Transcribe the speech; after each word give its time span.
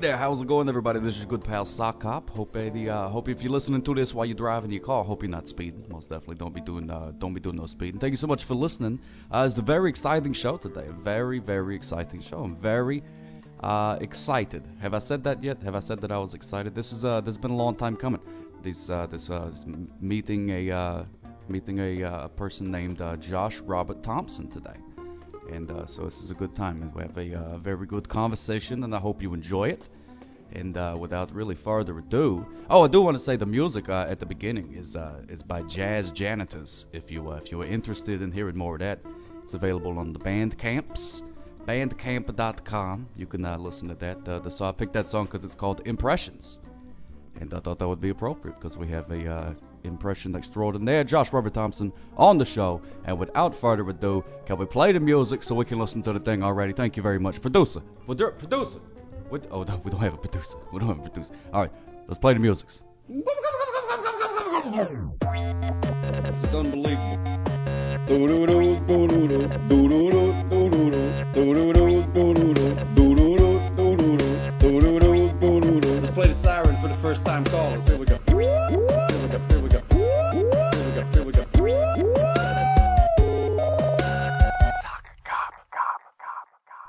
there, 0.00 0.16
how's 0.16 0.40
it 0.40 0.48
going, 0.48 0.66
everybody? 0.66 0.98
This 0.98 1.18
is 1.18 1.26
good 1.26 1.44
pal 1.44 1.66
Sock 1.66 2.00
Cop. 2.00 2.30
Hope 2.30 2.56
any, 2.56 2.88
uh, 2.88 3.08
hope 3.08 3.28
if 3.28 3.42
you're 3.42 3.52
listening 3.52 3.82
to 3.82 3.94
this 3.94 4.14
while 4.14 4.24
you're 4.24 4.34
driving 4.34 4.70
your 4.70 4.82
car, 4.82 5.04
hope 5.04 5.22
you're 5.22 5.30
not 5.30 5.46
speeding. 5.46 5.84
Most 5.90 6.08
definitely, 6.08 6.36
don't 6.36 6.54
be 6.54 6.62
doing, 6.62 6.90
uh, 6.90 7.12
don't 7.18 7.34
be 7.34 7.40
doing 7.40 7.56
no 7.56 7.66
speeding. 7.66 8.00
Thank 8.00 8.12
you 8.12 8.16
so 8.16 8.26
much 8.26 8.44
for 8.44 8.54
listening. 8.54 8.98
Uh, 9.30 9.46
it's 9.46 9.58
a 9.58 9.62
very 9.62 9.90
exciting 9.90 10.32
show 10.32 10.56
today. 10.56 10.86
Very, 11.02 11.38
very 11.38 11.76
exciting 11.76 12.22
show. 12.22 12.42
I'm 12.42 12.56
very 12.56 13.02
uh, 13.62 13.98
excited. 14.00 14.62
Have 14.80 14.94
I 14.94 15.00
said 15.00 15.22
that 15.24 15.42
yet? 15.42 15.62
Have 15.62 15.74
I 15.74 15.80
said 15.80 16.00
that 16.00 16.10
I 16.10 16.18
was 16.18 16.32
excited? 16.32 16.74
This 16.74 16.92
is, 16.92 17.04
uh, 17.04 17.20
this 17.20 17.32
has 17.32 17.38
been 17.38 17.50
a 17.50 17.56
long 17.56 17.76
time 17.76 17.94
coming. 17.94 18.22
This, 18.62 18.88
uh, 18.88 19.06
this, 19.06 19.28
uh, 19.28 19.50
meeting 20.00 20.48
a, 20.48 20.70
uh, 20.70 21.04
meeting 21.48 21.78
a 21.78 22.04
uh, 22.04 22.28
person 22.28 22.70
named 22.70 23.02
uh, 23.02 23.16
Josh 23.16 23.58
Robert 23.60 24.02
Thompson 24.02 24.48
today 24.48 24.76
and 25.52 25.70
uh, 25.70 25.86
so 25.86 26.04
this 26.04 26.22
is 26.22 26.30
a 26.30 26.34
good 26.34 26.54
time. 26.54 26.82
And 26.82 26.94
we 26.94 27.02
have 27.02 27.18
a 27.18 27.34
uh, 27.34 27.58
very 27.58 27.86
good 27.86 28.08
conversation, 28.08 28.84
and 28.84 28.94
I 28.94 28.98
hope 28.98 29.22
you 29.22 29.34
enjoy 29.34 29.68
it. 29.68 29.88
And 30.52 30.76
uh, 30.76 30.96
without 30.98 31.32
really 31.32 31.54
further 31.54 31.98
ado, 31.98 32.44
oh, 32.70 32.82
I 32.82 32.88
do 32.88 33.02
want 33.02 33.16
to 33.16 33.22
say 33.22 33.36
the 33.36 33.46
music 33.46 33.88
uh, 33.88 34.06
at 34.08 34.18
the 34.18 34.26
beginning 34.26 34.74
is 34.74 34.96
uh, 34.96 35.20
is 35.28 35.42
by 35.42 35.62
Jazz 35.62 36.10
Janitors. 36.10 36.86
If 36.92 37.10
you 37.10 37.30
uh, 37.30 37.36
if 37.36 37.52
you 37.52 37.62
are 37.62 37.66
interested 37.66 38.20
in 38.20 38.32
hearing 38.32 38.56
more 38.56 38.74
of 38.74 38.80
that, 38.80 39.00
it's 39.44 39.54
available 39.54 39.98
on 39.98 40.12
the 40.12 40.18
band 40.18 40.58
Bandcamps, 40.58 41.22
Bandcamp.com. 41.66 43.08
You 43.16 43.26
can 43.26 43.42
listen 43.62 43.88
to 43.88 43.94
that. 43.96 44.24
the 44.24 44.50
song 44.50 44.68
I 44.70 44.72
picked 44.72 44.94
that 44.94 45.08
song 45.08 45.26
because 45.26 45.44
it's 45.44 45.54
called 45.54 45.82
Impressions, 45.84 46.58
and 47.40 47.54
I 47.54 47.60
thought 47.60 47.78
that 47.78 47.88
would 47.88 48.00
be 48.00 48.10
appropriate 48.10 48.58
because 48.58 48.76
we 48.76 48.88
have 48.88 49.10
a 49.12 49.54
impression 49.84 50.34
extraordinaire, 50.36 51.04
Josh 51.04 51.32
Robert 51.32 51.54
Thompson, 51.54 51.92
on 52.16 52.38
the 52.38 52.44
show. 52.44 52.80
And 53.04 53.18
without 53.18 53.54
further 53.54 53.88
ado, 53.88 54.24
can 54.46 54.58
we 54.58 54.66
play 54.66 54.92
the 54.92 55.00
music 55.00 55.42
so 55.42 55.54
we 55.54 55.64
can 55.64 55.78
listen 55.78 56.02
to 56.02 56.12
the 56.12 56.20
thing 56.20 56.42
already? 56.42 56.72
Thank 56.72 56.96
you 56.96 57.02
very 57.02 57.18
much. 57.18 57.40
Producer. 57.40 57.80
Producer. 58.06 58.80
What? 59.28 59.46
Oh, 59.50 59.62
no, 59.62 59.80
we 59.84 59.90
don't 59.90 60.00
have 60.00 60.14
a 60.14 60.16
producer. 60.16 60.58
We 60.72 60.80
don't 60.80 60.88
have 60.88 60.98
a 60.98 61.02
producer. 61.08 61.32
All 61.52 61.62
right, 61.62 61.72
let's 62.08 62.18
play 62.18 62.34
the 62.34 62.40
music. 62.40 62.68
This 66.24 66.42
is 66.42 66.54
unbelievable. 66.54 67.40
The 76.30 76.34
siren 76.34 76.76
for 76.76 76.86
the 76.86 76.94
first 76.94 77.24
time 77.24 77.42
callers. 77.42 77.88
Here 77.88 77.98
we 77.98 78.06
go. 78.06 78.16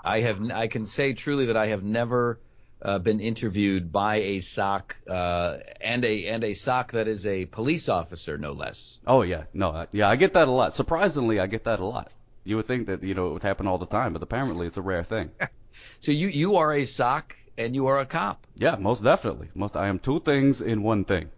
I 0.03 0.19
have 0.19 0.51
I 0.51 0.67
can 0.67 0.85
say 0.85 1.13
truly 1.13 1.45
that 1.47 1.57
I 1.57 1.67
have 1.67 1.83
never 1.83 2.39
uh, 2.83 2.99
been 2.99 3.19
interviewed 3.19 3.91
by 3.91 4.17
a 4.17 4.39
sock 4.39 4.95
uh, 5.09 5.57
and 5.79 6.05
a 6.05 6.27
and 6.27 6.43
a 6.43 6.53
sock 6.53 6.91
that 6.91 7.07
is 7.07 7.25
a 7.25 7.47
police 7.47 7.89
officer, 7.89 8.37
no 8.37 8.51
less. 8.51 8.99
Oh 9.07 9.23
yeah, 9.23 9.45
no, 9.55 9.87
yeah, 9.91 10.07
I 10.07 10.17
get 10.17 10.33
that 10.33 10.49
a 10.49 10.51
lot. 10.51 10.75
Surprisingly, 10.75 11.39
I 11.39 11.47
get 11.47 11.63
that 11.63 11.79
a 11.79 11.85
lot. 11.85 12.11
You 12.43 12.57
would 12.57 12.67
think 12.67 12.85
that 12.85 13.01
you 13.01 13.15
know 13.15 13.29
it 13.29 13.33
would 13.33 13.43
happen 13.43 13.65
all 13.65 13.79
the 13.79 13.87
time, 13.87 14.13
but 14.13 14.21
apparently 14.21 14.67
it's 14.67 14.77
a 14.77 14.83
rare 14.83 15.03
thing. 15.03 15.31
so 15.99 16.11
you 16.11 16.27
you 16.27 16.57
are 16.57 16.71
a 16.73 16.83
sock 16.83 17.35
and 17.57 17.75
you 17.75 17.87
are 17.87 17.99
a 17.99 18.05
cop. 18.05 18.47
Yeah, 18.55 18.75
most 18.75 19.03
definitely. 19.03 19.49
Most 19.53 19.75
I 19.75 19.87
am 19.87 19.99
two 19.99 20.19
things 20.19 20.61
in 20.61 20.83
one 20.83 21.05
thing 21.05 21.29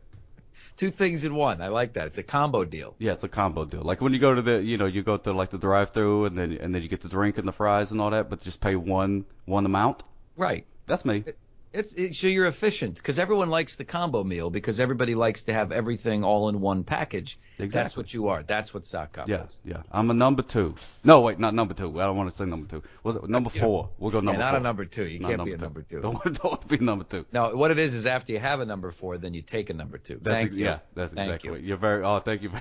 two 0.78 0.90
things 0.90 1.24
in 1.24 1.36
one. 1.36 1.62
I 1.62 1.68
like 1.68 1.94
that. 1.94 2.08
It's 2.08 2.18
a 2.18 2.24
combo 2.24 2.66
deal. 2.66 2.96
Yeah, 3.00 3.14
it's 3.14 3.24
a 3.24 3.30
combo 3.30 3.66
deal. 3.66 3.82
Like 3.82 4.02
when 4.02 4.14
you 4.14 4.20
go 4.20 4.34
to 4.34 4.42
the, 4.42 4.62
you 4.62 4.78
know, 4.78 4.86
you 4.86 5.04
go 5.04 5.18
to 5.18 5.34
like 5.34 5.52
the 5.52 5.58
drive-through 5.58 6.26
and 6.26 6.38
then 6.38 6.58
and 6.60 6.74
then 6.74 6.82
you 6.82 6.90
get 6.90 7.02
the 7.02 7.10
drink 7.10 7.38
and 7.38 7.48
the 7.48 7.52
fries 7.52 7.92
and 7.92 8.02
all 8.02 8.12
that, 8.12 8.30
but 8.30 8.42
just 8.42 8.62
pay 8.62 8.76
one 8.76 9.26
one 9.46 9.66
amount. 9.66 10.04
Right. 10.36 10.66
That's 10.88 11.06
me. 11.06 11.24
It, 11.26 11.38
it's 11.74 11.94
it, 11.94 12.16
so 12.16 12.28
you're 12.28 12.46
efficient 12.46 12.96
because 12.96 13.20
everyone 13.20 13.50
likes 13.50 13.76
the 13.76 13.84
combo 13.84 14.24
meal 14.24 14.50
because 14.50 14.80
everybody 14.80 15.16
likes 15.16 15.42
to 15.44 15.54
have 15.54 15.72
everything 15.72 16.24
all 16.24 16.50
in 16.50 16.62
one 16.62 16.84
package. 16.84 17.40
Exactly. 17.58 17.68
That's 17.70 17.98
what 17.98 18.14
you 18.14 18.28
are. 18.28 18.44
That's 18.44 18.74
what 18.74 18.86
sock 18.86 19.14
cop 19.14 19.28
yeah. 19.28 19.46
Yeah, 19.66 19.82
I'm 19.92 20.10
a 20.10 20.14
number 20.14 20.44
two. 20.44 20.76
No, 21.04 21.22
wait, 21.22 21.40
not 21.40 21.54
number 21.54 21.74
two. 21.74 22.00
I 22.00 22.06
don't 22.06 22.16
want 22.16 22.30
to 22.30 22.36
say 22.36 22.46
number 22.46 22.68
two. 22.68 22.84
Was 23.04 23.16
it 23.16 23.28
number 23.28 23.50
four? 23.50 23.90
We'll 23.98 24.12
go 24.12 24.20
number. 24.20 24.34
Yeah, 24.34 24.46
not 24.46 24.52
four. 24.52 24.60
a 24.60 24.64
number 24.64 24.86
two. 24.86 25.06
You 25.06 25.20
not 25.20 25.30
can't 25.30 25.46
be 25.46 25.54
a 25.54 25.58
two. 25.58 25.64
number 25.64 25.82
two. 25.82 26.00
Don't 26.00 26.42
don't 26.42 26.68
be 26.68 26.78
number 26.78 27.04
two. 27.06 27.26
No, 27.32 27.56
what 27.56 27.72
it 27.72 27.80
is 27.80 27.94
is 27.94 28.06
after 28.06 28.34
you 28.34 28.40
have 28.40 28.60
a 28.60 28.66
number 28.66 28.92
four, 28.92 29.18
then 29.18 29.34
you 29.34 29.42
take 29.42 29.70
a 29.70 29.74
number 29.74 29.98
two. 29.98 30.20
That's 30.22 30.36
thank 30.36 30.48
ex- 30.50 30.56
you. 30.56 30.66
Yeah, 30.66 30.80
that's 30.96 31.14
thank 31.14 31.28
exactly. 31.30 31.48
You. 31.48 31.54
What. 31.54 31.64
You're 31.64 31.78
very. 31.78 32.04
Oh, 32.04 32.20
thank 32.20 32.44
you. 32.44 32.52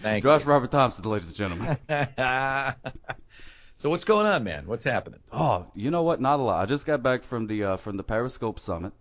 thank 0.00 0.24
Josh 0.24 0.44
you. 0.44 0.50
Robert 0.50 0.70
Thompson, 0.70 1.04
ladies 1.04 1.28
and 1.28 1.36
gentlemen. 1.36 1.76
so 3.76 3.90
what's 3.90 4.04
going 4.04 4.26
on, 4.26 4.44
man? 4.44 4.66
What's 4.66 4.84
happening? 4.84 5.20
Oh, 5.32 5.66
you 5.74 5.90
know 5.90 6.02
what? 6.02 6.20
Not 6.20 6.40
a 6.40 6.42
lot. 6.42 6.62
I 6.62 6.66
just 6.66 6.86
got 6.86 7.02
back 7.02 7.24
from 7.24 7.46
the 7.46 7.64
uh, 7.64 7.76
from 7.76 7.96
the 7.96 8.02
Periscope 8.02 8.58
Summit. 8.60 8.92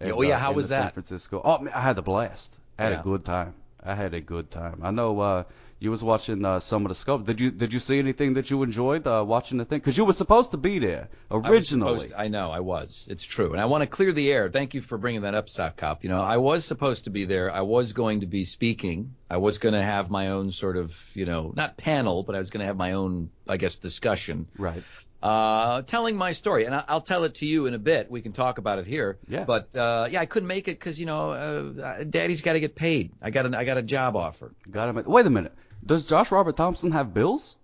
And, 0.00 0.12
oh 0.12 0.22
yeah, 0.22 0.36
uh, 0.36 0.38
how 0.40 0.52
was 0.52 0.68
that? 0.70 0.82
San 0.82 0.92
Francisco. 0.92 1.40
Oh, 1.44 1.58
man, 1.58 1.72
I 1.74 1.80
had 1.80 1.98
a 1.98 2.02
blast. 2.02 2.54
I 2.78 2.84
had 2.84 2.92
Yeah. 2.92 3.00
a 3.00 3.02
good 3.02 3.24
time. 3.24 3.54
I 3.82 3.94
had 3.94 4.14
a 4.14 4.20
good 4.20 4.50
time. 4.50 4.80
I 4.82 4.90
know 4.90 5.20
uh, 5.20 5.44
you 5.78 5.90
was 5.90 6.02
watching 6.02 6.42
uh, 6.44 6.58
some 6.58 6.86
of 6.86 6.88
the 6.88 6.94
scope. 6.94 7.26
Did 7.26 7.38
you 7.40 7.50
did 7.50 7.72
you 7.72 7.80
see 7.80 7.98
anything 7.98 8.34
that 8.34 8.50
you 8.50 8.62
enjoyed 8.62 9.06
uh, 9.06 9.22
watching 9.26 9.58
the 9.58 9.64
thing? 9.64 9.78
Because 9.78 9.96
you 9.96 10.04
were 10.06 10.14
supposed 10.14 10.52
to 10.52 10.56
be 10.56 10.78
there 10.78 11.08
I 11.30 11.36
originally. 11.36 11.98
supposed- 12.00 12.14
I 12.16 12.28
know 12.28 12.50
I 12.50 12.60
was. 12.60 13.06
It's 13.10 13.24
true, 13.24 13.52
and 13.52 13.60
I 13.60 13.66
want 13.66 13.82
to 13.82 13.86
clear 13.86 14.12
the 14.12 14.32
air. 14.32 14.48
Thank 14.48 14.72
you 14.74 14.80
for 14.80 14.96
bringing 14.96 15.22
that 15.22 15.34
up, 15.34 15.48
Sock 15.50 15.76
Cop. 15.76 16.02
You 16.02 16.08
know, 16.10 16.20
I 16.20 16.38
was 16.38 16.64
supposed 16.64 17.04
to 17.04 17.10
be 17.10 17.26
there. 17.26 17.50
I 17.52 17.60
was 17.60 17.92
going 17.92 18.20
to 18.20 18.26
be 18.26 18.44
speaking. 18.44 19.14
I 19.30 19.36
was 19.36 19.58
going 19.58 19.74
to 19.74 19.82
have 19.82 20.08
my 20.10 20.28
own 20.30 20.50
sort 20.50 20.76
of, 20.78 20.98
you 21.14 21.26
know, 21.26 21.52
not 21.54 21.76
panel, 21.76 22.22
but 22.22 22.34
I 22.34 22.38
was 22.38 22.48
going 22.50 22.60
to 22.60 22.66
have 22.66 22.76
my 22.76 22.92
own, 22.92 23.28
I 23.48 23.56
guess, 23.58 23.76
discussion, 23.76 24.46
Right. 24.56 24.82
uh, 25.22 25.82
telling 25.82 26.16
my 26.16 26.32
story. 26.32 26.64
And 26.64 26.74
I, 26.74 26.84
I'll 26.88 27.00
tell 27.00 27.24
it 27.24 27.34
to 27.36 27.46
you 27.46 27.66
in 27.66 27.74
a 27.74 27.78
bit. 27.78 28.10
We 28.10 28.22
can 28.22 28.32
talk 28.32 28.58
about 28.58 28.78
it 28.78 28.86
here. 28.86 29.18
Yeah. 29.28 29.44
But 29.44 29.74
uh, 29.76 30.08
yeah, 30.10 30.20
I 30.20 30.26
couldn't 30.26 30.46
make 30.46 30.68
it 30.68 30.78
because 30.78 30.98
you 31.00 31.06
know, 31.06 31.32
uh, 31.32 32.04
Daddy's 32.04 32.40
got 32.42 32.54
to 32.54 32.60
get 32.60 32.74
paid. 32.76 33.12
I 33.20 33.30
got 33.30 33.46
a, 33.52 33.58
I 33.58 33.64
got 33.64 33.76
a 33.78 33.82
job 33.82 34.16
offer. 34.16 34.52
Got 34.70 34.88
him. 34.96 35.02
Wait 35.06 35.26
a 35.26 35.30
minute. 35.30 35.52
Does 35.84 36.06
Josh 36.06 36.30
Robert 36.32 36.56
Thompson 36.56 36.92
have 36.92 37.14
bills? 37.14 37.56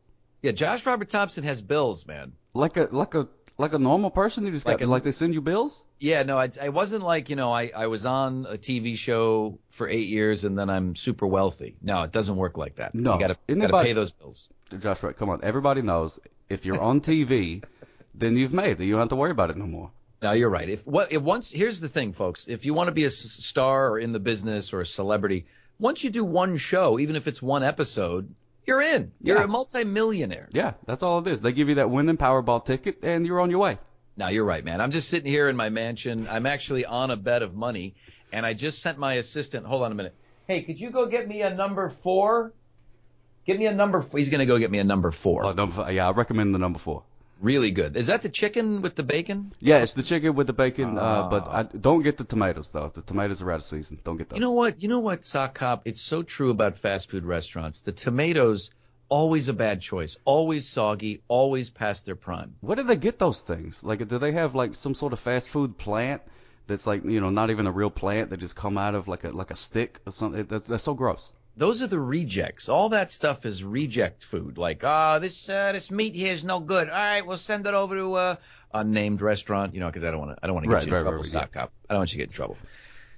Yeah, 0.42 0.52
Josh 0.52 0.84
Robert 0.86 1.08
Thompson 1.08 1.44
has 1.44 1.60
bills, 1.60 2.06
man. 2.06 2.32
Like 2.54 2.76
a 2.76 2.88
like 2.90 3.14
a 3.14 3.28
like 3.58 3.72
a 3.74 3.78
normal 3.78 4.10
person? 4.10 4.44
You 4.46 4.52
just 4.52 4.66
Like 4.66 4.78
got 4.78 4.86
a- 4.86 4.88
like 4.90 5.04
they 5.04 5.12
send 5.12 5.34
you 5.34 5.40
bills? 5.40 5.84
Yeah, 5.98 6.22
no, 6.24 6.36
I, 6.36 6.50
I 6.60 6.70
wasn't 6.70 7.04
like, 7.04 7.30
you 7.30 7.36
know, 7.36 7.52
I, 7.52 7.70
I 7.76 7.86
was 7.86 8.04
on 8.06 8.44
a 8.48 8.56
TV 8.58 8.96
show 8.98 9.58
for 9.70 9.88
eight 9.88 10.08
years 10.08 10.42
and 10.44 10.58
then 10.58 10.68
I'm 10.68 10.96
super 10.96 11.26
wealthy. 11.28 11.76
No, 11.80 12.02
it 12.02 12.10
doesn't 12.10 12.34
work 12.36 12.56
like 12.58 12.76
that. 12.76 12.92
No. 12.94 13.14
You 13.14 13.20
gotta, 13.20 13.36
Isn't 13.46 13.60
gotta 13.60 13.84
pay 13.84 13.92
those 13.92 14.10
bills. 14.10 14.48
Josh, 14.80 15.02
right? 15.04 15.16
Come 15.16 15.30
on. 15.30 15.40
Everybody 15.44 15.80
knows 15.82 16.18
if 16.48 16.64
you're 16.64 16.80
on 16.80 17.00
TV, 17.02 17.62
then 18.14 18.36
you've 18.36 18.52
made 18.52 18.80
it. 18.80 18.84
You 18.84 18.92
don't 18.92 19.00
have 19.00 19.08
to 19.10 19.16
worry 19.16 19.30
about 19.30 19.50
it 19.50 19.56
no 19.56 19.66
more. 19.66 19.90
No, 20.22 20.32
you're 20.32 20.50
right. 20.50 20.68
If 20.68 20.86
what 20.86 21.12
if 21.12 21.20
once 21.22 21.50
here's 21.50 21.78
the 21.80 21.88
thing, 21.88 22.12
folks. 22.12 22.46
If 22.48 22.64
you 22.64 22.74
want 22.74 22.88
to 22.88 22.92
be 22.92 23.04
a 23.04 23.08
s- 23.08 23.14
star 23.44 23.90
or 23.90 23.98
in 23.98 24.12
the 24.12 24.20
business 24.20 24.72
or 24.72 24.80
a 24.80 24.86
celebrity, 24.86 25.46
once 25.82 26.02
you 26.04 26.10
do 26.10 26.24
one 26.24 26.56
show, 26.56 26.98
even 27.00 27.16
if 27.16 27.26
it's 27.26 27.42
one 27.42 27.62
episode, 27.64 28.32
you're 28.66 28.80
in. 28.80 29.10
You're 29.20 29.38
Yeah. 29.38 29.44
a 29.44 29.48
multimillionaire. 29.48 30.48
Yeah, 30.52 30.74
that's 30.86 31.02
all 31.02 31.18
it 31.18 31.26
is. 31.26 31.40
They 31.40 31.52
give 31.52 31.68
you 31.68 31.74
that 31.74 31.90
winning 31.90 32.16
Powerball 32.16 32.64
ticket, 32.64 32.98
and 33.02 33.26
you're 33.26 33.40
on 33.40 33.50
your 33.50 33.58
way. 33.58 33.78
No, 34.16 34.28
you're 34.28 34.44
right, 34.44 34.64
man. 34.64 34.80
I'm 34.80 34.92
just 34.92 35.08
sitting 35.10 35.30
here 35.30 35.48
in 35.48 35.56
my 35.56 35.68
mansion. 35.68 36.28
I'm 36.30 36.46
actually 36.46 36.84
on 36.86 37.10
a 37.10 37.16
bed 37.16 37.42
of 37.42 37.54
money, 37.56 37.94
and 38.32 38.46
I 38.46 38.54
just 38.54 38.80
sent 38.80 38.98
my 38.98 39.14
assistant. 39.14 39.66
Hold 39.66 39.82
on 39.82 39.90
a 39.90 39.94
minute. 39.94 40.14
Hey, 40.46 40.62
could 40.62 40.78
you 40.78 40.90
go 40.90 41.06
get 41.06 41.26
me 41.26 41.42
a 41.42 41.52
number 41.52 41.88
four? 41.90 42.52
Get 43.44 43.58
me 43.58 43.66
a 43.66 43.74
number. 43.74 44.00
Four. 44.02 44.18
He's 44.18 44.28
gonna 44.28 44.46
go 44.46 44.58
get 44.58 44.70
me 44.70 44.78
a 44.78 44.84
number 44.84 45.10
four. 45.10 45.44
Oh, 45.44 45.52
number 45.52 45.74
four. 45.74 45.90
Yeah, 45.90 46.08
I 46.08 46.12
recommend 46.12 46.54
the 46.54 46.58
number 46.58 46.78
four. 46.78 47.02
Really 47.42 47.72
good. 47.72 47.96
Is 47.96 48.06
that 48.06 48.22
the 48.22 48.28
chicken 48.28 48.82
with 48.82 48.94
the 48.94 49.02
bacon? 49.02 49.52
Yeah, 49.58 49.78
it's 49.78 49.94
the 49.94 50.04
chicken 50.04 50.36
with 50.36 50.46
the 50.46 50.52
bacon, 50.52 50.96
uh, 50.96 51.28
but 51.28 51.42
Ah. 51.46 51.58
I, 51.58 51.62
don't 51.64 52.02
get 52.02 52.16
the 52.16 52.22
tomatoes 52.24 52.70
though. 52.70 52.92
The 52.94 53.02
tomatoes 53.02 53.42
are 53.42 53.50
out 53.50 53.56
of 53.56 53.64
season. 53.64 53.98
Don't 54.04 54.16
get 54.16 54.28
those. 54.28 54.36
You 54.36 54.40
know 54.40 54.52
what? 54.52 54.80
You 54.80 54.88
know 54.88 55.00
what, 55.00 55.26
Sock 55.26 55.54
Cop? 55.56 55.82
It's 55.84 56.00
so 56.00 56.22
true 56.22 56.50
about 56.50 56.78
fast 56.78 57.10
food 57.10 57.24
restaurants. 57.24 57.80
The 57.80 57.90
tomatoes, 57.90 58.70
always 59.08 59.48
a 59.48 59.52
bad 59.52 59.80
choice. 59.80 60.16
Always 60.24 60.68
soggy. 60.68 61.22
Always 61.26 61.68
past 61.68 62.06
their 62.06 62.14
prime. 62.14 62.54
Where 62.60 62.76
do 62.76 62.84
they 62.84 62.96
get 62.96 63.18
those 63.18 63.40
things? 63.40 63.82
Like, 63.82 64.06
do 64.06 64.18
they 64.18 64.30
have 64.32 64.54
like 64.54 64.76
some 64.76 64.94
sort 64.94 65.12
of 65.12 65.18
fast 65.18 65.48
food 65.48 65.76
plant 65.76 66.22
that's 66.68 66.86
like 66.86 67.04
you 67.04 67.20
know 67.20 67.30
not 67.30 67.50
even 67.50 67.66
a 67.66 67.72
real 67.72 67.90
plant 67.90 68.30
that 68.30 68.38
just 68.38 68.54
come 68.54 68.78
out 68.78 68.94
of 68.94 69.08
like 69.08 69.24
a 69.24 69.30
like 69.30 69.50
a 69.50 69.56
stick 69.56 69.98
or 70.06 70.12
something? 70.12 70.44
That's, 70.44 70.68
that's 70.68 70.84
so 70.84 70.94
gross. 70.94 71.32
Those 71.56 71.82
are 71.82 71.86
the 71.86 72.00
rejects. 72.00 72.68
All 72.68 72.88
that 72.90 73.10
stuff 73.10 73.44
is 73.44 73.62
reject 73.62 74.24
food. 74.24 74.56
Like, 74.56 74.84
ah, 74.84 75.18
this 75.18 75.48
uh, 75.48 75.72
this 75.72 75.90
meat 75.90 76.14
here 76.14 76.32
is 76.32 76.44
no 76.44 76.60
good. 76.60 76.88
All 76.88 76.94
right, 76.94 77.26
we'll 77.26 77.36
send 77.36 77.66
it 77.66 77.74
over 77.74 77.94
to 77.96 78.14
uh, 78.14 78.36
a 78.72 78.78
unnamed 78.78 79.20
restaurant. 79.20 79.74
You 79.74 79.80
know, 79.80 79.86
because 79.86 80.04
I 80.04 80.10
don't 80.10 80.20
want 80.20 80.36
to. 80.36 80.42
I 80.42 80.46
don't 80.46 80.54
want 80.54 80.64
to 80.64 80.70
get 80.72 80.86
you 80.86 80.94
in 80.94 81.00
trouble, 81.02 81.18
right, 81.18 81.26
Sock 81.26 81.52
Cop. 81.52 81.72
I 81.90 81.94
don't 81.94 82.00
want 82.00 82.12
you 82.12 82.18
to 82.18 82.22
get 82.22 82.30
in 82.30 82.34
trouble. 82.34 82.56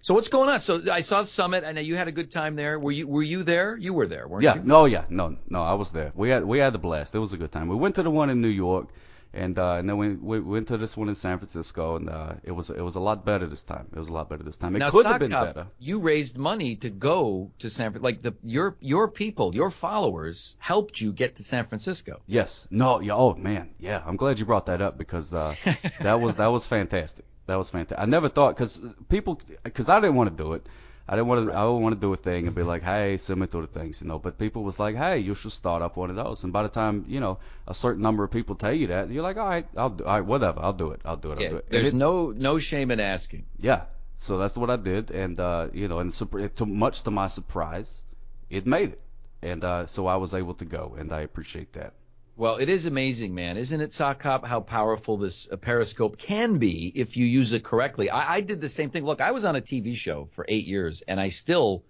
So 0.02 0.12
what's 0.12 0.28
going 0.28 0.50
on? 0.50 0.60
So 0.60 0.82
I 0.92 1.00
saw 1.00 1.22
the 1.22 1.28
summit, 1.28 1.64
and 1.64 1.78
you 1.78 1.96
had 1.96 2.08
a 2.08 2.12
good 2.12 2.30
time 2.30 2.56
there. 2.56 2.78
Were 2.78 2.92
you 2.92 3.06
Were 3.06 3.22
you 3.22 3.42
there? 3.42 3.76
You 3.76 3.94
were 3.94 4.06
there, 4.06 4.28
weren't 4.28 4.42
Yeah, 4.42 4.56
you? 4.56 4.62
no, 4.64 4.84
yeah, 4.84 5.04
no, 5.08 5.36
no. 5.48 5.62
I 5.62 5.74
was 5.74 5.92
there. 5.92 6.12
We 6.14 6.28
had 6.28 6.44
we 6.44 6.58
had 6.58 6.74
the 6.74 6.78
blast. 6.78 7.14
It 7.14 7.20
was 7.20 7.32
a 7.32 7.38
good 7.38 7.52
time. 7.52 7.68
We 7.68 7.76
went 7.76 7.94
to 7.94 8.02
the 8.02 8.10
one 8.10 8.30
in 8.30 8.40
New 8.40 8.48
York, 8.48 8.88
and 9.34 9.58
uh, 9.58 9.74
and 9.74 9.88
then 9.88 9.96
we, 9.96 10.10
we 10.14 10.40
went 10.40 10.68
to 10.68 10.78
this 10.78 10.96
one 10.96 11.08
in 11.08 11.14
San 11.14 11.38
Francisco, 11.38 11.96
and 11.96 12.08
uh, 12.08 12.34
it 12.42 12.52
was 12.52 12.70
it 12.70 12.80
was 12.80 12.94
a 12.94 13.00
lot 13.00 13.24
better 13.24 13.46
this 13.46 13.62
time. 13.62 13.86
It 13.94 13.98
was 13.98 14.08
a 14.08 14.12
lot 14.12 14.28
better 14.28 14.42
this 14.42 14.56
time. 14.56 14.74
It 14.76 14.78
now, 14.78 14.90
could 14.90 15.06
have 15.06 15.18
been 15.18 15.30
better. 15.30 15.66
you 15.78 15.98
raised 15.98 16.38
money 16.38 16.76
to 16.76 16.90
go 16.90 17.50
to 17.58 17.68
San 17.68 17.92
Fran. 17.92 18.02
Like 18.02 18.22
the 18.22 18.34
your 18.44 18.76
your 18.80 19.08
people, 19.08 19.54
your 19.54 19.70
followers 19.70 20.56
helped 20.58 21.00
you 21.00 21.12
get 21.12 21.36
to 21.36 21.42
San 21.42 21.66
Francisco. 21.66 22.22
Yes. 22.26 22.66
No. 22.70 23.00
Yeah. 23.00 23.14
Oh 23.14 23.34
man. 23.34 23.70
Yeah. 23.78 24.02
I'm 24.06 24.16
glad 24.16 24.38
you 24.38 24.44
brought 24.44 24.66
that 24.66 24.80
up 24.80 24.96
because 24.96 25.34
uh, 25.34 25.54
that 26.00 26.20
was 26.20 26.36
that 26.36 26.46
was 26.46 26.66
fantastic. 26.66 27.24
That 27.46 27.56
was 27.56 27.70
fantastic. 27.70 28.02
I 28.02 28.06
never 28.06 28.28
thought 28.28 28.56
because 28.56 28.80
people 29.08 29.40
because 29.62 29.88
I 29.88 30.00
didn't 30.00 30.16
want 30.16 30.36
to 30.36 30.42
do 30.42 30.54
it. 30.54 30.66
I 31.06 31.16
didn't 31.16 31.26
want 31.28 31.46
to. 31.48 31.52
I 31.52 31.62
didn't 31.62 31.82
want 31.82 31.94
to 31.96 32.00
do 32.00 32.12
a 32.12 32.16
thing 32.16 32.46
and 32.46 32.54
be 32.56 32.62
like, 32.62 32.82
"Hey, 32.82 33.18
send 33.18 33.38
me 33.40 33.46
through 33.46 33.62
the 33.62 33.78
things," 33.78 34.00
you 34.00 34.06
know. 34.06 34.18
But 34.18 34.38
people 34.38 34.62
was 34.62 34.78
like, 34.78 34.96
"Hey, 34.96 35.18
you 35.18 35.34
should 35.34 35.52
start 35.52 35.82
up 35.82 35.96
one 35.98 36.08
of 36.08 36.16
those." 36.16 36.44
And 36.44 36.52
by 36.52 36.62
the 36.62 36.68
time 36.70 37.04
you 37.06 37.20
know 37.20 37.38
a 37.68 37.74
certain 37.74 38.02
number 38.02 38.24
of 38.24 38.30
people 38.30 38.54
tell 38.54 38.72
you 38.72 38.86
that, 38.86 39.10
you're 39.10 39.22
like, 39.22 39.36
"All 39.36 39.46
right, 39.46 39.66
I'll 39.76 39.90
do. 39.90 40.04
All 40.04 40.14
right, 40.14 40.24
whatever. 40.24 40.60
I'll 40.60 40.72
do 40.72 40.92
it. 40.92 41.00
I'll 41.04 41.16
do 41.18 41.32
it. 41.32 41.40
Yeah, 41.40 41.44
I'll 41.46 41.50
do 41.52 41.56
it." 41.58 41.66
There's 41.68 41.88
it- 41.88 41.94
no 41.94 42.30
no 42.30 42.58
shame 42.58 42.90
in 42.90 43.00
asking. 43.00 43.44
yeah. 43.58 43.82
So 44.16 44.38
that's 44.38 44.56
what 44.56 44.70
I 44.70 44.76
did, 44.76 45.10
and 45.10 45.38
uh, 45.38 45.68
you 45.74 45.88
know, 45.88 45.98
and 45.98 46.10
to 46.12 46.64
much 46.66 47.02
to 47.02 47.10
my 47.10 47.28
surprise, 47.28 48.02
it 48.48 48.66
made 48.66 48.92
it, 48.92 49.00
and 49.42 49.62
uh, 49.62 49.86
so 49.86 50.06
I 50.06 50.16
was 50.16 50.32
able 50.32 50.54
to 50.54 50.64
go, 50.64 50.94
and 50.98 51.12
I 51.12 51.20
appreciate 51.20 51.72
that. 51.74 51.92
Well, 52.36 52.56
it 52.56 52.68
is 52.68 52.86
amazing, 52.86 53.32
man, 53.32 53.56
isn't 53.56 53.80
it, 53.80 53.92
Sock 53.92 54.18
Cop, 54.18 54.44
how 54.44 54.58
powerful 54.58 55.16
this 55.16 55.48
uh, 55.52 55.56
Periscope 55.56 56.18
can 56.18 56.58
be 56.58 56.90
if 56.92 57.16
you 57.16 57.26
use 57.26 57.52
it 57.52 57.62
correctly. 57.62 58.10
I, 58.10 58.34
I 58.34 58.40
did 58.40 58.60
the 58.60 58.68
same 58.68 58.90
thing. 58.90 59.04
Look, 59.04 59.20
I 59.20 59.30
was 59.30 59.44
on 59.44 59.54
a 59.54 59.60
TV 59.60 59.94
show 59.94 60.28
for 60.32 60.44
eight 60.48 60.66
years, 60.66 61.00
and 61.06 61.20
I 61.20 61.28
still 61.28 61.84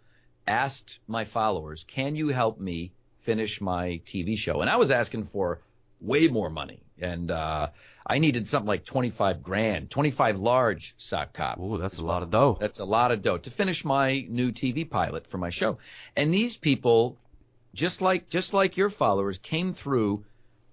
asked 0.46 0.98
my 1.06 1.24
followers, 1.24 1.84
"Can 1.84 2.14
you 2.14 2.28
help 2.28 2.60
me 2.60 2.92
finish 3.20 3.62
my 3.62 4.02
TV 4.04 4.36
show?" 4.36 4.60
And 4.60 4.68
I 4.68 4.76
was 4.76 4.90
asking 4.90 5.24
for 5.24 5.62
way 6.02 6.28
more 6.28 6.50
money, 6.50 6.82
and 6.98 7.30
uh, 7.30 7.70
I 8.06 8.18
needed 8.18 8.46
something 8.46 8.68
like 8.68 8.84
twenty-five 8.84 9.42
grand, 9.42 9.90
twenty-five 9.90 10.38
large 10.38 10.94
Sock 10.98 11.32
Cop. 11.32 11.58
Ooh, 11.58 11.78
that's 11.78 12.00
a 12.00 12.04
lot 12.04 12.22
of 12.22 12.30
dough. 12.30 12.58
That's 12.60 12.80
a 12.80 12.84
lot 12.84 13.12
of 13.12 13.22
dough 13.22 13.38
to 13.38 13.50
finish 13.50 13.82
my 13.82 14.26
new 14.28 14.52
TV 14.52 14.88
pilot 14.88 15.26
for 15.26 15.38
my 15.38 15.48
show. 15.48 15.78
And 16.14 16.34
these 16.34 16.58
people, 16.58 17.16
just 17.72 18.02
like 18.02 18.28
just 18.28 18.52
like 18.52 18.76
your 18.76 18.90
followers, 18.90 19.38
came 19.38 19.72
through, 19.72 20.26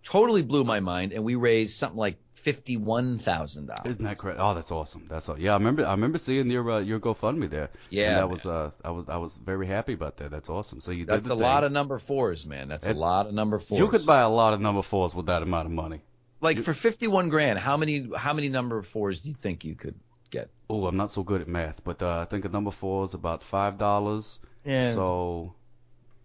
totally 0.04 0.42
blew 0.42 0.64
my 0.64 0.80
mind, 0.80 1.14
and 1.14 1.24
we 1.24 1.36
raised 1.36 1.78
something 1.78 1.98
like 1.98 2.18
fifty-one 2.34 3.20
thousand 3.20 3.68
dollars. 3.68 3.82
Isn't 3.96 4.04
that 4.04 4.18
correct? 4.18 4.40
Oh, 4.42 4.54
that's 4.54 4.72
awesome. 4.72 5.06
That's 5.10 5.30
all. 5.30 5.40
Yeah, 5.40 5.52
I 5.52 5.58
remember. 5.58 5.86
I 5.86 5.92
remember 5.92 6.18
seeing 6.18 6.50
your 6.50 6.70
uh, 6.72 6.80
your 6.80 7.00
GoFundMe 7.00 7.50
there. 7.50 7.70
Yeah, 7.90 8.10
and 8.10 8.18
that 8.18 8.30
was 8.30 8.46
uh, 8.46 8.72
I 8.84 8.92
was 8.92 9.10
I 9.10 9.18
was 9.18 9.36
very 9.36 9.68
happy 9.68 9.94
about 9.94 10.18
that. 10.18 10.32
That's 10.32 10.50
awesome. 10.50 10.82
So 10.82 10.92
you 10.92 11.06
That's 11.06 11.26
did 11.26 11.34
a 11.34 11.36
the 11.36 11.42
lot 11.42 11.64
of 11.64 11.72
number 11.72 12.00
fours, 12.00 12.46
man. 12.46 12.68
That's 12.70 12.88
a 12.88 12.94
lot 12.94 13.28
of 13.28 13.34
number 13.34 13.60
fours. 13.60 13.80
You 13.80 13.88
could 13.88 14.06
buy 14.06 14.22
a 14.22 14.30
lot 14.30 14.54
of 14.54 14.62
number 14.62 14.82
fours 14.82 15.14
with 15.14 15.28
that 15.28 15.44
amount 15.44 15.68
of 15.68 15.72
money. 15.72 16.02
like 16.42 16.60
for 16.62 16.74
fifty-one 16.74 17.30
grand. 17.30 17.60
How 17.60 17.78
many 17.78 18.10
how 18.18 18.34
many 18.34 18.50
number 18.50 18.82
fours 18.82 19.22
do 19.22 19.30
you 19.30 19.36
think 19.36 19.64
you 19.64 19.76
could 19.76 19.96
get? 20.32 20.50
Oh, 20.70 20.88
I'm 20.88 20.98
not 20.98 21.12
so 21.12 21.22
good 21.24 21.42
at 21.42 21.48
math, 21.48 21.84
but 21.84 22.02
uh, 22.02 22.20
I 22.20 22.26
think 22.26 22.46
a 22.46 22.50
number 22.50 22.72
four 22.72 23.04
is 23.04 23.14
about 23.14 23.44
five 23.44 23.78
dollars. 23.78 24.40
Yeah. 24.66 24.94
So 24.94 25.54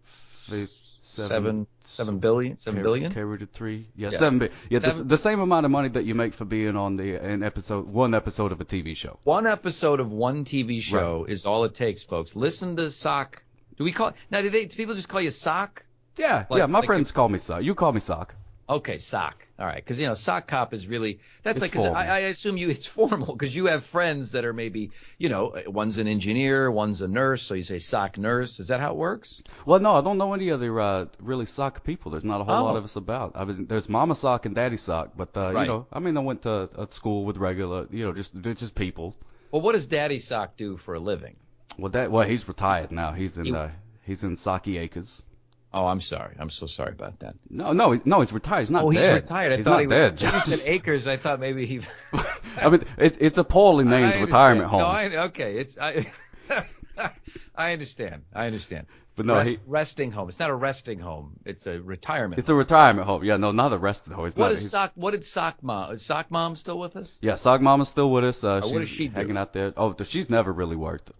f- 0.07 0.45
Seven 1.25 1.67
seven 1.81 2.19
billion 2.19 2.59
seven 2.59 2.83
Carry- 2.83 3.01
billion. 3.11 3.39
To 3.41 3.47
three. 3.47 3.87
Yeah, 3.97 4.11
Yeah. 4.13 4.19
seven. 4.19 4.39
bi- 4.39 4.51
Yeah, 4.71 4.79
the, 4.81 4.91
Seven- 4.91 5.09
the 5.09 5.19
same 5.19 5.41
amount 5.41 5.65
of 5.67 5.73
money 5.73 5.89
that 5.91 6.05
you 6.05 6.15
make 6.15 6.35
for 6.35 6.45
being 6.45 6.77
on 6.77 6.97
the 6.97 7.15
an 7.17 7.43
episode, 7.43 7.87
one 7.87 8.15
episode 8.15 8.53
of 8.53 8.61
a 8.61 8.65
TV 8.65 8.95
show. 8.97 9.19
One 9.25 9.47
episode 9.47 10.01
of 10.01 10.11
one 10.13 10.45
TV 10.45 10.81
show 10.81 11.25
is 11.29 11.47
all 11.47 11.65
it 11.65 11.75
takes, 11.75 12.03
folks. 12.03 12.37
Listen 12.37 12.77
to 12.77 12.91
Sock. 12.91 13.43
Do 13.77 13.85
we 13.85 13.93
call 13.93 14.13
now? 14.31 14.41
Do 14.43 14.51
they? 14.51 14.65
Do 14.67 14.77
people 14.77 14.95
just 14.95 15.09
call 15.09 15.21
you 15.21 15.31
Sock? 15.31 15.85
Yeah, 16.17 16.47
Like- 16.49 16.59
yeah. 16.61 16.67
My 16.67 16.79
like 16.79 16.87
friends 16.87 17.13
call 17.13 17.29
me 17.29 17.39
sock. 17.39 17.63
You 17.63 17.75
call 17.75 17.93
me 17.93 18.01
sock. 18.01 18.35
Okay, 18.69 18.99
sock. 18.99 19.47
All 19.61 19.67
right, 19.67 19.77
because 19.77 20.01
you 20.01 20.07
know, 20.09 20.15
sock 20.15 20.49
cop 20.49 20.75
is 20.75 20.89
really 20.89 21.21
that's 21.45 21.57
It's 21.57 21.63
like 21.63 21.73
'cause. 21.73 21.87
I, 21.87 22.07
I 22.07 22.19
assume 22.19 22.57
you 22.57 22.69
it's 22.69 22.85
formal 22.99 23.33
because 23.37 23.55
you 23.55 23.67
have 23.67 23.85
friends 23.85 24.33
that 24.33 24.45
are 24.45 24.53
maybe 24.53 24.91
you 25.19 25.29
know 25.29 25.55
one's 25.69 25.99
an 25.99 26.09
engineer, 26.09 26.69
one's 26.71 27.01
a 27.01 27.07
nurse, 27.07 27.43
so 27.43 27.55
you 27.55 27.63
say 27.63 27.79
sock 27.79 28.19
nurse. 28.19 28.59
Is 28.59 28.67
that 28.69 28.81
how 28.81 28.91
it 28.91 28.97
works? 28.97 29.41
Well, 29.67 29.79
no, 29.79 29.97
I 29.97 30.01
don't 30.01 30.19
know 30.19 30.35
any 30.35 30.51
other 30.51 30.81
uh, 30.81 31.07
really 31.21 31.47
sock 31.47 31.85
people. 31.85 32.11
There's 32.11 32.25
not 32.25 32.41
a 32.41 32.45
whole 32.45 32.57
Oh. 32.57 32.65
lot 32.65 32.77
of 32.77 32.83
us 32.85 32.97
about. 32.97 33.33
I 33.37 33.45
mean, 33.45 33.67
there's 33.67 33.89
Mama 33.89 34.15
Sock 34.17 34.47
and 34.47 34.55
Daddy 34.55 34.77
Sock, 34.77 35.13
but 35.17 35.37
uh, 35.37 35.53
Right. 35.53 35.63
you 35.63 35.69
know, 35.69 35.87
I 35.93 36.01
mean, 36.01 36.17
I 36.17 36.21
went 36.21 36.43
to 36.43 36.69
a 36.77 36.89
school 36.91 37.25
with 37.25 37.37
regular, 37.37 37.87
you 37.93 38.05
know, 38.05 38.13
just 38.13 38.35
just 38.43 38.75
people. 38.75 39.15
Well, 39.53 39.63
what 39.63 39.73
does 39.73 39.87
Daddy 39.87 40.19
Sock 40.19 40.57
do 40.57 40.77
for 40.77 40.95
a 40.95 41.01
living? 41.01 41.37
Well, 41.79 41.93
that 41.93 42.11
well, 42.11 42.27
he's 42.27 42.49
retired 42.49 42.91
now. 42.91 43.13
He's 43.13 43.39
in 43.39 43.45
He- 43.45 43.55
uh, 43.55 43.69
he's 44.03 44.25
in 44.25 44.35
Saki 44.37 44.77
Acres. 44.79 45.23
Oh, 45.77 45.87
I'm 45.87 46.01
sorry. 46.01 46.35
I'm 46.39 46.49
so 46.49 46.67
sorry 46.67 46.93
about 46.93 47.19
that. 47.19 47.35
No, 47.51 47.75
no, 47.75 48.01
no, 48.07 48.21
he's 48.21 48.33
retired. 48.33 48.61
He's 48.61 48.71
not 48.71 48.83
oh, 48.85 48.91
dead. 48.93 49.03
he's 49.03 49.11
retired. 49.11 49.53
I 49.53 49.57
he's 49.57 49.65
thought 49.67 49.71
not 49.73 49.81
he 49.81 49.87
was. 49.87 49.99
dead. 49.99 50.23
When 50.23 50.35
you 50.35 50.41
said 50.41 50.69
acres, 50.69 51.07
I 51.07 51.19
thought 51.19 51.39
maybe 51.39 51.67
he. 51.67 51.81
I 52.57 52.71
mean, 52.71 52.85
it, 52.97 53.19
it's 53.21 53.37
a 53.37 53.45
poorly 53.45 53.85
I 53.85 54.01
named 54.01 54.23
retirement 54.23 54.71
home. 54.71 54.81
No, 54.81 54.87
I, 54.87 55.25
okay, 55.27 55.59
it's 55.59 55.77
I. 55.79 56.07
I 57.55 57.73
understand. 57.75 58.23
I 58.35 58.47
understand. 58.47 58.87
But 59.17 59.27
no, 59.27 59.35
Rest- 59.35 59.51
he- 59.51 59.59
resting 59.67 60.11
home. 60.13 60.29
It's 60.31 60.39
not 60.39 60.49
a 60.49 60.55
resting 60.55 60.99
home. 60.99 61.41
It's 61.45 61.67
a 61.67 61.81
retirement. 61.83 62.39
It's 62.39 62.49
a 62.49 62.55
retirement 62.55 63.07
home. 63.07 63.23
Yeah, 63.23 63.37
no, 63.37 63.53
not 63.53 63.73
a 63.75 63.79
rested 63.79 64.15
home. 64.15 64.27
It's 64.27 64.37
What 64.37 64.47
not, 64.47 64.53
is 64.53 64.61
he's- 64.61 64.71
sock? 64.71 64.93
What 64.95 65.11
did 65.11 65.25
sock 65.25 65.63
mom? 65.63 65.93
Is 65.93 66.03
sock 66.03 66.31
mom 66.31 66.57
still 66.57 66.79
with 66.79 66.97
us? 66.97 67.19
Yeah, 67.21 67.35
Sock 67.35 67.61
mom 67.61 67.83
is 67.83 67.89
still 67.89 68.11
with 68.11 68.25
us. 68.25 68.43
Uh, 68.45 68.49
Uh, 68.49 68.61
she's 68.63 68.73
what 68.73 68.79
does 68.81 68.89
she 68.89 69.09
do? 69.09 69.15
hanging 69.15 69.37
out 69.37 69.53
there. 69.53 69.75
Oh, 69.77 69.95
she's 70.05 70.31
never 70.31 70.53
really 70.53 70.77
worked. 70.77 71.11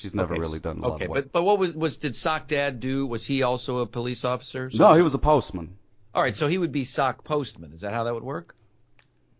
She's 0.00 0.14
never 0.14 0.32
Okay, 0.32 0.40
really 0.40 0.60
done 0.60 0.78
a 0.82 0.86
Okay, 0.86 0.88
lot 0.88 1.02
of 1.02 1.08
work. 1.10 1.24
but 1.26 1.32
but 1.32 1.42
what 1.42 1.58
was 1.58 1.74
was 1.74 1.98
did 1.98 2.14
sock 2.16 2.48
dad 2.48 2.80
do? 2.80 3.06
Was 3.06 3.24
he 3.26 3.42
also 3.42 3.78
a 3.78 3.86
police 3.86 4.24
officer? 4.24 4.70
no, 4.72 4.94
he 4.94 5.02
was 5.02 5.12
a 5.14 5.18
postman. 5.18 5.76
All 6.14 6.22
right, 6.22 6.34
so 6.34 6.48
he 6.48 6.56
would 6.56 6.72
be 6.72 6.84
sock 6.84 7.22
postman. 7.22 7.72
Is 7.74 7.82
that 7.82 7.92
how 7.92 8.04
that 8.04 8.14
would 8.14 8.22
work? 8.24 8.56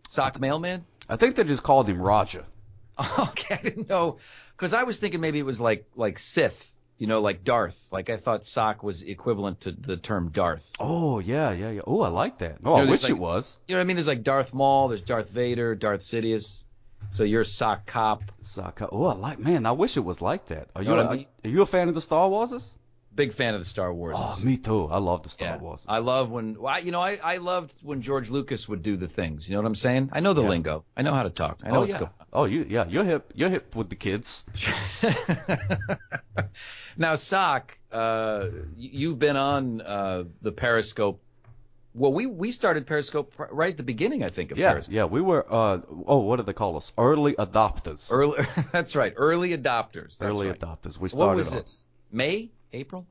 Sock 0.09 0.39
mailman? 0.39 0.85
I 1.09 1.15
think 1.15 1.35
they 1.35 1.43
just 1.43 1.63
called 1.63 1.89
him 1.89 1.99
Roger. 2.01 2.45
Okay, 3.19 3.55
I 3.55 3.61
didn't 3.63 3.89
know 3.89 4.17
because 4.55 4.73
I 4.75 4.83
was 4.83 4.99
thinking 4.99 5.19
maybe 5.21 5.39
it 5.39 5.45
was 5.45 5.59
like 5.59 5.85
like 5.95 6.19
Sith, 6.19 6.73
you 6.99 7.07
know, 7.07 7.21
like 7.21 7.43
Darth. 7.43 7.79
Like 7.91 8.11
I 8.11 8.17
thought 8.17 8.45
sock 8.45 8.83
was 8.83 9.01
equivalent 9.01 9.61
to 9.61 9.71
the 9.71 9.97
term 9.97 10.29
Darth. 10.29 10.71
Oh 10.79 11.17
yeah, 11.17 11.51
yeah, 11.51 11.71
yeah. 11.71 11.81
Oh, 11.87 12.01
I 12.01 12.09
like 12.09 12.37
that. 12.39 12.57
Oh, 12.63 12.75
You 12.77 12.83
know, 12.83 12.87
I 12.87 12.91
wish 12.91 13.09
it 13.09 13.17
was. 13.17 13.57
You 13.67 13.73
know 13.73 13.79
what 13.79 13.85
I 13.85 13.87
mean? 13.87 13.95
There's 13.95 14.07
like 14.07 14.21
Darth 14.21 14.53
Maul, 14.53 14.89
there's 14.89 15.01
Darth 15.01 15.29
Vader, 15.29 15.73
Darth 15.73 16.01
Sidious. 16.01 16.63
So 17.11 17.23
you're 17.23 17.43
sock 17.43 17.85
cop. 17.85 18.23
Sock. 18.41 18.77
cop. 18.77 18.89
Oh, 18.91 19.05
I 19.05 19.13
like. 19.13 19.37
Man, 19.37 19.65
I 19.65 19.73
wish 19.73 19.97
it 19.97 19.99
was 20.01 20.21
like 20.21 20.47
that. 20.47 20.69
Are 20.75 20.81
you? 20.81 20.89
Know 20.89 20.99
a, 20.99 21.07
I 21.07 21.15
mean? 21.15 21.25
Are 21.43 21.49
you 21.49 21.61
a 21.61 21.65
fan 21.65 21.89
of 21.89 21.95
the 21.95 22.01
Star 22.01 22.29
Warses? 22.29 22.65
Big 23.13 23.33
fan 23.33 23.53
of 23.53 23.59
the 23.59 23.65
Star 23.65 23.93
Wars. 23.93 24.15
Oh, 24.17 24.39
me 24.41 24.55
too. 24.55 24.85
I 24.85 24.97
love 24.97 25.23
the 25.23 25.29
Star 25.29 25.49
Yeah. 25.49 25.57
Wars. 25.57 25.85
I 25.85 25.97
love 25.97 26.31
when 26.31 26.57
well, 26.57 26.73
I, 26.73 26.77
you 26.79 26.91
know 26.91 27.01
I, 27.01 27.19
I 27.21 27.37
loved 27.37 27.73
when 27.83 28.01
George 28.01 28.29
Lucas 28.29 28.69
would 28.69 28.81
do 28.81 28.95
the 28.95 29.09
things. 29.09 29.49
You 29.49 29.55
know 29.57 29.61
what 29.61 29.67
I'm 29.67 29.75
saying? 29.75 30.11
I 30.13 30.21
know 30.21 30.31
the 30.31 30.41
Yeah. 30.41 30.47
lingo. 30.49 30.85
I 30.95 31.01
know 31.01 31.13
how 31.13 31.23
to 31.23 31.29
talk. 31.29 31.59
I 31.65 31.71
know 31.71 31.75
oh 31.75 31.79
what's 31.81 31.91
yeah. 31.91 31.99
going. 31.99 32.11
Oh 32.31 32.45
you 32.45 32.65
yeah. 32.69 32.85
You're 32.87 33.03
hip. 33.03 33.33
You're 33.35 33.49
hip 33.49 33.75
with 33.75 33.89
the 33.89 33.97
kids. 33.97 34.45
now, 36.97 37.15
Sock, 37.15 37.77
uh, 37.91 38.47
you've 38.77 39.19
been 39.19 39.35
on 39.35 39.81
uh, 39.81 40.23
the 40.41 40.53
Periscope. 40.53 41.21
Well, 41.93 42.13
we 42.13 42.25
we 42.25 42.51
started 42.51 42.87
Periscope 42.87 43.33
right 43.51 43.71
at 43.71 43.77
the 43.77 43.83
beginning, 43.83 44.23
I 44.23 44.29
think, 44.29 44.51
of 44.51 44.57
Yeah, 44.57 44.71
Periscope. 44.71 44.93
yeah. 44.95 45.05
We 45.05 45.21
were. 45.21 45.45
Uh, 45.51 45.79
oh, 46.07 46.19
what 46.19 46.37
do 46.37 46.43
they 46.43 46.53
call 46.53 46.77
us? 46.77 46.91
Early 46.97 47.33
adopters. 47.33 48.07
Early, 48.09 48.45
that's 48.71 48.95
right. 48.95 49.13
Early 49.17 49.49
adopters. 49.57 50.17
That's 50.17 50.21
Early 50.21 50.47
right. 50.47 50.59
adopters. 50.59 50.97
We 50.97 51.09
started 51.09 51.27
What 51.27 51.35
was 51.37 51.51
this? 51.51 51.89
May, 52.11 52.49
April? 52.71 53.05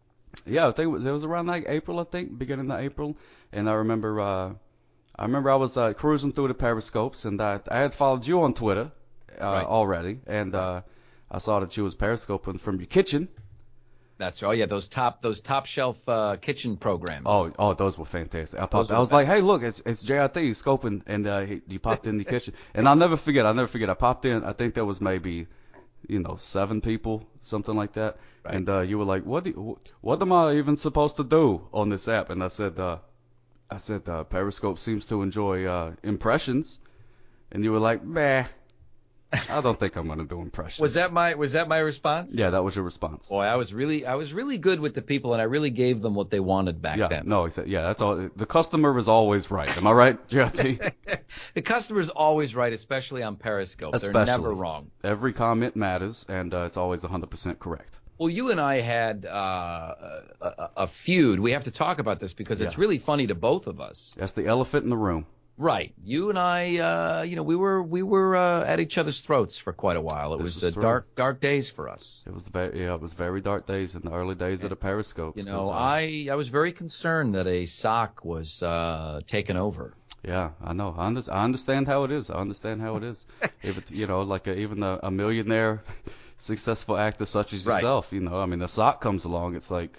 Yeah, 0.46 0.68
I 0.68 0.72
think 0.72 0.84
it 0.84 0.88
was, 0.88 1.04
it 1.04 1.10
was 1.10 1.24
around 1.24 1.46
like 1.48 1.64
April, 1.68 1.98
I 2.00 2.04
think, 2.04 2.38
beginning 2.38 2.70
of 2.70 2.80
April. 2.80 3.16
And 3.52 3.68
I 3.68 3.74
remember, 3.74 4.20
uh, 4.20 4.52
I 5.16 5.22
remember 5.24 5.50
I 5.50 5.56
was 5.56 5.76
uh, 5.76 5.92
cruising 5.92 6.32
through 6.32 6.48
the 6.48 6.54
periscopes, 6.54 7.24
and 7.26 7.40
I, 7.42 7.60
I 7.70 7.80
had 7.80 7.92
followed 7.92 8.26
you 8.26 8.40
on 8.42 8.54
Twitter 8.54 8.90
uh, 9.40 9.44
Right. 9.44 9.66
already, 9.66 10.20
and 10.26 10.54
uh, 10.54 10.82
I 11.30 11.38
saw 11.38 11.60
that 11.60 11.76
you 11.76 11.84
was 11.84 11.94
periscoping 11.94 12.58
from 12.58 12.76
your 12.78 12.86
kitchen. 12.86 13.28
That's 14.20 14.42
right. 14.42 14.48
Oh 14.50 14.52
yeah, 14.52 14.66
those 14.66 14.86
top 14.86 15.22
those 15.22 15.40
top 15.40 15.64
shelf 15.64 15.98
uh, 16.06 16.36
kitchen 16.36 16.76
programs. 16.76 17.22
Oh, 17.24 17.50
oh, 17.58 17.72
those 17.72 17.96
were 17.96 18.04
fantastic. 18.04 18.60
I 18.60 18.66
popped. 18.66 18.90
I 18.90 18.98
was 18.98 19.10
like, 19.10 19.26
hey, 19.26 19.40
look, 19.40 19.62
it's 19.62 19.80
it's 19.86 20.04
JRT 20.04 20.50
scoping, 20.62 21.00
and 21.06 21.26
uh, 21.26 21.40
he, 21.40 21.62
you 21.66 21.78
popped 21.78 22.06
in 22.06 22.18
the 22.18 22.24
kitchen, 22.34 22.52
and 22.74 22.86
I'll 22.86 22.96
never 22.96 23.16
forget. 23.16 23.46
I'll 23.46 23.54
never 23.54 23.66
forget. 23.66 23.88
I 23.88 23.94
popped 23.94 24.26
in. 24.26 24.44
I 24.44 24.52
think 24.52 24.74
there 24.74 24.84
was 24.84 25.00
maybe, 25.00 25.46
you 26.06 26.18
know, 26.18 26.36
seven 26.36 26.82
people, 26.82 27.26
something 27.40 27.74
like 27.74 27.94
that. 27.94 28.18
Right. 28.44 28.56
And 28.56 28.68
uh, 28.68 28.80
you 28.80 28.98
were 28.98 29.06
like, 29.06 29.24
what 29.24 29.44
do 29.44 29.50
you, 29.50 29.78
what 30.02 30.20
am 30.20 30.32
I 30.32 30.56
even 30.56 30.76
supposed 30.76 31.16
to 31.16 31.24
do 31.24 31.66
on 31.72 31.88
this 31.88 32.06
app? 32.06 32.28
And 32.28 32.44
I 32.44 32.48
said, 32.48 32.78
uh, 32.78 32.98
I 33.70 33.78
said, 33.78 34.06
uh, 34.06 34.24
Periscope 34.24 34.78
seems 34.78 35.06
to 35.06 35.22
enjoy 35.22 35.64
uh, 35.64 35.94
impressions, 36.02 36.80
and 37.52 37.64
you 37.64 37.72
were 37.72 37.78
like, 37.78 38.04
meh, 38.04 38.44
I 39.50 39.60
don't 39.60 39.78
think 39.78 39.96
I'm 39.96 40.08
gonna 40.08 40.24
do 40.24 40.40
impressions. 40.40 40.80
was 40.80 40.94
that 40.94 41.12
my 41.12 41.34
was 41.34 41.52
that 41.52 41.68
my 41.68 41.78
response? 41.78 42.34
Yeah, 42.34 42.50
that 42.50 42.64
was 42.64 42.74
your 42.74 42.84
response. 42.84 43.26
Boy, 43.26 43.42
I 43.42 43.56
was 43.56 43.72
really 43.72 44.04
I 44.04 44.14
was 44.14 44.32
really 44.32 44.58
good 44.58 44.80
with 44.80 44.94
the 44.94 45.02
people, 45.02 45.32
and 45.32 45.40
I 45.40 45.44
really 45.44 45.70
gave 45.70 46.00
them 46.00 46.14
what 46.14 46.30
they 46.30 46.40
wanted 46.40 46.82
back 46.82 46.98
yeah, 46.98 47.08
then. 47.08 47.28
no, 47.28 47.44
he 47.44 47.50
said, 47.50 47.68
yeah, 47.68 47.82
that's 47.82 48.02
all. 48.02 48.28
The 48.34 48.46
customer 48.46 48.96
is 48.98 49.08
always 49.08 49.50
right. 49.50 49.74
Am 49.76 49.86
I 49.86 49.92
right, 49.92 50.28
JRT? 50.28 50.92
the 51.54 51.62
customer's 51.62 52.08
always 52.08 52.54
right, 52.54 52.72
especially 52.72 53.22
on 53.22 53.36
Periscope. 53.36 53.96
They're 53.98 54.12
never 54.12 54.52
wrong. 54.52 54.90
Every 55.04 55.32
comment 55.32 55.76
matters, 55.76 56.26
and 56.28 56.52
uh, 56.52 56.62
it's 56.62 56.76
always 56.76 57.02
100% 57.02 57.58
correct. 57.58 57.98
Well, 58.18 58.28
you 58.28 58.50
and 58.50 58.60
I 58.60 58.80
had 58.80 59.24
uh, 59.24 59.94
a, 60.40 60.46
a, 60.46 60.70
a 60.78 60.86
feud. 60.86 61.40
We 61.40 61.52
have 61.52 61.64
to 61.64 61.70
talk 61.70 62.00
about 62.00 62.20
this 62.20 62.34
because 62.34 62.60
it's 62.60 62.76
really 62.76 62.98
funny 62.98 63.26
to 63.28 63.34
both 63.34 63.66
of 63.66 63.80
us. 63.80 64.14
That's 64.18 64.32
the 64.32 64.46
elephant 64.46 64.84
in 64.84 64.90
the 64.90 64.96
room. 64.96 65.24
Right. 65.60 65.92
You 66.02 66.30
and 66.30 66.38
I, 66.38 66.78
uh, 66.78 67.22
you 67.22 67.36
know, 67.36 67.42
we 67.42 67.54
were 67.54 67.82
we 67.82 68.02
were 68.02 68.34
uh, 68.34 68.64
at 68.64 68.80
each 68.80 68.96
other's 68.96 69.20
throats 69.20 69.58
for 69.58 69.74
quite 69.74 69.98
a 69.98 70.00
while. 70.00 70.32
It 70.32 70.38
This 70.38 70.44
was 70.44 70.62
is 70.62 70.74
uh, 70.74 70.80
dark 70.80 71.14
dark 71.14 71.38
days 71.38 71.68
for 71.68 71.86
us. 71.90 72.24
It 72.26 72.32
was 72.32 72.44
the 72.44 72.50
very, 72.50 72.80
yeah, 72.80 72.94
it 72.94 73.00
was 73.02 73.12
very 73.12 73.42
dark 73.42 73.66
days 73.66 73.94
in 73.94 74.00
the 74.00 74.10
early 74.10 74.34
days 74.34 74.64
of 74.64 74.70
the 74.70 74.76
periscopes. 74.76 75.36
You 75.36 75.44
know, 75.44 75.68
uh, 75.68 75.76
I 75.76 76.28
I 76.32 76.34
was 76.34 76.48
very 76.48 76.72
concerned 76.72 77.34
that 77.34 77.46
a 77.46 77.66
sock 77.66 78.24
was 78.24 78.62
uh, 78.62 79.20
taken 79.26 79.58
over. 79.58 79.92
Yeah, 80.24 80.52
I 80.64 80.72
know. 80.72 80.94
I, 80.96 81.06
under, 81.06 81.22
I 81.30 81.44
understand 81.44 81.86
how 81.86 82.04
it 82.04 82.10
is. 82.10 82.30
I 82.30 82.36
understand 82.36 82.80
how 82.80 82.96
it 82.96 83.04
is. 83.04 83.26
if 83.62 83.76
it, 83.76 83.90
you 83.90 84.06
know, 84.06 84.22
like 84.22 84.46
a, 84.46 84.56
even 84.56 84.82
a, 84.82 84.98
a 85.02 85.10
millionaire, 85.10 85.82
successful 86.38 86.96
actor 86.96 87.26
such 87.26 87.52
as 87.52 87.66
Right. 87.66 87.76
yourself, 87.76 88.08
you 88.12 88.20
know, 88.20 88.40
I 88.40 88.46
mean, 88.46 88.60
the 88.60 88.68
sock 88.68 89.02
comes 89.02 89.26
along. 89.26 89.56
It's 89.56 89.70
like, 89.70 89.98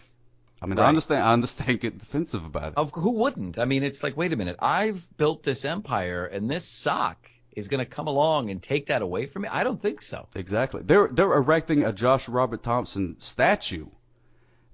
I 0.61 0.67
mean, 0.67 0.77
I 0.77 0.87
understand. 0.87 1.23
I 1.23 1.33
understand 1.33 1.79
getting 1.79 1.97
defensive 1.97 2.45
about 2.45 2.73
it. 2.73 2.77
Of 2.77 2.91
who 2.93 3.17
wouldn't? 3.17 3.57
I 3.57 3.65
mean, 3.65 3.83
it's 3.83 4.03
like, 4.03 4.15
wait 4.15 4.31
a 4.31 4.35
minute, 4.35 4.57
I've 4.59 5.07
built 5.17 5.41
this 5.41 5.65
empire, 5.65 6.25
and 6.25 6.49
this 6.49 6.65
sock 6.65 7.17
is 7.53 7.67
going 7.67 7.79
to 7.79 7.85
come 7.85 8.07
along 8.07 8.51
and 8.51 8.61
take 8.61 8.85
that 8.87 9.01
away 9.01 9.25
from 9.25 9.41
me. 9.41 9.49
I 9.51 9.63
don't 9.63 9.81
think 9.81 10.01
so. 10.01 10.27
Exactly. 10.35 10.81
They're 10.83 11.07
they're 11.07 11.33
erecting 11.33 11.83
a 11.83 11.91
Josh 11.91 12.29
Robert 12.29 12.61
Thompson 12.61 13.15
statue, 13.19 13.87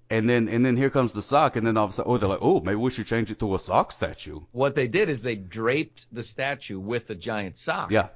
and 0.09 0.29
then 0.29 0.49
and 0.49 0.65
then 0.65 0.75
here 0.75 0.89
comes 0.89 1.13
the 1.13 1.21
sock, 1.21 1.55
and 1.55 1.65
then 1.65 1.77
all 1.77 1.85
of 1.85 1.91
a 1.91 1.93
sudden, 1.93 2.11
oh, 2.11 2.17
they're 2.17 2.29
like, 2.29 2.41
oh, 2.41 2.59
maybe 2.59 2.75
we 2.75 2.91
should 2.91 3.07
change 3.07 3.31
it 3.31 3.39
to 3.39 3.55
a 3.55 3.59
sock 3.59 3.93
statue. 3.93 4.41
What 4.51 4.75
they 4.75 4.87
did 4.87 5.07
is 5.07 5.21
they 5.21 5.35
draped 5.35 6.07
the 6.11 6.23
statue 6.23 6.79
with 6.79 7.09
a 7.09 7.15
giant 7.15 7.57
sock. 7.57 7.91
Yeah. 7.91 8.09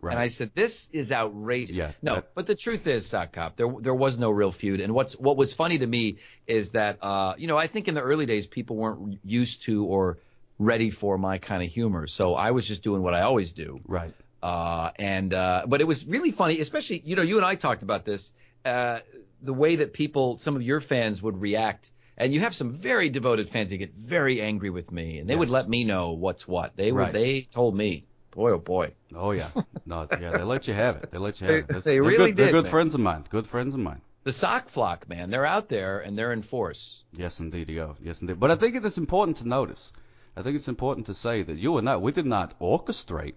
Right. 0.00 0.12
And 0.12 0.20
I 0.20 0.26
said, 0.26 0.50
"This 0.54 0.88
is 0.92 1.10
outrageous." 1.12 1.74
Yeah, 1.74 1.92
No, 2.02 2.16
that- 2.16 2.34
but 2.34 2.46
the 2.46 2.54
truth 2.54 2.86
is, 2.86 3.06
Sock 3.06 3.32
Cop, 3.32 3.56
there 3.56 3.68
there 3.80 3.94
was 3.94 4.18
no 4.18 4.30
real 4.30 4.52
feud. 4.52 4.80
And 4.80 4.94
what's 4.94 5.14
what 5.18 5.36
was 5.36 5.52
funny 5.54 5.78
to 5.78 5.86
me 5.86 6.18
is 6.46 6.72
that, 6.72 6.98
uh, 7.02 7.34
you 7.38 7.46
know, 7.46 7.56
I 7.56 7.66
think 7.66 7.88
in 7.88 7.94
the 7.94 8.02
early 8.02 8.26
days 8.26 8.46
people 8.46 8.76
weren't 8.76 9.18
used 9.24 9.62
to 9.64 9.84
or 9.84 10.18
ready 10.58 10.90
for 10.90 11.18
my 11.18 11.38
kind 11.38 11.62
of 11.62 11.70
humor, 11.70 12.06
so 12.06 12.34
I 12.34 12.50
was 12.52 12.66
just 12.68 12.82
doing 12.82 13.02
what 13.02 13.14
I 13.14 13.22
always 13.22 13.52
do. 13.52 13.80
right. 13.86 14.12
Uh, 14.42 14.90
and 14.96 15.32
uh, 15.32 15.64
but 15.66 15.80
it 15.80 15.86
was 15.86 16.06
really 16.06 16.30
funny, 16.30 16.60
especially 16.60 17.00
you 17.04 17.16
know, 17.16 17.22
you 17.22 17.36
and 17.38 17.46
I 17.46 17.54
talked 17.54 17.82
about 17.82 18.04
this, 18.04 18.30
uh, 18.66 18.98
the 19.40 19.54
way 19.54 19.76
that 19.76 19.92
people, 19.94 20.36
some 20.38 20.54
of 20.54 20.62
your 20.62 20.80
fans 20.80 21.22
would 21.22 21.40
react. 21.40 21.90
And 22.16 22.32
you 22.32 22.38
have 22.40 22.54
some 22.54 22.70
very 22.70 23.08
devoted 23.10 23.48
fans 23.48 23.70
that 23.70 23.78
get 23.78 23.94
very 23.94 24.40
angry 24.40 24.70
with 24.70 24.92
me, 24.92 25.18
and 25.18 25.28
they 25.28 25.34
would 25.34 25.48
let 25.50 25.68
me 25.68 25.82
know 25.82 26.12
what's 26.12 26.46
what. 26.46 26.76
They 26.76 26.92
would, 26.92 26.98
Right. 27.00 27.12
they 27.12 27.40
told 27.50 27.74
me, 27.74 28.04
boy, 28.34 28.50
oh 28.52 28.58
boy. 28.58 28.92
Oh 29.14 29.30
yeah. 29.32 29.48
No, 29.86 30.06
yeah, 30.10 30.30
they 30.32 30.42
let 30.42 30.66
you 30.68 30.74
have 30.74 30.96
it. 30.96 31.10
They 31.10 31.18
let 31.18 31.40
you 31.40 31.46
They- 31.46 31.52
have 31.54 31.64
it. 31.64 31.68
That's- 31.68 31.84
they 31.84 31.94
they're 31.94 32.02
really 32.02 32.32
good, 32.32 32.36
They're 32.36 32.52
good 32.52 32.64
man. 32.64 32.70
friends 32.70 32.94
of 32.94 33.00
mine. 33.00 33.24
Good 33.30 33.46
friends 33.46 33.74
of 33.74 33.80
mine. 33.80 34.00
The 34.24 34.32
sock 34.32 34.68
flock, 34.68 35.06
man, 35.08 35.28
they're 35.30 35.44
out 35.44 35.68
there 35.68 36.00
and 36.00 36.16
they're 36.18 36.32
in 36.32 36.40
force. 36.42 37.04
Yes, 37.12 37.40
indeed, 37.40 37.68
yo. 37.68 37.96
Yes, 38.02 38.22
indeed. 38.22 38.40
But 38.40 38.50
I 38.50 38.56
think 38.56 38.74
it 38.74 38.84
is 38.84 38.96
important 38.96 39.36
to 39.38 39.48
notice. 39.48 39.92
I 40.36 40.42
think 40.42 40.56
it's 40.56 40.66
important 40.68 41.06
to 41.06 41.14
say 41.14 41.42
that 41.42 41.58
you 41.58 41.76
and 41.78 41.88
I, 41.88 41.96
we 41.98 42.10
did 42.10 42.24
not 42.26 42.58
orchestrate 42.58 43.34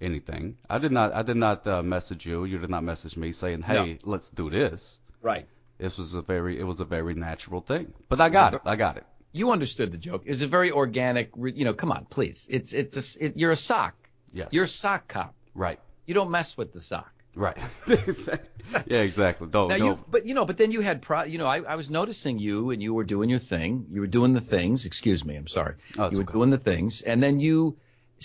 anything. 0.00 0.56
I 0.70 0.78
did 0.78 0.92
not. 0.92 1.12
I 1.12 1.22
did 1.22 1.36
not 1.36 1.66
uh, 1.66 1.82
message 1.82 2.26
you. 2.26 2.44
You 2.44 2.58
did 2.58 2.70
not 2.70 2.84
message 2.84 3.16
me 3.16 3.32
saying, 3.32 3.62
"Hey, 3.62 3.98
let's 4.04 4.30
do 4.30 4.50
this." 4.50 4.98
Right. 5.22 5.46
This 5.78 5.98
was 5.98 6.14
a 6.14 6.22
very. 6.22 6.58
It 6.58 6.64
was 6.64 6.80
a 6.80 6.84
very 6.84 7.14
natural 7.14 7.60
thing. 7.60 7.92
But 8.08 8.20
I 8.20 8.28
got 8.28 8.54
it. 8.54 8.60
I 8.64 8.76
got 8.76 8.96
it. 8.96 9.04
You 9.32 9.50
understood 9.50 9.90
the 9.90 9.98
joke. 9.98 10.22
It's 10.26 10.42
a 10.42 10.46
very 10.46 10.70
organic. 10.70 11.30
You 11.36 11.64
know, 11.64 11.74
come 11.74 11.90
on, 11.92 12.04
please. 12.06 12.46
It's 12.50 12.72
it's 12.72 12.96
a, 12.96 13.00
s- 13.00 13.16
it, 13.16 13.36
you're 13.36 13.50
a 13.50 13.56
sock. 13.56 13.94
Yes. 14.34 14.48
You're 14.50 14.64
a 14.64 14.68
sock 14.68 15.08
cop. 15.08 15.34
right. 15.54 15.78
You 16.06 16.12
don't 16.12 16.30
mess 16.30 16.54
with 16.58 16.74
the 16.74 16.80
sock. 16.80 17.10
Right. 17.34 17.56
yeah, 17.88 18.98
exactly. 18.98 19.48
Don't. 19.48 19.68
Now 19.68 19.78
don't. 19.78 19.86
you, 19.86 20.04
but 20.10 20.26
you 20.26 20.34
know, 20.34 20.44
but 20.44 20.56
then 20.56 20.70
you 20.70 20.82
had 20.82 21.02
pro. 21.02 21.22
You 21.24 21.38
know, 21.38 21.46
I, 21.46 21.60
I 21.62 21.76
was 21.76 21.90
noticing 21.90 22.38
you 22.38 22.70
and 22.70 22.82
you 22.82 22.94
were 22.94 23.04
doing 23.04 23.30
your 23.30 23.38
thing. 23.38 23.86
You 23.90 24.02
were 24.02 24.06
doing 24.06 24.34
the 24.34 24.40
things. 24.40 24.84
Excuse 24.84 25.24
me, 25.24 25.34
I'm 25.34 25.48
sorry. 25.48 25.74
Oh, 25.98 26.10
you 26.10 26.18
were 26.18 26.22
okay. 26.24 26.32
doing 26.32 26.50
the 26.50 26.58
things, 26.58 27.02
and 27.02 27.22
then 27.22 27.40
you 27.40 27.76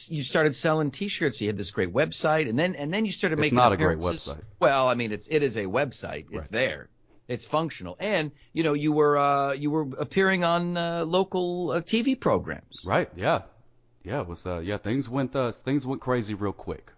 you 0.07 0.23
started 0.23 0.55
selling 0.55 0.91
T-shirts. 0.91 1.41
You 1.41 1.47
had 1.47 1.57
this 1.57 1.71
great 1.71 1.91
website, 1.93 2.49
and 2.49 2.59
then 2.59 2.75
and 2.75 2.93
then 2.93 3.05
you 3.05 3.11
started 3.11 3.37
making. 3.37 3.57
It's 3.57 3.63
not 3.63 3.71
a 3.71 3.77
great 3.77 3.97
website. 3.99 4.43
Well, 4.59 4.87
I 4.87 4.93
mean, 4.95 5.11
it's 5.11 5.27
it 5.29 5.41
is 5.41 5.57
a 5.57 5.65
website. 5.65 6.25
It's 6.31 6.33
Right. 6.33 6.51
there. 6.51 6.89
It's 7.27 7.45
functional, 7.45 7.95
and 7.99 8.31
you 8.53 8.63
know, 8.63 8.73
you 8.73 8.91
were 8.91 9.17
uh, 9.17 9.53
you 9.53 9.71
were 9.71 9.87
appearing 9.97 10.43
on 10.43 10.77
uh, 10.77 11.05
local 11.05 11.71
uh, 11.71 11.81
TV 11.81 12.19
programs. 12.19 12.83
Right. 12.85 13.09
Yeah. 13.15 13.41
Yeah. 14.03 14.21
It 14.21 14.27
was. 14.27 14.45
Uh, 14.45 14.59
yeah. 14.63 14.77
Things 14.77 15.09
went. 15.09 15.35
Uh, 15.35 15.51
things 15.51 15.85
went 15.85 16.01
crazy 16.01 16.33
real 16.33 16.53
quick. 16.53 16.91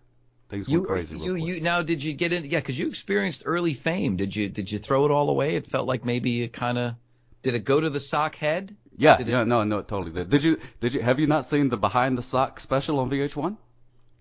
Things 0.50 0.67
You, 0.67 0.79
went 0.79 0.89
crazy 0.89 1.15
you, 1.17 1.34
real 1.36 1.43
quick. 1.46 1.55
you 1.55 1.62
now 1.62 1.81
did 1.81 2.03
you 2.03 2.13
get 2.13 2.34
in? 2.34 2.43
Yeah, 2.46 2.60
because 2.60 2.77
you 2.77 2.88
experienced 2.89 3.43
early 3.46 3.74
fame. 3.74 4.17
Did 4.17 4.36
you 4.36 4.50
did 4.50 4.72
you 4.72 4.79
throw 4.79 5.05
it 5.05 5.12
all 5.12 5.29
away? 5.29 5.55
It 5.55 5.65
felt 5.65 5.88
like 5.88 6.03
maybe 6.05 6.41
it 6.43 6.51
kind 6.53 6.77
of 6.77 6.96
did 7.41 7.55
it 7.55 7.63
go 7.65 7.79
to 7.79 7.89
the 7.89 8.00
sock 8.00 8.36
head? 8.36 8.75
yeah. 8.98 9.17
did 9.17 9.29
it- 9.29 9.31
Yeah. 9.31 9.43
No. 9.46 9.63
No. 9.63 9.79
It 9.79 9.88
totally 9.88 10.12
did. 10.12 10.29
Did 10.29 10.43
you? 10.43 10.58
Did 10.81 10.93
you? 10.93 11.01
Have 11.01 11.20
you 11.20 11.27
not 11.27 11.46
seen 11.46 11.70
the 11.70 11.77
Behind 11.77 12.17
the 12.17 12.22
Sock 12.22 12.60
special 12.60 13.00
on 13.00 13.10
VH1? 13.10 13.55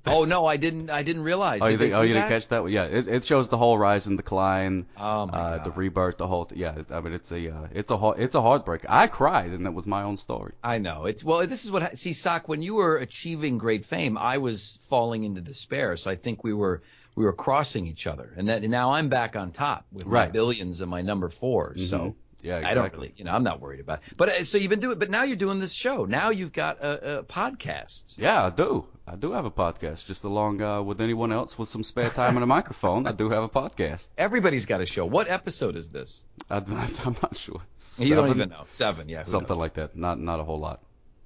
Oh 0.06 0.24
no, 0.24 0.46
I 0.46 0.56
didn't. 0.56 0.88
I 0.88 1.02
didn't 1.02 1.22
realize. 1.24 1.60
Oh, 1.62 1.66
you, 1.66 1.76
didn't, 1.76 1.94
oh, 1.94 2.00
you 2.00 2.14
didn't 2.14 2.28
catch 2.28 2.48
that? 2.48 2.62
one? 2.62 2.72
Yeah, 2.72 2.84
it, 2.84 3.06
it 3.06 3.24
shows 3.24 3.48
the 3.48 3.58
whole 3.58 3.76
rise 3.76 4.06
and 4.06 4.16
decline, 4.16 4.86
Oh 4.96 5.26
my 5.26 5.32
uh, 5.32 5.56
god. 5.58 5.64
the 5.64 5.70
rebirth, 5.72 6.16
the 6.16 6.26
whole. 6.26 6.50
Yeah, 6.54 6.78
it, 6.78 6.90
I 6.90 7.00
mean, 7.00 7.12
it's 7.12 7.30
a, 7.32 7.50
uh, 7.54 7.66
it's 7.72 7.90
a, 7.90 7.98
hard, 7.98 8.18
it's 8.18 8.34
a 8.34 8.40
heartbreak. 8.40 8.86
I 8.88 9.08
cried, 9.08 9.50
and 9.50 9.66
it 9.66 9.74
was 9.74 9.86
my 9.86 10.02
own 10.02 10.16
story. 10.16 10.54
I 10.64 10.78
know. 10.78 11.04
It's 11.04 11.22
well. 11.22 11.46
This 11.46 11.64
is 11.64 11.70
what 11.70 11.82
ha- 11.82 11.90
see, 11.94 12.14
Sock. 12.14 12.48
When 12.48 12.62
you 12.62 12.74
were 12.76 12.96
achieving 12.96 13.58
great 13.58 13.84
fame, 13.84 14.16
I 14.16 14.38
was 14.38 14.78
falling 14.88 15.24
into 15.24 15.42
despair. 15.42 15.96
So 15.98 16.10
I 16.10 16.16
think 16.16 16.44
we 16.44 16.54
were 16.54 16.82
we 17.14 17.24
were 17.24 17.34
crossing 17.34 17.86
each 17.86 18.06
other, 18.06 18.32
and 18.38 18.48
that 18.48 18.62
and 18.62 18.70
now 18.70 18.92
I'm 18.92 19.08
back 19.10 19.36
on 19.36 19.50
top 19.52 19.84
with 19.92 20.06
my 20.06 20.28
billions 20.28 20.80
and 20.80 20.90
my 20.90 21.02
number 21.02 21.28
4 21.28 21.76
So 21.76 21.98
Mhm. 21.98 22.14
Yeah, 22.42 22.56
I 22.56 22.72
don't 22.72 22.86
exactly. 22.86 22.98
really, 23.08 23.14
you 23.18 23.24
know, 23.26 23.32
I'm 23.32 23.42
not 23.42 23.60
worried 23.60 23.80
about 23.80 23.98
it. 23.98 24.16
But 24.16 24.28
uh, 24.30 24.44
so 24.44 24.56
you've 24.56 24.70
been 24.70 24.80
doing, 24.80 24.98
but 24.98 25.10
now 25.10 25.24
you're 25.24 25.36
doing 25.36 25.58
this 25.58 25.72
show. 25.72 26.06
Now 26.06 26.30
you've 26.30 26.54
got 26.54 26.78
a, 26.80 27.18
a 27.18 27.22
podcast. 27.22 28.04
Yeah, 28.16 28.46
I 28.46 28.48
do. 28.48 28.86
I 29.12 29.16
do 29.16 29.32
have 29.32 29.44
a 29.44 29.50
podcast, 29.50 30.06
just 30.06 30.22
along 30.22 30.62
uh, 30.62 30.82
with 30.82 31.00
anyone 31.00 31.32
else 31.32 31.58
with 31.58 31.68
some 31.68 31.82
spare 31.82 32.10
time 32.10 32.36
and 32.36 32.44
a 32.44 32.46
microphone. 32.46 33.08
I 33.08 33.12
do 33.12 33.28
have 33.30 33.42
a 33.42 33.48
podcast. 33.48 34.06
Everybody's 34.18 34.66
got 34.66 34.80
a 34.80 34.86
show. 34.86 35.04
What 35.04 35.28
episode 35.28 35.74
is 35.74 35.90
this? 35.90 36.22
I, 36.48 36.58
am 37.04 37.16
not 37.20 37.36
sure. 37.36 37.60
You 37.98 38.14
don't 38.14 38.26
Seven? 38.26 38.36
even 38.36 38.48
know. 38.50 38.66
Seven, 38.70 39.08
yeah. 39.08 39.24
Something 39.24 39.48
knows? 39.48 39.58
like 39.58 39.74
that. 39.74 39.96
Not, 39.96 40.20
not 40.20 40.38
a 40.38 40.44
whole 40.44 40.60
lot. 40.60 40.80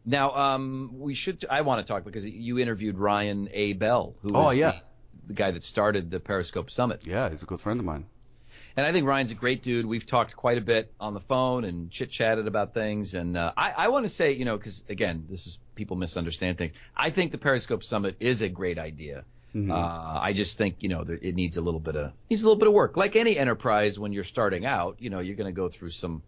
Now, 0.06 0.34
um, 0.34 0.94
we 0.94 1.12
should. 1.12 1.44
I 1.50 1.60
want 1.60 1.86
to 1.86 1.92
talk 1.92 2.04
because 2.04 2.24
you 2.24 2.58
interviewed 2.58 2.96
Ryan 2.96 3.50
A. 3.52 3.74
Bell, 3.74 4.14
who 4.22 4.34
Oh, 4.34 4.50
yeah. 4.50 4.70
the, 4.70 5.26
the 5.26 5.34
guy 5.34 5.50
that 5.50 5.62
started 5.62 6.10
the 6.10 6.20
Periscope 6.20 6.70
Summit. 6.70 7.02
Yeah, 7.06 7.28
he's 7.28 7.42
a 7.42 7.46
good 7.46 7.60
friend 7.60 7.80
of 7.80 7.84
mine. 7.84 8.06
And 8.78 8.86
I 8.86 8.92
think 8.92 9.06
Ryan's 9.06 9.30
a 9.30 9.34
great 9.34 9.62
dude. 9.62 9.84
We've 9.84 10.06
talked 10.06 10.34
quite 10.36 10.56
a 10.56 10.62
bit 10.62 10.90
on 10.98 11.12
the 11.12 11.20
phone 11.20 11.64
and 11.64 11.90
chit 11.90 12.10
chatted 12.10 12.46
about 12.46 12.72
things. 12.72 13.12
And 13.12 13.36
uh, 13.36 13.52
I, 13.54 13.72
I 13.72 13.88
want 13.88 14.06
to 14.06 14.08
say, 14.08 14.32
you 14.32 14.46
know, 14.46 14.56
because 14.56 14.82
again, 14.88 15.26
this 15.28 15.46
is 15.46 15.58
people 15.74 15.96
misunderstand 15.96 16.58
things. 16.58 16.72
I 16.96 17.10
think 17.10 17.32
the 17.32 17.38
Periscope 17.38 17.82
Summit 17.84 18.16
is 18.20 18.42
a 18.42 18.48
great 18.48 18.78
idea. 18.78 19.24
Mhm. 19.54 19.70
Uh, 19.70 20.20
I 20.20 20.32
just 20.32 20.58
think, 20.58 20.76
you 20.80 20.88
know, 20.88 21.02
it 21.08 21.34
needs 21.36 21.56
a 21.56 21.60
little 21.60 21.78
bit 21.80 21.94
of 21.96 22.12
needs 22.28 22.42
a 22.42 22.46
little 22.46 22.58
bit 22.58 22.66
of 22.68 22.74
work. 22.74 22.96
Like 22.96 23.14
any 23.14 23.38
enterprise, 23.38 23.98
when 23.98 24.12
you're 24.12 24.24
starting 24.24 24.66
out, 24.66 24.96
you 24.98 25.10
know, 25.10 25.20
you're 25.20 25.36
going 25.36 25.52
to 25.52 25.56
go 25.56 25.68
through 25.68 25.90
some 25.90 26.22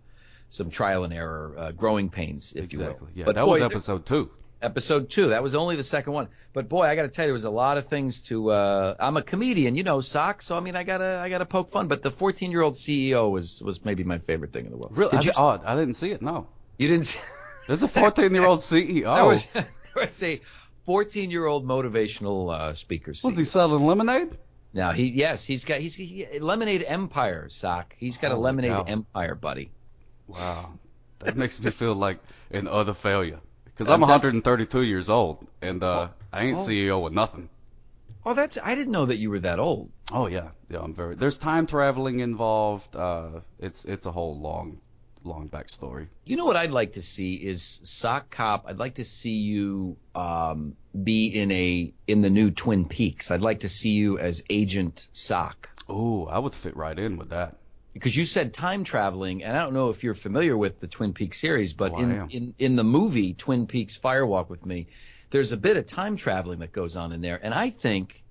some 0.48 0.70
trial 0.70 1.02
and 1.02 1.12
error, 1.12 1.54
uh, 1.58 1.72
growing 1.72 2.08
pains, 2.08 2.52
if 2.52 2.72
you 2.72 2.78
exactly. 2.80 3.08
will. 3.08 3.18
Yeah, 3.18 3.24
But 3.24 3.34
that 3.34 3.44
boy, 3.44 3.52
was 3.54 3.62
episode 3.62 4.06
two. 4.06 4.30
episode 4.62 5.10
two. 5.10 5.30
That 5.30 5.42
was 5.42 5.56
only 5.56 5.74
the 5.74 5.82
second 5.82 6.12
one. 6.12 6.28
But 6.52 6.68
boy, 6.68 6.84
I 6.86 6.94
got 6.94 7.02
to 7.02 7.08
tell 7.08 7.24
you, 7.24 7.30
there 7.30 7.34
was 7.34 7.44
a 7.44 7.50
lot 7.50 7.78
of 7.78 7.86
things 7.86 8.20
to. 8.28 8.52
Uh, 8.52 8.94
I'm 9.00 9.16
a 9.16 9.22
comedian, 9.22 9.74
you 9.74 9.82
know, 9.82 10.00
sock. 10.00 10.40
So 10.40 10.56
I 10.56 10.60
mean, 10.60 10.76
I 10.76 10.84
gotta, 10.84 11.18
I 11.20 11.28
gotta 11.28 11.46
poke 11.46 11.68
fun. 11.70 11.88
But 11.88 12.02
the 12.02 12.12
14 12.12 12.52
year 12.52 12.62
old 12.62 12.74
CEO 12.74 13.28
was 13.32 13.60
was 13.60 13.84
maybe 13.84 14.04
my 14.04 14.18
favorite 14.18 14.52
thing 14.52 14.66
in 14.66 14.70
the 14.70 14.76
world. 14.78 14.96
Really? 14.96 15.10
Did 15.18 15.20
I, 15.20 15.24
you? 15.24 15.32
oh, 15.36 15.60
I 15.64 15.74
didn't 15.74 15.94
see 15.94 16.12
it. 16.12 16.22
No. 16.22 16.46
you 16.78 16.86
didn't. 16.86 17.06
See, 17.06 17.18
There's 17.66 17.82
a 17.82 17.88
14 17.88 18.32
year 18.32 18.46
old 18.46 18.60
CEO. 18.60 19.14
there 19.14 19.24
was, 19.24 19.54
was 19.96 20.22
a 20.22 20.40
14 20.84 21.30
year 21.30 21.46
old 21.46 21.66
motivational 21.66 22.52
uh, 22.54 22.74
speaker. 22.74 23.12
was 23.22 23.36
he 23.36 23.44
selling 23.44 23.84
lemonade? 23.84 24.36
Now 24.72 24.92
he, 24.92 25.06
yes, 25.06 25.44
he's 25.44 25.64
got 25.64 25.80
he's 25.80 25.94
he, 25.94 26.26
Lemonade 26.38 26.84
Empire 26.86 27.48
sock. 27.48 27.94
He's 27.98 28.18
got 28.18 28.32
a 28.32 28.36
Lemonade. 28.36 28.88
Empire, 28.88 29.34
buddy. 29.34 29.70
Wow, 30.26 30.74
that 31.20 31.34
makes 31.34 31.58
me 31.60 31.70
feel 31.70 31.94
like 31.94 32.18
an 32.50 32.68
utter 32.68 32.92
failure. 32.92 33.40
Because 33.64 33.88
I'm 33.88 34.00
132 34.00 34.82
years 34.82 35.08
old, 35.08 35.46
and 35.62 35.82
uh, 35.82 36.08
I 36.32 36.44
ain't 36.44 36.58
oh. 36.58 36.62
CEO 36.62 37.02
with 37.02 37.14
nothing. 37.14 37.48
Oh, 38.26 38.34
that's 38.34 38.58
I 38.62 38.74
didn't 38.74 38.92
know 38.92 39.06
that 39.06 39.18
you 39.18 39.30
were 39.30 39.40
that 39.40 39.58
old. 39.58 39.90
Oh 40.12 40.26
yeah, 40.26 40.48
yeah. 40.68 40.80
I'm 40.80 40.94
very. 40.94 41.14
There's 41.14 41.38
time 41.38 41.66
traveling 41.66 42.20
involved. 42.20 42.94
Uh, 42.94 43.40
it's 43.58 43.84
it's 43.84 44.04
a 44.04 44.12
whole 44.12 44.38
long, 44.38 44.80
long 45.26 45.48
backstory. 45.48 46.06
You 46.24 46.36
know 46.36 46.44
what 46.46 46.56
I'd 46.56 46.70
like 46.72 46.94
to 46.94 47.02
see 47.02 47.34
is 47.34 47.80
Sock 47.82 48.30
Cop. 48.30 48.64
I'd 48.68 48.78
like 48.78 48.94
to 48.94 49.04
see 49.04 49.34
you 49.34 49.96
um, 50.14 50.76
be 51.04 51.26
in 51.26 51.50
a 51.52 51.92
in 52.06 52.22
the 52.22 52.30
new 52.30 52.50
Twin 52.50 52.86
Peaks. 52.86 53.30
I'd 53.30 53.42
like 53.42 53.60
to 53.60 53.68
see 53.68 53.90
you 53.90 54.18
as 54.18 54.42
Agent 54.48 55.08
Sock 55.12 55.68
Oh, 55.88 56.26
I 56.26 56.38
would 56.38 56.54
fit 56.54 56.76
right 56.76 56.98
in 56.98 57.16
with 57.16 57.28
that. 57.30 57.56
because 57.92 58.16
you 58.16 58.24
said 58.24 58.52
time 58.52 58.82
traveling, 58.84 59.44
and 59.44 59.56
I 59.56 59.62
don't 59.62 59.72
know 59.74 59.90
if 59.90 60.02
you're 60.02 60.14
familiar 60.14 60.56
with 60.56 60.80
the 60.80 60.88
Twin 60.88 61.12
Peaks 61.12 61.38
series, 61.40 61.72
but 61.74 61.92
Oh, 61.92 61.98
in, 61.98 62.26
in 62.30 62.54
in 62.58 62.76
the 62.76 62.84
movie 62.84 63.34
Twin 63.34 63.66
Peaks 63.66 63.96
Fire 63.96 64.26
Walk 64.26 64.50
with 64.50 64.64
Me, 64.66 64.86
there's 65.30 65.52
a 65.52 65.56
bit 65.56 65.76
of 65.76 65.86
time 65.86 66.16
traveling 66.16 66.58
that 66.60 66.72
goes 66.72 66.96
on 66.96 67.12
in 67.12 67.20
there, 67.20 67.38
and 67.42 67.52
I 67.54 67.70
think. 67.70 68.22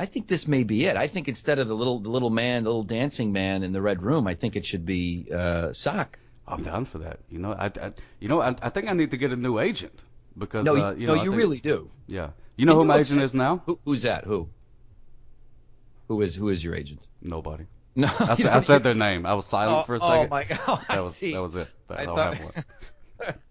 I 0.00 0.06
think 0.06 0.28
this 0.28 0.46
may 0.46 0.62
be 0.62 0.84
it. 0.84 0.96
I 0.96 1.08
think 1.08 1.26
instead 1.26 1.58
of 1.58 1.66
the 1.66 1.74
little 1.74 1.98
the 1.98 2.08
little 2.08 2.30
man, 2.30 2.62
the 2.62 2.70
little 2.70 2.84
dancing 2.84 3.32
man 3.32 3.64
in 3.64 3.72
the 3.72 3.82
red 3.82 4.00
room, 4.00 4.28
I 4.28 4.34
think 4.36 4.54
it 4.54 4.64
should 4.64 4.86
be 4.86 5.26
uh, 5.34 5.72
Sock. 5.72 6.20
I'm 6.48 6.62
down 6.62 6.84
for 6.84 6.98
that. 6.98 7.20
You 7.28 7.38
know, 7.38 7.52
I, 7.52 7.66
I 7.66 7.92
you 8.20 8.28
know, 8.28 8.40
I, 8.40 8.54
I 8.62 8.70
think 8.70 8.88
I 8.88 8.92
need 8.92 9.10
to 9.10 9.16
get 9.16 9.32
a 9.32 9.36
new 9.36 9.58
agent 9.58 9.98
because 10.36 10.64
No, 10.64 10.74
you, 10.74 10.84
uh, 10.84 10.92
you 10.92 11.06
no, 11.06 11.14
know, 11.14 11.22
you 11.22 11.30
think- 11.30 11.40
really 11.40 11.60
do. 11.60 11.90
Yeah. 12.06 12.30
You 12.56 12.66
know 12.66 12.74
who 12.74 12.84
my 12.84 12.98
agent 12.98 13.22
is 13.22 13.34
now? 13.34 13.62
Who, 13.66 13.78
who's 13.84 14.02
that? 14.02 14.24
Who? 14.24 14.48
Who 16.08 16.22
is 16.22 16.34
who 16.34 16.48
is 16.48 16.64
your 16.64 16.74
agent? 16.74 17.06
Nobody. 17.22 17.66
No, 17.94 18.08
I, 18.18 18.34
said, 18.36 18.46
I 18.46 18.60
said 18.60 18.82
their 18.82 18.94
name. 18.94 19.26
I 19.26 19.34
was 19.34 19.46
silent 19.46 19.78
oh, 19.78 19.82
for 19.84 19.94
a 19.96 20.00
second. 20.00 20.32
oh 20.32 20.38
second. 20.38 20.66
my 20.66 20.66
God! 20.66 20.86
I 20.88 20.94
that 20.96 21.02
was 21.02 21.16
see. 21.16 21.32
that 21.32 21.42
was 21.42 21.54
it. 21.54 21.68
That, 21.88 21.98
I 21.98 22.02
I 22.02 22.06
don't 22.06 22.16
thought- 22.16 22.34
have 22.36 22.54
one. 23.18 23.34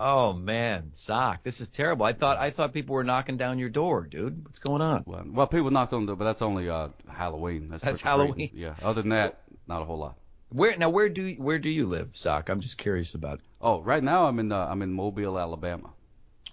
Oh 0.00 0.32
man, 0.32 0.90
sock. 0.92 1.42
This 1.42 1.60
is 1.60 1.66
terrible. 1.66 2.06
I 2.06 2.12
thought 2.12 2.38
I 2.38 2.50
thought 2.50 2.72
people 2.72 2.94
were 2.94 3.02
knocking 3.02 3.36
down 3.36 3.58
your 3.58 3.68
door, 3.68 4.06
dude. 4.06 4.44
What's 4.44 4.60
going 4.60 4.80
on? 4.80 5.02
Well, 5.04 5.24
well 5.26 5.46
people 5.48 5.72
knock 5.72 5.92
on 5.92 6.02
the, 6.02 6.06
door, 6.06 6.16
but 6.16 6.24
that's 6.24 6.40
only 6.40 6.70
uh 6.70 6.90
Halloween. 7.10 7.68
That's, 7.68 7.82
That's. 7.82 8.00
Halloween? 8.00 8.50
Yeah. 8.54 8.74
Other 8.80 9.02
than 9.02 9.10
that, 9.10 9.40
not 9.66 9.82
a 9.82 9.84
whole 9.84 9.98
lot. 9.98 10.16
Where 10.50 10.76
now? 10.76 10.88
Where 10.88 11.08
do 11.08 11.30
where 11.32 11.58
do 11.58 11.68
you 11.68 11.86
live, 11.86 12.16
sock? 12.16 12.48
I'm 12.48 12.60
just 12.60 12.78
curious 12.78 13.14
about. 13.14 13.40
Oh, 13.60 13.82
right 13.82 14.02
now 14.02 14.26
I'm 14.26 14.38
in 14.38 14.50
uh, 14.50 14.66
I'm 14.70 14.82
in 14.82 14.92
Mobile, 14.92 15.38
Alabama. 15.38 15.90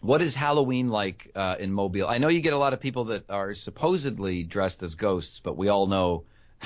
What 0.01 0.21
is 0.21 0.35
Halloween 0.35 0.89
like 0.89 1.31
uh, 1.35 1.55
in 1.59 1.71
Mobile? 1.71 2.07
I 2.07 2.17
know 2.17 2.27
you 2.27 2.41
get 2.41 2.53
a 2.53 2.57
lot 2.57 2.73
of 2.73 2.79
people 2.79 3.05
that 3.05 3.29
are 3.29 3.53
supposedly 3.53 4.43
dressed 4.43 4.83
as 4.83 4.95
ghosts, 4.95 5.39
but 5.39 5.57
we 5.57 5.69
all 5.69 5.87
know. 5.87 6.23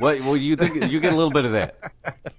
Well, 0.00 0.18
well, 0.20 0.36
you 0.36 0.56
think 0.56 0.90
you 0.90 0.98
get 0.98 1.12
a 1.12 1.16
little 1.16 1.30
bit 1.30 1.44
of 1.44 1.52
that. 1.52 1.76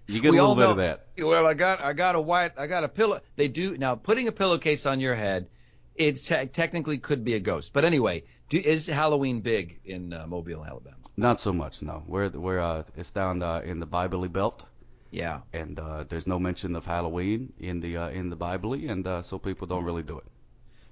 You 0.08 0.20
get 0.20 0.32
we 0.32 0.38
a 0.38 0.44
all 0.44 0.54
little 0.54 0.76
bit 0.76 0.82
know, 0.86 0.92
of 0.92 0.98
that. 1.16 1.26
Well, 1.26 1.48
I 1.48 1.54
got 1.54 1.80
I 1.80 1.94
got 1.94 2.16
a 2.16 2.20
white 2.20 2.54
I 2.58 2.68
got 2.68 2.84
a 2.84 2.90
pillow. 2.90 3.22
They 3.38 3.48
do 3.48 3.78
now 3.78 3.96
putting 3.96 4.28
a 4.28 4.34
pillowcase 4.34 4.86
on 4.86 5.00
your 5.00 5.16
head. 5.16 5.48
It 5.96 6.16
te- 6.16 6.48
technically 6.48 6.98
could 6.98 7.24
be 7.24 7.36
a 7.36 7.40
ghost, 7.40 7.72
but 7.72 7.86
anyway, 7.86 8.24
do, 8.50 8.58
is 8.58 8.88
Halloween 8.88 9.40
big 9.40 9.80
in 9.86 10.12
uh, 10.12 10.26
Mobile, 10.28 10.66
Alabama? 10.66 10.98
Not 11.18 11.40
so 11.40 11.54
much, 11.54 11.82
no. 11.82 12.04
We're 12.08 12.30
we're 12.30 12.60
uh, 12.60 12.84
it's 12.98 13.12
down 13.12 13.42
uh, 13.44 13.62
in 13.64 13.80
the 13.80 13.86
Bible 13.86 14.28
Belt, 14.28 14.66
Yeah. 15.12 15.42
and 15.54 15.80
uh, 15.80 16.04
there's 16.10 16.26
no 16.28 16.40
mention 16.40 16.76
of 16.76 16.86
Halloween 16.86 17.54
in 17.60 17.80
the 17.82 17.98
uh, 17.98 18.10
in 18.10 18.30
the 18.30 18.36
Bible, 18.36 18.74
and 18.74 19.06
uh, 19.06 19.22
so 19.22 19.38
people 19.38 19.68
don't 19.68 19.84
really 19.84 20.04
do 20.04 20.18
it. 20.18 20.26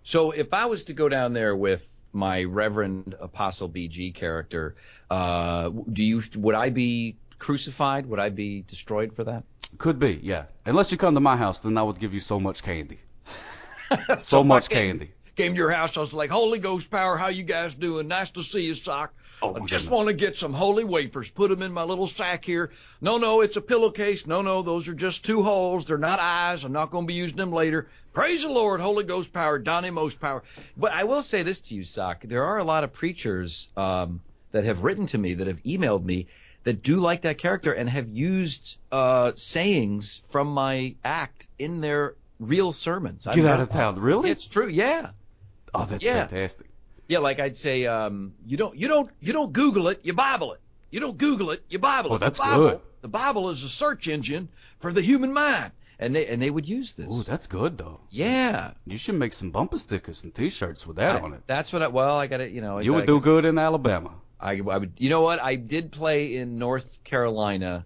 So 0.04 0.32
if 0.32 0.54
I 0.54 0.66
was 0.66 0.84
to 0.86 0.94
go 0.94 1.10
down 1.10 1.34
there 1.34 1.56
with 1.56 1.88
my 2.14 2.44
Reverend 2.44 3.16
Apostle 3.20 3.70
BG 3.70 4.14
character, 4.14 4.76
uh, 5.10 5.70
do 5.92 6.04
you 6.04 6.22
would 6.36 6.56
I 6.56 6.70
be 6.70 7.18
crucified? 7.40 8.06
Would 8.06 8.20
I 8.20 8.30
be 8.30 8.62
destroyed 8.62 9.14
for 9.16 9.24
that? 9.24 9.44
Could 9.78 9.98
be, 10.00 10.20
yeah. 10.22 10.46
Unless 10.66 10.92
you 10.92 10.98
come 10.98 11.16
to 11.16 11.20
my 11.22 11.38
house, 11.38 11.60
then 11.60 11.78
I 11.78 11.84
would 11.84 12.00
give 12.00 12.14
you 12.14 12.20
so 12.20 12.40
much 12.40 12.62
candy, 12.62 13.00
so, 14.20 14.42
if 14.42 14.46
much 14.46 14.70
candy. 14.70 15.12
Came 15.38 15.54
to 15.54 15.58
your 15.58 15.72
house, 15.72 15.96
I 15.96 16.02
was 16.02 16.14
like, 16.14 16.30
Holy 16.30 16.60
Ghost 16.60 16.92
power, 16.92 17.16
how 17.16 17.30
you 17.30 17.44
guys 17.44 17.74
doing? 17.74 18.08
Nice 18.08 18.32
to 18.32 18.44
see 18.44 18.62
you, 18.62 18.74
sock. 18.74 19.14
Oh, 19.42 19.56
I 19.56 19.60
just 19.60 19.86
goodness. 19.86 19.90
want 19.90 20.08
to 20.10 20.14
get 20.14 20.38
some 20.38 20.54
holy 20.54 20.84
wafers, 20.84 21.30
put 21.30 21.50
them 21.50 21.62
in 21.62 21.72
my 21.72 21.84
little 21.84 22.06
sack 22.06 22.44
here. 22.44 22.72
No, 23.00 23.18
no, 23.18 23.42
it's 23.42 23.56
a 23.56 23.62
pillowcase. 23.62 24.28
No, 24.28 24.42
no, 24.42 24.62
those 24.62 24.88
are 24.88 24.94
just 24.94 25.26
two 25.26 25.42
holes. 25.42 25.86
They're 25.86 25.98
not 25.98 26.20
eyes. 26.20 26.64
I'm 26.64 26.74
not 26.74 26.92
going 26.92 27.06
to 27.06 27.08
be 27.08 27.14
using 27.14 27.38
them 27.38 27.52
later. 27.52 27.88
Praise 28.14 28.44
the 28.44 28.50
Lord, 28.50 28.82
Holy 28.82 29.06
Ghost 29.06 29.32
power, 29.32 29.58
Donnie 29.58 29.90
Most 29.90 30.20
power. 30.20 30.44
But 30.76 30.92
I 30.92 31.06
will 31.06 31.24
say 31.24 31.44
this 31.44 31.62
to 31.62 31.76
you, 31.76 31.86
Sock. 31.86 32.24
There 32.24 32.44
are 32.44 32.58
a 32.58 32.64
lot 32.64 32.84
of 32.84 32.92
preachers 32.92 33.70
um, 33.78 34.20
that 34.52 34.66
have 34.66 34.84
written 34.84 35.06
to 35.08 35.18
me, 35.18 35.34
that 35.36 35.48
have 35.48 35.64
emailed 35.64 36.04
me, 36.04 36.28
that 36.66 36.84
do 36.84 36.98
like 36.98 37.22
that 37.22 37.38
character 37.38 37.72
and 37.72 37.90
have 37.90 38.10
used 38.10 38.78
uh, 38.92 39.32
sayings 39.36 40.22
from 40.30 40.50
my 40.50 40.94
act 41.06 41.48
in 41.58 41.80
their 41.80 42.16
real 42.40 42.74
sermons. 42.74 43.26
Get 43.34 43.46
out 43.46 43.62
of 43.62 43.70
town, 43.70 43.98
really? 43.98 44.30
It's 44.30 44.46
true, 44.46 44.68
yeah. 44.68 45.12
Oh, 45.74 45.86
that's 45.86 46.04
yeah. 46.04 46.28
fantastic. 46.28 46.68
Yeah, 47.08 47.20
like 47.20 47.40
I'd 47.40 47.56
say, 47.56 47.86
um, 47.88 48.34
you 48.46 48.58
don't, 48.58 48.76
you 48.78 48.88
don't, 48.88 49.10
you 49.20 49.34
don't 49.34 49.52
Google 49.52 49.88
it, 49.90 50.00
you 50.04 50.14
Bible 50.14 50.54
it. 50.54 50.60
You 50.92 51.00
don't 51.00 51.18
Google 51.18 51.52
it, 51.52 51.64
you 51.70 51.80
Bible 51.80 52.12
it. 52.12 52.14
Oh, 52.14 52.16
it. 52.16 52.20
that's 52.20 52.40
the 52.40 52.44
Bible, 52.46 52.70
good. 52.70 52.80
The 53.02 53.08
Bible 53.08 53.50
is 53.50 53.64
a 53.64 53.70
search 53.70 54.08
engine 54.08 54.48
for 54.80 54.94
the 54.94 55.02
human 55.02 55.34
mind, 55.34 55.72
and 56.00 56.16
they 56.16 56.28
and 56.28 56.42
they 56.42 56.50
would 56.50 56.68
use 56.68 56.94
this. 56.94 57.14
Ooh, 57.14 57.24
that's 57.24 57.48
good 57.48 57.78
though. 57.78 58.00
yeah, 58.10 58.72
You 58.86 58.98
should 58.98 59.16
make 59.16 59.34
some 59.34 59.52
bumper 59.52 59.78
stickers 59.78 60.24
and 60.24 60.34
T-shirts 60.34 60.86
with 60.88 60.98
that 60.98 61.18
I- 61.18 61.20
on 61.22 61.34
it. 61.34 61.42
that's 61.48 61.74
what 61.74 61.82
I. 61.82 61.88
Well, 61.88 62.18
I 62.18 62.28
got 62.28 62.38
to, 62.38 62.50
you 62.50 62.62
know. 62.62 62.78
I 62.78 62.82
You 62.82 62.94
would 62.94 63.00
gotta 63.02 63.08
do 63.08 63.16
guess- 63.16 63.24
good 63.26 63.46
in 63.46 63.58
Alabama. 63.58 64.12
I, 64.40 64.54
I 64.58 64.78
would. 64.78 64.94
You 64.98 65.10
know 65.10 65.22
what? 65.22 65.42
I 65.42 65.56
did 65.56 65.92
play 65.92 66.36
in 66.38 66.58
North 66.60 67.04
Carolina, 67.04 67.86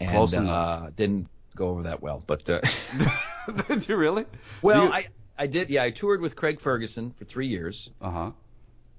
and 0.00 0.34
uh, 0.34 0.90
didn't 0.96 1.28
go 1.56 1.68
over 1.68 1.84
that 1.84 2.02
well. 2.02 2.22
But 2.26 2.48
uh, 2.50 2.60
Did 3.68 3.88
you 3.88 3.96
really? 3.96 4.24
well, 4.62 4.84
You- 4.84 4.92
I 4.92 5.06
I 5.38 5.46
did. 5.46 5.70
Yeah, 5.70 5.84
I 5.84 5.90
toured 5.90 6.20
with 6.20 6.34
Craig 6.34 6.60
Ferguson 6.60 7.12
for 7.12 7.24
three 7.24 7.46
years. 7.46 7.90
Uh 8.00 8.10
huh. 8.10 8.30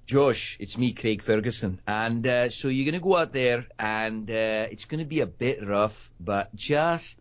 Josh, 0.05 0.57
it's 0.59 0.77
me, 0.77 0.93
Craig 0.93 1.21
Ferguson, 1.21 1.79
and 1.85 2.25
uh, 2.25 2.49
so 2.49 2.67
you're 2.67 2.89
gonna 2.89 3.03
go 3.03 3.15
out 3.17 3.31
there, 3.31 3.67
and 3.77 4.27
uh, 4.31 4.65
it's 4.71 4.85
gonna 4.85 5.05
be 5.05 5.19
a 5.19 5.27
bit 5.27 5.63
rough, 5.63 6.09
but 6.19 6.55
just 6.55 7.19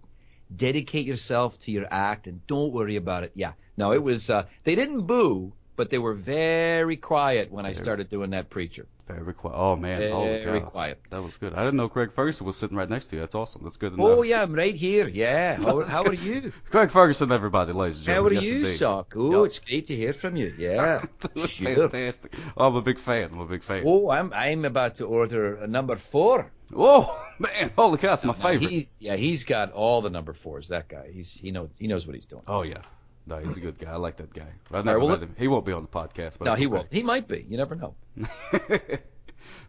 dedicate 0.57 1.05
yourself 1.05 1.59
to 1.61 1.71
your 1.71 1.87
act 1.91 2.29
and 2.29 2.47
don't 2.47 2.73
worry 2.73 2.97
about 2.97 3.25
it. 3.25 3.33
Yeah, 3.35 3.53
no, 3.77 3.93
it 3.93 4.03
was. 4.03 4.31
Uh, 4.31 4.47
they 4.65 4.75
didn't 4.75 5.03
boo, 5.03 5.53
but 5.77 5.91
they 5.91 5.99
were 5.99 6.15
very 6.15 6.97
quiet 6.97 7.53
when 7.53 7.67
I 7.67 7.73
started 7.75 8.09
doing 8.09 8.31
that 8.31 8.49
preacher. 8.49 8.87
Very 9.09 9.35
quiet. 9.35 9.57
Oh 9.57 9.77
man. 9.77 9.99
Very 9.99 10.61
quiet. 10.61 11.01
That 11.11 11.23
was 11.23 11.37
good. 11.37 11.55
I 11.55 11.65
didn't 11.65 11.77
know 11.77 11.89
Craig 11.89 12.13
Ferguson 12.13 12.47
was 12.47 12.57
sitting 12.57 12.77
right 12.77 12.89
next 12.89 13.07
to 13.07 13.17
you. 13.17 13.21
That's 13.21 13.35
awesome. 13.35 13.63
That's 13.65 13.77
good 13.77 13.95
oh, 13.95 13.97
know. 13.97 14.11
Oh 14.19 14.23
yeah, 14.23 14.43
I'm 14.43 14.53
right 14.53 14.75
here. 14.75 15.09
Yeah. 15.09 15.57
How, 15.57 15.83
how 15.85 16.05
are 16.05 16.15
you? 16.15 16.53
Craig 16.71 16.91
Ferguson, 16.91 17.33
everybody, 17.33 17.73
ladies 17.73 17.99
and 17.99 18.07
gentlemen. 18.07 18.35
How 18.35 18.41
are 18.41 18.43
yes, 18.43 18.53
you. 18.53 18.67
Sock? 18.67 19.15
Oh, 19.17 19.31
Yeah. 19.31 19.47
it's 19.47 19.59
great 19.59 19.87
to 19.87 19.97
hear 19.97 20.13
from 20.13 20.37
you. 20.37 20.49
Yeah. 20.59 21.05
Sure. 21.47 21.89
fantastic. 21.89 22.35
Oh, 22.57 22.67
I'm 22.67 22.75
a 22.75 22.83
big 22.83 22.99
fan. 22.99 23.31
I'm 23.33 23.41
a 23.41 23.47
big 23.47 23.63
fan. 23.63 23.85
Oh, 23.87 24.11
I'm 24.11 24.33
I'm 24.33 24.65
about 24.65 24.97
to 24.97 25.05
order 25.05 25.55
a 25.55 25.67
number 25.67 25.97
four. 25.97 26.51
Whoa, 26.71 27.07
oh, 27.09 27.27
man! 27.39 27.71
Holy 27.77 27.97
cow, 27.97 28.11
that's 28.11 28.25
my 28.25 28.35
favorite. 28.35 28.69
He's 28.69 29.01
yeah, 29.01 29.17
he's 29.17 29.45
got 29.45 29.73
all 29.73 30.03
the 30.03 30.11
number 30.11 30.35
fours. 30.35 30.69
That 30.69 30.89
guy. 30.89 31.11
He's 31.11 31.33
he 31.33 31.51
knows 31.51 31.71
he 31.79 31.87
knows 31.87 32.07
what 32.07 32.15
he's 32.15 32.27
doing. 32.27 32.43
Oh 32.47 32.63
yeah. 32.63 32.83
No, 33.29 33.39
he's 33.39 33.57
a 33.57 33.61
good 33.61 33.79
guy. 33.79 33.91
I 33.93 33.97
like 33.97 34.17
that 34.17 34.33
guy. 34.33 34.47
I've 34.67 34.73
right, 34.73 34.85
never 34.85 34.99
well, 35.01 35.09
met 35.11 35.23
him. 35.23 35.35
He 35.39 35.49
won't 35.49 35.67
be 35.67 35.73
on 35.73 35.83
the 35.83 35.89
podcast, 35.89 36.39
but 36.39 36.47
no, 36.47 36.55
he 36.55 36.67
okay. 36.67 36.75
won't. 36.75 36.93
He 36.93 37.03
might 37.03 37.29
be. 37.29 37.45
You 37.49 37.59
never 37.59 37.75
know. 37.77 37.95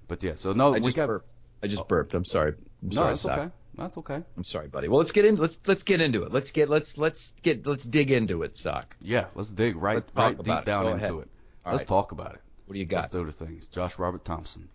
but 0.07 0.23
yeah, 0.23 0.35
so 0.35 0.53
no, 0.53 0.69
I 0.73 0.79
we 0.79 0.85
just 0.85 0.97
got. 0.97 1.07
burped. 1.07 1.37
I 1.61 1.67
just 1.67 1.87
burped. 1.87 2.13
I'm 2.13 2.25
sorry. 2.25 2.53
I'm 2.81 2.89
No, 2.89 2.95
sorry, 2.95 3.09
that's 3.09 3.21
Sock. 3.21 3.39
okay. 3.39 3.49
That's 3.75 3.97
okay. 3.97 4.21
I'm 4.37 4.43
sorry, 4.43 4.67
buddy. 4.67 4.87
Well, 4.87 4.97
let's 4.99 5.11
get 5.11 5.25
in. 5.25 5.35
Let's 5.35 5.59
let's 5.65 5.83
get 5.83 6.01
into 6.01 6.23
it. 6.23 6.31
Let's 6.31 6.51
get 6.51 6.69
let's 6.69 6.97
let's 6.97 7.33
get 7.43 7.65
let's 7.65 7.83
dig 7.85 8.11
into 8.11 8.43
it, 8.43 8.57
Sock. 8.57 8.95
Yeah, 9.01 9.25
let's 9.35 9.51
dig 9.51 9.75
right, 9.75 9.95
Let's 9.95 10.11
right 10.15 10.37
deep 10.37 10.47
it. 10.53 10.65
down 10.65 10.83
Go 10.85 10.91
into 10.93 11.05
ahead. 11.05 11.11
it. 11.21 11.29
All 11.65 11.71
let's 11.73 11.81
right. 11.83 11.87
talk 11.87 12.11
about 12.11 12.35
it. 12.35 12.41
What 12.65 12.73
do 12.73 12.79
you 12.79 12.85
got? 12.85 13.01
Let's 13.03 13.13
do 13.13 13.25
the 13.25 13.31
things. 13.31 13.67
Josh 13.67 13.97
Robert 13.99 14.25
Thompson, 14.25 14.67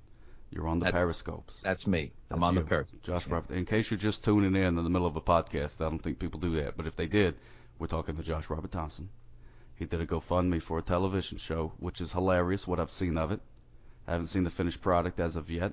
you're 0.50 0.66
on 0.68 0.78
the 0.78 0.84
That's- 0.86 1.00
periscopes. 1.00 1.60
That's 1.62 1.86
me. 1.86 2.12
I'm 2.30 2.40
That's 2.40 2.48
on 2.48 2.54
you. 2.54 2.60
the 2.60 2.66
periscope. 2.66 3.02
Josh 3.02 3.26
Robert. 3.26 3.54
In 3.54 3.64
case 3.66 3.90
you're 3.90 3.98
just 3.98 4.24
tuning 4.24 4.54
in 4.56 4.78
in 4.78 4.84
the 4.84 4.90
middle 4.90 5.06
of 5.06 5.16
a 5.16 5.20
podcast, 5.20 5.80
I 5.84 5.88
don't 5.90 5.98
think 6.02 6.18
people 6.18 6.40
do 6.40 6.56
that. 6.62 6.76
But 6.76 6.86
if 6.86 6.96
they 6.96 7.06
did, 7.06 7.34
we're 7.78 7.86
talking 7.86 8.16
to 8.16 8.22
Josh 8.22 8.48
Robert 8.48 8.70
Thompson. 8.70 9.08
He 9.76 9.84
did 9.84 10.00
a 10.00 10.06
GoFundMe 10.06 10.62
for 10.62 10.78
a 10.78 10.82
television 10.82 11.38
show, 11.38 11.72
which 11.78 12.00
is 12.00 12.12
hilarious. 12.12 12.66
What 12.66 12.78
I've 12.78 12.90
seen 12.90 13.18
of 13.18 13.32
it, 13.32 13.40
I 14.06 14.12
haven't 14.12 14.26
seen 14.26 14.44
the 14.44 14.50
finished 14.50 14.80
product 14.80 15.18
as 15.18 15.34
of 15.34 15.50
yet. 15.50 15.72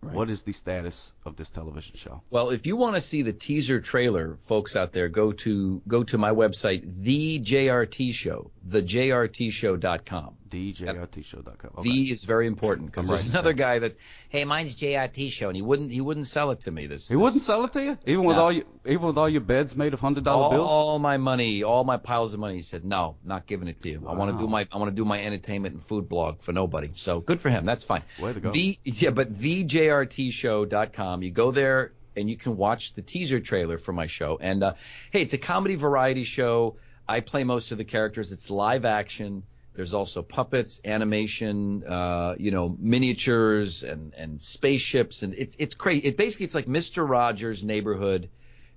Right. 0.00 0.14
What 0.14 0.30
is 0.30 0.42
the 0.42 0.52
status 0.52 1.12
of 1.24 1.36
this 1.36 1.50
television 1.50 1.96
show? 1.96 2.22
Well, 2.30 2.50
if 2.50 2.66
you 2.66 2.76
want 2.76 2.94
to 2.96 3.00
see 3.00 3.22
the 3.22 3.32
teaser 3.32 3.80
trailer, 3.80 4.38
folks 4.42 4.76
out 4.76 4.92
there, 4.92 5.08
go 5.08 5.32
to 5.32 5.82
go 5.86 6.04
to 6.04 6.18
my 6.18 6.30
website, 6.30 6.82
the 7.02 7.40
JRT 7.40 8.12
Show, 8.12 8.50
thejrtshow.com. 8.68 10.36
DJRTshow.com. 10.50 11.70
Okay. 11.78 11.82
The 11.82 12.10
is 12.10 12.24
very 12.24 12.46
important 12.46 12.86
because 12.90 13.08
there's 13.08 13.26
another 13.26 13.52
guy 13.54 13.78
that, 13.78 13.96
hey, 14.28 14.44
mine's 14.44 14.74
JRT 14.76 15.30
Show, 15.32 15.48
and 15.48 15.56
he 15.56 15.62
wouldn't 15.62 15.90
he 15.90 16.00
wouldn't 16.00 16.26
sell 16.26 16.50
it 16.50 16.60
to 16.62 16.70
me. 16.70 16.86
This 16.86 17.08
he 17.08 17.14
this- 17.14 17.20
wouldn't 17.22 17.42
sell 17.42 17.64
it 17.64 17.72
to 17.72 17.82
you, 17.82 17.98
even 18.06 18.24
with 18.24 18.36
No. 18.36 18.42
all 18.44 18.52
your 18.52 18.64
even 18.86 19.02
with 19.02 19.16
all 19.18 19.28
your 19.28 19.40
beds 19.40 19.74
made 19.74 19.94
of 19.94 20.00
hundred 20.00 20.24
dollar 20.24 20.54
bills. 20.54 20.68
all 20.70 20.98
my 20.98 21.16
money, 21.16 21.62
all 21.62 21.84
my 21.84 21.96
piles 21.96 22.34
of 22.34 22.40
money. 22.40 22.56
He 22.56 22.62
said, 22.62 22.84
no, 22.84 23.16
not 23.24 23.46
giving 23.46 23.68
it 23.68 23.80
to 23.80 23.88
you. 23.88 24.04
I 24.06 24.14
want 24.14 24.36
to 24.36 24.42
do 24.42 24.46
my 24.46 24.68
I 24.70 24.76
want 24.78 24.90
to 24.90 24.94
do 24.96 25.04
my 25.06 25.22
entertainment 25.22 25.74
and 25.74 25.82
food 25.82 26.08
blog 26.08 26.42
for 26.42 26.52
nobody. 26.52 26.90
So 26.96 27.20
good 27.20 27.40
for 27.40 27.48
him. 27.48 27.64
That's 27.64 27.84
fine. 27.84 28.02
Way 28.20 28.34
to 28.34 28.40
go. 28.40 28.50
The 28.50 28.78
yeah, 28.84 29.10
but 29.10 29.32
thejrtshow.com. 29.32 31.22
You 31.22 31.30
go 31.30 31.50
there 31.50 31.92
and 32.16 32.28
you 32.28 32.36
can 32.36 32.56
watch 32.58 32.92
the 32.94 33.02
teaser 33.02 33.40
trailer 33.40 33.78
for 33.78 33.92
my 33.94 34.06
show. 34.06 34.38
And 34.40 34.62
uh, 34.62 34.74
hey, 35.10 35.22
it's 35.22 35.32
a 35.32 35.38
comedy 35.38 35.76
variety 35.76 36.24
show. 36.24 36.76
I 37.08 37.20
play 37.20 37.44
most 37.44 37.72
of 37.72 37.78
the 37.78 37.84
characters. 37.84 38.32
It's 38.32 38.50
live 38.50 38.84
action. 38.84 39.42
There's 39.74 39.94
also 39.94 40.22
puppets, 40.22 40.80
animation, 40.84 41.82
uh, 41.84 42.34
you 42.38 42.50
know, 42.50 42.76
miniatures 42.78 43.82
and, 43.82 44.12
and 44.14 44.40
spaceships, 44.40 45.22
and 45.22 45.34
it's 45.34 45.56
it's 45.58 45.74
crazy. 45.74 46.06
It 46.06 46.16
basically 46.16 46.44
it's 46.44 46.54
like 46.54 46.66
Mr. 46.66 47.08
Rogers' 47.08 47.64
Neighborhood. 47.64 48.28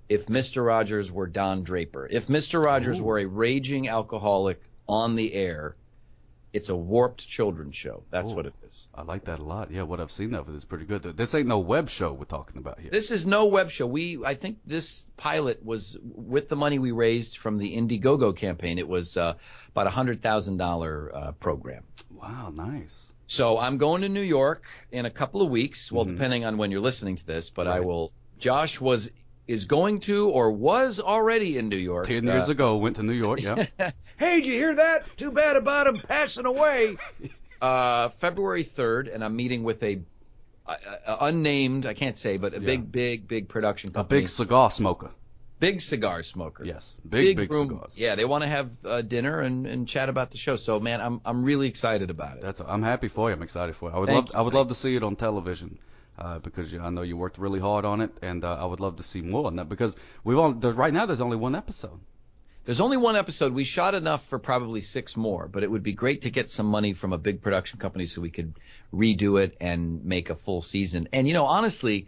If 0.07 0.27
Mr. 0.27 0.65
Rogers 0.65 1.11
were 1.11 1.27
Don 1.27 1.63
Draper, 1.63 2.07
if 2.09 2.27
Mr. 2.27 2.63
Rogers 2.63 2.99
Ooh. 2.99 3.03
were 3.03 3.19
a 3.19 3.25
raging 3.25 3.89
alcoholic 3.89 4.61
on 4.87 5.15
the 5.15 5.33
air, 5.33 5.75
it's 6.55 6.69
a 6.69 6.75
warped 6.75 7.27
children's 7.27 7.75
show. 7.75 8.03
That's 8.11 8.31
Ooh. 8.31 8.35
what 8.35 8.45
it 8.45 8.53
is. 8.69 8.87
I 8.95 9.01
like 9.01 9.25
that 9.25 9.39
a 9.39 9.43
lot. 9.43 9.71
Yeah, 9.71 9.83
what 9.83 9.99
I've 9.99 10.11
seen 10.11 10.33
of 10.33 10.47
it 10.47 10.55
is 10.55 10.63
pretty 10.63 10.85
good. 10.85 11.03
This 11.17 11.35
ain't 11.35 11.47
no 11.47 11.59
web 11.59 11.89
show 11.89 12.13
we're 12.13 12.23
talking 12.25 12.57
about 12.57 12.79
here. 12.79 12.89
This 12.91 13.11
is 13.11 13.27
no 13.27 13.45
web 13.45 13.69
show. 13.69 13.85
We 13.85 14.23
I 14.23 14.35
think 14.35 14.59
this 14.65 15.07
pilot 15.17 15.63
was 15.65 15.97
with 16.01 16.47
the 16.47 16.55
money 16.55 16.79
we 16.79 16.91
raised 16.91 17.37
from 17.37 17.57
the 17.57 17.75
Indiegogo 17.75 18.35
campaign. 18.35 18.77
It 18.79 18.87
was 18.87 19.17
uh, 19.17 19.33
about 19.69 19.87
a 19.87 19.91
hundred 19.91 20.21
thousand 20.21 20.55
dollar 20.57 21.11
uh, 21.13 21.31
program. 21.33 21.83
Wow, 22.09 22.51
nice. 22.55 23.11
So 23.27 23.57
I'm 23.57 23.77
going 23.77 24.03
to 24.03 24.09
New 24.09 24.21
York 24.21 24.63
in 24.91 25.05
a 25.05 25.11
couple 25.11 25.41
of 25.41 25.49
weeks. 25.49 25.91
Well, 25.91 26.05
Mhm. 26.05 26.09
depending 26.09 26.45
on 26.45 26.57
when 26.57 26.71
you're 26.71 26.79
listening 26.79 27.17
to 27.17 27.25
this, 27.25 27.49
but 27.49 27.67
I 27.67 27.81
will. 27.81 28.13
Josh 28.37 28.79
was 28.79 29.11
is 29.47 29.65
going 29.65 29.99
to 30.01 30.29
or 30.29 30.51
was 30.51 30.99
already 30.99 31.57
in 31.57 31.69
New 31.69 31.77
York. 31.77 32.07
Ten 32.07 32.23
years 32.23 32.49
Uh, 32.49 32.53
ago, 32.53 32.77
went 32.77 32.95
to 32.95 33.03
New 33.03 33.13
York. 33.13 33.41
Yeah. 33.41 33.65
hey, 34.17 34.37
did 34.41 34.45
you 34.47 34.53
hear 34.53 34.75
that? 34.75 35.05
Too 35.17 35.31
bad 35.31 35.55
about 35.55 35.87
him 35.87 35.99
passing 35.99 36.45
away. 36.45 36.97
Uh, 37.61 38.09
February 38.09 38.65
3rd, 38.65 39.11
and 39.15 39.23
I'm 39.23 39.35
meeting 39.35 39.63
with 39.63 39.81
a, 39.81 40.01
uh 40.67 40.75
unnamed, 41.21 41.85
I 41.85 41.93
can't 41.93 42.17
say, 42.17 42.37
but 42.37 42.53
a 42.53 42.59
Yeah. 42.59 42.65
big, 42.65 42.91
big, 42.91 43.27
big 43.27 43.47
production 43.47 43.91
a 43.95 44.03
big 44.03 44.27
cigar 44.27 44.69
smoker. 44.69 45.09
Big 45.61 45.79
cigar 45.81 46.21
smoker. 46.21 46.65
Yes, 46.65 46.95
big 47.07 47.37
big, 47.37 47.51
room. 47.51 47.69
cigars. 47.69 47.93
Yeah, 47.97 48.15
they 48.15 48.25
want 48.25 48.43
to 48.43 48.49
have 48.49 48.71
uh, 48.83 49.01
dinner 49.03 49.39
and, 49.39 49.65
and 49.65 49.87
chat 49.87 50.09
about 50.09 50.31
the 50.31 50.37
show. 50.37 50.57
So 50.57 50.79
man, 50.81 50.99
I'm 50.99 51.21
I'm 51.25 51.43
really 51.43 51.67
excited 51.69 52.09
about 52.09 52.37
it. 52.37 52.43
That's 52.43 52.59
I'm 52.59 52.83
happy 52.83 53.07
for 53.07 53.29
you. 53.29 53.35
I'm 53.35 53.41
excited 53.41 53.75
for 53.77 53.89
you. 53.89 53.95
I 53.95 53.99
would 53.99 54.07
Thank 54.09 54.25
love 54.27 54.33
you. 54.33 54.39
I 54.39 54.41
would 54.41 54.53
love 54.53 54.67
to 54.67 54.75
see 54.75 54.95
it 54.97 55.01
on 55.01 55.15
television. 55.15 55.79
Uh, 56.17 56.39
because 56.39 56.73
I 56.73 56.89
know 56.89 57.01
you 57.01 57.17
worked 57.17 57.37
really 57.37 57.59
hard 57.59 57.83
on 57.83 57.99
it, 57.99 58.11
and 58.21 58.43
uh, 58.43 58.55
I 58.55 58.65
would 58.65 58.79
love 58.79 58.97
to 58.97 59.03
see 59.03 59.21
more 59.21 59.47
on 59.47 59.57
that. 59.57 59.67
Because 59.67 59.97
we've 60.23 60.37
all 60.37 60.53
right 60.53 60.93
now 60.93 61.05
there's 61.05 61.21
only 61.21 61.37
one 61.37 61.55
episode. 61.55 61.99
There's 62.65 62.79
only 62.79 62.97
one 62.97 63.15
episode. 63.15 63.53
We 63.53 63.63
shot 63.63 63.93
enough 63.93 64.25
for 64.25 64.39
probably 64.39 64.81
six 64.81 65.15
more, 65.15 65.47
but 65.47 65.61
it 65.61 65.69
would 65.69 65.83
be 65.83 65.93
great 65.93 66.23
to 66.23 66.31
get 66.31 66.49
some 66.49 66.65
money 66.65 66.93
from 66.93 67.13
a 67.13 67.17
big 67.17 67.41
production 67.41 67.79
company 67.79 68.07
so 68.07 68.21
we 68.21 68.31
could 68.31 68.53
redo 68.91 69.39
it 69.39 69.55
and 69.61 70.03
make 70.03 70.31
a 70.31 70.35
full 70.35 70.63
season. 70.63 71.07
And 71.13 71.27
you 71.27 71.35
know, 71.35 71.45
honestly, 71.45 72.07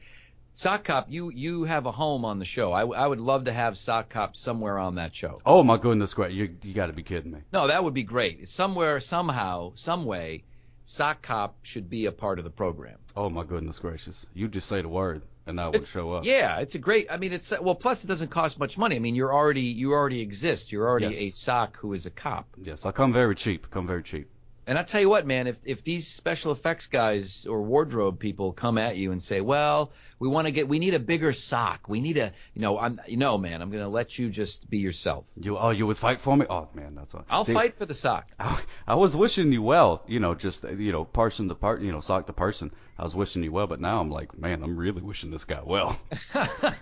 Sock 0.57 0.85
Cop, 0.85 1.05
you 1.11 1.29
you 1.29 1.65
have 1.65 1.85
a 1.85 1.91
home 1.91 2.25
on 2.25 2.39
the 2.39 2.45
show. 2.45 2.71
I, 2.71 2.87
I 2.87 3.05
would 3.05 3.19
love 3.19 3.43
to 3.45 3.53
have 3.53 3.77
Sock 3.77 4.09
Cop 4.09 4.35
somewhere 4.35 4.79
on 4.79 4.95
that 4.95 5.13
show. 5.13 5.39
Oh 5.45 5.61
my 5.63 5.77
goodness! 5.77 6.15
You 6.17 6.55
you 6.63 6.73
got 6.73 6.87
to 6.87 6.93
be 6.93 7.03
kidding 7.03 7.31
me. 7.31 7.41
No, 7.53 7.67
that 7.67 7.83
would 7.83 7.93
be 7.93 8.01
great. 8.01 8.49
Somewhere, 8.49 8.99
somehow, 8.99 9.73
some 9.75 10.05
way, 10.05 10.45
Sock 10.89 11.21
Cop 11.21 11.57
should 11.63 11.89
be 11.89 12.05
a 12.05 12.13
part 12.13 12.39
of 12.39 12.45
the 12.45 12.49
program. 12.49 12.97
Oh 13.13 13.29
my 13.29 13.43
goodness 13.43 13.77
gracious! 13.77 14.25
You 14.33 14.47
just 14.47 14.69
say 14.69 14.81
the 14.81 14.87
word, 14.87 15.21
and 15.45 15.59
I 15.59 15.67
would 15.67 15.85
show 15.85 16.13
up. 16.13 16.23
Yeah, 16.23 16.59
it's 16.59 16.75
a 16.75 16.79
great. 16.79 17.07
I 17.11 17.17
mean, 17.17 17.33
it's 17.33 17.51
well. 17.59 17.75
Plus, 17.75 18.05
it 18.05 18.07
doesn't 18.07 18.29
cost 18.29 18.57
much 18.57 18.77
money. 18.77 18.95
I 18.95 18.99
mean, 18.99 19.13
you're 19.13 19.33
already 19.33 19.63
you 19.63 19.91
already 19.91 20.21
exist. 20.21 20.71
You're 20.71 20.87
already 20.87 21.07
Yes. 21.07 21.17
a 21.17 21.29
sock 21.31 21.75
who 21.75 21.91
is 21.91 22.05
a 22.05 22.09
cop. 22.09 22.47
Yes, 22.55 22.85
I 22.85 22.93
come 22.93 23.11
very 23.11 23.35
cheap. 23.35 23.69
Come 23.69 23.85
very 23.85 24.01
cheap. 24.01 24.29
And 24.67 24.77
I 24.77 24.83
tell 24.83 24.99
you 24.99 25.09
what, 25.09 25.25
man, 25.25 25.47
if 25.47 25.57
if 25.63 25.85
these 25.85 26.05
special 26.05 26.51
effects 26.51 26.87
guys 26.87 27.45
or 27.45 27.61
wardrobe 27.61 28.19
people 28.19 28.51
come 28.51 28.77
at 28.77 28.97
you 28.97 29.13
and 29.13 29.23
say, 29.23 29.39
"Well, 29.39 29.93
we 30.19 30.27
want 30.27 30.45
to 30.47 30.51
get, 30.51 30.67
we 30.67 30.77
need 30.77 30.93
a 30.93 30.99
bigger 30.99 31.31
sock. 31.31 31.87
We 31.87 32.01
need 32.01 32.17
a, 32.17 32.33
you 32.53 32.61
know, 32.61 32.77
I'm, 32.77 32.99
you 33.07 33.15
know, 33.15 33.37
man, 33.37 33.61
I'm 33.61 33.71
gonna 33.71 33.87
let 33.87 34.19
you 34.19 34.29
just 34.29 34.69
be 34.69 34.79
yourself. 34.79 35.25
You 35.39 35.57
oh 35.57 35.69
you 35.69 35.87
would 35.87 35.97
fight 35.97 36.19
for 36.19 36.35
me? 36.35 36.45
Oh 36.49 36.67
man, 36.73 36.95
that's 36.95 37.15
all. 37.15 37.23
I'll 37.29 37.45
See, 37.45 37.53
fight 37.53 37.77
for 37.77 37.85
the 37.85 37.93
sock." 37.93 38.27
I, 38.39 38.61
I 38.85 38.95
was 38.95 39.15
wishing 39.15 39.53
you 39.53 39.61
well, 39.61 40.03
you 40.05 40.19
know, 40.19 40.35
just 40.35 40.65
you 40.65 40.91
know, 40.91 41.05
person 41.05 41.47
to 41.47 41.55
part, 41.55 41.81
you 41.81 41.93
know, 41.93 42.01
sock 42.01 42.27
to 42.27 42.33
person. 42.33 42.69
I 42.99 43.03
was 43.03 43.15
wishing 43.15 43.43
you 43.43 43.53
well, 43.53 43.67
but 43.67 43.79
now 43.79 44.01
I'm 44.01 44.11
like, 44.11 44.37
man, 44.37 44.63
I'm 44.63 44.75
really 44.75 45.01
wishing 45.01 45.31
this 45.31 45.45
guy 45.45 45.61
well. 45.63 45.97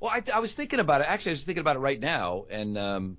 Well, 0.00 0.10
I, 0.10 0.22
I 0.34 0.40
was 0.40 0.54
thinking 0.54 0.78
about 0.78 1.00
it. 1.00 1.06
Actually, 1.08 1.30
I 1.30 1.34
was 1.34 1.44
thinking 1.44 1.62
about 1.62 1.76
it 1.76 1.80
right 1.80 1.98
now, 1.98 2.44
and 2.50 2.76
um, 2.76 3.16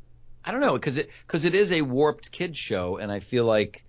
I 0.48 0.52
don't 0.52 0.62
know 0.62 0.74
because 0.74 0.98
it 0.98 1.10
because 1.26 1.44
it 1.44 1.54
is 1.54 1.74
a 1.74 1.82
warped 1.82 2.32
kid 2.32 2.56
show, 2.56 2.98
and 2.98 3.12
I 3.12 3.20
feel 3.20 3.44
like, 3.44 3.84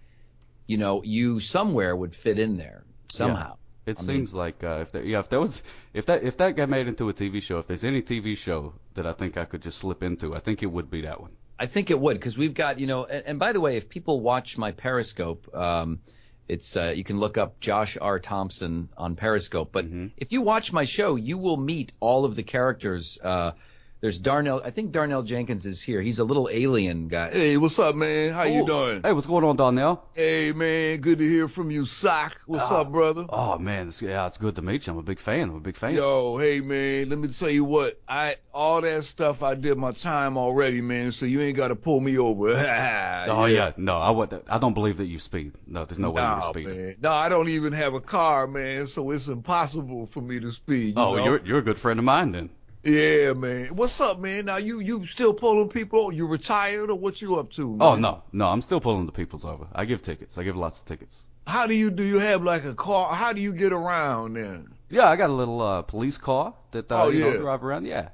you 0.66 0.76
know, 0.76 1.04
you 1.04 1.38
somewhere 1.38 1.94
would 1.94 2.14
fit 2.14 2.38
in 2.38 2.56
there 2.56 2.84
somehow. 3.08 3.56
It 3.86 3.98
I 3.98 4.02
seems 4.02 4.34
like 4.34 4.64
uh, 4.64 4.80
if 4.82 4.92
there, 4.92 5.04
yeah, 5.04 5.20
if 5.20 5.28
there 5.28 5.40
was 5.40 5.62
if 5.94 6.06
that 6.06 6.24
if 6.24 6.36
that 6.38 6.56
got 6.56 6.68
made 6.68 6.88
into 6.88 7.08
a 7.08 7.14
TV 7.14 7.40
show, 7.40 7.58
if 7.58 7.68
there's 7.68 7.84
any 7.84 8.02
TV 8.02 8.36
show 8.36 8.74
that 8.94 9.06
I 9.06 9.12
think 9.12 9.36
I 9.36 9.44
could 9.44 9.62
just 9.62 9.78
slip 9.78 10.02
into, 10.02 10.34
I 10.34 10.40
think 10.40 10.62
it 10.64 10.66
would 10.66 10.90
be 10.90 11.02
that 11.02 11.20
one. 11.20 11.30
I 11.60 11.66
think 11.66 11.90
it 11.90 11.98
would 11.98 12.14
because 12.14 12.36
we've 12.36 12.54
got 12.54 12.80
you 12.80 12.88
know. 12.88 13.04
And, 13.04 13.24
and 13.24 13.38
by 13.38 13.52
the 13.52 13.60
way, 13.60 13.76
if 13.76 13.88
people 13.88 14.20
watch 14.20 14.58
my 14.58 14.72
Periscope, 14.72 15.48
um, 15.54 16.00
it's 16.48 16.76
uh, 16.76 16.92
you 16.94 17.04
can 17.04 17.20
look 17.20 17.38
up 17.38 17.60
Josh 17.60 17.96
R. 18.00 18.18
Thompson 18.18 18.88
on 18.96 19.14
Periscope. 19.14 19.70
But 19.70 19.86
Mhm. 19.86 20.10
if 20.16 20.32
you 20.32 20.42
watch 20.42 20.72
my 20.72 20.84
show, 20.84 21.14
you 21.14 21.38
will 21.38 21.56
meet 21.56 21.92
all 22.00 22.24
of 22.24 22.34
the 22.34 22.42
characters. 22.42 23.16
Uh, 23.22 23.52
there's 24.00 24.18
Darnell. 24.18 24.62
I 24.64 24.70
think 24.70 24.92
Darnell 24.92 25.24
Jenkins 25.24 25.66
is 25.66 25.82
here. 25.82 26.00
He's 26.00 26.20
a 26.20 26.24
little 26.24 26.48
alien 26.52 27.08
guy. 27.08 27.30
Hey, 27.30 27.56
what's 27.56 27.78
up, 27.80 27.96
man? 27.96 28.32
How 28.32 28.44
you 28.44 28.62
Ooh. 28.62 28.66
doing? 28.66 29.02
Hey, 29.02 29.12
what's 29.12 29.26
going 29.26 29.44
on, 29.44 29.56
Darnell? 29.56 30.04
Hey, 30.14 30.52
man, 30.52 30.98
good 31.00 31.18
to 31.18 31.28
hear 31.28 31.48
from 31.48 31.70
you, 31.72 31.84
Sock. 31.84 32.40
What's 32.46 32.70
Ah. 32.70 32.82
up, 32.82 32.92
brother? 32.92 33.26
Oh 33.30 33.58
man, 33.58 33.88
it's, 33.88 34.00
yeah, 34.00 34.26
it's 34.26 34.38
good 34.38 34.54
to 34.56 34.62
meet 34.62 34.86
you. 34.86 34.92
I'm 34.92 34.98
a 34.98 35.02
big 35.02 35.18
fan. 35.18 35.48
I'm 35.50 35.56
a 35.56 35.60
big 35.60 35.76
fan. 35.76 35.94
Yo, 35.94 36.38
hey, 36.38 36.60
man, 36.60 37.08
let 37.08 37.18
me 37.18 37.26
tell 37.28 37.50
you 37.50 37.64
what. 37.64 38.00
I 38.08 38.36
all 38.54 38.80
that 38.82 39.04
stuff 39.04 39.42
I 39.42 39.54
did 39.54 39.76
my 39.78 39.90
time 39.92 40.36
already, 40.36 40.80
man. 40.80 41.10
So 41.12 41.26
you 41.26 41.40
ain't 41.40 41.56
got 41.56 41.68
to 41.68 41.76
pull 41.76 42.00
me 42.00 42.18
over. 42.18 42.50
oh 43.28 43.44
yeah. 43.46 43.72
no, 43.76 43.98
I 43.98 44.10
would. 44.10 44.42
I 44.48 44.58
don't 44.58 44.74
believe 44.74 44.96
that 44.98 45.06
you 45.06 45.18
speed. 45.18 45.52
No, 45.66 45.84
there's 45.84 45.98
no 45.98 46.10
way 46.10 46.22
you're 46.22 46.30
Nah, 46.30 46.50
speeding. 46.50 46.76
man. 46.86 46.96
No, 47.02 47.10
I 47.12 47.28
don't 47.28 47.48
even 47.48 47.72
have 47.72 47.94
a 47.94 48.00
car, 48.00 48.46
man. 48.46 48.86
So 48.86 49.10
it's 49.10 49.26
impossible 49.26 50.06
for 50.06 50.20
me 50.20 50.38
to 50.40 50.52
speed. 50.52 50.96
You 50.96 51.02
Oh, 51.02 51.16
know? 51.16 51.24
you're 51.24 51.40
you're 51.44 51.58
a 51.58 51.62
good 51.62 51.78
friend 51.80 51.98
of 51.98 52.04
mine 52.04 52.30
then. 52.32 52.50
Yeah, 52.84 53.32
man. 53.32 53.74
What's 53.74 54.00
up, 54.00 54.20
man? 54.20 54.44
Now 54.46 54.56
you 54.56 54.80
you 54.80 55.06
still 55.06 55.34
pulling 55.34 55.68
people? 55.68 56.12
You 56.12 56.26
retired 56.28 56.90
or 56.90 56.94
what 56.98 57.20
you 57.20 57.36
up 57.36 57.50
to? 57.52 57.68
Man? 57.70 57.78
Oh 57.80 57.96
no, 57.96 58.22
no, 58.32 58.46
I'm 58.46 58.62
still 58.62 58.80
pulling 58.80 59.06
the 59.06 59.12
people's 59.12 59.44
over. 59.44 59.66
I 59.72 59.84
give 59.84 60.00
tickets. 60.02 60.38
I 60.38 60.44
give 60.44 60.56
lots 60.56 60.80
of 60.80 60.86
tickets. 60.86 61.24
How 61.46 61.66
do 61.66 61.74
you 61.74 61.90
do? 61.90 62.04
You 62.04 62.18
have 62.18 62.42
like 62.42 62.64
a 62.64 62.74
car? 62.74 63.12
How 63.14 63.32
do 63.32 63.40
you 63.40 63.52
get 63.52 63.72
around 63.72 64.34
then? 64.34 64.68
Yeah, 64.90 65.08
I 65.08 65.16
got 65.16 65.30
a 65.30 65.32
little 65.32 65.60
uh, 65.60 65.82
police 65.82 66.18
car 66.18 66.54
that 66.70 66.90
uh, 66.92 67.04
Oh, 67.04 67.08
you 67.08 67.20
know 67.20 67.40
drive 67.40 67.64
around. 67.64 67.84
Yeah, 67.86 68.10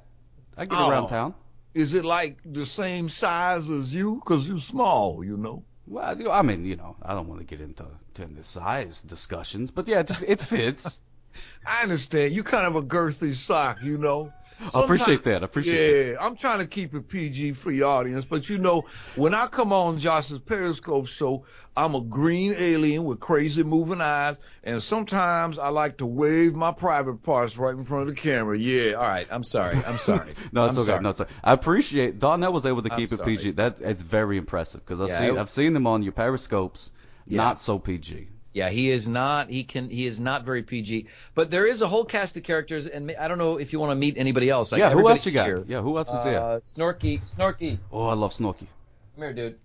I 0.57 0.65
get 0.65 0.77
Oh. 0.79 0.89
around 0.89 1.09
town. 1.09 1.35
Is 1.75 1.93
it 1.93 2.05
like 2.05 2.37
the 2.45 2.65
same 2.65 3.09
size 3.09 3.69
as 3.69 3.93
you? 3.93 4.21
Cause 4.25 4.47
you're 4.47 4.59
small, 4.61 5.23
you 5.23 5.37
know. 5.37 5.63
Well, 5.87 6.31
I 6.31 6.41
mean, 6.41 6.65
you 6.65 6.75
know, 6.77 6.95
I 7.03 7.13
don't 7.13 7.27
want 7.27 7.41
to 7.41 7.45
get 7.45 7.61
into 7.61 7.85
into 8.17 8.43
size 8.43 9.01
discussions, 9.01 9.69
but 9.69 9.87
yeah, 9.87 9.99
it, 9.99 10.11
it 10.25 10.41
fits. 10.41 10.99
I 11.67 11.83
understand. 11.83 12.33
You 12.33 12.43
kind 12.43 12.65
of 12.65 12.75
a 12.77 12.81
girthy 12.81 13.35
sock, 13.35 13.83
you 13.83 13.97
know. 13.97 14.31
I 14.73 14.83
appreciate 14.83 15.23
that. 15.25 15.41
I 15.41 15.45
appreciate 15.45 15.81
it. 15.81 16.11
yeah, 16.11 16.17
I'm 16.19 16.35
trying 16.35 16.59
to 16.59 16.67
keep 16.67 16.93
it 16.93 17.07
PG 17.07 17.53
for 17.53 17.71
your 17.71 17.89
audience, 17.89 18.25
but 18.25 18.49
you 18.49 18.57
know, 18.57 18.85
when 19.15 19.33
I 19.33 19.47
come 19.47 19.71
on 19.73 19.99
Josh's 19.99 20.39
Periscope 20.39 21.07
show, 21.07 21.45
I'm 21.77 21.95
a 21.95 22.01
green 22.01 22.53
alien 22.57 23.03
with 23.03 23.19
crazy 23.19 23.63
moving 23.63 24.01
eyes, 24.01 24.37
and 24.63 24.81
sometimes 24.81 25.59
I 25.59 25.69
like 25.69 25.97
to 25.97 26.05
wave 26.05 26.55
my 26.55 26.71
private 26.71 27.21
parts 27.23 27.57
right 27.57 27.75
in 27.75 27.83
front 27.83 28.09
of 28.09 28.15
the 28.15 28.21
camera. 28.21 28.57
Yeah, 28.57 28.93
All 28.93 29.07
right, 29.07 29.27
I'm 29.29 29.43
sorry. 29.43 29.83
I'm 29.83 29.97
sorry. 29.97 30.33
No, 30.51 30.65
it's 30.65 30.77
I'm 30.77 30.77
okay. 30.77 30.85
sorry. 30.85 31.01
No, 31.01 31.09
it's 31.09 31.21
okay. 31.21 31.33
I 31.43 31.53
appreciate 31.53 32.19
Darnell 32.19 32.53
was 32.53 32.65
able 32.65 32.81
to 32.83 32.89
I'm 32.89 32.97
keep 32.97 33.11
it 33.11 33.17
sorry. 33.17 33.37
PG. 33.37 33.51
That 33.51 33.77
it's 33.81 34.01
very 34.01 34.37
impressive 34.37 34.81
because 34.85 35.01
I've 35.01 35.09
Yeah, 35.09 35.17
seen 35.17 35.37
I've 35.37 35.49
seen 35.49 35.73
them 35.73 35.87
on 35.87 36.03
your 36.03 36.13
periscopes, 36.13 36.91
Yeah. 37.27 37.37
not 37.37 37.59
so 37.59 37.79
PG. 37.79 38.29
Yeah, 38.55 38.69
he 38.69 38.89
is 38.89 39.05
not. 39.05 39.49
He 39.49 39.65
can. 39.65 39.89
He 39.89 40.05
is 40.05 40.17
not 40.21 40.45
very 40.45 40.63
PG. 40.63 41.07
But 41.33 41.51
there 41.51 41.65
is 41.65 41.81
a 41.81 41.87
whole 41.89 42.05
cast 42.05 42.37
of 42.37 42.43
characters, 42.43 42.87
and 42.87 43.13
I 43.19 43.27
don't 43.27 43.37
know 43.37 43.57
if 43.59 43.73
you 43.73 43.81
want 43.81 43.91
to 43.91 43.95
meet 43.95 44.17
anybody 44.17 44.49
else. 44.49 44.71
Like 44.71 44.79
yeah, 44.79 44.91
who 44.91 45.09
else 45.09 45.25
you 45.25 45.33
got? 45.33 45.45
here. 45.45 45.65
Yeah, 45.67 45.81
who 45.81 45.97
else 45.97 46.07
is 46.07 46.23
here? 46.23 46.37
Uh, 46.37 46.59
Snorky, 46.61 47.19
Snorky, 47.21 47.79
Oh, 47.91 48.07
I 48.07 48.13
love 48.13 48.31
Snorky. 48.31 48.59
come 49.15 49.23
here, 49.23 49.33
dude. 49.33 49.59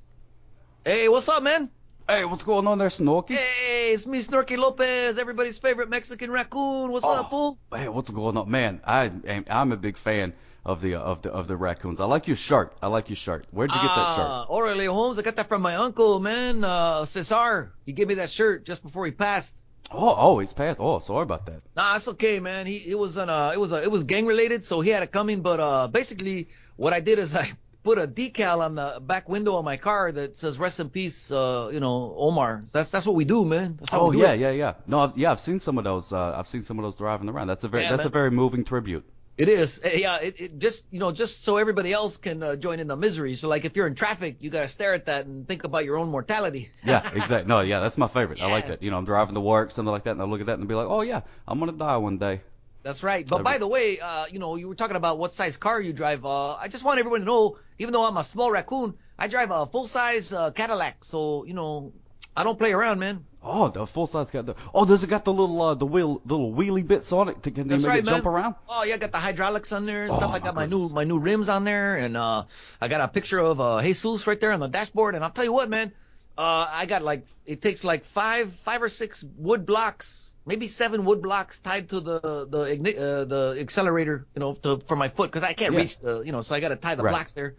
Hey, 0.84 1.08
what's 1.08 1.28
up, 1.28 1.40
man? 1.44 1.70
Hey, 2.08 2.24
what's 2.24 2.42
going 2.42 2.66
on 2.66 2.78
there, 2.78 2.88
Snorky? 2.88 3.36
Hey, 3.36 3.92
it's 3.92 4.08
me, 4.08 4.18
Snorky 4.18 4.58
Lopez, 4.58 5.18
everybody's 5.18 5.56
favorite 5.58 5.88
Mexican 5.88 6.32
raccoon. 6.32 6.90
What's 6.90 7.04
Oh. 7.06 7.20
up, 7.20 7.30
fool? 7.30 7.58
Hey, 7.72 7.86
what's 7.88 8.10
going 8.10 8.36
on, 8.36 8.50
man? 8.50 8.80
I 8.84 9.04
am 9.24 9.44
I'm 9.48 9.70
a 9.70 9.76
big 9.76 9.96
fan 9.98 10.32
of 10.64 10.80
the 10.82 10.94
of 10.96 11.22
the 11.22 11.30
of 11.32 11.48
the 11.48 11.56
raccoons. 11.56 12.00
I 12.00 12.04
like 12.04 12.26
your 12.26 12.36
shirt. 12.36 12.76
I 12.82 12.88
like 12.88 13.08
your 13.08 13.16
shirt. 13.16 13.46
Where'd 13.50 13.70
you 13.70 13.80
get 13.80 13.94
that 13.94 14.16
shirt? 14.16 14.48
Orale 14.50 14.88
Holmes, 14.88 15.18
I 15.18 15.22
got 15.22 15.36
that 15.36 15.48
from 15.48 15.62
my 15.62 15.76
uncle, 15.76 16.20
man. 16.20 16.64
Uh, 16.64 17.04
Cesar. 17.04 17.72
He 17.86 17.92
gave 17.92 18.08
me 18.08 18.14
that 18.14 18.30
shirt 18.30 18.64
just 18.64 18.82
before 18.82 19.06
he 19.06 19.12
passed. 19.12 19.56
Oh, 19.92 20.14
oh, 20.16 20.38
he's 20.38 20.52
passed. 20.52 20.78
Oh, 20.80 21.00
sorry 21.00 21.22
about 21.24 21.46
that. 21.46 21.62
Nah, 21.74 21.96
it's 21.96 22.06
okay, 22.08 22.38
man. 22.40 22.66
He 22.66 22.76
it 22.90 22.98
was 22.98 23.16
an 23.16 23.28
uh, 23.28 23.50
it 23.54 23.58
was 23.58 23.72
a, 23.72 23.82
it 23.82 23.90
was 23.90 24.04
gang 24.04 24.26
related, 24.26 24.64
so 24.64 24.80
he 24.80 24.90
had 24.90 25.02
it 25.02 25.10
coming. 25.12 25.40
But 25.42 25.58
uh, 25.60 25.88
basically, 25.88 26.48
what 26.76 26.92
I 26.92 27.00
did 27.00 27.18
is 27.18 27.34
I 27.44 27.50
put 27.82 27.98
a 27.98 28.06
decal 28.06 28.60
on 28.60 28.74
the 28.76 29.00
back 29.00 29.28
window 29.28 29.56
of 29.56 29.64
my 29.64 29.76
car 29.78 30.12
that 30.12 30.36
says 30.36 30.58
"Rest 30.60 30.78
in 30.78 30.90
peace," 30.90 31.30
uh, 31.32 31.70
you 31.72 31.80
know, 31.80 32.14
Omar. 32.16 32.64
That's 32.72 32.90
that's 32.90 33.06
what 33.06 33.16
we 33.16 33.24
do, 33.24 33.44
man. 33.44 33.76
That's 33.80 33.90
how 33.90 34.02
Oh 34.02 34.10
we 34.10 34.16
do 34.18 34.22
yeah, 34.22 34.32
it. 34.32 34.40
yeah, 34.40 34.50
yeah. 34.50 34.74
No, 34.86 35.00
I've, 35.00 35.16
yeah, 35.18 35.32
I've 35.32 35.40
seen 35.40 35.58
some 35.58 35.76
of 35.78 35.82
those. 35.84 36.12
Uh, 36.12 36.34
I've 36.36 36.46
seen 36.46 36.60
some 36.60 36.78
of 36.78 36.84
those 36.84 36.94
driving 36.94 37.28
around. 37.28 37.48
That's 37.48 37.64
a 37.64 37.68
very 37.68 37.82
Yeah, 37.84 37.90
that's 37.90 38.00
man. 38.00 38.06
a 38.06 38.10
very 38.10 38.30
moving 38.30 38.64
tribute. 38.64 39.04
It 39.40 39.48
is. 39.48 39.80
Eh, 39.82 39.96
Yeah, 40.04 40.16
it, 40.20 40.34
it 40.38 40.58
just 40.58 40.84
you 40.90 41.00
know 41.00 41.12
just 41.12 41.44
so 41.44 41.56
everybody 41.56 41.92
else 41.92 42.18
can 42.18 42.42
uh, 42.42 42.56
join 42.56 42.78
in 42.78 42.88
the 42.88 42.96
misery. 42.96 43.34
So 43.36 43.48
like 43.48 43.64
if 43.64 43.74
you're 43.74 43.86
in 43.86 43.94
traffic, 43.94 44.36
you 44.40 44.50
gotta 44.50 44.68
stare 44.68 44.92
at 44.92 45.06
that 45.06 45.24
and 45.24 45.48
think 45.48 45.64
about 45.64 45.86
your 45.86 45.96
own 45.96 46.10
mortality. 46.10 46.70
Yeah, 46.84 47.08
exactly. 47.14 47.48
No, 47.48 47.60
yeah, 47.60 47.80
that's 47.80 47.96
my 47.96 48.08
favorite. 48.08 48.42
I 48.42 48.50
like 48.50 48.66
that. 48.68 48.82
You 48.82 48.90
know, 48.90 48.98
I'm 48.98 49.06
driving 49.06 49.34
to 49.34 49.40
work, 49.40 49.70
something 49.72 49.90
like 49.90 50.04
that, 50.04 50.10
and 50.12 50.20
I 50.20 50.26
look 50.26 50.40
at 50.40 50.46
that 50.48 50.58
and 50.58 50.68
be 50.68 50.74
like, 50.74 50.88
oh 50.88 51.00
yeah, 51.00 51.22
I'm 51.48 51.58
gonna 51.58 51.72
die 51.72 51.96
one 51.96 52.18
day. 52.18 52.42
That's 52.82 53.02
right. 53.02 53.26
But 53.26 53.42
by 53.42 53.56
the 53.58 53.66
way, 53.66 53.98
uh, 54.00 54.26
you 54.30 54.38
know, 54.38 54.56
you 54.56 54.68
were 54.68 54.74
talking 54.74 54.96
about 54.96 55.18
what 55.18 55.32
size 55.32 55.56
car 55.56 55.80
you 55.80 55.92
drive. 55.94 56.24
Uh, 56.26 56.54
I 56.56 56.68
just 56.68 56.84
want 56.84 56.98
everyone 56.98 57.20
to 57.20 57.26
know, 57.26 57.56
even 57.78 57.92
though 57.94 58.04
I'm 58.04 58.16
a 58.18 58.24
small 58.24 58.50
raccoon, 58.50 58.94
I 59.18 59.26
drive 59.28 59.50
a 59.50 59.64
full 59.66 59.86
size 59.86 60.32
uh, 60.34 60.50
Cadillac. 60.50 61.02
So 61.04 61.44
you 61.46 61.54
know, 61.54 61.92
I 62.36 62.44
don't 62.44 62.58
play 62.58 62.72
around, 62.72 62.98
man. 62.98 63.24
Oh, 63.42 63.68
the 63.68 63.86
full 63.86 64.06
size 64.06 64.30
got 64.30 64.44
the. 64.44 64.54
Oh, 64.74 64.84
does 64.84 65.02
it 65.02 65.08
got 65.08 65.24
the 65.24 65.32
little 65.32 65.62
uh, 65.62 65.74
the 65.74 65.86
wheel 65.86 66.20
little 66.26 66.52
wheelie 66.52 66.86
bits 66.86 67.10
on 67.10 67.28
it? 67.30 67.42
To, 67.42 67.50
can 67.50 67.68
they 67.68 67.70
That's 67.70 67.82
make 67.84 67.88
right, 67.90 67.98
it 68.00 68.04
jump 68.06 68.26
around? 68.26 68.54
Oh 68.68 68.84
yeah, 68.84 68.94
I 68.94 68.98
got 68.98 69.12
the 69.12 69.18
hydraulics 69.18 69.72
on 69.72 69.86
there 69.86 70.02
and 70.04 70.12
Oh, 70.12 70.16
stuff. 70.16 70.30
I 70.34 70.40
got 70.40 70.54
my 70.54 70.66
new 70.66 70.90
my 70.90 71.04
new 71.04 71.18
rims 71.18 71.48
on 71.48 71.64
there, 71.64 71.96
and 71.96 72.16
uh, 72.18 72.44
I 72.80 72.88
got 72.88 73.00
a 73.00 73.08
picture 73.08 73.38
of 73.38 73.58
uh, 73.58 73.80
Jesus 73.82 74.26
right 74.26 74.38
there 74.38 74.52
on 74.52 74.60
the 74.60 74.68
dashboard. 74.68 75.14
And 75.14 75.24
I'll 75.24 75.30
tell 75.30 75.44
you 75.44 75.54
what, 75.54 75.70
man, 75.70 75.92
uh, 76.36 76.68
I 76.70 76.84
got 76.84 77.02
like 77.02 77.26
it 77.46 77.62
takes 77.62 77.82
like 77.82 78.04
five 78.04 78.52
five 78.52 78.82
or 78.82 78.90
six 78.90 79.24
wood 79.36 79.64
blocks, 79.64 80.34
maybe 80.44 80.68
seven 80.68 81.06
wood 81.06 81.22
blocks 81.22 81.60
tied 81.60 81.88
to 81.90 82.00
the 82.00 82.20
the 82.20 82.64
igni- 82.76 82.98
uh, 82.98 83.24
the 83.24 83.56
accelerator, 83.58 84.26
you 84.34 84.40
know, 84.40 84.52
to, 84.54 84.80
for 84.86 84.96
my 84.96 85.08
foot 85.08 85.30
because 85.30 85.44
I 85.44 85.54
can't 85.54 85.72
Yeah. 85.72 85.78
reach 85.78 85.98
the, 85.98 86.20
you 86.20 86.32
know, 86.32 86.42
so 86.42 86.54
I 86.54 86.60
got 86.60 86.68
to 86.68 86.76
tie 86.76 86.94
the 86.94 87.02
Right. 87.02 87.10
blocks 87.12 87.32
there. 87.32 87.56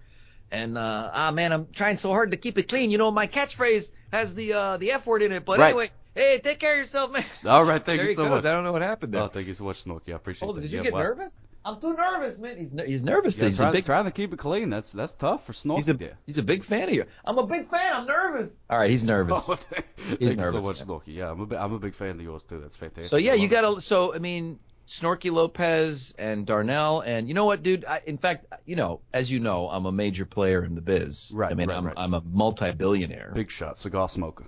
And 0.51 0.77
uh, 0.77 1.11
ah 1.13 1.31
man, 1.31 1.53
I'm 1.53 1.67
trying 1.73 1.97
so 1.97 2.09
hard 2.09 2.31
to 2.31 2.37
keep 2.37 2.57
it 2.57 2.67
clean. 2.67 2.91
You 2.91 2.97
know, 2.97 3.09
my 3.11 3.27
catchphrase 3.27 3.89
has 4.11 4.35
the 4.35 4.53
uh, 4.53 4.77
the 4.77 4.91
F 4.91 5.05
word 5.05 5.21
in 5.23 5.31
it, 5.31 5.45
but 5.45 5.59
Right. 5.59 5.69
anyway, 5.69 5.91
hey, 6.13 6.39
take 6.43 6.59
care 6.59 6.73
of 6.73 6.79
yourself, 6.79 7.11
man. 7.11 7.23
All 7.45 7.63
right, 7.65 7.83
thank 7.83 7.99
there 8.01 8.09
you 8.09 8.15
so 8.15 8.23
goes. 8.23 8.29
much. 8.31 8.45
I 8.45 8.51
don't 8.53 8.63
know 8.65 8.73
what 8.73 8.81
happened 8.81 9.13
there. 9.13 9.21
Oh, 9.21 9.27
thank 9.29 9.47
you 9.47 9.53
so 9.53 9.63
much, 9.63 9.83
Snorky. 9.85 10.09
I 10.09 10.15
appreciate 10.17 10.49
Oh, 10.49 10.51
that. 10.53 10.61
did 10.61 10.71
you 10.71 10.79
Yeah, 10.79 10.83
get 10.83 10.93
wow. 10.93 11.03
nervous? 11.03 11.33
I'm 11.63 11.79
too 11.79 11.93
nervous, 11.93 12.37
man. 12.39 12.57
He's 12.57 12.73
ner- 12.73 12.85
he's 12.85 13.03
nervous. 13.03 13.37
Yeah, 13.37 13.45
he's 13.45 13.57
try, 13.57 13.69
a 13.69 13.71
big 13.71 13.85
trying 13.85 14.05
to 14.05 14.11
keep 14.11 14.33
it 14.33 14.39
clean. 14.39 14.69
That's 14.71 14.91
that's 14.91 15.13
tough 15.13 15.45
for 15.45 15.53
Snorky 15.53 15.75
he's 15.75 15.89
a 15.89 15.93
there. 15.93 16.17
he's 16.25 16.37
a 16.39 16.43
big 16.43 16.63
fan 16.63 16.89
of 16.89 16.95
you. 16.95 17.05
I'm 17.23 17.37
a 17.37 17.45
big 17.47 17.69
fan. 17.69 17.93
I'm 17.95 18.07
nervous. 18.07 18.49
All 18.69 18.77
right, 18.79 18.89
he's 18.89 19.03
nervous. 19.03 19.47
Oh, 19.47 19.55
thank 19.55 19.85
He's 20.19 20.31
you 20.31 20.35
so 20.35 20.35
nervous, 20.35 20.65
much, 20.65 20.79
man. 20.79 20.87
Snorky. 20.87 21.15
Yeah, 21.15 21.31
I'm 21.31 21.39
a, 21.39 21.45
bi- 21.45 21.57
I'm 21.63 21.71
a 21.71 21.79
big 21.79 21.93
fan 21.95 22.09
of 22.15 22.21
yours 22.21 22.43
too. 22.43 22.59
That's 22.59 22.75
fantastic. 22.75 23.05
So 23.05 23.17
yeah, 23.17 23.35
you 23.35 23.47
got 23.47 23.61
to. 23.75 23.79
So 23.79 24.13
I 24.13 24.17
mean, 24.17 24.59
Snorky 24.91 25.32
Lopez 25.32 26.13
and 26.19 26.45
Darnell, 26.45 26.99
and 26.99 27.30
you 27.30 27.34
know 27.34 27.45
what, 27.45 27.63
dude? 27.63 27.86
I, 27.86 28.01
in 28.06 28.17
fact, 28.17 28.45
you 28.65 28.75
know, 28.75 28.99
as 29.13 29.32
you 29.32 29.39
know, 29.39 29.69
I'm 29.69 29.86
a 29.86 29.91
major 29.91 30.25
player 30.25 30.65
in 30.65 30.75
the 30.75 30.82
biz. 30.82 31.32
Right, 31.34 31.49
I 31.49 31.56
mean, 31.56 31.69
right, 31.69 31.77
I'm 31.77 31.86
right. 31.86 31.93
I'm 31.95 32.13
a 32.13 32.21
multi-billionaire. 32.30 33.32
big 33.34 33.49
shot, 33.49 33.77
cigar 33.77 34.10
smoker. 34.10 34.47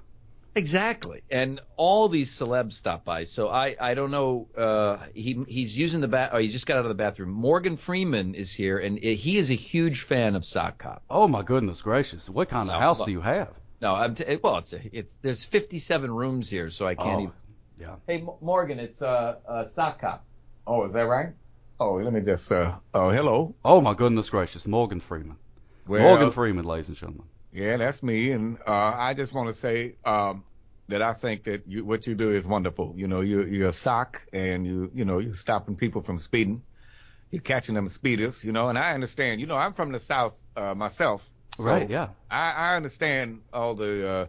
Exactly. 0.56 1.22
And 1.32 1.62
all 1.78 2.10
these 2.10 2.30
celebs 2.30 2.74
stop 2.74 3.06
by. 3.06 3.24
So 3.24 3.48
I, 3.48 3.76
I 3.80 3.94
don't 3.94 4.12
know. 4.12 4.50
Uh, 4.56 4.98
he 5.16 5.44
he's 5.48 5.78
using 5.78 6.02
the 6.02 6.10
bath. 6.10 6.32
Oh, 6.34 6.38
he 6.40 6.50
just 6.50 6.66
got 6.68 6.76
out 6.78 6.84
of 6.86 6.90
the 6.90 6.96
bathroom. 6.96 7.30
Morgan 7.30 7.78
Freeman 7.78 8.36
is 8.36 8.52
here, 8.54 8.78
and 8.80 9.00
he 9.00 9.38
is 9.38 9.50
a 9.50 9.56
huge 9.56 10.02
fan 10.02 10.36
of 10.36 10.44
Sock 10.46 10.78
Cop. 10.78 11.04
Oh 11.10 11.28
my 11.28 11.42
goodness 11.42 11.82
gracious! 11.82 12.30
What 12.30 12.50
kind 12.50 12.70
of 12.70 12.74
No, 12.74 12.80
house 12.80 13.00
look. 13.00 13.06
do 13.08 13.14
you 13.14 13.22
have? 13.22 13.54
No, 13.82 13.96
I'm 13.96 14.14
t- 14.14 14.38
well, 14.44 14.58
it's 14.58 14.74
it's 14.74 15.16
there's 15.22 15.44
57 15.46 16.12
rooms 16.14 16.50
here, 16.50 16.70
so 16.70 16.86
I 16.86 16.96
can't 16.96 17.08
Oh, 17.10 17.20
even. 17.22 17.34
yeah. 17.80 17.96
Hey, 18.06 18.20
M- 18.22 18.30
Morgan, 18.42 18.78
it's 18.78 19.02
uh, 19.02 19.38
uh 19.48 19.66
Sock 19.66 20.02
Cop. 20.02 20.26
Oh, 20.66 20.86
is 20.86 20.94
that 20.94 21.08
right? 21.08 21.30
Oh, 21.80 21.96
let 21.96 22.14
me 22.14 22.22
just. 22.22 22.52
Uh, 22.52 22.76
oh, 22.94 23.10
hello. 23.10 23.56
Oh 23.66 23.82
my 23.82 23.94
goodness 23.94 24.30
gracious, 24.30 24.66
Morgan 24.66 25.00
Freeman. 25.00 25.36
Well, 25.88 26.02
Morgan 26.02 26.32
Freeman, 26.32 26.66
ladies 26.66 26.88
and 26.88 26.98
gentlemen. 26.98 27.26
Yeah, 27.52 27.78
that's 27.78 28.02
me, 28.02 28.32
and 28.32 28.58
uh, 28.66 28.94
I 28.96 29.14
just 29.14 29.34
want 29.34 29.50
to 29.50 29.54
say 29.54 29.96
um, 30.06 30.44
that 30.88 31.02
I 31.02 31.14
think 31.14 31.44
that 31.44 31.64
you, 31.68 31.86
what 31.86 32.08
you 32.08 32.16
do 32.16 32.34
is 32.34 32.48
wonderful. 32.48 32.94
You 32.96 33.08
know, 33.08 33.22
you, 33.22 33.44
you're 33.44 33.70
a 33.70 33.74
sock, 33.74 34.26
and 34.32 34.66
you 34.66 34.90
you 34.94 35.06
know 35.06 35.20
you're 35.20 35.34
stopping 35.34 35.76
people 35.76 36.02
from 36.02 36.18
speeding. 36.20 36.64
You're 37.32 37.42
catching 37.42 37.76
them 37.76 37.88
speeders. 37.88 38.44
You 38.44 38.54
know, 38.54 38.70
and 38.70 38.78
I 38.78 38.94
understand. 38.94 39.42
You 39.42 39.48
know, 39.48 39.58
I'm 39.58 39.74
from 39.74 39.92
the 39.92 40.00
south 40.00 40.40
uh, 40.56 40.74
myself. 40.74 41.30
so 41.58 41.66
right? 41.66 41.90
Yeah. 41.90 42.10
I, 42.32 42.52
I 42.52 42.76
understand 42.76 43.42
all 43.52 43.76
the 43.76 44.08
uh, 44.08 44.26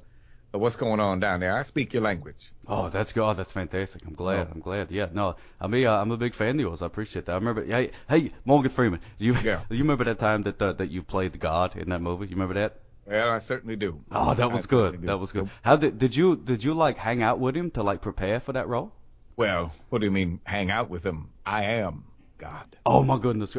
what's 0.59 0.77
going 0.77 1.01
on 1.01 1.21
down 1.21 1.41
there. 1.41 1.57
I 1.57 1.63
speak 1.63 1.93
your 1.93 2.03
language. 2.03 2.53
Oh, 2.67 2.89
that's 2.89 3.13
good. 3.13 3.23
Oh, 3.23 3.35
that's 3.35 3.53
fantastic. 3.53 4.05
I'm 4.07 4.15
glad. 4.15 4.49
Oh. 4.49 4.53
I'm 4.55 4.61
glad. 4.61 4.91
Yeah. 4.91 5.09
No, 5.13 5.37
I 5.61 5.67
mean, 5.67 5.87
uh, 5.87 6.01
I'm 6.01 6.11
a 6.11 6.17
big 6.17 6.35
fan 6.35 6.57
of 6.57 6.61
yours. 6.61 6.83
I 6.83 6.87
appreciate 6.87 7.27
that. 7.27 7.33
I 7.33 7.37
remember. 7.37 7.65
Hey, 7.65 7.91
hey, 8.09 8.31
Morgan 8.45 8.71
Freeman. 8.71 9.01
You 9.19 9.35
Yeah. 9.35 9.63
you 9.71 9.79
remember 9.79 10.05
that 10.05 10.19
time 10.19 10.43
that 10.45 10.61
uh, 10.61 10.73
that 10.75 10.91
you 10.91 11.03
played 11.03 11.39
God 11.41 11.77
in 11.77 11.91
that 11.91 12.01
movie? 12.01 12.27
You 12.27 12.37
remember 12.37 12.55
that? 12.55 12.81
Well, 13.07 13.31
I 13.31 13.39
certainly 13.39 13.77
do. 13.77 14.01
Oh, 14.11 14.35
that 14.35 14.51
was 14.51 14.65
certainly 14.65 14.99
good. 14.99 15.09
That 15.09 15.19
was 15.19 15.33
good. 15.33 15.51
How 15.63 15.77
did 15.77 15.99
did 15.99 16.17
you 16.17 16.37
did 16.37 16.65
you 16.65 16.75
like 16.75 16.97
hang 16.97 17.23
out 17.23 17.39
with 17.39 17.57
him 17.57 17.71
to 17.73 17.83
like 17.83 18.01
prepare 18.01 18.41
for 18.41 18.53
that 18.53 18.69
role? 18.69 18.93
Well, 19.37 19.73
what 19.91 20.01
do 20.01 20.07
you 20.07 20.13
mean 20.13 20.41
hang 20.45 20.71
out 20.71 20.89
with 20.89 21.05
him? 21.05 21.31
I 21.45 21.65
am 21.65 22.05
God. 22.39 22.77
Oh 22.87 23.03
my 23.03 23.19
goodness. 23.19 23.57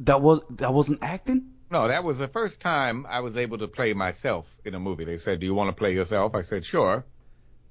That 0.00 0.22
was 0.22 0.40
that 0.50 0.72
wasn't 0.72 1.00
acting. 1.02 1.52
No, 1.70 1.88
that 1.88 2.04
was 2.04 2.18
the 2.18 2.28
first 2.28 2.60
time 2.60 3.06
I 3.08 3.20
was 3.20 3.36
able 3.36 3.58
to 3.58 3.66
play 3.68 3.92
myself 3.92 4.56
in 4.64 4.74
a 4.74 4.80
movie. 4.80 5.04
They 5.04 5.16
said, 5.16 5.40
"Do 5.40 5.46
you 5.46 5.54
want 5.54 5.68
to 5.68 5.72
play 5.78 5.92
yourself?" 5.94 6.34
I 6.34 6.42
said, 6.42 6.64
"Sure." 6.64 7.04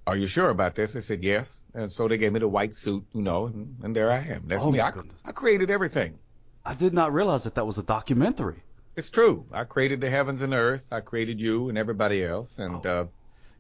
Are 0.07 0.15
you 0.17 0.27
sure 0.27 0.49
about 0.49 0.75
this? 0.75 0.95
I 0.95 0.99
said, 0.99 1.23
"Yes." 1.23 1.61
And 1.73 1.89
so 1.91 2.07
they 2.07 2.17
gave 2.17 2.33
me 2.33 2.39
the 2.39 2.47
white 2.47 2.75
suit, 2.75 3.03
you 3.13 3.21
know, 3.21 3.47
and, 3.47 3.75
and 3.83 3.95
there 3.95 4.11
I 4.11 4.19
am. 4.19 4.43
That's 4.47 4.63
Oh, 4.63 4.71
me. 4.71 4.79
I. 4.79 4.91
I 5.23 5.31
created 5.31 5.71
everything. 5.71 6.19
I 6.65 6.73
did 6.75 6.93
not 6.93 7.13
realize 7.13 7.43
that 7.45 7.55
that 7.55 7.65
was 7.65 7.77
a 7.77 7.83
documentary. 7.83 8.61
It's 8.95 9.09
true. 9.09 9.45
I 9.51 9.63
created 9.63 10.01
the 10.01 10.09
heavens 10.09 10.41
and 10.41 10.53
earth. 10.53 10.87
I 10.91 11.01
created 11.01 11.39
you 11.39 11.69
and 11.69 11.77
everybody 11.77 12.23
else. 12.23 12.59
And, 12.59 12.85
Oh. 12.85 12.89
uh, 12.89 13.05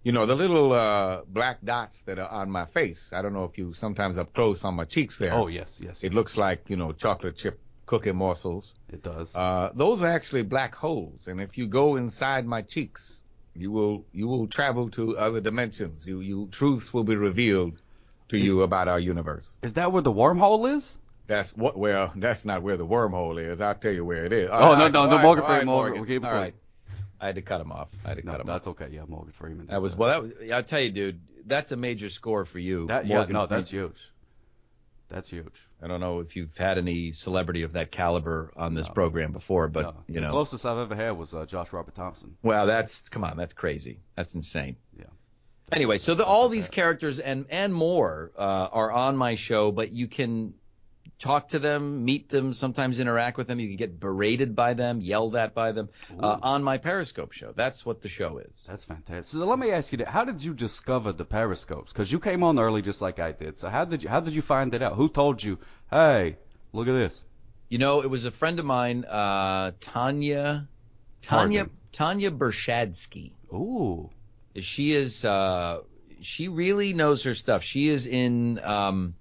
you 0.03 0.11
know, 0.11 0.25
the 0.27 0.35
little 0.35 0.71
uh, 0.71 1.21
black 1.27 1.57
dots 1.65 2.03
that 2.03 2.19
are 2.19 2.29
on 2.29 2.49
my 2.51 2.65
face. 2.65 3.11
I 3.11 3.21
don't 3.23 3.33
know 3.33 3.43
if 3.45 3.57
you 3.57 3.73
sometimes 3.73 4.17
up 4.19 4.33
close 4.33 4.63
on 4.63 4.75
my 4.75 4.85
cheeks 4.85 5.17
there. 5.17 5.33
Oh 5.33 5.47
yes, 5.47 5.79
yes. 5.81 6.03
It 6.03 6.07
yes. 6.07 6.13
looks 6.13 6.37
like, 6.37 6.69
you 6.69 6.75
know, 6.77 6.91
chocolate 6.91 7.35
chip 7.37 7.59
cookie 7.85 8.11
morsels. 8.11 8.75
It 8.91 9.03
does. 9.03 9.35
Uh, 9.35 9.71
those 9.73 10.03
are 10.03 10.07
actually 10.07 10.43
black 10.43 10.75
holes, 10.75 11.27
and 11.27 11.39
if 11.39 11.57
you 11.57 11.67
go 11.67 11.95
inside 11.95 12.45
my 12.45 12.61
cheeks, 12.61 13.21
you 13.55 13.71
will 13.71 14.05
you 14.11 14.27
will 14.27 14.47
travel 14.47 14.89
to 14.91 15.17
other 15.17 15.41
dimensions. 15.41 16.07
You 16.07 16.19
you 16.19 16.47
truths 16.51 16.93
will 16.93 17.03
be 17.03 17.15
revealed 17.15 17.81
to 18.29 18.37
you 18.37 18.61
about 18.61 18.87
our 18.87 18.99
universe. 18.99 19.55
Is 19.61 19.73
that 19.73 19.91
where 19.91 20.01
the 20.01 20.11
wormhole 20.11 20.75
is? 20.75 20.97
That's 21.27 21.55
what. 21.55 21.77
Well, 21.77 22.11
that's 22.15 22.45
not 22.45 22.61
where 22.61 22.77
the 22.77 22.85
wormhole 22.85 23.43
is. 23.51 23.61
I'll 23.61 23.75
tell 23.75 23.93
you 23.93 24.05
where 24.05 24.25
it 24.25 24.33
is. 24.33 24.49
Oh, 24.51 24.75
no, 24.75 24.87
no, 24.87 25.07
no, 25.07 25.17
Morgan 25.17 25.45
Freeman, 25.45 25.65
Morgan, 25.65 25.99
we'll 25.99 26.07
keep 26.07 26.23
it 26.23 26.27
All 26.27 26.33
right. 26.33 26.53
I 27.19 27.27
had 27.27 27.35
to 27.35 27.41
cut 27.41 27.61
him 27.61 27.71
off. 27.71 27.89
I 28.03 28.09
had 28.09 28.17
to 28.17 28.23
cut 28.23 28.35
him 28.35 28.41
off. 28.41 28.45
that's 28.47 28.67
okay. 28.67 28.89
Yeah, 28.91 29.05
Morgan 29.07 29.31
Freeman. 29.31 29.67
That 29.67 29.81
was 29.81 29.95
well. 29.95 30.23
That 30.23 30.39
was. 30.39 30.51
I'll 30.51 30.63
tell 30.63 30.81
you, 30.81 30.91
dude. 30.91 31.19
That's 31.47 31.71
a 31.71 31.77
major 31.77 32.09
score 32.09 32.45
for 32.45 32.59
you. 32.59 32.87
That 32.87 33.05
yeah, 33.05 33.25
no, 33.29 33.45
that's 33.45 33.69
huge. 33.69 33.97
That's 35.09 35.29
huge. 35.29 35.53
I 35.81 35.87
don't 35.87 35.99
know 35.99 36.19
if 36.19 36.35
you've 36.35 36.55
had 36.57 36.77
any 36.77 37.11
celebrity 37.11 37.63
of 37.63 37.73
that 37.73 37.91
caliber 37.91 38.51
on 38.55 38.73
this 38.73 38.87
program 38.89 39.31
before, 39.31 39.67
but 39.67 39.81
No, 39.83 39.93
you 40.07 40.13
the 40.15 40.21
know. 40.21 40.29
closest 40.31 40.65
I've 40.65 40.77
ever 40.77 40.95
had 40.95 41.11
was 41.11 41.33
uh, 41.33 41.45
Josh 41.45 41.73
Robert 41.73 41.93
Thompson. 41.95 42.35
Well, 42.43 42.65
that's 42.65 43.07
come 43.09 43.23
on, 43.23 43.37
that's 43.37 43.53
crazy. 43.53 43.99
That's 44.15 44.35
insane. 44.35 44.77
Yeah. 44.97 45.05
Anyway, 45.71 45.97
so 45.97 46.15
the, 46.15 46.25
all 46.25 46.47
these 46.47 46.69
characters 46.69 47.19
and 47.19 47.45
and 47.49 47.73
more 47.73 48.31
uh, 48.37 48.69
are 48.71 48.91
on 48.91 49.17
my 49.17 49.35
show, 49.35 49.71
but 49.71 49.91
you 49.91 50.07
can 50.07 50.53
talk 51.19 51.49
to 51.49 51.59
them, 51.59 52.05
meet 52.05 52.29
them, 52.29 52.53
sometimes 52.53 52.99
interact 52.99 53.37
with 53.37 53.47
them. 53.47 53.59
You 53.59 53.67
can 53.67 53.77
get 53.77 53.99
berated 53.99 54.55
by 54.55 54.73
them, 54.73 55.01
yelled 55.01 55.35
at 55.35 55.53
by 55.53 55.71
them 55.71 55.89
uh, 56.19 56.37
on 56.41 56.63
my 56.63 56.77
Periscope 56.77 57.31
show. 57.31 57.53
That's 57.55 57.85
what 57.85 58.01
the 58.01 58.09
show 58.09 58.37
is. 58.37 58.65
That's 58.67 58.83
fantastic. 58.83 59.25
So 59.39 59.45
let 59.45 59.59
me 59.59 59.71
ask 59.71 59.91
you 59.91 59.97
that: 59.99 60.07
How 60.07 60.25
did 60.25 60.43
you 60.43 60.53
discover 60.53 61.11
the 61.11 61.25
periscopes? 61.25 61.91
Because 61.91 62.11
you 62.11 62.19
came 62.19 62.43
on 62.43 62.59
early, 62.59 62.81
just 62.81 63.01
like 63.01 63.19
I 63.19 63.31
did. 63.31 63.59
So 63.59 63.69
how 63.69 63.85
did 63.85 64.03
you 64.03 64.09
how 64.09 64.19
did 64.19 64.33
you 64.33 64.41
find 64.41 64.73
it 64.73 64.81
out? 64.81 64.95
Who 64.95 65.09
told 65.09 65.43
you? 65.43 65.59
Hey, 65.89 66.37
look 66.73 66.87
at 66.87 66.93
this. 66.93 67.23
You 67.69 67.79
know, 67.79 68.01
it 68.01 68.09
was 68.09 68.25
a 68.25 68.31
friend 68.31 68.59
of 68.59 68.65
mine, 68.65 69.05
uh, 69.05 69.71
Tanya, 69.79 70.67
Tanya. 71.21 71.67
Tanya 71.91 72.29
Bershadsky. 72.29 73.31
Ooh. 73.53 74.09
She 74.57 74.91
is, 74.93 75.25
uh, 75.25 75.79
she 76.21 76.49
really 76.49 76.93
knows 76.93 77.23
her 77.23 77.33
stuff. 77.33 77.63
She 77.63 77.87
is 77.87 78.05
in, 78.05 78.59
um, 78.59 79.15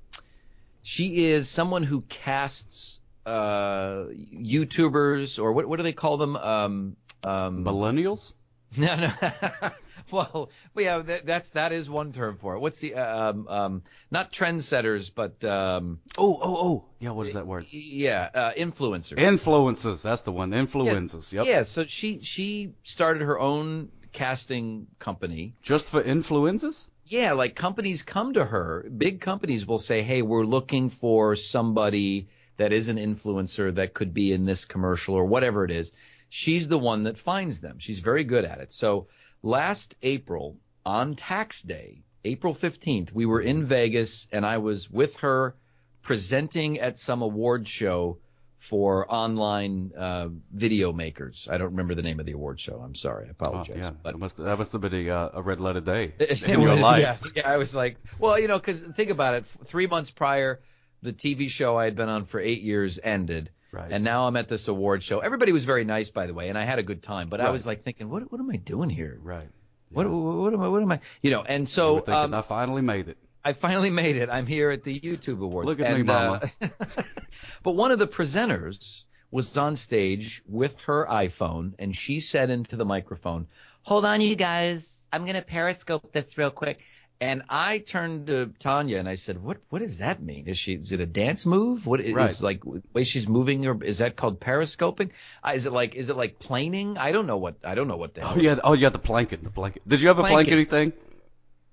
she 0.84 1.30
is 1.30 1.48
someone 1.48 1.82
who 1.82 2.02
casts, 2.02 3.00
uh, 3.24 4.04
YouTubers 4.12 5.42
or 5.42 5.52
what, 5.52 5.66
what 5.66 5.78
do 5.78 5.82
they 5.82 5.94
call 5.94 6.18
them? 6.18 6.36
Um, 6.36 6.96
um, 7.24 7.64
Millennials? 7.64 8.34
no, 8.76 8.94
no. 8.96 9.70
well, 10.10 10.50
yeah, 10.76 10.98
that, 10.98 11.24
that's, 11.24 11.50
that 11.50 11.72
is 11.72 11.88
one 11.88 12.12
term 12.12 12.36
for 12.36 12.54
it. 12.54 12.58
What's 12.60 12.80
the, 12.80 12.96
uh, 12.96 13.30
um, 13.30 13.48
um, 13.48 13.82
not 14.10 14.30
trendsetters, 14.30 15.10
but, 15.12 15.42
um, 15.42 16.00
Oh, 16.18 16.38
oh, 16.42 16.56
oh. 16.56 16.84
Yeah, 17.00 17.12
what 17.12 17.28
is 17.28 17.32
that 17.32 17.46
word? 17.46 17.64
yeah, 17.70 18.28
uh, 18.34 18.52
influencers. 18.52 19.16
Influencers. 19.16 20.02
That's 20.02 20.20
the 20.20 20.32
one. 20.32 20.50
Influencers. 20.50 21.32
Yep. 21.32 21.46
Yeah, 21.46 21.62
so 21.62 21.86
she 21.86 22.20
she 22.20 22.74
started 22.82 23.22
her 23.22 23.40
own 23.40 23.88
casting 24.12 24.86
company. 24.98 25.54
Just 25.62 25.88
for 25.88 26.02
influencers? 26.02 26.88
Yeah, 27.06 27.32
like 27.32 27.54
companies 27.54 28.02
come 28.02 28.32
to 28.32 28.44
her, 28.44 28.88
big 28.88 29.20
companies 29.20 29.66
will 29.66 29.78
say, 29.78 30.02
"Hey, 30.02 30.22
we're 30.22 30.44
looking 30.44 30.88
for 30.88 31.36
somebody 31.36 32.28
that 32.56 32.72
is 32.72 32.88
an 32.88 32.96
influencer 32.96 33.74
that 33.74 33.92
could 33.92 34.14
be 34.14 34.32
in 34.32 34.46
this 34.46 34.64
commercial 34.64 35.14
or 35.14 35.26
whatever 35.26 35.64
it 35.64 35.70
is." 35.70 35.92
She's 36.30 36.66
the 36.66 36.78
one 36.78 37.02
that 37.02 37.18
finds 37.18 37.60
them. 37.60 37.78
She's 37.78 38.00
very 38.00 38.24
good 38.24 38.44
at 38.44 38.58
it. 38.58 38.72
So, 38.72 39.08
last 39.42 39.94
April 40.02 40.56
on 40.86 41.14
tax 41.14 41.60
day, 41.60 42.02
April 42.24 42.54
15th, 42.54 43.12
we 43.12 43.26
were 43.26 43.42
in 43.42 43.66
Vegas 43.66 44.26
and 44.32 44.46
I 44.46 44.58
was 44.58 44.90
with 44.90 45.16
her 45.16 45.54
presenting 46.00 46.78
at 46.80 46.98
some 46.98 47.20
award 47.20 47.68
show 47.68 48.18
for 48.64 49.12
online 49.12 49.92
uh, 49.94 50.28
video 50.50 50.90
makers. 50.90 51.48
I 51.50 51.58
don't 51.58 51.72
remember 51.72 51.94
the 51.94 52.02
name 52.02 52.18
of 52.18 52.24
the 52.24 52.32
award 52.32 52.58
show. 52.58 52.80
I'm 52.82 52.94
sorry. 52.94 53.26
I 53.26 53.30
apologize. 53.30 53.76
Oh, 53.76 53.78
yeah. 53.78 53.90
But 53.90 54.12
That 54.12 54.18
must, 54.18 54.36
that 54.38 54.58
must 54.58 54.72
have 54.72 54.80
been 54.80 54.94
a, 54.94 55.10
uh, 55.10 55.30
a 55.34 55.42
red 55.42 55.60
letter 55.60 55.82
day 55.82 56.14
it 56.18 56.42
in 56.48 56.62
your 56.62 56.70
was, 56.70 56.80
life. 56.80 57.02
Yeah, 57.02 57.30
yeah, 57.36 57.50
I 57.50 57.58
was 57.58 57.74
like, 57.74 57.98
well, 58.18 58.38
you 58.38 58.48
know, 58.48 58.58
because 58.58 58.80
think 58.80 59.10
about 59.10 59.34
it. 59.34 59.44
Three 59.66 59.86
months 59.86 60.10
prior, 60.10 60.60
the 61.02 61.12
TV 61.12 61.50
show 61.50 61.76
I 61.76 61.84
had 61.84 61.94
been 61.94 62.08
on 62.08 62.24
for 62.24 62.40
eight 62.40 62.62
years 62.62 62.98
ended. 63.02 63.50
Right. 63.70 63.92
And 63.92 64.02
now 64.02 64.26
I'm 64.26 64.36
at 64.36 64.48
this 64.48 64.68
award 64.68 65.02
show. 65.02 65.18
Everybody 65.18 65.52
was 65.52 65.66
very 65.66 65.84
nice, 65.84 66.08
by 66.08 66.26
the 66.26 66.32
way, 66.32 66.48
and 66.48 66.56
I 66.56 66.64
had 66.64 66.78
a 66.78 66.82
good 66.82 67.02
time. 67.02 67.28
But 67.28 67.42
I 67.42 67.50
was 67.50 67.66
like 67.66 67.82
thinking, 67.82 68.08
what 68.08 68.32
what 68.32 68.40
am 68.40 68.48
I 68.48 68.56
doing 68.56 68.88
here? 68.88 69.18
Right. 69.20 69.48
What, 69.90 70.08
what 70.08 70.36
what 70.36 70.54
am 70.54 70.62
I 70.62 70.68
what 70.68 70.80
am 70.80 70.92
I? 70.92 71.00
You 71.22 71.32
know. 71.32 71.42
And 71.42 71.62
You 71.62 71.66
so 71.66 71.94
were 71.94 72.00
thinking, 72.00 72.14
um, 72.14 72.34
I 72.34 72.42
finally 72.42 72.82
made 72.82 73.08
it. 73.08 73.18
I 73.44 73.52
finally 73.52 73.90
made 73.90 74.16
it. 74.16 74.30
I'm 74.30 74.46
here 74.46 74.70
at 74.70 74.84
the 74.84 74.98
YouTube 74.98 75.40
Awards. 75.42 75.66
Look 75.66 75.80
at 75.80 75.92
me, 75.92 76.00
and, 76.00 76.06
mama. 76.06 76.40
uh, 76.62 76.68
but 77.62 77.72
one 77.72 77.90
of 77.90 77.98
the 77.98 78.06
presenters 78.06 79.04
was 79.30 79.56
on 79.56 79.76
stage 79.76 80.42
with 80.46 80.78
her 80.82 81.06
iPhone, 81.10 81.74
and 81.78 81.94
she 81.94 82.20
said 82.20 82.50
into 82.50 82.76
the 82.76 82.84
microphone, 82.84 83.46
"Hold 83.82 84.04
on, 84.04 84.20
you 84.20 84.36
guys. 84.36 85.04
I'm 85.12 85.24
gonna 85.24 85.42
Periscope 85.42 86.12
this 86.12 86.38
real 86.38 86.50
quick." 86.50 86.80
And 87.20 87.42
I 87.48 87.78
turned 87.78 88.26
to 88.26 88.52
Tanya 88.58 88.98
and 88.98 89.08
I 89.08 89.14
said, 89.14 89.42
"What? 89.42 89.58
What 89.70 89.78
does 89.80 89.98
that 89.98 90.20
mean? 90.22 90.48
Is 90.48 90.58
she? 90.58 90.74
Is 90.74 90.90
it 90.90 91.00
a 91.00 91.06
dance 91.06 91.46
move? 91.46 91.86
What 91.86 92.00
is 92.00 92.12
Right. 92.12 92.40
like 92.42 92.64
the 92.64 92.82
way 92.92 93.04
she's 93.04 93.28
moving? 93.28 93.66
Or 93.66 93.82
is 93.84 93.98
that 93.98 94.16
called 94.16 94.40
periscoping? 94.40 95.12
Uh, 95.46 95.52
is 95.54 95.64
it 95.66 95.72
like? 95.72 95.94
Is 95.94 96.08
it 96.08 96.16
like 96.16 96.38
planing? 96.40 96.98
I 96.98 97.12
don't 97.12 97.26
know 97.26 97.36
what. 97.38 97.54
I 97.64 97.76
don't 97.76 97.86
know 97.88 97.96
what 97.96 98.14
the. 98.14 98.22
Oh, 98.28 98.36
yeah. 98.36 98.56
Oh, 98.64 98.72
you 98.72 98.80
got 98.80 98.92
the 98.94 98.98
blanket. 98.98 99.44
The 99.44 99.50
blanket. 99.50 99.88
Did 99.88 100.00
you 100.00 100.10
ever 100.10 100.22
plank 100.22 100.32
Planking. 100.48 100.54
anything? 100.54 100.92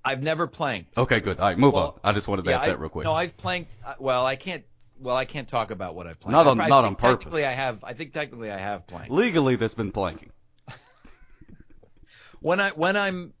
I've 0.04 0.22
never 0.22 0.46
planked. 0.46 0.98
Okay, 0.98 1.20
good. 1.20 1.38
All 1.38 1.48
right, 1.48 1.58
move 1.58 1.74
Well, 1.74 2.00
on. 2.02 2.10
I 2.10 2.12
just 2.14 2.26
wanted 2.28 2.44
to 2.46 2.52
ask 2.54 2.64
I, 2.64 2.68
that 2.68 2.80
real 2.80 2.88
quick. 2.90 3.04
No, 3.04 3.12
I've 3.12 3.36
planked. 3.36 3.72
uh, 3.86 3.94
Well, 3.98 4.26
I 4.26 4.36
can't. 4.36 4.64
Well, 5.00 5.16
I 5.16 5.24
can't 5.24 5.48
talk 5.48 5.70
about 5.70 5.94
what 5.94 6.06
I've 6.06 6.20
planked. 6.20 6.32
Not 6.32 6.46
on- 6.46 6.60
I, 6.60 6.68
not 6.68 6.84
on 6.84 6.94
Technically, 6.96 7.42
purpose. 7.42 7.44
I 7.48 7.52
have. 7.52 7.84
I 7.84 7.92
think 7.94 8.12
technically 8.12 8.50
I 8.50 8.58
have 8.58 8.86
planked. 8.86 9.10
Legally, 9.10 9.56
there's 9.56 9.74
been 9.74 9.92
planking. 9.92 10.30
when 12.40 12.60
I 12.60 12.70
when 12.70 12.96
I'm 12.96 13.32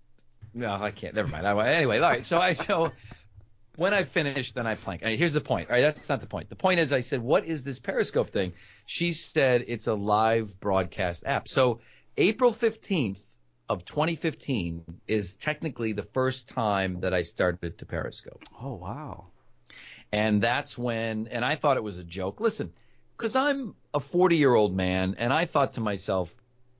no, 0.54 0.70
I 0.72 0.90
can't. 0.90 1.14
Never 1.14 1.28
mind. 1.28 1.46
I, 1.46 1.72
anyway, 1.72 1.98
all 1.98 2.10
right. 2.10 2.24
So 2.24 2.38
I 2.38 2.52
so 2.54 2.92
when 3.76 3.94
I 3.94 4.04
finish, 4.04 4.52
then 4.52 4.66
I 4.66 4.74
plank. 4.74 5.02
All 5.02 5.08
right, 5.08 5.18
here's 5.18 5.32
the 5.32 5.40
point. 5.40 5.68
All 5.70 5.74
right, 5.76 5.82
that's 5.82 6.08
not 6.08 6.20
the 6.20 6.26
point. 6.26 6.48
The 6.48 6.56
point 6.56 6.78
is, 6.80 6.92
I 6.92 7.00
said, 7.00 7.22
what 7.22 7.44
is 7.46 7.62
this 7.64 7.78
Periscope 7.78 8.30
thing? 8.30 8.52
She 8.86 9.12
said 9.12 9.64
it's 9.66 9.86
a 9.86 9.94
live 9.94 10.58
broadcast 10.60 11.24
app. 11.26 11.48
So 11.48 11.80
April 12.16 12.52
fifteenth 12.52 13.20
of 13.72 13.84
2015 13.84 14.84
is 15.08 15.34
technically 15.34 15.92
the 15.92 16.02
first 16.02 16.48
time 16.48 17.00
that 17.00 17.14
I 17.14 17.22
started 17.22 17.78
to 17.78 17.86
Periscope. 17.86 18.44
Oh 18.60 18.74
wow. 18.74 19.26
And 20.12 20.42
that's 20.42 20.76
when, 20.76 21.26
and 21.28 21.42
I 21.44 21.54
thought 21.56 21.78
it 21.78 21.82
was 21.82 21.96
a 21.96 22.04
joke. 22.04 22.40
Listen, 22.40 22.72
because 23.16 23.34
I'm 23.34 23.74
a 23.94 24.00
40 24.00 24.36
year 24.36 24.54
old 24.54 24.76
man, 24.76 25.14
and 25.18 25.32
I 25.32 25.46
thought 25.46 25.72
to 25.74 25.80
myself, 25.80 26.34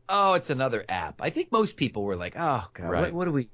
oh, 0.09 0.35
it's 0.35 0.51
another 0.51 0.85
app. 0.89 1.23
I 1.23 1.31
think 1.31 1.51
most 1.51 1.77
people 1.77 2.05
were 2.05 2.17
like, 2.17 2.35
oh, 2.39 2.65
God, 2.75 2.91
Right. 2.91 3.01
what, 3.05 3.13
what 3.13 3.25
do 3.25 3.33
we, 3.33 3.49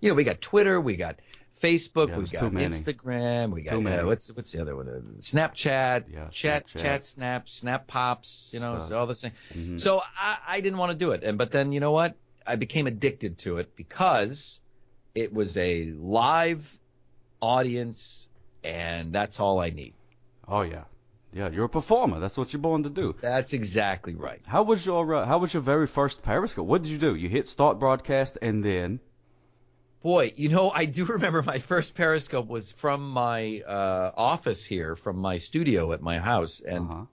you 0.00 0.08
know, 0.08 0.14
we 0.14 0.22
got 0.22 0.40
Twitter, 0.40 0.80
we 0.80 0.94
got 0.94 1.20
Facebook, 1.60 2.10
Yeah, 2.10 2.18
we 2.18 2.26
got. 2.26 2.52
Instagram, 2.52 3.50
we 3.50 3.62
got, 3.62 3.84
uh, 3.84 4.04
what's, 4.06 4.32
what's 4.36 4.52
the 4.52 4.60
other 4.60 4.76
one? 4.76 4.88
Uh, 4.88 5.00
Snapchat, 5.18 6.04
Yeah, 6.12 6.28
chat, 6.28 6.66
Snapchat. 6.68 6.80
chat, 6.82 7.04
snap, 7.06 7.48
snap 7.48 7.86
pops, 7.88 8.50
you 8.52 8.60
know, 8.60 8.78
so 8.86 8.96
all 8.96 9.06
this 9.08 9.22
thing. 9.22 9.32
Mhm. 9.54 9.80
So 9.80 10.02
I, 10.16 10.36
I 10.46 10.60
didn't 10.60 10.78
want 10.78 10.92
to 10.92 10.98
do 10.98 11.10
it. 11.10 11.24
And, 11.24 11.36
but 11.38 11.50
then, 11.50 11.72
you 11.72 11.80
know 11.80 11.92
what? 11.92 12.14
I 12.46 12.56
became 12.56 12.86
addicted 12.86 13.38
to 13.38 13.58
it 13.58 13.74
because 13.76 14.60
it 15.14 15.32
was 15.32 15.56
a 15.56 15.92
live 15.92 16.78
audience 17.40 18.28
and 18.64 19.12
that's 19.12 19.40
all 19.40 19.60
I 19.60 19.70
need. 19.70 19.94
Oh 20.48 20.62
yeah. 20.62 20.84
Yeah, 21.32 21.50
you're 21.50 21.66
a 21.66 21.68
performer. 21.68 22.18
That's 22.18 22.38
what 22.38 22.52
you're 22.52 22.62
born 22.62 22.84
to 22.84 22.88
do. 22.88 23.14
That's 23.20 23.52
exactly 23.52 24.14
right. 24.14 24.40
How 24.46 24.62
was 24.62 24.86
your 24.86 25.14
uh, 25.14 25.26
How 25.26 25.38
was 25.38 25.52
your 25.52 25.62
very 25.62 25.86
first 25.86 26.22
Periscope? 26.22 26.66
What 26.66 26.82
did 26.82 26.90
you 26.90 26.98
do? 26.98 27.14
You 27.14 27.28
hit 27.28 27.46
start 27.46 27.78
broadcast 27.78 28.38
and 28.40 28.64
then. 28.64 29.00
Boy, 30.02 30.32
you 30.36 30.48
know, 30.48 30.70
I 30.70 30.84
do 30.84 31.04
remember 31.04 31.42
my 31.42 31.58
first 31.58 31.94
Periscope 31.94 32.46
was 32.46 32.70
from 32.70 33.10
my 33.10 33.60
uh, 33.66 34.12
office 34.16 34.64
here, 34.64 34.94
from 34.96 35.16
my 35.18 35.38
studio 35.38 35.92
at 35.92 36.00
my 36.00 36.18
house, 36.18 36.60
and 36.60 36.90
Uh-huh. 36.90 37.04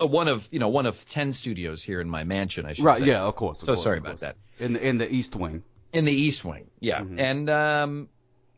Uh, 0.00 0.06
one 0.06 0.28
of 0.28 0.48
you 0.50 0.58
know 0.58 0.68
one 0.68 0.86
of 0.86 1.04
ten 1.06 1.32
studios 1.32 1.82
here 1.82 2.00
in 2.00 2.08
my 2.08 2.24
mansion. 2.24 2.66
I 2.66 2.72
should 2.74 2.84
Right. 2.84 2.98
say. 2.98 3.06
Yeah. 3.06 3.22
Of 3.22 3.36
course. 3.36 3.58
Of 3.62 3.66
So 3.66 3.74
course, 3.74 3.82
sorry 3.84 3.98
of 3.98 4.04
about 4.04 4.20
course. 4.20 4.20
that. 4.20 4.36
In 4.58 4.72
the 4.74 4.86
in 4.86 4.98
the 4.98 5.10
East 5.12 5.36
Wing. 5.36 5.62
In 5.92 6.04
the 6.04 6.12
East 6.12 6.44
Wing, 6.44 6.66
yeah. 6.80 7.00
Mhm. 7.00 7.18
And 7.20 7.50
um, 7.50 8.08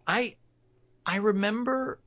I 0.07 0.37
I 1.07 1.17
remember 1.17 1.99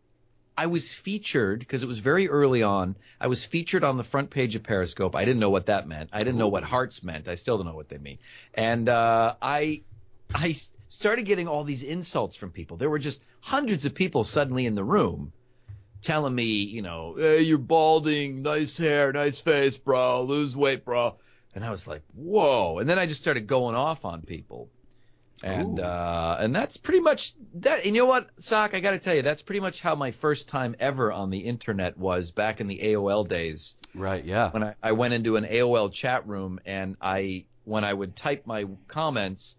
I 0.58 0.66
was 0.68 0.94
featured 0.94 1.60
because 1.60 1.82
it 1.84 1.88
was 1.88 2.00
very 2.00 2.28
early 2.30 2.62
on. 2.64 2.96
I 3.20 3.28
was 3.28 3.46
featured 3.46 3.84
on 3.84 3.98
the 3.98 4.04
front 4.04 4.30
page 4.30 4.56
of 4.56 4.64
Periscope. 4.64 5.16
I 5.16 5.24
didn't 5.26 5.40
know 5.40 5.50
what 5.50 5.68
that 5.68 5.88
meant. 5.88 6.10
I 6.12 6.20
didn't 6.24 6.38
know 6.38 6.50
what 6.50 6.64
hearts 6.64 7.04
meant. 7.04 7.28
I 7.28 7.36
still 7.36 7.58
don't 7.58 7.66
know 7.68 7.76
what 7.76 7.90
they 7.90 7.98
mean. 7.98 8.20
And 8.54 8.90
uh, 8.90 9.36
I 9.42 9.82
I 10.34 10.54
started 10.88 11.24
getting 11.26 11.48
all 11.48 11.64
these 11.64 11.84
insults 11.84 12.36
from 12.36 12.52
people. 12.52 12.78
There 12.78 12.90
were 12.90 13.00
just 13.00 13.24
hundreds 13.40 13.86
of 13.86 13.96
people 13.96 14.24
suddenly 14.24 14.66
in 14.66 14.76
the 14.76 14.84
room 14.84 15.32
telling 16.02 16.36
me, 16.36 16.46
you 16.46 16.82
know, 16.82 17.16
hey, 17.18 17.42
you're 17.42 17.58
balding, 17.58 18.42
nice 18.42 18.78
hair, 18.78 19.12
nice 19.14 19.40
face, 19.42 19.78
bro, 19.78 20.24
lose 20.24 20.56
weight, 20.56 20.86
bro. 20.86 21.18
And 21.54 21.64
I 21.66 21.72
was 21.72 21.88
like, 21.88 22.04
whoa. 22.14 22.80
And 22.80 22.90
then 22.90 23.00
I 23.00 23.06
just 23.06 23.22
started 23.22 23.48
going 23.48 23.76
off 23.76 24.06
on 24.06 24.24
people. 24.24 24.72
And 25.44 25.80
Ooh. 25.80 25.80
uh 25.80 26.38
and 26.40 26.56
that's 26.56 26.78
pretty 26.78 27.00
much 27.02 27.34
that 27.56 27.86
and 27.86 27.96
you 27.96 28.02
know 28.04 28.08
what, 28.08 28.30
Sock, 28.40 28.74
I 28.76 28.80
gotta 28.80 29.00
tell 29.00 29.16
you, 29.16 29.22
that's 29.24 29.42
pretty 29.44 29.60
much 29.60 29.82
how 29.82 29.96
my 29.96 30.12
first 30.12 30.48
time 30.50 30.76
ever 30.80 31.12
on 31.12 31.30
the 31.32 31.40
internet 31.40 31.98
was 31.98 32.32
back 32.32 32.62
in 32.62 32.68
the 32.68 32.80
AOL 32.84 33.28
days 33.28 33.76
Right. 33.94 34.24
Yeah. 34.26 34.52
when 34.52 34.64
I, 34.64 34.76
I 34.84 34.92
went 34.94 35.14
into 35.14 35.36
an 35.38 35.46
AOL 35.46 35.90
chat 35.90 36.28
room 36.28 36.60
and 36.66 36.96
I 37.02 37.46
when 37.64 37.84
I 37.84 37.94
would 37.94 38.16
type 38.16 38.46
my 38.46 38.66
comments, 38.88 39.56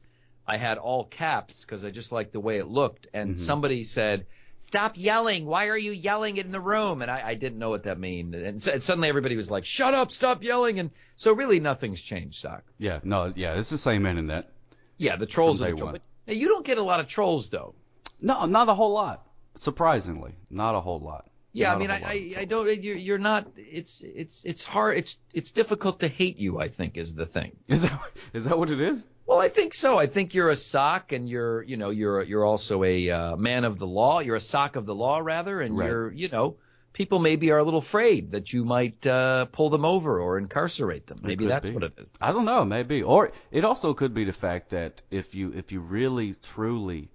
I 0.47 0.57
had 0.57 0.79
all 0.79 1.07
caps 1.07 1.63
because 1.65 1.85
I 1.85 1.91
just 1.91 2.13
liked 2.13 2.33
the 2.33 2.41
way 2.41 2.59
it 2.59 2.67
looked. 2.67 3.07
And 3.15 3.37
Mhm. 3.37 3.39
somebody 3.39 3.85
said, 3.85 4.27
"Stop 4.67 4.93
yelling! 4.97 5.45
Why 5.47 5.67
are 5.69 5.77
you 5.77 5.93
yelling 5.93 6.37
in 6.39 6.51
the 6.53 6.61
room?" 6.61 7.03
And 7.03 7.11
I, 7.11 7.29
I 7.29 7.35
didn't 7.35 7.59
know 7.59 7.71
what 7.71 7.85
that 7.85 7.99
mean. 7.99 8.35
And, 8.35 8.61
so, 8.61 8.73
and 8.73 8.83
suddenly 8.83 9.09
everybody 9.09 9.37
was 9.37 9.51
like, 9.51 9.65
"Shut 9.65 9.95
up! 9.95 10.11
Stop 10.13 10.43
yelling!" 10.43 10.79
And 10.79 10.91
so 11.17 11.33
really 11.33 11.61
nothing's 11.61 12.01
changed, 12.01 12.41
Sock. 12.41 12.65
Yeah. 12.79 13.01
No. 13.05 13.33
Yeah. 13.37 13.55
It's 13.59 13.71
the 13.71 13.79
same 13.79 14.07
internet. 14.07 14.51
Yeah, 14.99 15.17
the 15.17 15.27
trolls 15.27 15.61
are 15.63 15.71
the 15.71 15.77
troll- 15.77 15.87
one. 15.89 15.93
but- 15.95 16.03
Now, 16.27 16.35
you 16.35 16.49
don't 16.49 16.65
get 16.65 16.79
a 16.79 16.83
lot 16.83 17.01
of 17.01 17.09
trolls 17.09 17.49
though. 17.49 17.75
No, 18.21 18.47
not 18.47 18.69
a 18.69 18.75
whole 18.75 18.93
lot. 18.93 19.27
Surprisingly, 19.57 20.35
not 20.51 20.75
a 20.75 20.81
whole 20.81 21.01
lot. 21.01 21.29
Yeah, 21.55 21.75
I 21.75 21.79
mean, 21.79 21.91
I, 21.91 22.01
I, 22.03 22.35
I 22.41 22.45
don't. 22.47 22.83
You're, 22.83 22.97
you're 22.97 23.19
not. 23.19 23.47
It's, 23.57 24.03
it's, 24.03 24.45
it's 24.45 24.63
hard. 24.65 24.97
It's, 24.97 25.19
it's 25.35 25.51
difficult 25.51 26.01
to 26.01 26.09
hate 26.09 26.39
you. 26.39 26.59
I 26.59 26.69
think 26.69 26.97
is 26.97 27.15
the 27.15 27.27
thing. 27.27 27.53
Is 27.69 27.83
that 27.83 28.01
is 28.33 28.45
that 28.45 28.59
what 28.59 28.71
it 28.71 28.81
is? 28.81 29.07
Well, 29.27 29.41
I 29.41 29.49
think 29.49 29.75
so. 29.75 29.99
I 29.99 30.07
think 30.07 30.35
you're 30.35 30.51
a 30.51 30.57
sock, 30.57 31.13
and 31.13 31.29
you're, 31.29 31.63
you 31.63 31.77
know, 31.77 31.91
you're, 31.91 32.23
you're 32.23 32.45
also 32.45 32.83
a 32.85 33.11
uh, 33.11 33.37
man 33.37 33.65
of 33.65 33.79
the 33.79 33.87
law. 33.87 34.21
You're 34.21 34.37
a 34.37 34.41
sock 34.41 34.77
of 34.77 34.85
the 34.85 34.95
law, 34.95 35.19
rather, 35.19 35.61
and 35.61 35.77
Right. 35.77 35.89
you're, 35.89 36.13
you 36.13 36.29
know, 36.29 36.57
people 36.93 37.19
maybe 37.19 37.51
are 37.51 37.59
a 37.59 37.65
little 37.65 37.79
afraid 37.79 38.33
that 38.33 38.53
you 38.53 38.65
might 38.65 39.07
uh, 39.07 39.47
pull 39.47 39.71
them 39.71 39.85
over 39.85 40.21
or 40.21 40.39
incarcerate 40.39 41.07
them. 41.07 41.21
Maybe 41.23 41.47
that's 41.47 41.69
be. 41.69 41.75
what 41.75 41.85
it 41.85 41.93
is. 41.99 42.15
I 42.21 42.33
don't 42.33 42.45
know, 42.45 42.65
maybe. 42.65 43.03
Or 43.03 43.33
it 43.51 43.65
also 43.65 43.95
could 43.95 44.13
be 44.13 44.25
the 44.25 44.33
fact 44.33 44.71
that 44.71 45.03
if 45.11 45.35
you 45.35 45.53
if 45.55 45.73
you 45.73 45.81
really 45.81 46.35
truly 46.43 47.09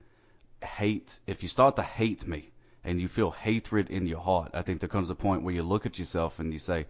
hate 0.64 1.20
if 1.28 1.44
you 1.44 1.50
start 1.50 1.76
to 1.76 1.84
hate 1.84 2.28
me 2.28 2.50
and 2.88 3.02
you 3.02 3.08
feel 3.10 3.32
hatred 3.32 3.90
in 3.90 4.08
your 4.08 4.22
heart, 4.22 4.52
I 4.54 4.62
think 4.62 4.80
there 4.80 4.90
comes 4.90 5.10
a 5.10 5.16
point 5.16 5.44
where 5.44 5.54
you 5.54 5.62
look 5.62 5.86
at 5.86 6.00
yourself 6.00 6.40
and 6.40 6.54
you 6.54 6.60
say, 6.60 6.86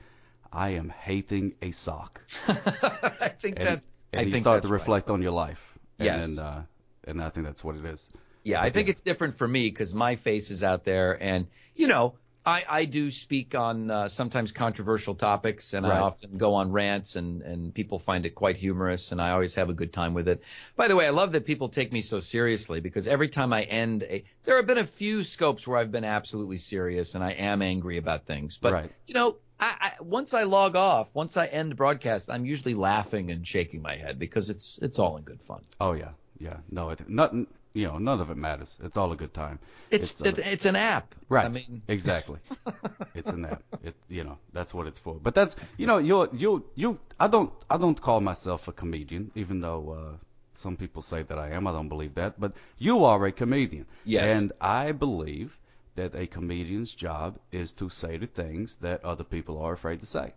I 0.54 0.70
am 0.70 0.90
hating 0.90 1.56
a 1.62 1.72
sock. 1.72 2.22
I 2.48 3.30
think 3.42 3.58
And, 3.58 3.68
that's. 3.68 3.92
and 4.14 4.22
I 4.22 4.24
you 4.30 4.38
start 4.38 4.62
to 4.62 4.68
right. 4.70 4.80
reflect 4.80 5.10
on 5.10 5.22
your 5.22 5.32
life. 5.32 5.62
Yes. 6.00 6.28
And 6.28 6.40
uh 6.40 6.62
and 7.08 7.22
I 7.22 7.30
think 7.30 7.46
that's 7.48 7.64
what 7.64 7.76
it 7.76 7.86
is. 7.86 8.10
Yeah, 8.44 8.62
I 8.62 8.70
think 8.70 8.90
it's 8.90 9.02
different 9.02 9.38
for 9.38 9.48
me 9.48 9.70
because 9.70 9.94
my 9.94 10.16
face 10.16 10.52
is 10.52 10.64
out 10.64 10.86
there, 10.86 11.22
and 11.22 11.48
you 11.76 11.88
know, 11.88 12.14
I 12.48 12.64
I 12.70 12.86
do 12.86 13.12
speak 13.12 13.56
on 13.56 13.92
uh, 13.92 14.08
sometimes 14.08 14.54
controversial 14.54 15.14
topics, 15.14 15.74
and 15.74 15.86
I 15.86 16.00
often 16.00 16.38
go 16.38 16.54
on 16.54 16.72
rants, 16.72 17.18
and 17.18 17.42
and 17.42 17.74
people 17.74 18.00
find 18.00 18.26
it 18.26 18.36
quite 18.36 18.56
humorous, 18.56 19.12
and 19.12 19.22
I 19.22 19.32
always 19.32 19.54
have 19.56 19.70
a 19.70 19.74
good 19.74 19.92
time 19.92 20.14
with 20.14 20.30
it. 20.30 20.42
By 20.78 20.88
the 20.88 20.96
way, 20.96 21.06
I 21.06 21.10
love 21.10 21.34
that 21.34 21.46
people 21.46 21.68
take 21.68 21.92
me 21.92 22.00
so 22.00 22.22
seriously 22.22 22.80
because 22.80 23.06
every 23.06 23.28
time 23.28 23.52
I 23.52 23.64
end 23.64 24.04
a, 24.04 24.24
there 24.44 24.56
have 24.56 24.66
been 24.66 24.78
a 24.78 24.88
few 24.88 25.26
scopes 25.26 25.68
where 25.68 25.78
I've 25.78 25.92
been 25.92 26.06
absolutely 26.06 26.58
serious, 26.58 27.16
and 27.16 27.24
I 27.24 27.32
am 27.32 27.62
angry 27.62 27.98
about 27.98 28.26
things, 28.26 28.58
but 28.58 28.74
Right. 28.74 28.92
you 29.08 29.14
know. 29.14 29.36
I, 29.60 29.74
I, 29.82 30.04
once 30.04 30.36
I 30.36 30.44
log 30.44 30.76
off, 30.76 31.10
once 31.16 31.36
I 31.36 31.48
end 31.48 31.72
the 31.72 31.76
broadcast, 31.76 32.30
I'm 32.30 32.46
usually 32.46 32.76
laughing 32.76 33.32
and 33.32 33.48
shaking 33.48 33.82
my 33.82 33.96
head 33.96 34.20
because 34.20 34.52
it's 34.52 34.78
it's 34.84 35.00
all 35.00 35.18
in 35.18 35.24
good 35.24 35.42
fun. 35.42 35.62
Oh 35.82 35.94
yeah. 35.94 36.12
Yeah. 36.40 36.58
No, 36.70 36.92
it 36.92 37.10
nothing 37.10 37.48
you 37.78 37.86
know, 37.88 38.00
none 38.00 38.20
of 38.20 38.32
it 38.32 38.38
matters. 38.38 38.80
It's 38.84 38.98
all 38.98 39.12
a 39.12 39.16
good 39.16 39.34
time. 39.34 39.60
It's 39.92 40.12
It's, 40.12 40.22
it, 40.22 40.40
it's 40.40 40.66
an 40.66 40.76
app, 40.76 41.14
Right. 41.30 41.46
I 41.46 41.50
mean, 41.50 41.82
exactly. 41.88 42.40
it's 43.14 43.30
in 43.30 43.44
that. 43.44 43.62
It 43.84 43.96
you 44.10 44.24
know 44.24 44.38
that's 44.52 44.74
what 44.74 44.88
it's 44.88 44.98
for. 44.98 45.16
But 45.22 45.36
that's 45.36 45.56
you 45.78 45.86
know 45.86 46.00
you 46.00 46.28
you 46.34 46.66
you 46.76 47.00
I 47.20 47.28
don't 47.28 47.52
I 47.70 47.78
don't 47.78 48.02
call 48.02 48.20
myself 48.20 48.68
a 48.68 48.72
comedian 48.72 49.32
even 49.36 49.60
though 49.60 49.84
uh, 50.00 50.18
some 50.54 50.76
people 50.76 51.04
say 51.04 51.22
that 51.22 51.38
I 51.38 51.52
am. 51.52 51.68
I 51.68 51.72
don't 51.72 51.90
believe 51.90 52.16
that. 52.16 52.40
But 52.40 52.54
you 52.80 53.06
are 53.06 53.24
a 53.28 53.32
comedian. 53.32 53.86
Yes. 54.06 54.32
And 54.32 54.52
I 54.60 54.92
believe 54.92 55.56
that 55.96 56.16
a 56.16 56.26
comedian's 56.26 56.94
job 56.94 57.38
is 57.52 57.74
to 57.74 57.90
say 57.90 58.18
the 58.18 58.28
things 58.28 58.78
that 58.78 59.06
other 59.06 59.24
people 59.24 59.62
are 59.62 59.74
afraid 59.74 60.00
to 60.00 60.08
say. 60.08 60.34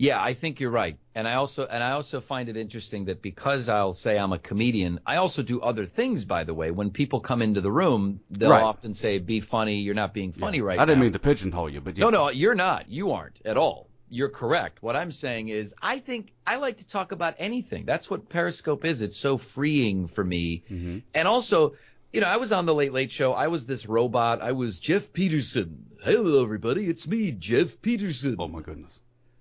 Yeah, 0.00 0.22
I 0.22 0.32
think 0.32 0.60
you're 0.60 0.70
right. 0.70 0.96
And 1.16 1.26
I 1.26 1.34
also 1.34 1.66
and 1.66 1.82
I 1.82 1.90
also 1.90 2.20
find 2.20 2.48
it 2.48 2.56
interesting 2.56 3.04
that 3.06 3.20
because 3.20 3.68
I'll 3.68 3.94
say 3.94 4.16
I'm 4.16 4.32
a 4.32 4.38
comedian, 4.38 5.00
I 5.04 5.16
also 5.16 5.42
do 5.42 5.60
other 5.60 5.84
things 5.84 6.24
by 6.24 6.44
the 6.44 6.54
way. 6.54 6.70
When 6.70 6.90
people 6.90 7.18
come 7.18 7.42
into 7.42 7.60
the 7.60 7.72
room, 7.72 8.20
they'll 8.30 8.50
Right. 8.50 8.62
often 8.62 8.94
say 8.94 9.18
be 9.18 9.40
funny, 9.40 9.80
you're 9.80 9.96
not 9.96 10.14
being 10.14 10.30
funny 10.30 10.58
Yeah. 10.58 10.64
right 10.64 10.78
I 10.78 10.84
didn't 10.84 10.98
now. 10.98 11.04
mean 11.04 11.12
to 11.14 11.18
pigeonhole 11.18 11.68
you, 11.70 11.80
but 11.80 11.98
yeah. 11.98 12.04
No, 12.04 12.10
no, 12.10 12.30
you're 12.30 12.54
not. 12.54 12.88
You 12.88 13.10
aren't 13.10 13.40
at 13.44 13.56
all. 13.56 13.88
You're 14.08 14.28
correct. 14.28 14.82
What 14.84 14.94
I'm 14.94 15.10
saying 15.10 15.48
is 15.48 15.74
I 15.82 15.98
think 15.98 16.32
I 16.46 16.56
like 16.56 16.78
to 16.78 16.86
talk 16.86 17.10
about 17.10 17.34
anything. 17.38 17.84
That's 17.84 18.08
what 18.08 18.28
Periscope 18.28 18.84
is. 18.84 19.02
It's 19.02 19.18
so 19.18 19.36
freeing 19.36 20.06
for 20.06 20.22
me. 20.24 20.62
Mhm. 20.70 21.02
And 21.12 21.26
also, 21.26 21.74
you 22.12 22.20
know, 22.20 22.28
I 22.28 22.36
was 22.36 22.52
on 22.52 22.66
the 22.66 22.74
Late 22.74 22.92
Late 22.92 23.10
Show. 23.10 23.32
I 23.32 23.48
was 23.48 23.66
this 23.66 23.86
robot. 23.88 24.40
I 24.42 24.52
was 24.52 24.78
Geoff 24.78 25.12
Peterson. 25.12 25.84
Hello 26.04 26.40
everybody, 26.44 26.86
it's 26.86 27.08
me, 27.08 27.32
Geoff 27.32 27.82
Peterson. 27.82 28.36
Oh 28.38 28.46
my 28.46 28.60
goodness. 28.60 29.00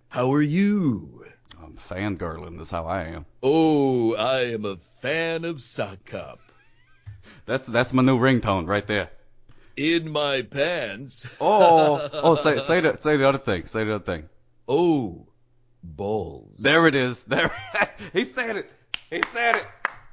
How 0.09 0.33
are 0.33 0.41
you? 0.41 1.25
I'm 1.61 1.77
fangirling. 1.89 2.57
That's 2.57 2.71
how 2.71 2.85
I 2.85 3.03
am. 3.03 3.25
Oh, 3.43 4.15
I 4.15 4.51
am 4.53 4.65
a 4.65 4.77
fan 5.01 5.43
of 5.43 5.61
Sock 5.61 6.05
Cop. 6.05 6.39
That's 7.45 7.65
that's 7.65 7.93
my 7.93 8.03
new 8.03 8.17
ringtone 8.17 8.67
right 8.67 8.85
there. 8.85 9.09
In 9.75 10.11
my 10.11 10.41
pants. 10.41 11.27
Oh, 11.39 12.09
oh, 12.13 12.35
say 12.35 12.59
say 12.59 12.81
the 12.81 12.97
say 12.97 13.17
the 13.17 13.27
other 13.27 13.37
thing. 13.37 13.65
Say 13.67 13.83
the 13.83 13.95
other 13.95 14.03
thing. 14.03 14.29
Oh, 14.67 15.27
balls. 15.83 16.57
There 16.57 16.87
it 16.87 16.95
is. 16.95 17.23
There. 17.23 17.51
he 18.13 18.23
said 18.23 18.57
it. 18.57 18.71
He 19.09 19.21
said 19.33 19.57
it. 19.57 19.65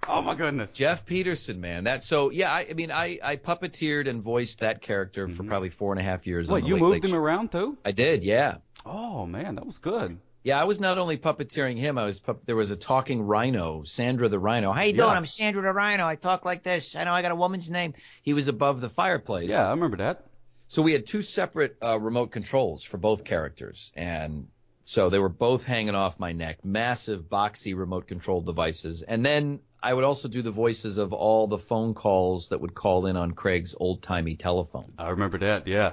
Oh 0.07 0.21
my 0.21 0.35
goodness. 0.35 0.75
Geoff 0.75 1.07
Peterson, 1.07 1.61
man. 1.61 1.85
That 1.85 2.05
so 2.05 2.31
yeah. 2.31 2.53
I, 2.53 2.67
I 2.71 2.75
mean, 2.75 2.91
I 2.91 3.19
I 3.23 3.37
puppeteered 3.37 4.09
and 4.09 4.23
voiced 4.23 4.61
that 4.61 4.83
character 4.83 5.29
for 5.29 5.35
mm-hmm. 5.35 5.49
probably 5.49 5.71
four 5.71 5.93
and 5.93 6.01
a 6.01 6.05
half 6.05 6.27
years. 6.27 6.49
the 6.49 6.57
you 6.57 6.75
Late 6.75 6.81
moved 6.81 6.93
Late 6.93 7.05
him 7.05 7.11
Show. 7.11 7.17
around 7.17 7.53
too? 7.53 7.79
I 7.85 7.93
did, 7.93 8.23
yeah. 8.23 8.57
Oh 8.85 9.27
man, 9.27 9.55
that 9.55 9.67
was 9.67 9.79
good. 9.79 10.19
Yeah, 10.43 10.61
I 10.61 10.65
was 10.65 10.79
not 10.79 10.99
only 10.99 11.17
puppeteering 11.17 11.79
him. 11.79 11.97
I 11.97 12.05
was 12.05 12.21
pup- 12.21 12.45
there 12.45 12.57
was 12.57 12.71
a 12.71 12.77
talking 12.77 13.23
rhino, 13.23 13.83
Sandra 13.85 14.29
the 14.29 14.39
rhino. 14.39 14.73
How 14.73 14.83
you 14.83 14.93
doing? 14.93 15.09
Yeah. 15.09 15.17
I'm 15.17 15.25
Sandra 15.25 15.63
the 15.63 15.73
rhino. 15.73 16.07
I 16.07 16.17
talk 16.17 16.45
like 16.45 16.63
this. 16.63 16.95
I 16.95 17.05
know 17.05 17.15
I 17.15 17.23
got 17.23 17.33
a 17.33 17.37
woman's 17.37 17.71
name. 17.71 17.95
He 18.23 18.35
was 18.35 18.47
above 18.47 18.83
the 18.83 18.91
fireplace. 18.91 19.49
Yeah, 19.49 19.67
I 19.67 19.71
remember 19.71 19.97
that. 19.99 20.27
So 20.69 20.83
we 20.83 20.93
had 20.93 21.07
two 21.07 21.23
separate 21.23 21.77
uh, 21.83 21.99
remote 21.99 22.31
controls 22.31 22.85
for 22.85 22.99
both 22.99 23.25
characters, 23.25 23.91
and 23.97 24.49
so 24.85 25.09
they 25.09 25.19
were 25.19 25.31
both 25.31 25.65
hanging 25.65 25.95
off 25.95 26.19
my 26.19 26.33
neck, 26.33 26.63
massive 26.63 27.23
boxy 27.23 27.75
remote 27.77 28.07
control 28.07 28.43
devices. 28.43 29.01
And 29.01 29.25
then 29.25 29.61
I 29.83 29.95
would 29.95 30.05
also 30.05 30.29
do 30.29 30.43
the 30.43 30.51
voices 30.51 30.99
of 30.99 31.15
all 31.15 31.47
the 31.47 31.59
phone 31.59 31.95
calls 31.95 32.49
that 32.51 32.61
would 32.61 32.75
call 32.75 33.07
in 33.07 33.17
on 33.17 33.33
Craig's 33.33 33.75
old 33.79 34.03
timey 34.03 34.37
telephone. 34.37 34.93
I 34.99 35.09
remember 35.09 35.39
that. 35.39 35.67
Yeah. 35.67 35.93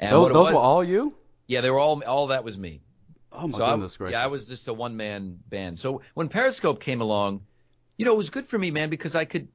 And 0.00 0.12
those 0.12 0.32
those 0.32 0.44
was, 0.44 0.52
were 0.54 0.60
all 0.60 0.84
you? 0.84 1.14
Yeah, 1.46 1.60
they 1.60 1.70
were 1.70 1.78
all 1.78 2.02
all 2.04 2.28
that 2.28 2.44
was 2.44 2.56
me. 2.58 2.80
Oh 3.32 3.46
my 3.48 3.58
so 3.58 3.64
I, 3.64 3.72
goodness 3.72 3.96
gracious. 3.96 4.12
yeah, 4.12 4.22
I 4.24 4.28
was 4.28 4.48
just 4.48 4.68
a 4.68 4.72
one 4.72 4.96
man 4.96 5.38
band. 5.48 5.78
So 5.78 6.00
when 6.14 6.28
Periscope 6.28 6.80
came 6.80 7.00
along, 7.00 7.42
you 7.98 8.04
know, 8.04 8.12
it 8.12 8.16
was 8.18 8.30
good 8.30 8.46
for 8.46 8.58
me, 8.58 8.70
man, 8.70 8.88
because 8.90 9.14
I 9.14 9.24
could. 9.24 9.48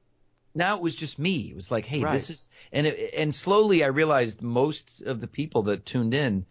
Now 0.54 0.76
it 0.76 0.82
was 0.82 0.94
just 0.94 1.18
me. 1.18 1.48
It 1.50 1.54
was 1.56 1.70
like, 1.70 1.86
hey, 1.86 2.02
Right. 2.02 2.12
this 2.12 2.28
is, 2.28 2.50
and 2.72 2.86
it, 2.86 3.14
and 3.16 3.34
slowly 3.34 3.82
I 3.82 3.86
realized 3.86 4.42
most 4.42 5.00
of 5.02 5.20
the 5.20 5.26
people 5.26 5.62
that 5.64 5.86
tuned 5.86 6.12
in 6.12 6.44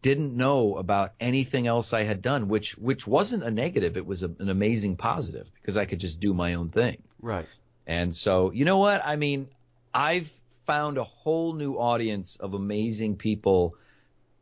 didn't 0.00 0.34
know 0.34 0.76
about 0.76 1.12
anything 1.20 1.66
else 1.66 1.92
I 1.92 2.02
had 2.04 2.22
done, 2.22 2.48
which 2.48 2.76
which 2.78 3.06
wasn't 3.06 3.42
a 3.44 3.50
negative. 3.50 3.96
It 3.96 4.06
was 4.06 4.22
a, 4.22 4.30
an 4.38 4.48
amazing 4.48 4.96
positive 4.96 5.50
because 5.60 5.76
I 5.76 5.84
could 5.84 6.00
just 6.00 6.18
do 6.18 6.32
my 6.34 6.54
own 6.54 6.70
thing. 6.70 7.02
Right. 7.20 7.46
And 7.86 8.14
so, 8.16 8.50
you 8.52 8.64
know 8.64 8.78
what? 8.78 9.02
I 9.04 9.16
mean, 9.16 9.48
I've 9.92 10.32
found 10.66 10.96
a 10.96 11.04
whole 11.04 11.52
new 11.52 11.74
audience 11.74 12.36
of 12.36 12.54
amazing 12.54 13.16
people 13.16 13.76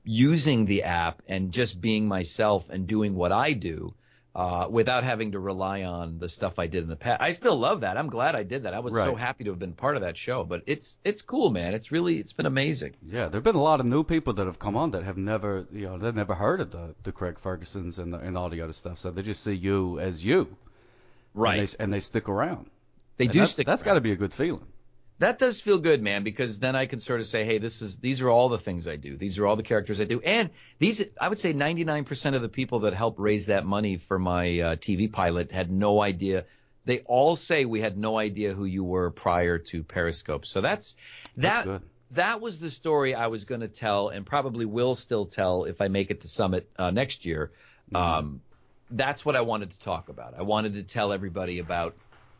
using 0.04 0.66
the 0.66 0.84
app 0.84 1.22
and 1.28 1.52
just 1.52 1.80
being 1.80 2.08
myself 2.08 2.68
and 2.70 2.86
doing 2.86 3.14
what 3.14 3.32
I 3.32 3.52
do 3.52 3.94
uh, 4.34 4.68
without 4.70 5.02
having 5.04 5.32
to 5.32 5.40
rely 5.40 5.82
on 5.82 6.18
the 6.18 6.28
stuff 6.28 6.58
I 6.58 6.66
did 6.68 6.82
in 6.84 6.88
the 6.88 6.96
past. 6.96 7.20
I 7.20 7.32
still 7.32 7.56
love 7.56 7.80
that. 7.80 7.96
I'm 7.96 8.08
glad 8.08 8.34
I 8.36 8.44
did 8.44 8.62
that. 8.62 8.74
I 8.74 8.78
was 8.78 8.94
so 8.94 9.14
happy 9.14 9.44
to 9.44 9.50
have 9.50 9.58
been 9.58 9.72
part 9.72 9.96
of 9.96 10.02
that 10.02 10.16
show. 10.16 10.44
But 10.44 10.62
it's 10.66 10.96
it's 11.04 11.22
cool, 11.22 11.50
man. 11.50 11.74
It's 11.74 11.90
really 11.90 12.18
it's 12.18 12.32
been 12.32 12.46
amazing. 12.46 12.94
Yeah, 13.06 13.28
there've 13.28 13.42
been 13.42 13.56
a 13.56 13.62
lot 13.62 13.80
of 13.80 13.86
new 13.86 14.04
people 14.04 14.32
that 14.34 14.46
have 14.46 14.58
come 14.58 14.76
on 14.76 14.92
that 14.92 15.02
have 15.04 15.16
never, 15.16 15.66
you 15.72 15.86
know, 15.86 15.98
they've 15.98 16.14
never 16.14 16.34
heard 16.34 16.60
of 16.60 16.70
the 16.70 16.94
the 17.02 17.12
Craig 17.12 17.38
Fergusons 17.42 17.98
and 17.98 18.12
the, 18.14 18.18
and 18.18 18.38
all 18.38 18.48
the 18.48 18.60
other 18.62 18.72
stuff. 18.72 18.98
So 18.98 19.10
they 19.10 19.22
just 19.22 19.42
see 19.42 19.54
you 19.54 19.98
as 19.98 20.24
you, 20.24 20.56
Right. 21.34 21.58
And 21.58 21.68
they, 21.68 21.84
and 21.84 21.92
they 21.92 22.00
stick 22.00 22.28
around. 22.28 22.70
They 23.16 23.26
And 23.26 23.32
do 23.32 23.40
that's, 23.40 23.52
stick. 23.52 23.66
That's 23.66 23.82
got 23.82 23.94
to 23.94 24.00
be 24.00 24.12
a 24.12 24.16
good 24.16 24.32
feeling. 24.32 24.66
That 25.20 25.38
does 25.38 25.60
feel 25.60 25.78
good, 25.78 26.02
man, 26.02 26.24
because 26.24 26.58
then 26.60 26.74
I 26.74 26.86
can 26.86 26.98
sort 26.98 27.20
of 27.20 27.26
say, 27.26 27.44
hey, 27.44 27.58
this 27.58 27.82
is 27.82 27.98
these 27.98 28.22
are 28.22 28.30
all 28.30 28.48
the 28.48 28.58
things 28.58 28.88
I 28.88 28.96
do. 28.96 29.18
These 29.18 29.38
are 29.38 29.46
all 29.46 29.54
the 29.54 29.62
characters 29.62 30.00
I 30.00 30.04
do, 30.04 30.20
and 30.20 30.48
these 30.78 31.04
I 31.20 31.28
would 31.28 31.38
say 31.38 31.52
99% 31.52 32.34
of 32.34 32.40
the 32.40 32.48
people 32.48 32.80
that 32.80 32.94
helped 32.94 33.20
raise 33.20 33.46
that 33.46 33.66
money 33.66 33.98
for 33.98 34.18
my 34.18 34.60
uh, 34.60 34.76
TV 34.76 35.12
pilot 35.12 35.52
had 35.52 35.70
no 35.70 36.00
idea. 36.00 36.46
They 36.86 37.00
all 37.00 37.36
say 37.36 37.66
we 37.66 37.82
had 37.82 37.98
no 37.98 38.18
idea 38.18 38.54
who 38.54 38.64
you 38.64 38.82
were 38.82 39.10
prior 39.10 39.58
to 39.58 39.84
Periscope. 39.84 40.46
So 40.46 40.62
that's 40.62 40.96
that. 41.36 41.64
good. 41.64 41.82
That 42.12 42.40
was 42.40 42.58
the 42.58 42.70
story 42.70 43.14
I 43.14 43.28
was 43.28 43.44
going 43.44 43.60
to 43.60 43.68
tell, 43.68 44.08
and 44.08 44.26
probably 44.26 44.64
will 44.64 44.96
still 44.96 45.26
tell 45.26 45.64
if 45.64 45.80
I 45.80 45.86
make 45.86 46.10
it 46.10 46.22
to 46.22 46.28
Summit 46.28 46.68
uh, 46.76 46.90
next 46.90 47.24
year. 47.24 47.52
Um, 47.94 48.40
that's 48.90 49.24
what 49.24 49.36
I 49.36 49.42
wanted 49.42 49.70
to 49.70 49.78
talk 49.78 50.08
about. 50.08 50.34
I 50.36 50.42
wanted 50.42 50.74
to 50.74 50.82
tell 50.82 51.12
everybody 51.12 51.60
about 51.60 51.94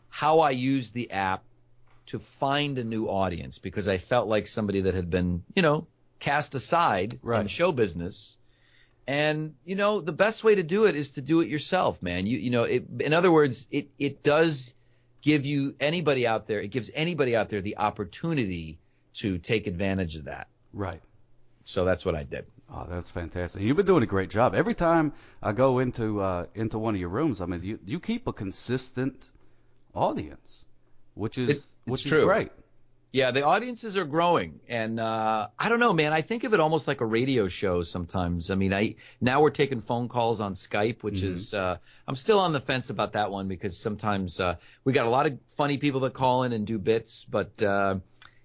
how 0.09 0.39
I 0.39 0.49
use 0.49 0.91
the 0.91 1.11
app 1.11 1.43
to 2.11 2.19
find 2.19 2.77
a 2.77 2.83
new 2.83 3.05
audience 3.05 3.57
because 3.57 3.87
I 3.87 3.97
felt 3.97 4.27
like 4.27 4.45
somebody 4.45 4.81
that 4.81 4.93
had 4.93 5.09
been, 5.09 5.43
you 5.55 5.61
know, 5.61 5.87
cast 6.19 6.55
aside 6.55 7.19
in 7.23 7.47
show 7.47 7.71
business. 7.71 8.37
And 9.07 9.55
you 9.65 9.75
know, 9.75 10.01
the 10.01 10.11
best 10.11 10.43
way 10.43 10.55
to 10.55 10.63
do 10.63 10.85
it 10.85 10.95
is 10.95 11.11
to 11.11 11.21
do 11.21 11.39
it 11.39 11.47
yourself, 11.47 12.03
man. 12.03 12.27
You 12.27 12.37
you 12.37 12.49
know, 12.49 12.63
it, 12.63 12.85
in 12.99 13.13
other 13.13 13.31
words, 13.31 13.65
it 13.71 13.87
it 13.97 14.23
does 14.23 14.73
give 15.21 15.45
you 15.45 15.75
anybody 15.79 16.27
out 16.27 16.47
there. 16.47 16.59
It 16.59 16.69
gives 16.69 16.91
anybody 16.93 17.35
out 17.35 17.49
there 17.49 17.61
the 17.61 17.77
opportunity 17.77 18.77
to 19.15 19.37
take 19.37 19.67
advantage 19.67 20.15
of 20.15 20.25
that. 20.25 20.47
Right. 20.73 21.01
So 21.63 21.85
that's 21.85 22.05
what 22.05 22.15
I 22.15 22.23
did. 22.23 22.45
Oh, 22.73 22.85
that's 22.89 23.09
fantastic. 23.09 23.61
You've 23.61 23.77
been 23.77 23.85
doing 23.85 24.03
a 24.03 24.07
great 24.07 24.29
job. 24.29 24.53
Every 24.53 24.75
time 24.75 25.13
I 25.41 25.53
go 25.53 25.79
into 25.79 26.21
uh, 26.21 26.45
into 26.55 26.77
one 26.77 26.93
of 26.93 26.99
your 26.99 27.09
rooms, 27.09 27.39
I 27.39 27.45
mean, 27.45 27.63
you 27.63 27.79
you 27.85 27.99
keep 27.99 28.27
a 28.27 28.33
consistent 28.33 29.29
audience, 29.93 30.65
which 31.21 31.37
is 31.37 31.49
It's- 31.49 31.57
it's 31.85 31.91
which 31.91 32.05
is 32.05 32.11
true. 32.11 32.25
great. 32.25 32.51
Yeah, 33.13 33.31
the 33.31 33.43
audiences 33.43 33.97
are 33.97 34.05
growing, 34.05 34.61
and 34.69 34.97
uh, 34.97 35.49
I 35.59 35.67
don't 35.67 35.81
know, 35.81 35.91
man. 35.91 36.13
I 36.13 36.21
think 36.21 36.45
of 36.45 36.53
it 36.53 36.61
almost 36.61 36.87
like 36.87 37.01
a 37.01 37.05
radio 37.05 37.49
show 37.49 37.83
sometimes. 37.83 38.49
I 38.49 38.55
mean, 38.55 38.73
I 38.73 38.95
now 39.19 39.41
we're 39.41 39.49
taking 39.49 39.81
phone 39.81 40.07
calls 40.07 40.39
on 40.39 40.53
Skype, 40.53 41.03
which 41.03 41.21
is 41.21 41.53
uh, 41.53 41.75
I'm 42.07 42.15
still 42.15 42.39
on 42.39 42.53
the 42.53 42.61
fence 42.61 42.89
about 42.89 43.11
that 43.13 43.29
one 43.29 43.49
because 43.49 43.77
sometimes 43.77 44.39
uh, 44.39 44.55
we 44.85 44.93
got 44.93 45.05
a 45.07 45.09
lot 45.09 45.25
of 45.25 45.37
funny 45.57 45.77
people 45.77 45.99
that 46.01 46.13
call 46.13 46.43
in 46.43 46.53
and 46.53 46.65
do 46.65 46.79
bits, 46.79 47.25
but 47.29 47.61
uh, 47.61 47.95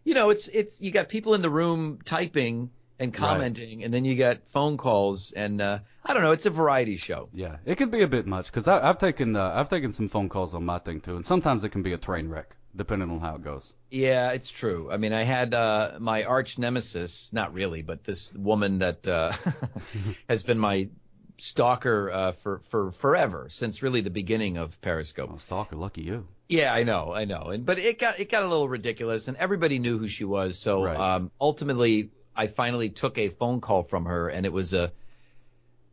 you 0.02 0.14
know, 0.14 0.30
it's 0.30 0.48
it's 0.48 0.80
you 0.80 0.90
got 0.90 1.08
people 1.08 1.34
in 1.34 1.42
the 1.42 1.50
room 1.50 2.00
typing 2.04 2.70
and 2.98 3.14
commenting, 3.14 3.84
and 3.84 3.94
then 3.94 4.04
you 4.04 4.16
got 4.16 4.48
phone 4.48 4.76
calls, 4.76 5.30
and 5.30 5.60
uh, 5.60 5.78
I 6.04 6.12
don't 6.12 6.22
know. 6.24 6.32
It's 6.32 6.46
a 6.46 6.50
variety 6.50 6.96
show. 6.96 7.28
Yeah, 7.32 7.58
it 7.66 7.76
can 7.76 7.90
be 7.90 8.02
a 8.02 8.08
bit 8.08 8.26
much 8.26 8.46
because 8.46 8.66
I've 8.66 8.98
taken 8.98 9.36
uh, 9.36 9.52
I've 9.54 9.68
taken 9.70 9.92
some 9.92 10.08
phone 10.08 10.28
calls 10.28 10.54
on 10.54 10.64
my 10.64 10.80
thing 10.80 11.00
too, 11.00 11.14
and 11.14 11.24
sometimes 11.24 11.62
it 11.62 11.68
can 11.68 11.84
be 11.84 11.92
a 11.92 11.98
train 11.98 12.28
wreck 12.28 12.56
depending 12.76 13.10
on 13.10 13.20
how 13.20 13.36
it 13.36 13.42
goes. 13.42 13.74
Yeah, 13.90 14.30
it's 14.30 14.50
true. 14.50 14.90
I 14.92 14.96
mean, 14.96 15.12
I 15.12 15.24
had 15.24 15.54
uh, 15.54 15.92
my 15.98 16.24
arch 16.24 16.58
nemesis, 16.58 17.32
not 17.32 17.52
really, 17.52 17.82
but 17.82 18.04
this 18.04 18.34
woman 18.34 18.78
that 18.78 19.06
uh, 19.06 19.32
has 20.28 20.42
been 20.42 20.58
my 20.58 20.88
stalker 21.38 22.10
uh, 22.10 22.32
for 22.32 22.60
for 22.60 22.90
forever 22.90 23.48
since 23.50 23.82
really 23.82 24.00
the 24.00 24.10
beginning 24.10 24.56
of 24.56 24.80
Periscope. 24.80 25.30
Oh, 25.32 25.36
stalker, 25.36 25.76
lucky 25.76 26.02
you. 26.02 26.26
Yeah, 26.48 26.72
I 26.72 26.84
know, 26.84 27.12
I 27.12 27.24
know, 27.24 27.48
and 27.50 27.66
but 27.66 27.78
it 27.78 27.98
got 27.98 28.20
it 28.20 28.30
got 28.30 28.42
a 28.42 28.46
little 28.46 28.68
ridiculous, 28.68 29.28
and 29.28 29.36
everybody 29.36 29.78
knew 29.78 29.98
who 29.98 30.08
she 30.08 30.24
was. 30.24 30.58
So 30.58 30.84
Right. 30.84 30.96
um, 30.98 31.30
ultimately, 31.40 32.10
I 32.36 32.46
finally 32.46 32.90
took 32.90 33.18
a 33.18 33.30
phone 33.30 33.60
call 33.60 33.82
from 33.82 34.04
her, 34.06 34.28
and 34.28 34.46
it 34.46 34.52
was 34.52 34.72
a 34.74 34.92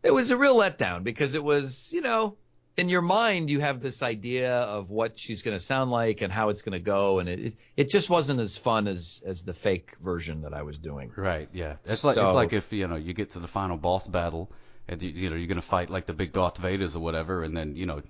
it 0.04 0.12
was 0.12 0.32
a 0.32 0.38
real 0.38 0.56
letdown 0.58 1.04
because 1.04 1.34
it 1.34 1.44
was 1.44 1.92
you 1.94 2.02
know 2.02 2.38
in 2.78 2.90
your 2.90 3.02
mind 3.02 3.50
you 3.50 3.60
have 3.60 3.82
this 3.82 4.02
idea 4.02 4.54
of 4.62 4.90
what 4.90 5.20
she's 5.20 5.42
going 5.44 5.56
to 5.56 5.64
sound 5.64 5.92
like 5.92 6.22
and 6.22 6.34
how 6.34 6.50
it's 6.50 6.62
going 6.64 6.74
to 6.74 6.80
go, 6.84 7.20
and 7.20 7.30
it, 7.30 7.54
it 7.78 7.90
just 7.90 8.10
wasn't 8.10 8.40
as 8.40 8.58
fun 8.58 8.88
as 8.88 9.22
as 9.26 9.44
the 9.44 9.54
fake 9.54 9.96
version 10.02 10.42
that 10.42 10.54
I 10.54 10.64
was 10.64 10.78
doing. 10.78 11.12
Right. 11.16 11.50
Yeah. 11.54 11.76
It's 11.86 12.04
like 12.04 12.16
So- 12.16 12.26
it's 12.26 12.36
like 12.36 12.54
if 12.54 12.72
you 12.74 12.88
know 12.88 12.96
you 12.96 13.14
get 13.14 13.34
to 13.34 13.40
the 13.40 13.48
final 13.48 13.78
boss 13.78 14.08
battle 14.08 14.52
and 14.88 15.02
you, 15.02 15.10
you 15.10 15.30
know 15.30 15.36
you're 15.36 15.48
gonna 15.48 15.62
fight 15.62 15.90
like 15.90 16.06
the 16.08 16.14
big 16.14 16.34
Darth 16.34 16.60
Vaders 16.62 16.96
or 16.96 17.00
whatever, 17.00 17.44
and 17.44 17.56
then 17.56 17.76
you 17.76 17.86
know, 17.86 18.02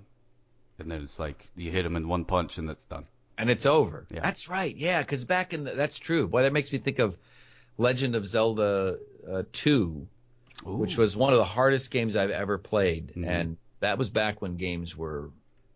and 0.79 0.89
then 0.91 1.01
it's 1.03 1.19
like 1.19 1.49
you 1.55 1.69
hit 1.71 1.85
him 1.85 1.95
in 1.95 2.07
one 2.07 2.25
punch 2.25 2.57
and 2.57 2.69
it's 2.69 2.85
done. 2.85 3.05
and 3.37 3.49
it's 3.49 3.65
over. 3.65 4.05
Yeah. 4.11 4.21
That's 4.21 4.47
right. 4.47 4.75
Yeah, 4.75 5.01
because 5.01 5.25
back 5.25 5.53
in 5.53 5.63
the, 5.65 5.71
that's 5.73 5.97
true. 5.99 6.27
Boy, 6.27 6.43
that 6.43 6.53
makes 6.53 6.71
me 6.71 6.79
think 6.79 6.99
of 6.99 7.17
Legend 7.77 8.15
of 8.15 8.25
Zelda 8.27 8.97
uh, 9.29 9.43
2, 9.51 10.07
which 10.63 10.97
was 10.97 11.15
one 11.17 11.33
of 11.33 11.39
the 11.39 11.45
hardest 11.45 11.89
games 11.91 12.15
I've 12.15 12.29
ever 12.29 12.57
played, 12.59 13.13
Mhm. 13.15 13.27
and 13.27 13.57
that 13.83 13.97
was 13.97 14.09
back 14.09 14.41
when 14.41 14.57
games 14.57 14.95
were 14.97 15.29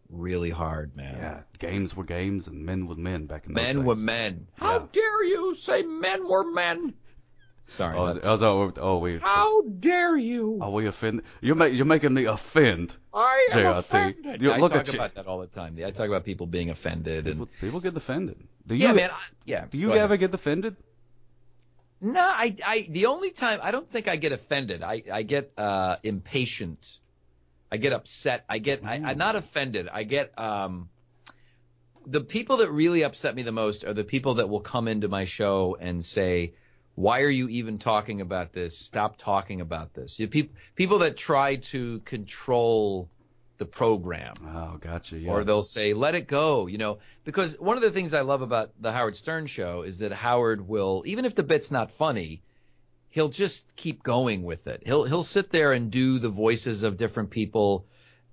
really 0.09 0.49
hard, 0.49 0.95
man. 0.95 1.15
Yeah. 1.17 1.39
Games 1.59 1.95
were 1.95 2.03
games 2.05 2.47
and 2.47 2.65
men 2.65 2.87
were 2.87 2.95
men 2.95 3.25
back 3.25 3.45
in 3.45 3.53
those 3.53 3.63
days. 3.63 3.75
Men 3.75 3.83
days. 3.83 3.85
were 3.85 3.95
men. 3.95 4.47
Yeah. 4.61 4.67
How 4.67 4.79
dare 4.79 5.23
you 5.25 5.53
say 5.55 5.83
men 5.83 6.27
were 6.27 6.51
men? 6.51 6.93
Sorry. 7.69 7.97
Oh, 7.97 8.05
that's- 8.07 8.25
oh, 8.25 8.37
oh, 8.41 8.73
oh, 8.77 8.97
we. 8.99 9.17
How 9.17 9.61
dare 9.63 10.15
you? 10.15 10.59
Are 10.61 10.71
we 10.71 10.87
offend? 10.87 11.23
You're 11.41 11.55
ma- 11.55 11.65
you're 11.65 11.85
making 11.85 12.13
me 12.13 12.23
offend. 12.23 12.95
I 13.13 13.49
am 13.51 13.57
JRT. 13.57 13.77
offended. 13.79 14.41
You- 14.41 14.51
I 14.51 14.57
look 14.57 14.71
talk 14.71 14.87
at 14.87 14.93
you. 14.93 14.99
about 14.99 15.15
that 15.15 15.27
all 15.27 15.39
the 15.39 15.47
time. 15.47 15.77
I 15.85 15.91
talk 15.91 16.07
about 16.07 16.23
people 16.23 16.47
being 16.47 16.69
offended, 16.69 17.27
and 17.27 17.39
People, 17.41 17.49
people 17.59 17.79
get 17.81 17.97
offended. 17.97 18.37
Do 18.65 18.73
you? 18.75 18.83
yeah, 18.87 18.93
man. 18.93 19.11
I, 19.11 19.19
yeah. 19.43 19.65
Do 19.69 19.77
you 19.77 19.87
go 19.87 19.91
ahead. 19.93 20.05
ever 20.05 20.15
get 20.15 20.33
offended? 20.33 20.77
No, 21.99 22.21
I, 22.21 22.55
I, 22.65 22.87
the 22.89 23.07
only 23.07 23.31
time 23.31 23.59
I 23.61 23.71
don't 23.71 23.89
think 23.91 24.07
I 24.07 24.15
get 24.15 24.31
offended. 24.31 24.81
I, 24.83 25.03
I 25.11 25.23
get 25.23 25.51
uh, 25.57 25.97
impatient. 26.03 26.99
I 27.71 27.77
get 27.77 27.93
upset. 27.93 28.45
I 28.49 28.59
get, 28.59 28.83
I, 28.85 28.95
I'm 28.95 29.17
not 29.17 29.35
offended. 29.35 29.87
I 29.91 30.03
get, 30.03 30.37
um, 30.39 30.89
the 32.05 32.21
people 32.21 32.57
that 32.57 32.71
really 32.71 33.03
upset 33.03 33.35
me 33.35 33.43
the 33.43 33.51
most 33.51 33.83
are 33.83 33.93
the 33.93 34.03
people 34.03 34.35
that 34.35 34.47
will 34.47 34.61
come 34.61 34.87
into 34.87 35.07
my 35.09 35.25
show 35.25 35.77
and 35.79 36.03
say, 36.03 36.53
why 36.95 37.21
are 37.21 37.29
you 37.29 37.49
even 37.49 37.77
talking 37.77 38.21
about 38.21 38.53
this? 38.53 38.77
Stop 38.77 39.17
talking 39.17 39.61
about 39.61 39.93
this. 39.93 40.17
You, 40.19 40.27
people, 40.27 40.55
people 40.75 40.99
that 40.99 41.17
try 41.17 41.57
to 41.57 41.99
control 42.01 43.09
the 43.57 43.65
program 43.65 44.35
Oh, 44.45 44.77
gotcha. 44.79 45.17
Yeah. 45.17 45.31
or 45.31 45.43
they'll 45.43 45.63
say 45.63 45.93
let 45.93 46.13
it 46.13 46.27
go 46.27 46.67
you 46.67 46.77
know 46.77 46.99
because 47.23 47.59
one 47.59 47.75
of 47.75 47.81
the 47.81 47.89
things 47.89 48.13
i 48.13 48.21
love 48.21 48.43
about 48.43 48.69
the 48.79 48.91
howard 48.91 49.15
stern 49.15 49.47
show 49.47 49.81
is 49.81 49.97
that 49.97 50.11
howard 50.11 50.67
will 50.67 51.01
even 51.07 51.25
if 51.25 51.33
the 51.33 51.41
bit's 51.41 51.71
not 51.71 51.91
funny 51.91 52.43
he'll 53.09 53.29
just 53.29 53.75
keep 53.75 54.03
going 54.03 54.43
with 54.43 54.67
it 54.67 54.81
he'll 54.85 55.05
he'll 55.05 55.23
sit 55.23 55.49
there 55.51 55.73
and 55.73 55.91
do 55.91 56.19
the 56.19 56.29
voices 56.29 56.83
of 56.83 56.97
different 56.97 57.29
people 57.29 57.87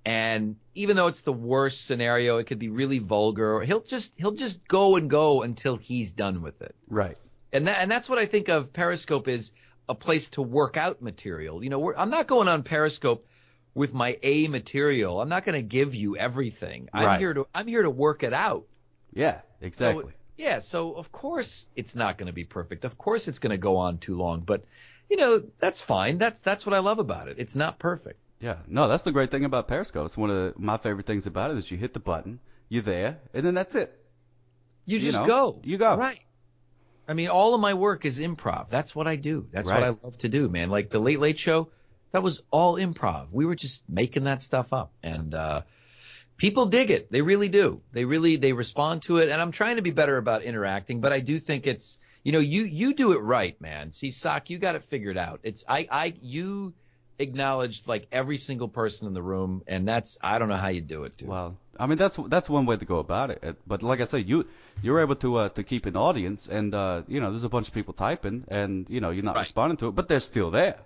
And 0.05 0.57
even 0.75 0.95
though 0.95 1.07
it's 1.07 1.21
the 1.21 1.33
worst 1.33 1.85
scenario, 1.87 2.37
it 2.37 2.45
could 2.45 2.59
be 2.59 2.69
really 2.69 2.99
vulgar. 2.99 3.61
He'll 3.61 3.81
just 3.81 4.13
he'll 4.17 4.33
just 4.35 4.67
go 4.67 4.97
and 4.97 5.09
go 5.09 5.41
until 5.41 5.77
he's 5.77 6.11
done 6.11 6.41
with 6.43 6.61
it. 6.61 6.75
Right. 6.87 7.17
And 7.51 7.67
that, 7.67 7.79
and 7.81 7.91
that's 7.91 8.07
what 8.09 8.19
I 8.19 8.27
think 8.27 8.49
of 8.49 8.71
Periscope 8.71 9.27
is 9.27 9.51
a 9.89 9.95
place 9.95 10.29
to 10.31 10.43
work 10.43 10.77
out 10.77 11.01
material. 11.01 11.63
You 11.63 11.69
know, 11.71 11.79
we're, 11.79 11.95
I'm 11.95 12.11
not 12.11 12.27
going 12.27 12.47
on 12.47 12.63
Periscope 12.63 13.25
with 13.73 13.93
my 13.93 14.17
A 14.23 14.47
material. 14.47 15.21
I'm 15.21 15.29
not 15.29 15.43
going 15.45 15.55
to 15.55 15.61
give 15.63 15.95
you 15.95 16.17
everything. 16.17 16.89
I'm 16.93 17.05
Right. 17.05 17.19
here 17.19 17.33
to 17.33 17.47
I'm 17.55 17.67
here 17.67 17.81
to 17.83 17.89
work 17.89 18.23
it 18.23 18.33
out. 18.33 18.67
Yeah. 19.13 19.41
So, 19.77 19.99
Exactly. 19.99 20.14
Yeah, 20.37 20.59
so 20.59 20.93
of 20.93 21.11
course 21.11 21.67
it's 21.75 21.95
not 21.95 22.17
going 22.17 22.27
to 22.27 22.33
be 22.33 22.43
perfect. 22.43 22.85
Of 22.85 22.97
course 22.97 23.27
it's 23.27 23.39
going 23.39 23.51
to 23.51 23.57
go 23.57 23.77
on 23.77 23.97
too 23.97 24.15
long, 24.15 24.41
but 24.41 24.63
you 25.09 25.17
know, 25.17 25.43
that's 25.59 25.81
fine. 25.81 26.17
That's 26.17 26.41
that's 26.41 26.65
what 26.65 26.73
I 26.73 26.79
love 26.79 26.99
about 26.99 27.27
it. 27.27 27.37
It's 27.39 27.55
not 27.55 27.79
perfect. 27.79 28.19
Yeah, 28.39 28.57
no, 28.67 28.87
that's 28.87 29.03
the 29.03 29.11
great 29.11 29.31
thing 29.31 29.45
about 29.45 29.67
Periscope. 29.67 30.05
It's 30.05 30.17
one 30.17 30.29
of 30.29 30.35
the, 30.35 30.53
my 30.59 30.77
favorite 30.77 31.05
things 31.05 31.25
about 31.25 31.51
it 31.51 31.57
is 31.57 31.71
you 31.71 31.77
hit 31.77 31.93
the 31.93 31.99
button, 31.99 32.39
you're 32.69 32.83
there, 32.83 33.19
and 33.33 33.45
then 33.45 33.53
that's 33.53 33.75
it. 33.75 33.97
You 34.85 34.97
You 34.97 35.03
just 35.03 35.19
know, 35.19 35.25
go. 35.25 35.61
you 35.63 35.77
go. 35.77 35.95
Right. 35.95 36.19
I 37.07 37.13
mean, 37.13 37.29
all 37.29 37.53
of 37.53 37.61
my 37.61 37.73
work 37.75 38.03
is 38.05 38.19
improv. 38.19 38.69
That's 38.69 38.95
what 38.95 39.07
I 39.07 39.15
do. 39.15 39.47
That's 39.51 39.67
what 39.67 39.83
I 39.83 39.89
love 39.89 40.17
to 40.19 40.29
do, 40.29 40.49
man. 40.49 40.69
Like 40.69 40.89
the 40.89 40.99
Late 40.99 41.19
Late 41.19 41.39
Show, 41.39 41.69
that 42.11 42.23
was 42.23 42.41
all 42.51 42.75
improv. 42.75 43.27
We 43.31 43.45
were 43.45 43.55
just 43.55 43.87
making 43.87 44.23
that 44.25 44.41
stuff 44.41 44.73
up, 44.73 44.91
and 45.03 45.33
uh, 45.33 45.61
people 46.37 46.65
dig 46.65 46.91
it. 46.91 47.11
They 47.11 47.21
really 47.21 47.49
do. 47.49 47.81
They 47.91 48.05
really 48.05 48.35
they 48.35 48.53
respond 48.53 49.01
to 49.03 49.17
it. 49.17 49.29
And 49.29 49.41
I'm 49.41 49.51
trying 49.51 49.75
to 49.77 49.81
be 49.81 49.91
better 49.91 50.17
about 50.17 50.43
interacting, 50.43 51.01
but 51.01 51.13
I 51.13 51.19
do 51.19 51.39
think 51.39 51.67
it's 51.67 51.99
you 52.23 52.31
know 52.31 52.39
you 52.39 52.63
you 52.63 52.93
do 52.93 53.11
it 53.13 53.19
right, 53.19 53.59
man. 53.61 53.91
See, 53.91 54.11
Sock, 54.11 54.49
you 54.49 54.57
got 54.57 54.75
it 54.75 54.83
figured 54.83 55.17
out. 55.17 55.39
It's 55.43 55.63
I 55.67 55.87
I 55.91 56.13
you 56.21 56.73
acknowledged 57.19 57.87
like 57.87 58.07
every 58.11 58.37
single 58.37 58.67
person 58.67 59.07
in 59.07 59.13
the 59.13 59.21
room, 59.23 59.61
and 59.67 59.87
that's 59.87 60.17
I 60.21 60.37
don't 60.39 60.49
know 60.49 60.57
how 60.57 60.67
you 60.69 60.81
do 60.81 61.03
it, 61.03 61.17
dude. 61.17 61.29
Well, 61.29 61.55
I 61.79 61.87
mean 61.87 61.97
that's 61.97 62.17
that's 62.27 62.49
one 62.49 62.65
way 62.65 62.77
to 62.77 62.85
go 62.85 62.97
about 62.99 63.29
it. 63.29 63.55
But 63.67 63.83
like 63.83 64.01
I 64.01 64.05
said, 64.05 64.27
you 64.27 64.45
you're 64.81 64.99
able 64.99 65.15
to 65.17 65.37
uh, 65.37 65.49
to 65.49 65.63
keep 65.63 65.85
an 65.85 65.95
audience, 65.95 66.47
and 66.47 66.73
uh, 66.73 67.03
you 67.07 67.19
know 67.21 67.29
there's 67.31 67.43
a 67.43 67.49
bunch 67.49 67.67
of 67.67 67.73
people 67.73 67.93
typing, 67.93 68.43
and 68.49 68.85
you 68.89 68.99
know 68.99 69.11
you're 69.11 69.23
not 69.23 69.35
Right. 69.35 69.41
responding 69.41 69.77
to 69.77 69.87
it, 69.87 69.91
but 69.95 70.07
they're 70.09 70.19
still 70.19 70.51
there. 70.51 70.79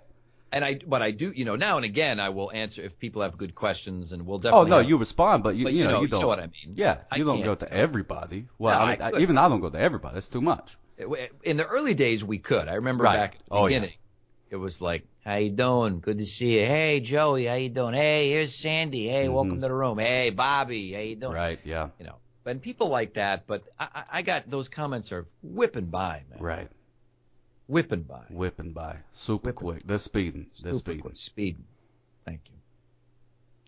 And 0.52 0.64
I 0.64 0.78
but 0.86 1.02
I 1.02 1.10
do 1.10 1.32
you 1.34 1.44
know 1.44 1.56
now 1.56 1.76
and 1.76 1.84
again 1.84 2.18
I 2.20 2.28
will 2.30 2.50
answer 2.52 2.82
if 2.82 2.98
people 2.98 3.22
have 3.22 3.36
good 3.38 3.54
questions, 3.54 4.12
and 4.12 4.26
we'll 4.26 4.38
definitely. 4.38 4.66
Oh 4.66 4.68
no, 4.70 4.78
have- 4.78 4.88
you 4.88 4.96
respond, 4.96 5.42
but 5.42 5.56
you 5.56 5.64
But 5.64 5.72
you, 5.72 5.80
you 5.80 5.84
know, 5.84 5.90
know- 5.90 5.96
you 5.98 6.02
you 6.02 6.08
don't 6.08 6.20
know 6.22 6.26
what 6.28 6.38
I 6.40 6.46
mean. 6.46 6.74
Yeah, 6.74 6.98
I 7.10 7.16
you 7.16 7.24
don't 7.24 7.42
go 7.42 7.54
to 7.54 7.72
everybody. 7.72 8.46
Well, 8.58 8.78
No, 8.78 8.84
I 8.86 8.90
mean, 8.92 9.02
I 9.02 9.10
I 9.18 9.20
even 9.20 9.38
I 9.38 9.48
don't 9.48 9.60
go 9.60 9.70
to 9.70 9.78
everybody. 9.78 10.18
It's 10.18 10.28
too 10.28 10.40
much. 10.40 10.76
in 11.44 11.56
the 11.56 11.64
early 11.66 11.94
days 11.94 12.22
we 12.22 12.38
could. 12.38 12.68
I 12.68 12.74
remember 12.74 13.04
Right. 13.04 13.16
back 13.16 13.34
at 13.36 13.46
the 13.46 13.54
Oh, 13.54 13.66
yeah. 13.66 13.78
beginning. 13.78 13.96
It 14.50 14.56
was 14.56 14.82
like, 14.82 15.06
"How 15.24 15.36
you 15.36 15.50
doing? 15.50 16.00
Good 16.00 16.18
to 16.18 16.26
see 16.26 16.58
you. 16.58 16.66
Hey 16.66 17.00
Joey, 17.00 17.46
how 17.46 17.54
you 17.54 17.68
doing? 17.70 17.94
Hey, 17.94 18.28
here's 18.30 18.54
Sandy. 18.54 19.06
Hey, 19.08 19.28
welcome 19.28 19.60
to 19.62 19.68
the 19.68 19.72
room. 19.72 19.96
Hey 19.98 20.30
Bobby, 20.30 20.92
how 20.92 21.00
you 21.00 21.14
doing? 21.16 21.32
Mm-hmm. 21.32 21.34
Right? 21.34 21.58
Yeah. 21.64 21.88
You 22.00 22.06
know, 22.06 22.16
and 22.46 22.60
people 22.60 22.88
like 22.88 23.14
that. 23.14 23.46
But 23.46 23.62
I, 23.78 23.88
I 23.94 24.02
I 24.18 24.22
got 24.22 24.50
those 24.50 24.68
comments 24.68 25.12
are 25.12 25.26
whipping 25.42 25.86
by, 25.86 26.22
man. 26.28 26.40
Right. 26.40 26.68
Whipping 27.70 28.02
by. 28.02 28.22
Whipping 28.30 28.72
by, 28.72 28.96
super 29.12 29.50
Whipping. 29.50 29.54
quick. 29.54 29.82
They're 29.86 29.98
speeding. 29.98 30.46
They're 30.62 30.72
Super 30.74 30.78
speeding. 30.78 31.00
quick. 31.02 31.16
Speeding. 31.16 31.64
Thank 32.24 32.40
you. 32.50 32.56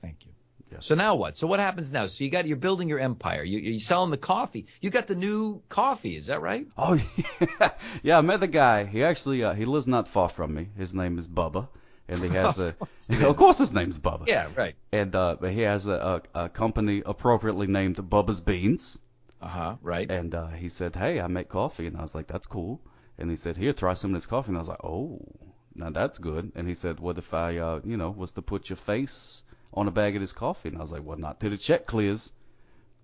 Thank 0.00 0.26
you. 0.26 0.32
Yeah. 0.72 0.78
So 0.80 0.94
now 0.94 1.14
what? 1.16 1.36
So 1.36 1.46
what 1.46 1.61
happens 1.61 1.92
now? 1.92 2.07
So 2.07 2.24
you 2.24 2.30
got 2.30 2.46
you're 2.46 2.57
building 2.57 2.88
your 2.88 2.98
empire. 2.98 3.44
You, 3.44 3.59
you're 3.59 3.78
selling 3.80 4.11
the 4.11 4.16
coffee. 4.16 4.66
You 4.80 4.90
got 4.90 5.07
the 5.07 5.14
new 5.14 5.62
coffee. 5.68 6.16
Is 6.16 6.26
that 6.26 6.40
right? 6.40 6.66
Oh 6.78 6.94
yeah, 7.40 7.70
yeah. 8.03 8.18
I 8.18 8.22
met 8.22 8.40
the 8.40 8.46
guy. 8.46 8.84
He 8.86 9.05
actually 9.05 9.44
uh, 9.44 9.53
he 9.53 9.64
lives 9.66 9.86
not 9.86 10.09
far 10.09 10.28
from 10.30 10.55
me. 10.55 10.68
His 10.76 10.94
name 10.94 11.18
is 11.18 11.28
Bubba, 11.28 11.68
and 12.09 12.22
he 12.22 12.28
has 12.40 12.59
Of 12.59 12.68
a. 12.68 12.72
course 12.72 13.11
of 13.30 13.36
course, 13.36 13.59
his 13.59 13.72
name's 13.72 13.98
Bubba. 13.98 14.26
Yeah. 14.26 14.48
Right. 14.57 14.74
And 14.92 15.14
uh, 15.14 15.36
but 15.40 15.53
he 15.53 15.61
has 15.61 15.86
a, 15.86 16.22
a, 16.34 16.44
a 16.44 16.48
company 16.48 17.03
appropriately 17.05 17.66
named 17.66 17.96
Bubba's 17.98 18.40
Beans, 18.40 18.98
Uh 19.42 19.48
huh. 19.48 19.76
Right. 19.82 20.11
and 20.11 20.34
uh, 20.34 20.46
he 20.48 20.70
said, 20.70 20.96
"Hey, 20.96 21.20
I 21.20 21.26
make 21.28 21.48
coffee," 21.50 21.86
and 21.86 21.96
I 21.98 22.03
was 22.03 22.14
like, 22.14 22.26
"That's 22.28 22.46
cool." 22.46 22.80
And 23.18 23.30
he 23.30 23.36
said, 23.36 23.56
"Here, 23.56 23.72
try 23.72 23.94
some 23.94 24.10
of 24.12 24.16
this 24.16 24.26
coffee," 24.26 24.48
and 24.48 24.56
I 24.56 24.60
was 24.60 24.68
like, 24.68 24.84
"Oh, 24.84 25.20
now 25.74 25.90
that's 25.90 26.18
good." 26.18 26.52
And 26.54 26.66
he 26.68 26.74
said, 26.74 26.98
"What 27.00 27.18
if 27.18 27.32
I, 27.34 27.56
uh, 27.58 27.80
you 27.84 27.96
know, 27.96 28.10
was 28.10 28.32
to 28.32 28.42
put 28.42 28.68
your 28.70 28.76
face 28.76 29.42
on 29.74 29.86
a 29.88 29.90
bag 29.90 30.16
of 30.16 30.20
this 30.22 30.32
coffee?" 30.32 30.68
And 30.70 30.78
I 30.78 30.80
was 30.80 30.92
like, 30.92 31.04
"Well, 31.04 31.18
not 31.18 31.38
till 31.40 31.50
the 31.50 31.56
check 31.58 31.86
clears." 31.86 32.32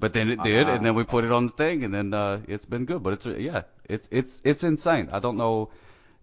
But 0.01 0.13
then 0.13 0.29
it 0.31 0.43
did, 0.43 0.69
and 0.69 0.87
then 0.87 0.95
we 0.95 1.03
put 1.05 1.25
it 1.25 1.33
on 1.33 1.47
the 1.49 1.53
thing, 1.53 1.83
and 1.85 1.93
then 1.93 2.15
uh, 2.15 2.41
it's 2.47 2.65
been 2.65 2.85
good. 2.85 3.03
But 3.03 3.15
it's 3.15 3.27
yeah, 3.27 3.63
it's 3.89 4.09
it's 4.13 4.41
it's 4.45 4.63
insane. 4.63 5.09
I 5.13 5.19
don't 5.19 5.37
know, 5.37 5.71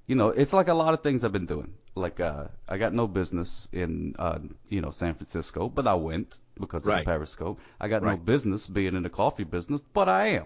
you 0.08 0.16
know, 0.16 0.30
it's 0.30 0.54
like 0.54 0.70
a 0.70 0.74
lot 0.74 0.94
of 0.94 1.04
things 1.04 1.24
I've 1.26 1.34
been 1.34 1.46
doing. 1.46 1.74
Like 1.94 2.20
uh, 2.22 2.46
I 2.70 2.78
got 2.78 2.94
no 2.94 3.06
business 3.08 3.68
in 3.74 4.16
uh, 4.18 4.40
you 4.70 4.80
know 4.82 4.92
San 4.92 5.14
Francisco, 5.16 5.68
but 5.70 5.88
I 5.88 5.94
went 5.96 6.40
because 6.60 6.86
Right. 6.88 7.00
of 7.00 7.06
the 7.06 7.12
Periscope. 7.12 7.60
I 7.80 7.88
got 7.90 8.02
no 8.02 8.16
business 8.18 8.68
being 8.68 8.96
in 8.96 9.04
the 9.04 9.10
coffee 9.10 9.44
business, 9.44 9.82
but 9.94 10.08
I 10.08 10.28
am. 10.28 10.46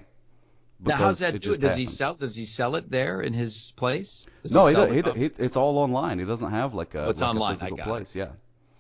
Now, 0.82 0.96
how's 0.96 1.20
that 1.20 1.40
do 1.42 1.54
it? 1.54 1.60
Does 1.60 1.76
he 1.76 1.86
sell? 1.86 2.14
Does 2.16 2.36
he 2.36 2.46
sell 2.46 2.76
it 2.76 2.90
there 2.90 3.22
in 3.22 3.34
his 3.34 3.74
place? 3.76 4.26
Does 4.44 4.54
No, 4.54 4.68
he, 4.68 4.74
sell 4.74 4.86
does, 4.86 4.90
the 4.92 4.96
he, 4.96 5.02
coffee? 5.04 5.20
he, 5.20 5.26
it's 5.44 5.58
all 5.58 5.78
online. 5.78 6.20
He 6.20 6.26
doesn't 6.26 6.50
have 6.52 6.74
like 6.74 6.96
a, 6.96 7.06
Oh, 7.06 7.10
it's 7.10 7.20
like 7.22 7.30
online. 7.32 7.50
I 7.50 7.54
a 7.54 7.56
physical 7.56 7.78
got 7.78 7.84
it. 7.84 7.90
place. 7.90 8.16
Yeah, 8.16 8.30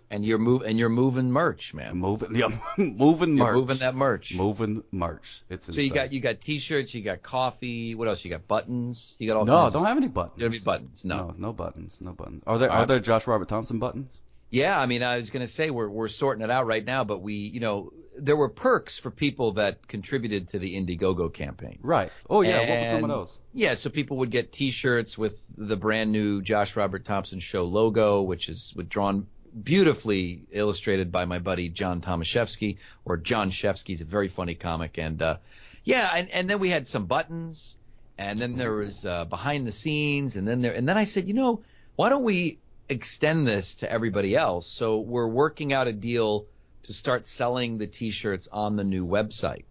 and 0.10 0.24
you're 0.26 0.38
move 0.38 0.62
and 0.64 0.80
you're 0.80 0.88
moving 0.89 1.30
merch, 1.30 1.74
man. 1.74 1.97
moving, 1.97 2.34
yeah, 2.36 2.47
moving 2.78 3.36
You're 3.38 3.47
merch, 3.47 3.56
moving 3.56 3.78
that 3.80 3.95
merch. 3.95 4.36
moving 4.36 4.84
merch. 4.91 5.43
It's 5.50 5.66
so 5.66 5.82
you 5.82 5.91
got 5.91 6.14
you 6.14 6.22
got 6.22 6.39
t-shirts, 6.39 6.93
you 6.95 7.02
got 7.04 7.22
coffee. 7.22 7.95
What 7.95 8.08
else? 8.08 8.24
You 8.24 8.32
got 8.32 8.47
buttons. 8.47 9.16
You 9.20 9.28
got 9.28 9.38
all 9.38 9.45
no, 9.45 9.70
don't 9.70 9.86
have 9.86 9.97
any 9.97 10.08
buttons. 10.08 10.41
Have 10.41 10.52
any 10.54 10.60
buttons. 10.60 11.04
No. 11.04 11.18
no, 11.18 11.36
no 11.38 11.54
buttons, 11.54 11.97
no 12.00 12.14
buttons. 12.14 12.43
Are 12.47 12.58
there 12.58 12.72
are 12.72 12.86
there 12.86 13.00
Josh 13.02 13.28
Robert 13.28 13.50
Thompson 13.50 13.78
buttons? 13.78 14.10
Yeah, 14.52 14.80
I 14.80 14.88
mean, 14.88 15.04
I 15.04 15.18
was 15.18 15.30
going 15.30 15.45
to 15.45 15.52
say 15.52 15.70
we're 15.70 15.89
we're 15.89 16.08
sorting 16.08 16.43
it 16.43 16.50
out 16.50 16.66
right 16.66 16.84
now, 16.84 17.04
but 17.04 17.22
we, 17.22 17.34
you 17.36 17.60
know, 17.60 17.91
there 18.20 18.36
were 18.36 18.49
perks 18.49 18.97
for 18.97 19.11
people 19.11 19.53
that 19.53 19.88
contributed 19.88 20.49
to 20.49 20.59
the 20.59 20.76
Indiegogo 20.76 21.34
campaign. 21.34 21.80
Right. 21.82 22.11
Oh 22.30 22.41
yeah. 22.41 22.59
what 22.59 22.80
were 22.80 22.86
some 22.86 23.03
of 23.03 23.09
those? 23.09 23.38
Yeah, 23.53 23.76
so 23.76 23.89
people 23.89 24.17
would 24.17 24.32
get 24.32 24.51
T-shirts 24.51 25.17
with 25.17 25.43
the 25.57 25.78
brand 25.78 26.11
new 26.11 26.41
Josh 26.41 26.76
Robert 26.76 27.05
Thompson 27.05 27.39
Show 27.39 27.63
logo, 27.63 28.22
which 28.22 28.49
is 28.49 28.74
with 28.76 28.89
drawn 28.89 29.28
beautifully 29.63 30.43
illustrated 30.51 31.11
by 31.11 31.26
my 31.26 31.39
buddy 31.39 31.70
John 31.70 32.01
Tomaszewski, 32.01 32.78
or 33.05 33.17
John 33.17 33.51
Shefsky. 33.51 33.88
He's 33.88 34.01
a 34.01 34.05
very 34.05 34.28
funny 34.28 34.55
comic, 34.55 34.97
and 34.97 35.22
uh, 35.22 35.38
yeah, 35.84 36.09
and, 36.13 36.30
and 36.30 36.49
then 36.49 36.59
we 36.59 36.70
had 36.70 36.88
some 36.88 37.05
buttons, 37.05 37.76
and 38.17 38.39
then 38.39 38.57
there 38.57 38.74
was 38.74 39.05
uh, 39.05 39.26
behind 39.26 39.65
the 39.65 39.72
scenes, 39.72 40.36
and 40.36 40.47
then 40.47 40.61
there, 40.61 40.74
and 40.74 40.88
then 40.88 40.97
I 40.97 41.05
said, 41.05 41.28
you 41.28 41.34
know, 41.34 41.61
why 41.95 42.09
don't 42.09 42.24
we 42.24 42.59
extend 42.88 43.47
this 43.47 43.76
to 43.76 43.91
everybody 43.91 44.36
else? 44.36 44.67
So 44.67 44.99
we're 44.99 45.28
working 45.28 45.74
out 45.74 45.88
a 45.88 45.93
deal 45.93 46.45
to 46.84 46.94
start 46.94 47.26
selling 47.26 47.78
the 47.78 47.88
T-shirts 47.88 48.48
on 48.52 48.76
the 48.76 48.84
new 48.84 49.06
website, 49.06 49.66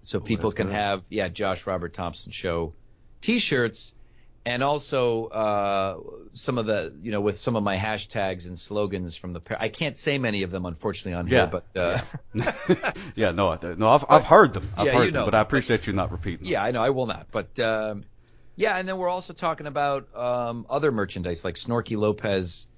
so 0.00 0.20
people 0.20 0.50
can 0.52 0.66
good. 0.68 0.74
have 0.76 1.04
yeah 1.10 1.28
Josh 1.28 1.66
Robert 1.66 1.94
Thompson 1.94 2.32
Show 2.32 2.74
T-shirts, 3.20 3.92
and 4.44 4.62
also 4.62 5.26
uh, 5.26 5.98
some 6.34 6.58
of 6.58 6.66
the 6.66 6.94
you 7.02 7.10
know 7.12 7.20
with 7.20 7.38
some 7.38 7.56
of 7.56 7.62
my 7.62 7.76
hashtags 7.76 8.46
and 8.46 8.58
slogans 8.58 9.16
from 9.16 9.32
the. 9.32 9.40
I 9.60 9.68
can't 9.68 9.96
say 9.96 10.18
many 10.18 10.42
of 10.44 10.50
them 10.50 10.64
unfortunately 10.66 11.14
on 11.18 11.26
Yeah. 11.26 11.50
here, 11.50 11.62
but 11.74 11.80
uh, 11.80 12.00
yeah. 13.14 13.30
No. 13.32 13.58
No. 13.76 13.88
I've 13.88 14.04
I've 14.08 14.24
heard 14.24 14.54
them. 14.54 14.70
I've 14.76 14.86
Yeah, 14.86 14.92
heard 14.94 15.04
you 15.06 15.10
them, 15.12 15.20
know 15.20 15.24
but 15.26 15.34
I 15.34 15.38
them. 15.38 15.46
appreciate 15.46 15.86
you 15.86 15.92
not 15.92 16.12
repeating. 16.12 16.44
them. 16.44 16.52
yeah, 16.52 16.62
I 16.62 16.70
know 16.70 16.82
I 16.82 16.90
will 16.90 17.06
not. 17.06 17.26
But 17.32 17.58
um, 17.60 18.04
yeah, 18.54 18.76
and 18.78 18.88
then 18.88 18.96
we're 18.98 19.08
also 19.10 19.32
talking 19.34 19.66
about 19.66 20.08
um, 20.16 20.66
other 20.70 20.90
merchandise 20.92 21.44
like 21.44 21.56
Snorky 21.56 21.96
Lopez. 21.96 22.68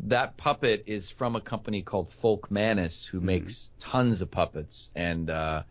That 0.00 0.36
puppet 0.36 0.84
is 0.86 1.10
from 1.10 1.36
a 1.36 1.40
company 1.40 1.82
called 1.82 2.10
Folkmanis, 2.10 3.06
who 3.06 3.20
makes 3.20 3.72
tons 3.78 4.22
of 4.22 4.30
puppets, 4.30 4.90
and 4.94 5.28
uh, 5.28 5.64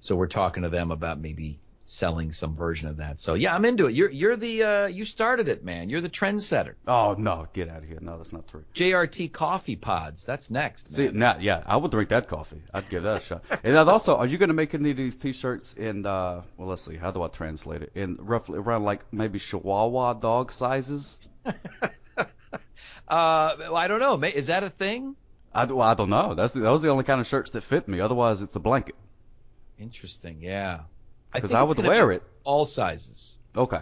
so 0.00 0.16
we're 0.16 0.26
talking 0.26 0.62
to 0.62 0.68
them 0.68 0.90
about 0.90 1.20
maybe 1.20 1.60
selling 1.86 2.32
some 2.32 2.56
version 2.56 2.88
of 2.88 2.96
that. 2.96 3.20
So 3.20 3.34
yeah, 3.34 3.54
I'm 3.54 3.64
into 3.64 3.86
it. 3.86 3.94
You're 3.94 4.10
you're 4.10 4.36
the 4.36 4.62
uh, 4.62 4.86
you 4.86 5.04
started 5.04 5.48
it, 5.48 5.64
man. 5.64 5.90
You're 5.90 6.00
the 6.00 6.08
trendsetter. 6.08 6.74
Oh 6.88 7.14
no, 7.18 7.46
get 7.52 7.68
out 7.68 7.78
of 7.78 7.84
here. 7.84 7.98
No, 8.00 8.16
that's 8.16 8.32
not 8.32 8.48
true. 8.48 8.64
JRT 8.74 9.32
coffee 9.32 9.76
pods. 9.76 10.24
That's 10.24 10.50
next. 10.50 10.92
See, 10.94 11.08
now, 11.08 11.36
yeah, 11.38 11.62
I 11.66 11.76
would 11.76 11.90
drink 11.90 12.08
that 12.08 12.26
coffee. 12.26 12.62
I'd 12.72 12.88
give 12.88 13.02
that 13.02 13.22
a 13.22 13.24
shot. 13.24 13.44
And 13.50 13.76
then 13.76 13.88
also, 13.88 14.16
are 14.16 14.26
you 14.26 14.38
going 14.38 14.48
to 14.48 14.54
make 14.54 14.74
any 14.74 14.90
of 14.90 14.96
these 14.96 15.16
T-shirts 15.16 15.74
in? 15.74 16.06
uh 16.06 16.42
Well, 16.56 16.68
let's 16.68 16.82
see. 16.82 16.96
How 16.96 17.10
do 17.10 17.22
I 17.22 17.28
translate 17.28 17.82
it? 17.82 17.92
In 17.94 18.16
roughly 18.18 18.58
around 18.58 18.84
like 18.84 19.04
maybe 19.12 19.38
Chihuahua 19.38 20.14
dog 20.14 20.52
sizes. 20.52 21.18
Uh, 23.08 23.72
I 23.74 23.88
don't 23.88 24.00
know. 24.00 24.20
Is 24.22 24.46
that 24.46 24.62
a 24.62 24.70
thing? 24.70 25.16
I, 25.52 25.66
do- 25.66 25.76
well, 25.76 25.88
I 25.88 25.94
don't 25.94 26.10
know. 26.10 26.34
That's 26.34 26.52
the, 26.52 26.60
those 26.60 26.80
are 26.80 26.84
the 26.84 26.88
only 26.88 27.04
kind 27.04 27.20
of 27.20 27.26
shirts 27.26 27.50
that 27.52 27.62
fit 27.62 27.86
me. 27.86 28.00
Otherwise, 28.00 28.42
it's 28.42 28.56
a 28.56 28.60
blanket. 28.60 28.96
Interesting. 29.78 30.38
Yeah. 30.40 30.80
Because 31.32 31.50
think 31.50 31.58
I 31.58 31.62
would 31.62 31.78
wear 31.78 32.08
be 32.08 32.16
it. 32.16 32.22
All 32.44 32.64
sizes. 32.64 33.38
Okay. 33.56 33.80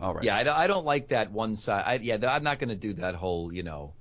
All 0.00 0.14
right. 0.14 0.24
Yeah, 0.24 0.36
I, 0.36 0.42
don't- 0.44 0.56
I 0.56 0.66
don't 0.66 0.84
like 0.84 1.08
that 1.08 1.30
one 1.30 1.56
size. 1.56 1.84
I, 1.86 1.94
yeah, 1.94 2.18
I'm 2.28 2.42
not 2.42 2.58
going 2.58 2.68
to 2.70 2.76
do 2.76 2.94
that 2.94 3.14
whole, 3.14 3.52
you 3.52 3.62
know, 3.62 3.92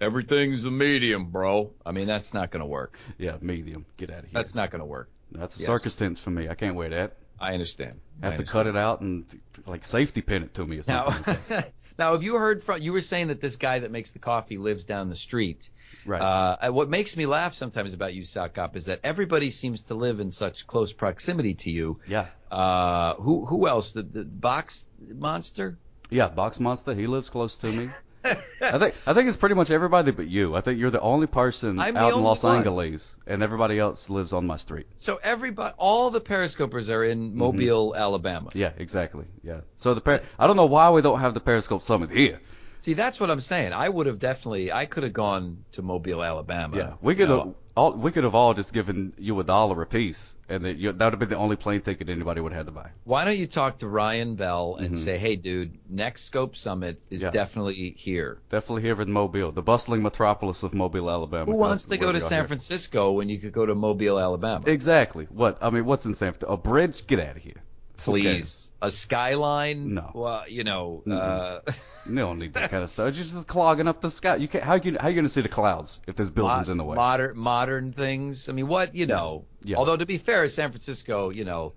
everything's 0.00 0.64
a 0.64 0.70
medium, 0.70 1.26
bro. 1.26 1.72
I 1.84 1.92
mean, 1.92 2.06
that's 2.06 2.32
not 2.32 2.50
going 2.50 2.60
to 2.60 2.66
work. 2.66 2.98
Yeah. 3.18 3.36
Medium. 3.40 3.84
Get 3.96 4.10
out 4.10 4.18
of 4.20 4.24
here. 4.24 4.30
That's 4.34 4.54
not 4.54 4.70
going 4.70 4.80
to 4.80 4.86
work. 4.86 5.10
That's 5.32 5.56
a 5.56 5.60
yes. 5.60 5.66
circus 5.66 5.96
tent 5.96 6.18
for 6.18 6.30
me. 6.30 6.48
I 6.48 6.54
can't 6.54 6.76
wear 6.76 6.90
that. 6.90 7.16
I 7.40 7.52
understand. 7.52 8.00
I 8.22 8.30
have 8.30 8.36
to 8.38 8.44
cut 8.44 8.66
it 8.66 8.76
out 8.76 9.00
and 9.00 9.24
like 9.66 9.84
safety 9.84 10.22
pin 10.22 10.44
it 10.44 10.54
to 10.54 10.64
me 10.64 10.78
or 10.78 10.82
something. 10.84 11.36
Now, 11.50 11.64
now, 11.98 12.12
have 12.12 12.22
you 12.22 12.34
heard 12.36 12.62
from? 12.62 12.82
You 12.82 12.92
were 12.92 13.00
saying 13.00 13.28
that 13.28 13.40
this 13.40 13.56
guy 13.56 13.78
that 13.80 13.90
makes 13.90 14.10
the 14.10 14.18
coffee 14.18 14.58
lives 14.58 14.84
down 14.84 15.10
the 15.10 15.16
street. 15.16 15.70
right. 16.04 16.20
Uh, 16.20 16.72
what 16.72 16.88
makes 16.88 17.16
me 17.16 17.26
laugh 17.26 17.54
sometimes 17.54 17.94
about 17.94 18.14
you, 18.14 18.24
Sock 18.24 18.54
Cop, 18.54 18.76
is 18.76 18.86
that 18.86 19.00
everybody 19.04 19.50
seems 19.50 19.82
to 19.82 19.94
live 19.94 20.20
in 20.20 20.30
such 20.30 20.66
close 20.66 20.92
proximity 20.92 21.54
to 21.54 21.70
you. 21.70 22.00
yeah. 22.06 22.26
Uh, 22.50 23.14
who 23.14 23.44
who 23.44 23.66
else? 23.66 23.92
The, 23.92 24.02
the 24.02 24.24
box 24.24 24.86
monster? 25.08 25.76
Yeah, 26.10 26.28
Box 26.28 26.60
Monster, 26.60 26.94
he 26.94 27.06
lives 27.06 27.30
close 27.30 27.56
to 27.58 27.66
me. 27.66 27.88
I 28.24 28.78
think 28.78 28.94
I 29.06 29.14
think 29.14 29.28
it's 29.28 29.36
pretty 29.36 29.54
much 29.54 29.70
everybody 29.70 30.10
but 30.10 30.26
you. 30.26 30.54
I 30.54 30.60
think 30.60 30.78
you're 30.78 30.90
the 30.90 31.00
only 31.00 31.26
person 31.26 31.78
I'm 31.78 31.96
out 31.96 32.14
in 32.14 32.22
Los 32.22 32.42
one. 32.42 32.58
Angeles, 32.58 33.14
and 33.26 33.42
everybody 33.42 33.78
else 33.78 34.08
lives 34.08 34.32
on 34.32 34.46
my 34.46 34.56
street. 34.56 34.86
So 34.98 35.20
everybody, 35.22 35.74
all 35.76 36.10
the 36.10 36.20
periscopers 36.20 36.90
are 36.90 37.04
in 37.04 37.30
mm-hmm. 37.30 37.38
Mobile, 37.38 37.94
Alabama. 37.94 38.50
Yeah, 38.54 38.72
exactly. 38.76 39.26
Yeah. 39.42 39.60
So 39.76 39.94
the 39.94 40.00
per- 40.00 40.22
I 40.38 40.46
don't 40.46 40.56
know 40.56 40.66
why 40.66 40.90
we 40.90 41.02
don't 41.02 41.20
have 41.20 41.34
the 41.34 41.40
Periscope 41.40 41.82
Summit 41.82 42.10
here. 42.10 42.40
See, 42.80 42.92
that's 42.92 43.18
what 43.18 43.30
I'm 43.30 43.40
saying. 43.40 43.72
I 43.72 43.88
would 43.88 44.06
have 44.06 44.18
definitely, 44.18 44.70
I 44.70 44.84
could 44.84 45.04
have 45.04 45.14
gone 45.14 45.64
to 45.72 45.80
Mobile, 45.80 46.22
Alabama. 46.22 46.76
Yeah, 46.76 46.92
we 47.00 47.14
could 47.14 47.30
have 47.30 47.54
all 47.76 47.92
we 47.92 48.12
could 48.12 48.24
have 48.24 48.34
all 48.34 48.54
just 48.54 48.72
given 48.72 49.12
you 49.18 49.38
a 49.40 49.44
dollar 49.44 49.82
a 49.82 49.86
piece, 49.86 50.36
and 50.48 50.64
that 50.64 50.76
you, 50.76 50.92
that 50.92 51.04
would 51.04 51.12
have 51.12 51.18
been 51.18 51.28
the 51.28 51.36
only 51.36 51.56
plane 51.56 51.80
ticket 51.80 52.08
anybody 52.08 52.40
would 52.40 52.52
have 52.52 52.60
had 52.60 52.66
to 52.66 52.72
buy. 52.72 52.90
Why 53.04 53.24
don't 53.24 53.36
you 53.36 53.46
talk 53.46 53.78
to 53.78 53.88
Ryan 53.88 54.36
Bell 54.36 54.76
and 54.78 54.94
Mhm. 54.94 54.98
say, 54.98 55.18
hey, 55.18 55.34
dude, 55.36 55.76
next 55.88 56.22
Scope 56.24 56.54
Summit 56.56 57.00
is 57.10 57.22
Yeah. 57.22 57.30
definitely 57.30 57.94
here. 57.96 58.38
Definitely 58.50 58.82
here 58.82 59.00
in 59.00 59.10
Mobile, 59.10 59.50
the 59.50 59.62
bustling 59.62 60.02
metropolis 60.02 60.62
of 60.62 60.72
Mobile, 60.74 61.10
Alabama. 61.10 61.50
Who 61.50 61.58
wants 61.58 61.84
to 61.86 61.96
go 61.96 62.12
to 62.12 62.20
San 62.20 62.40
here. 62.40 62.46
Francisco 62.46 63.12
when 63.12 63.28
you 63.28 63.38
could 63.38 63.52
go 63.52 63.66
to 63.66 63.74
Mobile, 63.74 64.18
Alabama? 64.20 64.64
Exactly. 64.68 65.26
What 65.30 65.58
I 65.60 65.70
mean, 65.70 65.84
what's 65.84 66.06
in 66.06 66.14
San 66.14 66.32
Francisco? 66.32 66.52
A 66.52 66.56
bridge? 66.56 67.06
Get 67.06 67.18
out 67.18 67.36
of 67.36 67.42
here. 67.42 67.62
Please. 67.96 68.72
A 68.82 68.90
skyline? 68.90 69.94
No. 69.94 70.10
Well, 70.14 70.44
you 70.48 70.64
know, 70.64 71.02
uh, 71.10 71.60
You 72.06 72.16
don't 72.16 72.38
need 72.38 72.52
that 72.54 72.70
kind 72.70 72.84
of 72.84 72.90
stuff. 72.90 73.14
You're 73.14 73.24
just 73.24 73.46
clogging 73.46 73.88
up 73.88 74.00
the 74.00 74.10
sky. 74.10 74.36
You 74.36 74.46
can't. 74.48 74.62
How 74.62 74.74
you 74.74 74.96
how 75.00 75.08
you 75.08 75.16
gonna 75.16 75.28
see 75.28 75.40
the 75.40 75.48
clouds 75.48 76.00
if 76.06 76.16
there's 76.16 76.30
buildings 76.30 76.68
in 76.68 76.76
the 76.76 76.84
way? 76.84 76.96
Modern, 76.96 77.36
modern 77.36 77.92
things. 77.92 78.48
I 78.48 78.52
mean, 78.52 78.68
what, 78.68 78.94
you 78.94 79.06
know. 79.06 79.46
Yeah. 79.62 79.78
Although, 79.78 79.96
to 79.96 80.04
be 80.04 80.18
fair, 80.18 80.46
San 80.48 80.70
Francisco, 80.70 81.30
you 81.30 81.44
know, 81.44 81.72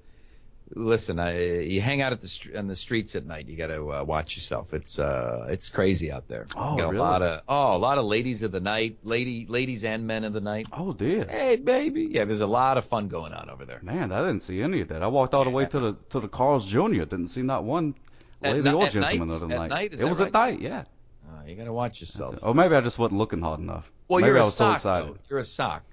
listen, 0.75 1.19
I, 1.19 1.59
you 1.61 1.81
hang 1.81 2.01
out 2.01 2.11
at 2.13 2.21
the 2.21 2.27
str- 2.27 2.57
on 2.57 2.67
the 2.67 2.75
streets 2.75 3.15
at 3.15 3.25
night. 3.25 3.47
You 3.47 3.55
got 3.55 3.67
to 3.67 3.91
uh, 3.91 4.03
watch 4.03 4.35
yourself. 4.35 4.73
It's 4.73 4.99
uh, 4.99 5.47
it's 5.49 5.69
crazy 5.69 6.11
out 6.11 6.27
there. 6.27 6.45
Oh, 6.55 6.73
you 6.73 6.77
got 6.79 6.85
really? 6.85 6.97
a 6.97 7.01
lot 7.01 7.21
of 7.21 7.41
oh, 7.47 7.75
a 7.75 7.77
lot 7.77 7.97
of 7.97 8.05
ladies 8.05 8.43
of 8.43 8.51
the 8.51 8.59
night, 8.59 8.97
lady, 9.03 9.45
ladies 9.47 9.83
and 9.83 10.05
men 10.07 10.23
of 10.23 10.33
the 10.33 10.41
night. 10.41 10.67
oh 10.73 10.93
dear. 10.93 11.25
Hey, 11.29 11.55
baby, 11.57 12.07
yeah, 12.11 12.25
there's 12.25 12.41
a 12.41 12.47
lot 12.47 12.77
of 12.77 12.85
fun 12.85 13.07
going 13.07 13.33
on 13.33 13.49
over 13.49 13.65
there. 13.65 13.79
Man, 13.81 14.11
I 14.11 14.19
didn't 14.19 14.41
see 14.41 14.61
any 14.61 14.81
of 14.81 14.87
that. 14.89 15.01
I 15.03 15.07
walked 15.07 15.33
all 15.33 15.43
the 15.43 15.49
way 15.49 15.65
to 15.65 15.79
the 15.79 15.93
to 16.09 16.19
the 16.19 16.27
Carl's 16.27 16.65
Jr. 16.65 17.03
Didn't 17.05 17.27
see 17.27 17.41
not 17.41 17.63
one 17.63 17.95
lady 18.41 18.61
ni- 18.61 18.71
or 18.73 18.85
at 18.85 18.91
gentleman 18.91 19.27
night? 19.29 19.39
than 19.39 19.51
At 19.51 19.57
night. 19.57 19.69
night? 19.69 19.93
It 19.93 20.03
was 20.05 20.19
right? 20.19 20.27
at 20.27 20.33
night, 20.33 20.61
yeah. 20.61 20.83
Uh, 21.27 21.43
you 21.45 21.55
got 21.55 21.65
to 21.65 21.73
watch 21.73 21.99
yourself. 21.99 22.35
Or 22.41 22.53
maybe 22.55 22.75
I 22.75 22.81
just 22.81 22.97
wasn't 22.97 23.17
looking 23.17 23.41
hard 23.41 23.59
enough. 23.59 23.91
Well, 24.07 24.21
maybe 24.21 24.29
you're 24.29 24.37
I 24.37 24.41
a 24.41 24.45
was 24.45 24.55
so 24.55 24.65
sock. 24.65 24.75
excited. 24.77 25.19
You're 25.29 25.39
a 25.39 25.43
sock. 25.43 25.83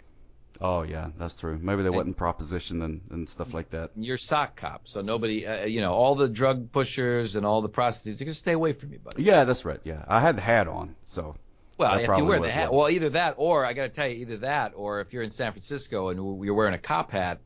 Oh 0.61 0.83
yeah, 0.83 1.09
that's 1.19 1.35
true. 1.35 1.59
Maybe 1.61 1.83
they 1.83 1.91
Hey. 1.91 1.97
wasn't 1.97 2.17
proposition 2.17 2.83
and, 2.83 3.01
and 3.11 3.29
stuff 3.29 3.53
like 3.53 3.71
that. 3.71 3.91
You're 3.97 4.17
sock 4.19 4.57
cop. 4.57 4.87
So 4.89 5.01
nobody, 5.01 5.47
uh, 5.47 5.65
you 5.67 5.81
know, 5.81 5.93
all 5.93 6.15
the 6.15 6.29
drug 6.29 6.71
pushers 6.73 7.37
and 7.37 7.45
all 7.45 7.61
the 7.61 7.69
prostitutes, 7.69 8.21
you 8.21 8.27
can 8.27 8.35
stay 8.35 8.53
away 8.53 8.73
from 8.73 8.91
me, 8.91 8.99
buddy. 8.99 9.23
Yeah, 9.23 9.45
that's 9.45 9.65
right. 9.65 9.81
Yeah, 9.85 10.05
I 10.09 10.21
had 10.21 10.37
the 10.37 10.43
hat 10.43 10.69
on, 10.69 10.95
so 11.05 11.37
Well, 11.79 11.99
if 11.99 12.09
you 12.17 12.25
wear 12.25 12.41
the 12.41 12.51
hat, 12.51 12.73
well, 12.73 12.89
either 12.89 13.11
that 13.11 13.35
or 13.37 13.65
I 13.67 13.73
got 13.73 13.83
to 13.85 13.89
tell 13.89 14.07
you, 14.09 14.17
either 14.17 14.37
that 14.39 14.73
or 14.77 15.01
if 15.01 15.13
you're 15.13 15.25
in 15.25 15.31
San 15.33 15.53
Francisco 15.53 16.09
and 16.11 16.45
you're 16.45 16.55
wearing 16.55 16.75
a 16.75 16.79
cop 16.79 17.11
hat, 17.11 17.41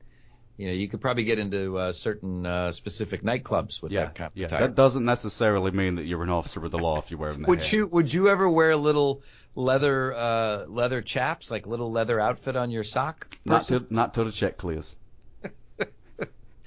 you 0.59 0.67
know, 0.67 0.73
you 0.73 0.89
could 0.89 1.01
probably 1.01 1.23
get 1.23 1.39
into 1.39 1.79
uh, 1.79 1.93
certain 1.93 2.45
uh, 2.45 2.73
specific 2.73 3.23
nightclubs 3.23 3.81
with 3.81 3.93
yeah, 3.93 4.07
that 4.07 4.15
cop 4.17 4.33
yeah. 4.35 4.47
attire. 4.47 4.61
That 4.63 4.75
doesn't 4.75 5.05
necessarily 5.05 5.71
mean 5.71 5.95
that 5.95 6.05
you're 6.05 6.25
an 6.25 6.31
officer 6.31 6.65
of 6.65 6.73
the 6.73 6.79
law 6.79 6.99
if 6.99 7.11
you're 7.13 7.21
wearing 7.21 7.41
that 7.41 7.49
would 7.49 7.61
hat. 7.61 7.73
you 7.73 7.87
would 7.87 8.13
you 8.13 8.29
ever 8.29 8.51
wear 8.51 8.75
little 8.75 9.23
leather 9.55 10.13
uh, 10.15 10.65
leather 10.67 11.01
chaps, 11.01 11.51
like 11.51 11.69
little 11.69 11.93
leather 11.93 12.19
outfit 12.19 12.57
on 12.57 12.73
your 12.73 12.83
sock? 12.83 13.39
Not 13.45 13.59
person? 13.59 13.87
till 13.87 13.87
not 13.91 14.15
till 14.15 14.25
the 14.25 14.33
check 14.33 14.59
clears. 14.59 14.97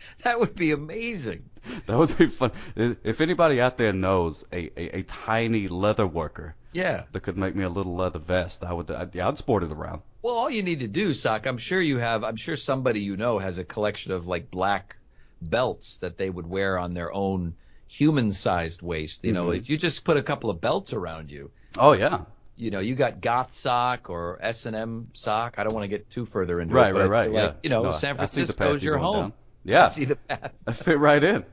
That 0.23 0.39
would 0.39 0.55
be 0.55 0.71
amazing. 0.71 1.43
That 1.85 1.97
would 1.97 2.17
be 2.17 2.27
fun. 2.27 2.51
If 2.75 3.21
anybody 3.21 3.61
out 3.61 3.77
there 3.77 3.93
knows 3.93 4.43
a, 4.51 4.69
a, 4.79 4.99
a 4.99 5.03
tiny 5.03 5.67
leather 5.67 6.07
worker 6.07 6.55
Yeah. 6.73 7.03
that 7.11 7.21
could 7.21 7.37
make 7.37 7.55
me 7.55 7.63
a 7.63 7.69
little 7.69 7.95
leather 7.95 8.19
vest, 8.19 8.63
I 8.63 8.73
would. 8.73 8.89
I'd, 8.91 9.13
yeah, 9.15 9.27
I'd 9.27 9.37
sport 9.37 9.63
it 9.63 9.71
around. 9.71 10.01
Well, 10.23 10.35
all 10.35 10.49
you 10.49 10.63
need 10.63 10.79
to 10.81 10.87
do, 10.87 11.13
Sock, 11.13 11.45
I'm 11.47 11.57
sure 11.57 11.81
you 11.81 11.97
have, 11.97 12.23
I'm 12.23 12.35
sure 12.35 12.55
somebody 12.55 12.99
you 13.01 13.17
know 13.17 13.39
has 13.39 13.57
a 13.57 13.63
collection 13.63 14.11
of 14.11 14.27
like 14.27 14.51
black 14.51 14.97
belts 15.41 15.97
that 15.97 16.17
they 16.17 16.29
would 16.29 16.47
wear 16.47 16.77
on 16.77 16.93
their 16.93 17.11
own 17.13 17.55
human 17.87 18.31
sized 18.31 18.81
waist. 18.81 19.23
You 19.23 19.31
know, 19.33 19.47
Mhm. 19.47 19.57
if 19.57 19.69
you 19.69 19.77
just 19.77 20.03
put 20.03 20.17
a 20.17 20.23
couple 20.23 20.49
of 20.49 20.61
belts 20.61 20.93
around 20.93 21.31
you, 21.31 21.51
Oh 21.77 21.93
yeah, 21.93 22.21
you 22.55 22.69
know, 22.69 22.79
you 22.79 22.95
got 22.95 23.21
goth 23.21 23.53
sock 23.53 24.09
or 24.09 24.37
S&M 24.41 25.07
sock. 25.13 25.55
I 25.57 25.63
don't 25.63 25.73
want 25.73 25.83
to 25.85 25.87
get 25.87 26.09
too 26.09 26.25
further 26.25 26.61
into 26.61 26.75
right, 26.75 26.93
it. 26.93 26.97
right, 26.97 27.03
I 27.03 27.07
right. 27.07 27.25
feel 27.31 27.33
yeah. 27.33 27.53
you 27.63 27.69
know, 27.69 27.83
No, 27.83 27.91
San 27.91 28.13
I 28.15 28.17
Francisco's 28.17 28.83
your 28.83 28.97
home. 28.97 29.33
Yeah, 29.63 29.85
I 29.85 29.87
see 29.89 30.05
the 30.05 30.15
path. 30.15 30.53
I 30.67 30.73
fit 30.73 30.99
right 30.99 31.23
in. 31.23 31.45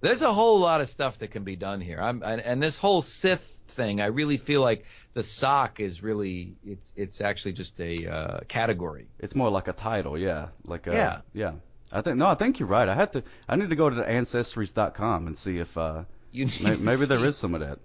There's 0.00 0.22
a 0.22 0.32
whole 0.32 0.58
lot 0.58 0.80
of 0.80 0.88
stuff 0.88 1.18
that 1.18 1.28
can 1.28 1.44
be 1.44 1.54
done 1.54 1.80
here. 1.80 2.00
I'm, 2.00 2.22
and, 2.24 2.40
and 2.40 2.60
this 2.62 2.76
whole 2.76 3.02
Sith 3.02 3.60
thing, 3.68 4.00
I 4.00 4.06
really 4.06 4.36
feel 4.36 4.60
like 4.60 4.84
the 5.14 5.22
sock 5.22 5.78
is 5.78 6.02
really, 6.02 6.56
it's, 6.66 6.92
it's 6.96 7.20
actually 7.20 7.52
just 7.52 7.80
a 7.80 8.06
uh, 8.08 8.40
category. 8.48 9.06
It's 9.20 9.36
more 9.36 9.48
like 9.50 9.68
a 9.68 9.72
title, 9.72 10.18
yeah. 10.18 10.48
Like 10.64 10.88
a, 10.88 10.92
Yeah. 10.92 11.20
yeah. 11.32 11.52
I 11.92 12.00
think 12.00 12.16
no, 12.16 12.26
I 12.26 12.34
think 12.34 12.58
you're 12.58 12.68
right. 12.68 12.88
I 12.88 12.94
had 12.94 13.12
to. 13.12 13.22
I 13.48 13.54
need 13.56 13.68
to 13.68 13.76
go 13.76 13.90
to 13.90 13.94
the 13.94 14.02
ancestries.com 14.02 15.26
and 15.26 15.36
see 15.36 15.58
if 15.58 15.76
uh, 15.76 16.04
You 16.30 16.46
may, 16.62 16.74
maybe 16.76 17.04
there 17.04 17.22
is 17.24 17.36
some 17.36 17.54
of 17.54 17.60
that. 17.60 17.78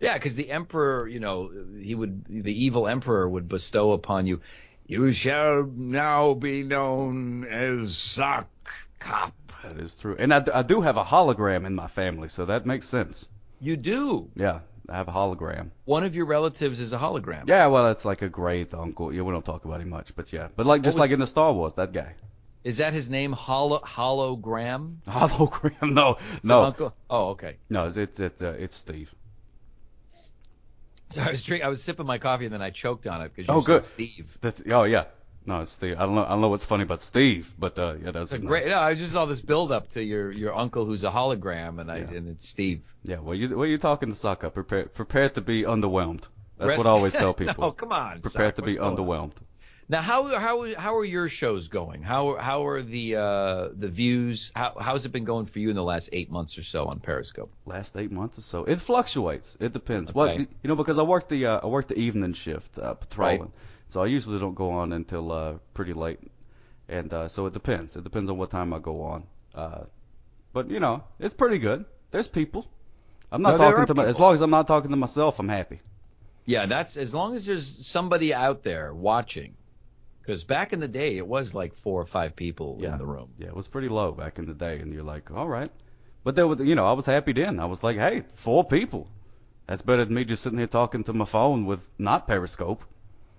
Yeah, 0.00 0.14
because 0.14 0.34
the 0.34 0.50
emperor, 0.50 1.06
you 1.06 1.20
know, 1.20 1.50
he 1.80 1.94
would, 1.94 2.24
the 2.28 2.64
evil 2.64 2.88
emperor 2.88 3.28
would 3.28 3.48
bestow 3.48 3.92
upon 3.92 4.26
you, 4.26 4.40
you 4.86 5.12
shall 5.12 5.64
now 5.64 6.34
be 6.34 6.62
known 6.62 7.44
as 7.44 7.96
Sock 7.96 8.48
Cop. 8.98 9.34
That 9.62 9.78
is 9.78 9.94
true. 9.94 10.16
And 10.18 10.32
I, 10.32 10.40
d- 10.40 10.52
I 10.52 10.62
do 10.62 10.80
have 10.82 10.96
a 10.96 11.04
hologram 11.04 11.66
in 11.66 11.74
my 11.74 11.88
family, 11.88 12.28
so 12.28 12.44
that 12.46 12.66
makes 12.66 12.86
sense. 12.86 13.28
You 13.60 13.76
do. 13.76 14.30
Yeah, 14.36 14.60
I 14.90 14.96
have 14.96 15.08
a 15.08 15.12
hologram. 15.12 15.70
One 15.86 16.04
of 16.04 16.14
your 16.14 16.26
relatives 16.26 16.80
is 16.80 16.92
a 16.92 16.98
hologram. 16.98 17.48
Yeah, 17.48 17.66
well, 17.68 17.90
it's 17.90 18.04
like 18.04 18.20
a 18.22 18.28
great 18.28 18.74
uncle. 18.74 19.12
Yeah, 19.12 19.22
we 19.22 19.32
don't 19.32 19.44
talk 19.44 19.64
about 19.64 19.80
him 19.80 19.88
much, 19.88 20.14
but 20.14 20.32
yeah. 20.32 20.48
But 20.54 20.66
like 20.66 20.82
just 20.82 20.96
was- 20.96 21.00
like 21.00 21.12
in 21.12 21.20
the 21.20 21.26
Star 21.26 21.52
Wars, 21.52 21.74
that 21.74 21.92
guy. 21.92 22.14
Is 22.62 22.78
that 22.78 22.94
his 22.94 23.10
name? 23.10 23.32
Holo, 23.32 23.78
hologram? 23.80 24.96
Hologram? 25.06 25.92
No, 25.92 26.16
Some 26.40 26.48
no, 26.48 26.62
Uncle? 26.62 26.94
Oh, 27.10 27.28
okay. 27.30 27.56
no. 27.68 27.86
It's 27.86 27.96
it's 27.98 28.20
it's, 28.20 28.40
uh, 28.42 28.56
it's 28.58 28.74
Steve. 28.76 29.14
So 31.14 31.22
I 31.22 31.30
was 31.30 31.42
drink, 31.44 31.62
I 31.64 31.68
was 31.68 31.82
sipping 31.82 32.06
my 32.06 32.18
coffee 32.18 32.44
and 32.46 32.52
then 32.54 32.62
I 32.62 32.70
choked 32.70 33.06
on 33.06 33.22
it 33.22 33.32
because 33.34 33.48
you 33.48 33.54
Oh, 33.54 33.60
said 33.60 33.66
good. 33.66 33.84
Steve. 33.84 34.38
That's, 34.40 34.62
oh 34.70 34.84
yeah. 34.84 35.04
No, 35.46 35.60
it's 35.60 35.72
Steve. 35.72 35.96
I 35.98 36.06
don't 36.06 36.14
know. 36.14 36.24
I 36.24 36.30
don't 36.30 36.40
know 36.40 36.48
what's 36.48 36.64
funny 36.64 36.84
about 36.84 37.02
Steve, 37.02 37.52
but 37.58 37.78
uh, 37.78 37.96
yeah, 38.02 38.12
that's 38.12 38.32
It's 38.32 38.42
a 38.42 38.46
great. 38.46 38.66
No, 38.66 38.78
I 38.80 38.94
just 38.94 39.12
saw 39.12 39.26
this 39.26 39.42
build 39.42 39.72
up 39.72 39.90
to 39.90 40.02
your 40.02 40.32
your 40.32 40.54
uncle 40.54 40.86
who's 40.86 41.04
a 41.04 41.10
hologram, 41.10 41.80
and 41.80 41.90
I 41.92 41.98
Yeah. 41.98 42.12
and 42.16 42.28
it's 42.30 42.48
Steve. 42.48 42.90
Yeah, 43.04 43.18
well, 43.18 43.34
you 43.34 43.54
well, 43.54 43.66
you're 43.66 43.76
talking 43.76 44.10
to 44.14 44.28
up. 44.28 44.54
Prepare 44.54 44.86
prepare 44.86 45.28
to 45.28 45.42
be 45.42 45.64
underwhelmed. 45.64 46.22
That's 46.56 46.68
Rest- 46.70 46.78
what 46.78 46.86
I 46.86 46.90
always 46.90 47.12
tell 47.12 47.34
people. 47.44 47.62
no, 47.64 47.72
come 47.72 47.92
on. 47.92 48.22
prepare 48.22 48.46
Sock, 48.48 48.54
to 48.56 48.62
be 48.62 48.78
what's 48.78 48.98
going 48.98 48.98
on? 48.98 49.30
underwhelmed. 49.30 49.32
Now, 49.86 50.00
how 50.00 50.38
how 50.38 50.74
how 50.76 50.96
are 50.96 51.04
your 51.04 51.28
shows 51.28 51.68
going? 51.68 52.02
How 52.02 52.36
how 52.36 52.66
are 52.66 52.80
the 52.80 53.16
uh, 53.16 53.68
the 53.76 53.88
views? 53.88 54.50
How 54.56 54.74
how's 54.80 55.04
it 55.04 55.10
been 55.12 55.24
going 55.24 55.44
for 55.44 55.58
you 55.58 55.68
in 55.68 55.76
the 55.76 55.82
last 55.82 56.08
eight 56.12 56.30
months 56.30 56.56
or 56.56 56.62
so 56.62 56.86
on 56.86 57.00
Periscope? 57.00 57.52
Last 57.66 57.94
eight 57.96 58.10
months 58.10 58.38
or 58.38 58.42
so, 58.42 58.64
it 58.64 58.80
fluctuates. 58.80 59.58
It 59.60 59.74
depends. 59.74 60.14
Well, 60.14 60.28
Okay. 60.28 60.40
you 60.40 60.46
you 60.62 60.68
know, 60.68 60.76
because 60.76 60.98
I 60.98 61.02
work 61.02 61.28
the 61.28 61.44
uh, 61.46 61.60
I 61.62 61.66
work 61.66 61.88
the 61.88 61.98
evening 61.98 62.32
shift 62.32 62.78
uh, 62.78 62.94
patrolling, 62.94 63.40
Right. 63.40 63.50
so 63.88 64.00
I 64.02 64.06
usually 64.06 64.38
don't 64.38 64.54
go 64.54 64.70
on 64.70 64.92
until 64.94 65.30
uh, 65.30 65.54
pretty 65.74 65.92
late, 65.92 66.20
and 66.88 67.12
uh, 67.12 67.28
so 67.28 67.44
it 67.44 67.52
depends. 67.52 67.94
It 67.94 68.04
depends 68.04 68.30
on 68.30 68.38
what 68.38 68.50
time 68.50 68.72
I 68.72 68.78
go 68.78 69.02
on. 69.02 69.24
Uh, 69.54 69.84
but 70.54 70.70
you 70.70 70.80
know, 70.80 71.04
it's 71.18 71.34
pretty 71.34 71.58
good. 71.58 71.84
There's 72.10 72.26
people. 72.26 72.66
I'm 73.30 73.42
not 73.42 73.58
No, 73.58 73.58
talking 73.58 73.86
to 73.86 73.94
my, 73.94 74.06
as 74.06 74.18
long 74.18 74.32
as 74.34 74.40
I'm 74.40 74.50
not 74.50 74.66
talking 74.66 74.90
to 74.92 74.96
myself, 74.96 75.38
I'm 75.38 75.48
happy. 75.48 75.80
Yeah, 76.46 76.64
that's 76.66 76.96
as 76.96 77.12
long 77.12 77.34
as 77.34 77.44
there's 77.44 77.86
somebody 77.86 78.32
out 78.32 78.62
there 78.62 78.94
watching. 78.94 79.56
Because 80.24 80.42
back 80.42 80.72
in 80.72 80.80
the 80.80 80.88
day, 80.88 81.18
it 81.18 81.26
was 81.26 81.52
like 81.52 81.74
four 81.74 82.00
or 82.00 82.06
five 82.06 82.34
people 82.34 82.78
Yeah. 82.80 82.92
in 82.92 82.98
the 82.98 83.04
room. 83.04 83.28
Yeah, 83.38 83.48
it 83.48 83.54
was 83.54 83.68
pretty 83.68 83.88
low 83.88 84.12
back 84.12 84.38
in 84.38 84.46
the 84.46 84.54
day, 84.54 84.78
and 84.80 84.92
you're 84.92 85.02
like, 85.02 85.30
all 85.30 85.46
right. 85.48 85.70
But 86.22 86.34
there 86.34 86.46
was, 86.46 86.60
you 86.60 86.74
know, 86.74 86.86
I 86.86 86.92
was 86.92 87.04
happy 87.04 87.34
then. 87.34 87.60
I 87.60 87.66
was 87.66 87.82
like, 87.82 87.98
hey, 87.98 88.22
four 88.36 88.64
people. 88.64 89.06
That's 89.66 89.82
better 89.82 90.04
than 90.04 90.14
me 90.14 90.24
just 90.24 90.42
sitting 90.42 90.58
here 90.58 90.66
talking 90.66 91.04
to 91.04 91.12
my 91.12 91.26
phone 91.26 91.66
with 91.66 91.86
not 91.98 92.26
Periscope. 92.26 92.82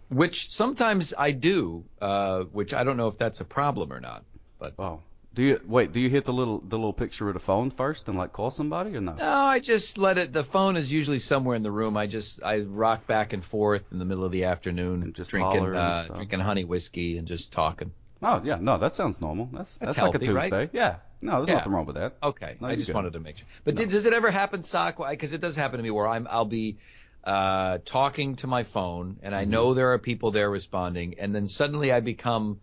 Which 0.09 0.51
sometimes 0.51 1.11
I 1.17 1.31
do, 1.31 1.85
uh, 1.99 2.43
which 2.43 2.75
I 2.75 2.83
don't 2.83 2.97
know 2.97 3.07
if 3.07 3.17
that's 3.17 3.41
a 3.41 3.45
problem 3.45 3.91
or 3.91 3.99
not. 3.99 4.23
But 4.59 4.75
Oh, 4.77 5.01
do 5.35 5.43
you 5.43 5.61
wait? 5.65 5.91
Do 5.91 5.99
you 5.99 6.09
hit 6.09 6.25
the 6.25 6.33
little 6.33 6.59
the 6.61 6.77
little 6.77 6.93
picture 6.93 7.27
of 7.27 7.35
the 7.35 7.39
phone 7.39 7.69
first 7.69 8.07
and 8.07 8.17
like 8.17 8.33
call 8.33 8.49
somebody 8.51 8.95
or 8.95 9.01
no? 9.01 9.13
no, 9.17 9.25
I 9.45 9.59
just 9.59 9.97
let 9.97 10.17
it. 10.17 10.33
The 10.33 10.43
phone 10.43 10.75
is 10.77 10.91
usually 10.91 11.19
somewhere 11.19 11.55
in 11.55 11.63
the 11.63 11.71
room. 11.71 11.95
I 11.97 12.07
just 12.07 12.43
I 12.43 12.61
rock 12.61 13.07
back 13.07 13.33
and 13.33 13.43
forth 13.43 13.91
in 13.91 13.99
the 13.99 14.05
middle 14.05 14.25
of 14.25 14.31
the 14.31 14.43
afternoon, 14.45 15.03
And 15.03 15.15
just 15.15 15.29
drinking 15.31 15.73
uh, 15.73 16.07
drinking 16.13 16.39
honey 16.41 16.63
whiskey 16.65 17.17
and 17.17 17.27
just 17.27 17.51
talking. 17.53 17.93
Oh 18.21 18.41
yeah, 18.43 18.57
no, 18.59 18.77
that 18.77 18.93
sounds 18.93 19.21
normal. 19.21 19.49
That's 19.53 19.75
That's 19.79 19.95
that's, 19.95 20.01
like 20.01 20.15
a 20.15 20.19
healthy, 20.19 20.29
right? 20.31 20.51
Tuesday. 20.51 20.69
Yeah, 20.73 20.99
No, 21.21 21.37
there's 21.37 21.47
Yeah. 21.47 21.53
nothing 21.53 21.71
wrong 21.71 21.85
with 21.85 21.95
that. 21.95 22.17
Okay, 22.23 22.57
No, 22.59 22.67
I 22.67 22.75
just 22.75 22.87
good. 22.87 22.95
wanted 22.95 23.13
to 23.13 23.19
make 23.19 23.37
sure. 23.37 23.47
But 23.63 23.75
did, 23.75 23.89
does 23.89 24.05
it 24.05 24.13
ever 24.13 24.31
happen, 24.31 24.63
Sock? 24.63 24.97
Because 25.09 25.33
it 25.33 25.41
does 25.41 25.55
happen 25.55 25.77
to 25.77 25.83
me 25.83 25.91
where 25.91 26.07
I'm 26.07 26.27
I'll 26.29 26.45
be 26.45 26.79
uh, 27.23 27.79
talking 27.85 28.35
to 28.37 28.47
my 28.47 28.63
phone 28.63 29.19
and 29.21 29.35
I 29.35 29.45
Mm-hmm. 29.45 29.45
know 29.45 29.73
there 29.73 29.93
are 29.93 29.99
people 29.99 30.31
there 30.31 30.49
responding, 30.49 31.15
and 31.19 31.35
then 31.35 31.47
suddenly 31.47 31.91
I 31.91 31.99
become 31.99 32.61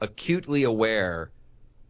acutely 0.00 0.64
aware 0.64 1.32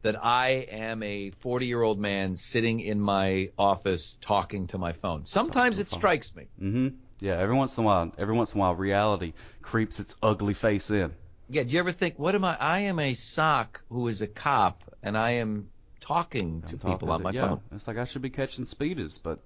that 0.05 0.22
I 0.22 0.48
am 0.70 1.02
a 1.02 1.30
40 1.30 1.66
year 1.66 1.82
old 1.82 1.98
man 1.98 2.36
sitting 2.36 2.80
in 2.80 3.00
my 3.00 3.48
office 3.59 4.16
talking 4.20 4.66
to 4.68 4.78
my 4.78 4.92
phone. 4.92 5.24
Sometimes 5.24 5.78
it 5.78 5.90
strikes 5.90 6.36
me. 6.36 6.44
hmm 6.59 6.88
Yeah, 7.20 7.38
every 7.38 7.57
once 7.57 7.76
in 7.76 7.82
a 7.84 7.86
while, 7.86 8.12
every 8.18 8.34
once 8.34 8.52
in 8.52 8.59
a 8.59 8.61
while, 8.61 8.74
reality 8.74 9.32
creeps 9.62 9.98
its 10.00 10.14
ugly 10.22 10.55
face 10.55 10.90
in. 10.90 11.12
Yeah, 11.48 11.64
do 11.64 11.70
you 11.70 11.78
ever 11.78 11.92
think, 11.92 12.18
what 12.18 12.34
am 12.34 12.44
I? 12.44 12.57
I 12.61 12.78
am 12.80 12.98
a 12.98 13.14
sock 13.14 13.82
who 13.88 14.09
is 14.09 14.22
a 14.22 14.26
cop, 14.26 14.82
and 15.02 15.16
I 15.16 15.30
am 15.32 15.68
talking 16.00 16.61
to 16.62 16.68
I'm 16.68 16.78
people 16.78 16.90
talking 16.90 17.09
on 17.11 17.18
to- 17.18 17.24
my 17.24 17.32
yeah, 17.32 17.48
phone. 17.48 17.61
It's 17.72 17.88
like 17.88 17.96
I 17.96 18.05
should 18.05 18.22
be 18.22 18.30
catching 18.30 18.64
speeders, 18.66 19.18
but 19.18 19.40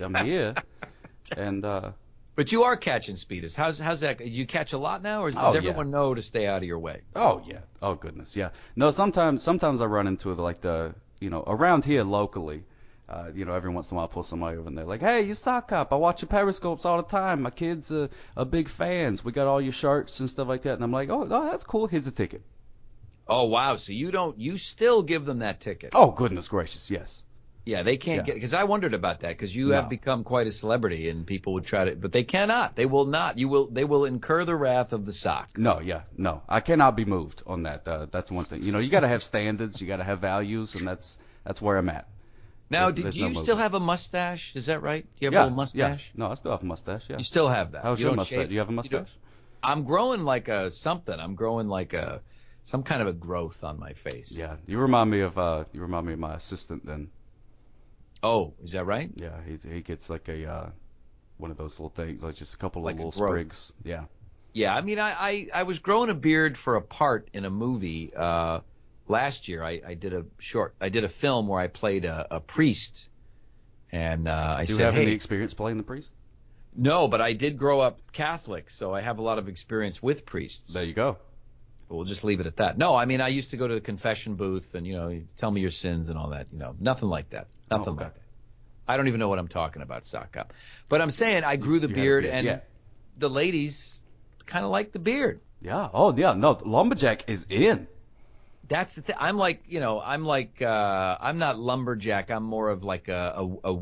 I'm 0.00 0.14
here. 0.14 0.56
And 1.36 1.64
uh, 1.64 1.92
But 2.36 2.50
you 2.50 2.64
are 2.64 2.76
catching 2.76 3.14
speeders. 3.16 3.54
How's 3.54 3.78
how's 3.78 4.00
that? 4.00 4.18
Do 4.18 4.24
you 4.24 4.46
catch 4.46 4.72
a 4.72 4.78
lot 4.78 5.02
now, 5.02 5.22
or 5.22 5.30
does 5.30 5.38
Oh, 5.40 5.52
yeah. 5.52 5.58
everyone 5.58 5.90
know 5.90 6.14
to 6.14 6.22
stay 6.22 6.46
out 6.46 6.58
of 6.58 6.64
your 6.64 6.78
way? 6.80 7.02
oh 7.14 7.42
yeah, 7.46 7.60
oh 7.80 7.94
goodness, 7.94 8.36
yeah. 8.36 8.50
No, 8.76 8.90
sometimes 8.90 9.42
sometimes 9.42 9.80
I 9.80 9.86
run 9.86 10.06
into 10.08 10.32
like 10.34 10.60
the 10.60 10.94
you 11.20 11.30
know 11.30 11.44
around 11.46 11.84
here 11.84 12.02
locally. 12.02 12.64
Uh, 13.06 13.28
you 13.34 13.44
know, 13.44 13.52
every 13.52 13.70
once 13.70 13.90
in 13.90 13.94
a 13.94 13.96
while, 13.96 14.06
I 14.06 14.12
pull 14.12 14.22
somebody 14.22 14.56
over 14.56 14.66
and 14.66 14.78
they're 14.78 14.86
like, 14.86 15.02
"Hey, 15.02 15.22
you 15.22 15.34
sock 15.34 15.72
up! 15.72 15.92
I 15.92 15.96
watch 15.96 16.22
your 16.22 16.28
periscopes 16.30 16.86
all 16.86 16.96
the 16.96 17.08
time. 17.08 17.42
My 17.42 17.50
kids 17.50 17.92
are, 17.92 18.08
are 18.34 18.46
big 18.46 18.68
fans. 18.70 19.22
We 19.22 19.30
got 19.30 19.46
all 19.46 19.60
your 19.60 19.74
shirts 19.74 20.20
and 20.20 20.30
stuff 20.30 20.48
like 20.48 20.62
that." 20.62 20.74
And 20.74 20.82
I'm 20.82 20.90
like, 20.92 21.10
"Oh, 21.10 21.28
oh 21.30 21.50
that's 21.50 21.64
cool. 21.64 21.86
Here's 21.86 22.06
a 22.06 22.12
ticket." 22.12 22.42
Oh 23.28 23.44
wow! 23.44 23.76
So 23.76 23.92
you 23.92 24.10
don't, 24.10 24.38
you 24.38 24.56
still 24.56 25.02
give 25.02 25.26
them 25.26 25.40
that 25.40 25.60
ticket? 25.60 25.90
Oh 25.94 26.10
goodness 26.12 26.48
gracious, 26.48 26.90
yes. 26.90 27.23
Yeah, 27.66 27.82
they 27.82 27.96
can't 27.96 28.18
Yeah. 28.18 28.22
get 28.24 28.34
because 28.34 28.52
I 28.52 28.64
wondered 28.64 28.92
about 28.92 29.20
that 29.20 29.28
because 29.30 29.56
you 29.56 29.68
No. 29.68 29.76
have 29.76 29.88
become 29.88 30.22
quite 30.22 30.46
a 30.46 30.52
celebrity 30.52 31.08
and 31.08 31.26
people 31.26 31.54
would 31.54 31.64
try 31.64 31.84
to, 31.86 31.96
but 31.96 32.12
they 32.12 32.22
cannot. 32.24 32.76
They 32.76 32.84
will 32.84 33.06
not. 33.06 33.38
You 33.38 33.48
will. 33.48 33.68
They 33.68 33.84
will 33.84 34.04
incur 34.04 34.44
the 34.44 34.54
wrath 34.54 34.92
of 34.92 35.06
the 35.06 35.12
sock. 35.14 35.56
No, 35.56 35.80
yeah, 35.80 36.02
no. 36.18 36.42
I 36.48 36.60
cannot 36.60 36.94
be 36.94 37.04
moved 37.06 37.42
on 37.46 37.62
that. 37.62 37.88
Uh, 37.88 38.06
that's 38.10 38.30
one 38.30 38.44
thing. 38.44 38.62
You 38.62 38.70
know, 38.72 38.78
you 38.80 38.90
got 38.90 39.00
to 39.00 39.08
have 39.08 39.22
standards. 39.22 39.80
You 39.80 39.86
got 39.86 39.96
to 39.96 40.04
have 40.04 40.20
values, 40.20 40.74
and 40.74 40.86
that's 40.86 41.18
that's 41.44 41.62
where 41.62 41.78
I'm 41.78 41.88
at. 41.88 42.06
Now, 42.70 42.80
There's- 42.86 42.94
do, 42.94 43.02
there's 43.02 43.14
do 43.14 43.20
no 43.20 43.26
you 43.26 43.28
movement. 43.30 43.44
still 43.46 43.56
have 43.56 43.74
a 43.74 43.80
mustache? 43.80 44.56
Is 44.56 44.66
that 44.66 44.82
right? 44.82 45.04
Do 45.04 45.10
you 45.20 45.26
have 45.28 45.32
yeah, 45.32 45.40
a 45.40 45.44
little 45.44 45.56
mustache? 45.56 46.10
Yeah. 46.14 46.18
No, 46.24 46.30
I 46.30 46.34
still 46.34 46.50
have 46.50 46.62
a 46.62 46.66
mustache. 46.66 47.04
Yeah. 47.08 47.18
You 47.18 47.24
still 47.24 47.48
have 47.48 47.72
that. 47.72 47.82
How's 47.82 48.00
you 48.00 48.06
your 48.06 48.14
mustache? 48.16 48.38
shave- 48.40 48.48
Do 48.48 48.54
you 48.54 48.60
have 48.60 48.68
a 48.70 48.72
mustache? 48.72 49.08
I'm 49.62 49.84
growing 49.84 50.24
like 50.24 50.48
a 50.48 50.70
something. 50.70 51.18
I'm 51.18 51.34
growing 51.34 51.68
like 51.68 51.94
a 51.94 52.20
some 52.62 52.82
kind 52.82 53.00
of 53.02 53.08
a 53.08 53.12
growth 53.12 53.62
on 53.64 53.78
my 53.78 53.92
face. 53.92 54.32
Yeah. 54.32 54.56
You 54.66 54.78
remind 54.78 55.10
me 55.10 55.20
of 55.20 55.38
uh, 55.38 55.64
you 55.72 55.80
remind 55.80 56.06
me 56.06 56.12
of 56.14 56.18
my 56.18 56.34
assistant. 56.34 56.84
Then. 56.84 57.08
Oh, 58.24 58.54
is 58.64 58.72
that 58.72 58.86
right? 58.86 59.10
Yeah, 59.14 59.36
he 59.46 59.56
he 59.68 59.80
gets 59.82 60.10
like 60.10 60.28
a 60.28 60.50
uh, 60.50 60.70
one 61.38 61.50
of 61.50 61.56
those 61.56 61.78
little 61.78 61.90
things, 61.90 62.22
like 62.22 62.34
just 62.34 62.54
a 62.54 62.58
couple 62.58 62.82
of 62.82 62.86
Like 62.86 62.96
little 62.96 63.12
sprigs. 63.12 63.72
Yeah. 63.84 64.04
Yeah, 64.52 64.74
I 64.74 64.80
mean, 64.82 64.98
I, 65.00 65.10
I, 65.18 65.48
I 65.52 65.62
was 65.64 65.78
growing 65.80 66.10
a 66.10 66.14
beard 66.14 66.56
for 66.56 66.76
a 66.76 66.82
part 66.82 67.28
in 67.34 67.44
a 67.44 67.50
movie 67.50 68.12
uh, 68.16 68.60
last 69.08 69.48
year. 69.48 69.62
I, 69.64 69.80
I 69.86 69.94
did 69.94 70.14
a 70.14 70.24
short, 70.38 70.76
I 70.80 70.88
did 70.88 71.04
a 71.04 71.08
film 71.08 71.48
where 71.48 71.60
I 71.60 71.66
played 71.66 72.04
a, 72.04 72.26
a 72.30 72.40
priest, 72.40 73.08
and 73.92 74.28
uh, 74.28 74.56
I 74.58 74.64
Do 74.64 74.74
you 74.74 74.78
have 74.80 74.94
"Hey, 74.94 75.02
any 75.02 75.12
experience 75.12 75.54
playing 75.54 75.76
the 75.76 75.82
priest? 75.82 76.14
no," 76.76 77.08
but 77.08 77.20
I 77.20 77.32
did 77.32 77.58
grow 77.58 77.80
up 77.80 78.00
Catholic, 78.12 78.70
so 78.70 78.94
I 78.94 79.00
have 79.00 79.18
a 79.18 79.22
lot 79.22 79.38
of 79.38 79.48
experience 79.48 80.02
with 80.02 80.24
priests. 80.26 80.72
There 80.74 80.84
you 80.84 80.92
go. 80.92 81.18
We'll 81.88 82.04
just 82.04 82.24
leave 82.24 82.40
it 82.40 82.46
at 82.46 82.56
that. 82.56 82.78
No, 82.78 82.94
I 82.96 83.04
mean, 83.04 83.20
I 83.20 83.28
used 83.28 83.50
to 83.50 83.56
go 83.56 83.68
to 83.68 83.74
the 83.74 83.80
confession 83.80 84.34
booth 84.34 84.74
and 84.74 84.86
you 84.86 84.94
know, 84.96 85.20
tell 85.36 85.50
me 85.50 85.60
your 85.60 85.70
sins 85.70 86.08
and 86.08 86.18
all 86.18 86.30
that. 86.30 86.52
You 86.52 86.58
know, 86.58 86.74
nothing 86.80 87.08
like 87.08 87.30
that. 87.30 87.48
Nothing 87.70 87.88
Oh, 87.88 87.92
okay. 87.92 88.04
like 88.04 88.14
that. 88.14 88.20
I 88.86 88.96
don't 88.96 89.08
even 89.08 89.20
know 89.20 89.28
what 89.28 89.38
I'm 89.38 89.48
talking 89.48 89.82
about, 89.82 90.04
sock 90.04 90.36
up. 90.36 90.52
But 90.88 91.00
I'm 91.00 91.10
saying 91.10 91.44
I 91.44 91.56
grew 91.56 91.80
the 91.80 91.88
You 91.88 91.94
had 91.94 91.98
a 91.98 92.02
beard, 92.02 92.22
beard, 92.24 92.34
and 92.34 92.46
yeah. 92.46 92.60
the 93.18 93.30
ladies 93.30 94.02
kind 94.46 94.64
of 94.64 94.70
like 94.70 94.92
the 94.92 94.98
beard. 94.98 95.40
Yeah. 95.60 95.88
Oh 95.92 96.14
yeah. 96.14 96.34
No, 96.34 96.58
lumberjack 96.64 97.28
is 97.30 97.46
in. 97.48 97.86
That's 98.66 98.94
the 98.94 99.02
thing. 99.02 99.16
I'm 99.18 99.36
like, 99.36 99.62
you 99.68 99.80
know, 99.80 100.00
I'm 100.00 100.24
like, 100.24 100.62
uh, 100.62 101.16
I'm 101.20 101.38
not 101.38 101.58
lumberjack. 101.58 102.30
I'm 102.30 102.44
more 102.44 102.70
of 102.70 102.82
like 102.82 103.08
a 103.08 103.34
a 103.36 103.72
a, 103.74 103.78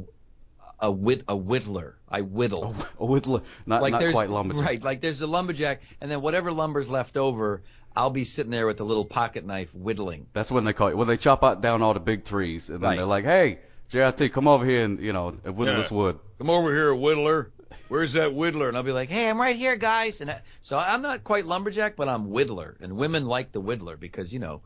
a 0.83 0.91
whit 0.93 1.23
a 1.29 1.37
whittler. 1.37 1.95
I 2.09 2.21
whittle. 2.21 2.75
A 3.01 3.05
whittler, 3.07 3.43
not 3.65 3.81
like 3.81 3.93
not 3.93 4.13
quite 4.13 4.29
lumberjack. 4.29 4.65
right. 4.67 4.83
Like 4.83 5.01
there's 5.01 5.23
a 5.23 5.27
lumberjack, 5.27 5.81
and 6.01 6.11
then 6.11 6.21
whatever 6.21 6.53
lumber's 6.53 6.89
left 6.89 7.17
over, 7.17 7.63
I'll 7.97 8.11
be 8.11 8.25
sitting 8.25 8.51
there 8.51 8.67
with 8.67 8.81
a 8.81 8.85
little 8.85 9.05
pocket 9.05 9.47
knife 9.47 9.75
whittling. 9.75 10.27
That's 10.35 10.51
when 10.51 10.65
they 10.65 10.73
call 10.75 10.89
it. 10.89 10.97
When 10.99 11.09
they 11.09 11.17
chop 11.17 11.43
out 11.45 11.63
down 11.63 11.81
all 11.81 11.95
the 11.95 12.01
big 12.01 12.25
trees, 12.25 12.69
and 12.69 12.83
then 12.83 12.91
Right. 12.91 12.97
they're 12.97 13.07
like, 13.07 13.25
"Hey, 13.25 13.61
JRT, 13.91 14.29
come 14.33 14.49
over 14.49 14.67
here 14.67 14.85
and 14.85 14.99
you 15.01 15.13
know 15.13 15.31
whittle 15.31 15.75
Yeah. 15.75 15.79
this 15.79 15.91
wood." 15.91 16.19
Come 16.39 16.51
over 16.51 16.75
here, 16.75 16.93
whittler. 16.93 17.51
Where's 17.89 18.15
that 18.15 18.31
whittler? 18.33 18.69
And 18.69 18.77
I'll 18.77 18.83
be 18.83 18.93
like, 18.93 19.11
hey, 19.11 19.29
I'm 19.29 19.39
right 19.39 19.55
here, 19.57 19.77
guys. 19.77 20.21
And 20.23 20.31
I, 20.31 20.41
so 20.63 20.79
I'm 20.79 21.03
not 21.03 21.25
quite 21.25 21.45
lumberjack, 21.47 21.95
but 21.95 22.09
I'm 22.09 22.29
whittler, 22.29 22.75
and 22.81 22.97
women 22.97 23.27
like 23.27 23.53
the 23.53 23.63
whittler 23.63 23.99
because 23.99 24.33
you 24.33 24.41
know. 24.41 24.63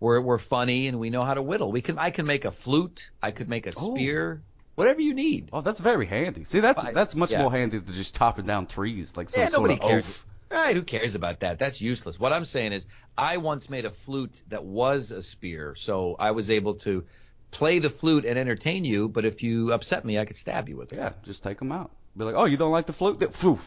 We're, 0.00 0.20
we're 0.20 0.38
funny 0.38 0.86
and 0.86 1.00
we 1.00 1.10
know 1.10 1.22
how 1.22 1.34
to 1.34 1.42
whittle. 1.42 1.72
We 1.72 1.82
can 1.82 1.98
I 1.98 2.10
can 2.10 2.24
make 2.24 2.44
a 2.44 2.52
flute. 2.52 3.10
I 3.20 3.32
could 3.32 3.48
make 3.48 3.66
a 3.66 3.70
Oh. 3.76 3.94
spear. 3.96 4.42
Whatever 4.78 5.00
you 5.00 5.12
need. 5.12 5.48
Oh, 5.52 5.60
that's 5.60 5.80
very 5.80 6.06
handy. 6.06 6.44
See, 6.44 6.60
that's 6.60 6.84
I- 6.84 6.92
that's 6.92 7.14
much 7.16 7.32
yeah. 7.32 7.42
more 7.42 7.50
handy 7.50 7.78
than 7.78 7.94
just 7.94 8.16
chopping 8.16 8.46
down 8.46 8.66
trees 8.66 9.16
like 9.16 9.28
some 9.28 9.42
Yeah, 9.42 9.48
sort 9.48 9.62
nobody 9.70 9.80
of 9.82 9.88
cares. 9.88 10.08
oaf. 10.08 10.24
Right, 10.50 10.74
who 10.76 10.82
cares 10.82 11.14
about 11.16 11.40
that? 11.40 11.58
That's 11.58 11.80
useless. 11.82 12.18
What 12.18 12.32
I'm 12.32 12.44
saying 12.44 12.72
is, 12.72 12.86
I 13.18 13.36
once 13.38 13.68
made 13.68 13.84
a 13.84 13.90
flute 13.90 14.40
that 14.48 14.64
was 14.64 15.10
a 15.10 15.20
spear, 15.22 15.74
so 15.76 16.14
I 16.18 16.30
was 16.30 16.48
able 16.48 16.76
to 16.76 17.04
play 17.50 17.80
the 17.80 17.90
flute 17.90 18.24
and 18.24 18.38
entertain 18.38 18.84
you. 18.84 19.08
But 19.08 19.24
if 19.24 19.42
you 19.42 19.72
upset 19.72 20.04
me, 20.04 20.16
I 20.18 20.24
could 20.24 20.36
stab 20.36 20.68
you 20.68 20.76
with 20.76 20.92
it. 20.92 20.96
Yeah, 20.96 21.10
just 21.24 21.42
take 21.42 21.58
them 21.58 21.72
out. 21.72 21.90
Be 22.16 22.24
like, 22.24 22.36
"Oh, 22.36 22.44
you 22.46 22.56
don't 22.56 22.70
like 22.72 22.86
the 22.86 22.92
flute? 22.92 23.34
Phew. 23.34 23.58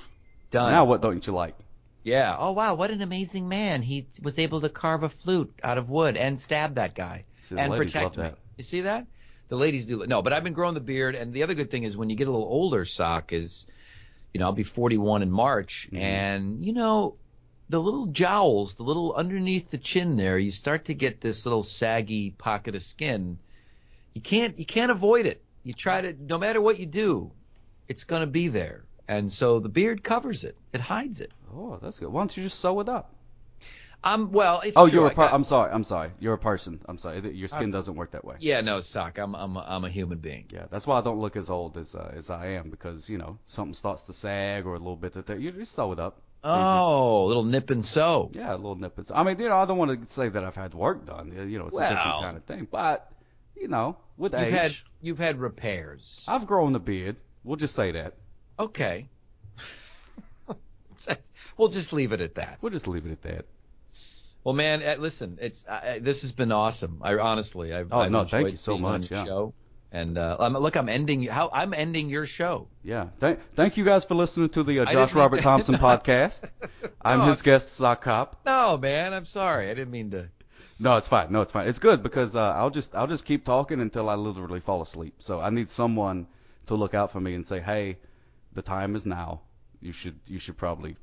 Done. 0.50 0.72
Now 0.72 0.86
what 0.86 1.02
don't 1.02 1.28
you 1.28 1.34
like?" 1.34 1.56
Yeah. 2.04 2.36
Oh 2.40 2.54
wow, 2.54 2.74
what 2.74 2.90
an 2.90 3.02
amazing 3.02 3.48
man! 3.50 3.82
He 3.84 4.08
was 4.24 4.40
able 4.40 4.62
to 4.62 4.70
carve 4.70 5.04
a 5.04 5.10
flute 5.10 5.54
out 5.64 5.78
of 5.78 5.90
wood 5.90 6.16
and 6.18 6.40
stab 6.40 6.76
that 6.76 6.96
guy 6.96 7.26
See, 7.44 7.58
and 7.58 7.74
protect 7.74 8.18
me. 8.18 8.24
that. 8.24 8.38
You 8.58 8.64
see 8.64 8.82
that? 8.82 9.06
The 9.52 9.58
ladies 9.58 9.86
do. 9.86 10.02
No, 10.08 10.22
but 10.22 10.32
I've 10.32 10.46
been 10.46 10.54
growing 10.54 10.76
the 10.76 10.80
beard, 10.80 11.14
and 11.14 11.34
the 11.34 11.44
other 11.44 11.54
good 11.56 11.70
thing 11.70 11.84
is 11.84 11.98
when 11.98 12.10
you 12.10 12.16
get 12.16 12.30
a 12.30 12.32
little 12.32 12.48
older, 12.48 12.86
sock 12.86 13.34
is, 13.34 13.66
you 14.34 14.40
know, 14.40 14.46
I'll 14.46 14.54
be 14.54 14.64
41 14.64 15.22
in 15.24 15.30
March, 15.30 15.90
Mhm. 15.92 16.00
and 16.00 16.64
you 16.64 16.72
know, 16.72 17.18
the 17.68 17.82
little 17.82 18.06
jowls, 18.06 18.76
the 18.76 18.84
little 18.84 19.14
underneath 19.14 19.70
the 19.70 19.78
chin 19.78 20.16
there, 20.16 20.40
you 20.40 20.52
start 20.52 20.86
to 20.86 20.94
get 20.94 21.20
this 21.20 21.46
little 21.46 21.64
saggy 21.64 22.32
pocket 22.32 22.76
of 22.76 22.82
skin. 22.82 23.40
You 24.14 24.22
can't 24.22 24.58
you 24.58 24.66
can't 24.66 24.90
avoid 24.90 25.26
it. 25.26 25.44
You 25.66 25.74
try 25.74 26.00
to 26.00 26.14
no 26.14 26.38
matter 26.38 26.62
what 26.62 26.80
you 26.80 26.86
do, 26.86 27.34
it's 27.90 28.06
going 28.06 28.22
to 28.22 28.28
be 28.28 28.48
there. 28.48 28.86
And 29.10 29.30
so 29.30 29.60
the 29.60 29.68
beard 29.68 30.02
covers 30.02 30.46
it. 30.46 30.56
It 30.72 30.80
hides 30.80 31.20
it. 31.20 31.34
Oh, 31.54 31.78
that's 31.82 32.00
good. 32.00 32.08
Why 32.08 32.22
don't 32.22 32.38
you 32.38 32.44
just 32.44 32.60
sew 32.60 32.80
it 32.80 32.88
up? 32.88 33.14
I'm 34.04 34.32
well, 34.32 34.62
it's 34.62 34.76
oh, 34.78 34.88
true. 34.90 35.00
you're 35.00 35.08
a 35.08 35.12
I 35.12 35.14
per- 35.14 35.22
got- 35.24 35.34
I'm 35.34 35.44
sorry. 35.44 35.72
I'm 35.72 35.84
sorry. 35.84 36.12
You're 36.20 36.34
a 36.34 36.38
person. 36.40 36.82
I'm 36.88 36.98
sorry. 36.98 37.36
Your 37.36 37.48
skin 37.48 37.70
doesn't 37.70 37.96
work 37.96 38.12
that 38.12 38.26
way. 38.26 38.36
Yeah, 38.40 38.62
no, 38.62 38.82
sock. 38.82 39.20
I'm 39.20 39.36
I'm 39.36 39.56
a, 39.56 39.66
I'm 39.68 39.86
a 39.86 39.90
human 39.90 40.18
being. 40.18 40.46
Yeah, 40.52 40.66
that's 40.72 40.88
why 40.88 40.98
I 40.98 41.02
don't 41.02 41.20
look 41.20 41.36
as 41.36 41.52
old 41.52 41.78
as 41.78 41.94
uh, 41.94 42.12
as 42.16 42.32
I 42.32 42.48
am 42.48 42.72
because 42.72 43.10
you 43.10 43.20
know 43.20 43.38
something 43.46 43.76
starts 43.76 44.02
to 44.04 44.14
sag 44.14 44.66
or 44.66 44.74
a 44.74 44.80
little 44.80 44.96
bit 44.96 45.16
of 45.16 45.26
that. 45.28 45.40
You 45.40 45.52
just 45.52 45.74
sew 45.74 45.92
it 45.92 46.00
up. 46.00 46.20
It's 46.44 46.48
easy. 46.48 46.56
Oh, 46.56 47.26
a 47.26 47.28
little 47.28 47.44
nip 47.44 47.70
and 47.70 47.86
sew. 47.86 48.32
Yeah, 48.34 48.56
a 48.56 48.58
little 48.58 48.76
nip. 48.76 48.98
and- 48.98 49.08
sew. 49.08 49.14
I 49.14 49.22
mean, 49.22 49.40
you 49.40 49.50
know, 49.50 49.60
I 49.60 49.66
don't 49.66 49.78
want 49.78 50.08
to 50.08 50.12
say 50.12 50.30
that 50.30 50.44
I've 50.44 50.56
had 50.56 50.74
work 50.74 51.06
done. 51.06 51.32
You 51.48 51.60
know, 51.60 51.68
it's 51.68 51.78
a 51.78 51.82
different 51.82 52.22
kind 52.22 52.38
of 52.38 52.44
thing. 52.46 52.68
But 52.72 53.12
you 53.56 53.68
know, 53.68 53.98
with 54.18 54.34
You've 54.34 54.42
age, 54.42 54.54
had 54.54 54.76
you've 55.02 55.20
had 55.20 55.40
repairs. 55.40 56.26
I've 56.28 56.48
grown 56.48 56.74
the 56.74 56.80
beard. 56.80 57.18
We'll 57.44 57.58
just 57.58 57.76
say 57.76 57.92
that. 57.92 58.16
Okay. 58.58 59.08
we'll 61.58 61.70
just 61.70 61.94
leave 61.94 62.12
it 62.12 62.22
at 62.22 62.36
that. 62.36 62.58
We'll 62.62 62.72
just 62.72 62.88
leave 62.88 63.06
it 63.06 63.12
at 63.12 63.22
that. 63.22 63.46
Well, 64.44 64.54
man, 64.54 64.82
uh, 64.82 64.96
listen, 65.00 65.38
it's 65.42 65.66
uh, 65.68 66.00
this 66.02 66.22
has 66.22 66.32
been 66.32 66.52
awesome. 66.52 67.00
I 67.02 67.16
honestly, 67.18 67.74
I've, 67.74 67.92
Oh, 67.92 68.00
I've 68.00 68.12
no, 68.12 68.22
enjoyed 68.22 68.44
thank 68.44 68.52
you 68.52 68.58
so 68.58 68.78
much, 68.78 69.12
yeah. 69.12 69.24
Show. 69.24 69.54
And 69.94 70.18
uh, 70.18 70.38
um, 70.40 70.54
look, 70.54 70.78
I'm 70.78 70.88
ending 70.88 71.24
how 71.24 71.50
I'm 71.52 71.74
ending 71.74 72.10
your 72.10 72.26
show. 72.26 72.68
Yeah. 72.82 73.10
Thank, 73.20 73.40
thank 73.56 73.76
you 73.76 73.84
guys 73.84 74.06
for 74.06 74.16
listening 74.16 74.50
to 74.50 74.64
the 74.64 74.80
uh, 74.80 74.86
Josh 74.86 75.14
Robert 75.14 75.42
Thompson 75.50 75.76
podcast. 75.76 76.50
I'm 77.02 77.20
No, 77.20 77.26
his 77.26 77.42
guest, 77.42 77.74
Sock 77.74 78.02
Cop. 78.02 78.40
No, 78.46 78.78
man, 78.78 79.14
I'm 79.14 79.26
sorry. 79.26 79.70
I 79.70 79.74
didn't 79.74 79.92
mean 79.92 80.12
to. 80.12 80.30
No, 80.80 80.96
it's 80.96 81.10
fine. 81.10 81.32
No, 81.32 81.42
it's 81.42 81.52
fine. 81.52 81.68
It's 81.68 81.78
good 81.78 82.02
because 82.02 82.36
uh, 82.36 82.40
I'll 82.40 82.70
just 82.70 82.96
I'll 82.96 83.06
just 83.06 83.26
keep 83.26 83.46
talking 83.46 83.82
until 83.82 84.10
I 84.10 84.16
literally 84.16 84.62
fall 84.62 84.82
asleep. 84.82 85.16
So 85.20 85.40
I 85.42 85.50
need 85.50 85.70
someone 85.70 86.26
to 86.68 86.76
look 86.76 86.94
out 86.94 87.12
for 87.12 87.20
me 87.20 87.36
and 87.36 87.46
say, 87.46 87.60
"Hey, 87.60 87.98
the 88.54 88.62
time 88.62 88.96
is 88.96 89.06
now. 89.06 89.42
You 89.82 89.92
should 89.92 90.20
you 90.26 90.40
should 90.40 90.58
probably, 90.58 90.96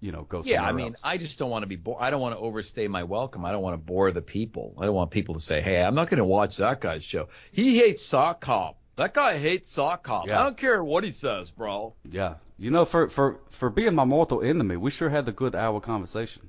you 0.00 0.12
know, 0.12 0.22
go 0.22 0.42
Yeah, 0.44 0.62
I 0.62 0.72
mean, 0.72 0.88
else." 0.88 1.00
I 1.02 1.18
just 1.18 1.38
don't 1.38 1.50
want 1.50 1.62
to 1.62 1.66
be. 1.66 1.76
Bo- 1.76 1.96
I 1.96 2.10
don't 2.10 2.20
want 2.20 2.34
to 2.34 2.40
overstay 2.40 2.88
my 2.88 3.04
welcome. 3.04 3.44
I 3.44 3.52
don't 3.52 3.62
want 3.62 3.74
to 3.74 3.84
bore 3.84 4.10
the 4.12 4.22
people. 4.22 4.74
I 4.78 4.84
don't 4.84 4.94
want 4.94 5.10
people 5.10 5.34
to 5.34 5.40
say, 5.40 5.60
"Hey, 5.60 5.82
I'm 5.82 5.94
not 5.94 6.08
going 6.08 6.18
to 6.18 6.24
watch 6.24 6.56
that 6.58 6.80
guy's 6.80 7.04
show. 7.04 7.28
He 7.52 7.78
hates 7.78 8.04
sock 8.04 8.40
cop. 8.40 8.78
That 8.96 9.14
guy 9.14 9.36
hates 9.38 9.70
sock 9.70 10.02
cop. 10.02 10.26
Yeah. 10.26 10.40
I 10.40 10.44
don't 10.44 10.56
care 10.56 10.82
what 10.82 11.04
he 11.04 11.10
says, 11.10 11.50
bro." 11.50 11.94
yeah. 12.10 12.34
You 12.58 12.70
know, 12.70 12.84
for 12.84 13.08
for 13.08 13.40
for 13.50 13.68
being 13.68 13.94
my 13.94 14.04
mortal 14.04 14.42
enemy, 14.42 14.76
we 14.76 14.90
sure 14.90 15.10
had 15.10 15.28
a 15.28 15.32
good 15.32 15.54
hour 15.54 15.80
conversation. 15.80 16.48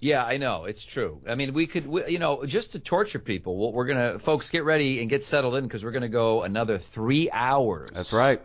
Yeah, 0.00 0.24
I 0.24 0.38
know 0.38 0.64
it's 0.64 0.82
true. 0.82 1.20
I 1.28 1.34
mean, 1.34 1.52
we 1.52 1.66
could, 1.66 1.86
we, 1.86 2.06
you 2.08 2.18
know, 2.18 2.46
just 2.46 2.72
to 2.72 2.78
torture 2.78 3.18
people. 3.18 3.56
We're, 3.58 3.72
we're 3.72 3.84
gonna, 3.84 4.18
folks, 4.18 4.48
get 4.48 4.64
ready 4.64 5.00
and 5.00 5.10
get 5.10 5.24
settled 5.24 5.56
in 5.56 5.64
because 5.64 5.84
we're 5.84 5.90
gonna 5.90 6.08
go 6.08 6.42
another 6.42 6.78
three 6.78 7.30
hours. 7.30 7.90
That's 7.92 8.12
right. 8.12 8.40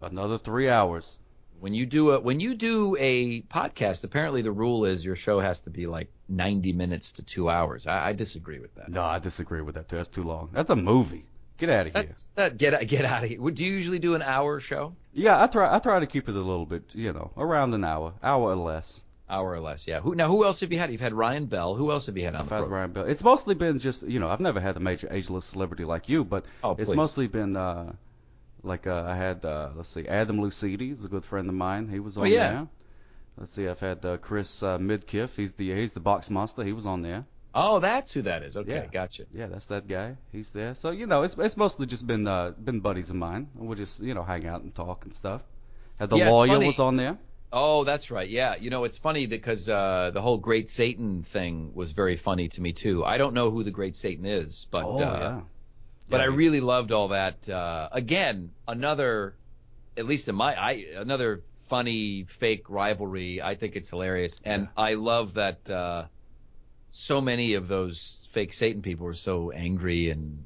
Another 0.00 0.38
three 0.38 0.68
hours. 0.68 1.18
When 1.62 1.74
you 1.74 1.86
do 1.86 2.10
a 2.10 2.18
when 2.20 2.40
you 2.40 2.56
do 2.56 2.96
a 2.98 3.42
podcast, 3.42 4.02
apparently 4.02 4.42
the 4.42 4.50
rule 4.50 4.84
is 4.84 5.04
your 5.04 5.14
show 5.14 5.38
has 5.38 5.60
to 5.60 5.70
be 5.70 5.86
like 5.86 6.08
90 6.28 6.72
minutes 6.72 7.12
to 7.12 7.22
two 7.22 7.48
hours. 7.48 7.86
I, 7.86 8.08
I 8.08 8.12
disagree 8.14 8.58
with 8.58 8.74
that. 8.74 8.88
No, 8.88 9.02
I 9.02 9.20
disagree 9.20 9.60
with 9.60 9.76
that 9.76 9.88
too. 9.88 9.94
That's 9.94 10.08
too 10.08 10.24
long. 10.24 10.50
That's 10.52 10.70
a 10.70 10.74
movie. 10.74 11.24
Get 11.58 11.70
out 11.70 11.86
of 11.86 11.92
here. 11.94 12.08
That 12.34 12.58
get 12.58 12.88
get 12.88 13.04
out 13.04 13.22
of 13.22 13.28
here. 13.28 13.40
Would 13.40 13.60
you 13.60 13.70
usually 13.70 14.00
do 14.00 14.16
an 14.16 14.22
hour 14.22 14.58
show? 14.58 14.96
Yeah, 15.12 15.40
I 15.40 15.46
try. 15.46 15.72
I 15.72 15.78
try 15.78 16.00
to 16.00 16.06
keep 16.06 16.28
it 16.28 16.34
a 16.34 16.40
little 16.40 16.66
bit, 16.66 16.82
you 16.94 17.12
know, 17.12 17.30
around 17.36 17.74
an 17.74 17.84
hour, 17.84 18.14
hour 18.24 18.50
or 18.50 18.56
less. 18.56 19.00
Hour 19.30 19.52
or 19.52 19.60
less, 19.60 19.86
yeah. 19.86 20.00
Who 20.00 20.16
now? 20.16 20.26
Who 20.26 20.44
else 20.44 20.58
have 20.60 20.72
you 20.72 20.80
had? 20.80 20.90
You've 20.90 21.00
had 21.00 21.14
Ryan 21.14 21.46
Bell. 21.46 21.76
Who 21.76 21.92
else 21.92 22.06
have 22.06 22.16
you 22.18 22.24
had 22.24 22.34
on 22.34 22.40
I've 22.40 22.48
the 22.48 22.54
had 22.56 22.60
program? 22.62 22.78
Ryan 22.80 22.92
Bell. 22.92 23.04
It's 23.04 23.22
mostly 23.22 23.54
been 23.54 23.78
just, 23.78 24.02
you 24.02 24.18
know, 24.18 24.26
I've 24.26 24.40
never 24.40 24.58
had 24.58 24.76
a 24.76 24.80
major 24.80 25.06
ageless 25.12 25.44
celebrity 25.44 25.84
like 25.84 26.08
you, 26.08 26.24
but 26.24 26.44
Oh, 26.64 26.72
it's 26.72 26.86
please. 26.90 26.96
mostly 26.96 27.28
been 27.28 27.56
uh 27.56 27.92
like 28.62 28.86
uh, 28.86 29.04
I 29.06 29.16
had 29.16 29.44
uh 29.44 29.70
let's 29.76 29.90
see, 29.90 30.06
Adam 30.08 30.38
Lucidi 30.38 30.92
is 30.92 31.04
a 31.04 31.08
good 31.08 31.24
friend 31.24 31.48
of 31.48 31.54
mine. 31.54 31.88
He 31.88 32.00
was 32.00 32.16
on 32.16 32.22
Oh, 32.22 32.26
yeah. 32.26 32.48
there. 32.48 32.68
Let's 33.36 33.52
see, 33.52 33.68
I've 33.68 33.80
had 33.80 34.04
uh, 34.04 34.18
Chris 34.18 34.62
uh, 34.62 34.78
Midkiff. 34.78 35.36
He's 35.36 35.54
the 35.54 35.74
he's 35.74 35.92
the 35.92 36.00
box 36.00 36.30
monster. 36.30 36.64
He 36.64 36.72
was 36.72 36.86
on 36.86 37.02
there. 37.02 37.26
Oh, 37.54 37.80
that's 37.80 38.12
who 38.12 38.20
that 38.22 38.42
is. 38.42 38.56
Okay, 38.58 38.86
Yeah. 38.86 38.90
gotcha. 38.92 39.24
Yeah, 39.32 39.46
that's 39.46 39.66
that 39.66 39.88
guy. 39.88 40.16
He's 40.32 40.50
there. 40.50 40.74
So 40.74 40.90
you 40.90 41.06
know, 41.06 41.22
it's 41.22 41.36
it's 41.38 41.56
mostly 41.56 41.86
just 41.86 42.06
been 42.06 42.26
uh 42.26 42.50
been 42.50 42.80
buddies 42.80 43.10
of 43.10 43.16
mine. 43.16 43.48
We'll 43.54 43.76
just 43.76 44.00
you 44.00 44.14
know 44.14 44.22
hang 44.24 44.46
out 44.46 44.62
and 44.62 44.74
talk 44.74 45.04
and 45.04 45.14
stuff. 45.14 45.42
Had 45.98 46.10
the 46.10 46.16
Yeah, 46.16 46.30
lawyer 46.30 46.60
was 46.60 46.78
on 46.78 46.96
there. 46.96 47.18
Oh, 47.52 47.84
that's 47.84 48.10
right. 48.10 48.28
Yeah, 48.28 48.56
you 48.56 48.70
know, 48.70 48.84
it's 48.84 48.98
funny 48.98 49.26
because 49.26 49.68
uh, 49.68 50.10
the 50.12 50.22
whole 50.22 50.38
Great 50.38 50.68
Satan 50.70 51.22
thing 51.22 51.72
was 51.74 51.92
very 51.92 52.16
funny 52.16 52.48
to 52.50 52.60
me 52.62 52.72
too. 52.72 53.04
I 53.04 53.18
don't 53.18 53.34
know 53.34 53.50
who 53.50 53.62
the 53.62 53.70
Great 53.70 53.94
Satan 53.96 54.24
is, 54.24 54.66
but 54.70 54.84
oh 54.86 55.00
uh, 55.00 55.18
yeah. 55.20 55.40
But 56.08 56.18
Yeah, 56.18 56.24
I 56.24 56.26
really 56.26 56.60
loved 56.60 56.92
all 56.92 57.08
that. 57.08 57.48
Uh, 57.48 57.88
again, 57.92 58.50
another, 58.66 59.34
at 59.96 60.06
least 60.06 60.28
in 60.28 60.34
my, 60.34 60.54
I 60.54 60.72
another 60.96 61.42
funny 61.68 62.24
fake 62.24 62.68
rivalry. 62.68 63.40
I 63.40 63.54
think 63.54 63.76
it's 63.76 63.90
hilarious, 63.90 64.40
and 64.44 64.68
I 64.76 64.94
love 64.94 65.34
that 65.34 65.68
uh, 65.70 66.04
so 66.90 67.20
many 67.20 67.54
of 67.54 67.68
those 67.68 68.26
fake 68.30 68.52
Satan 68.52 68.82
people 68.82 69.06
were 69.06 69.14
so 69.14 69.50
angry 69.50 70.10
and 70.10 70.44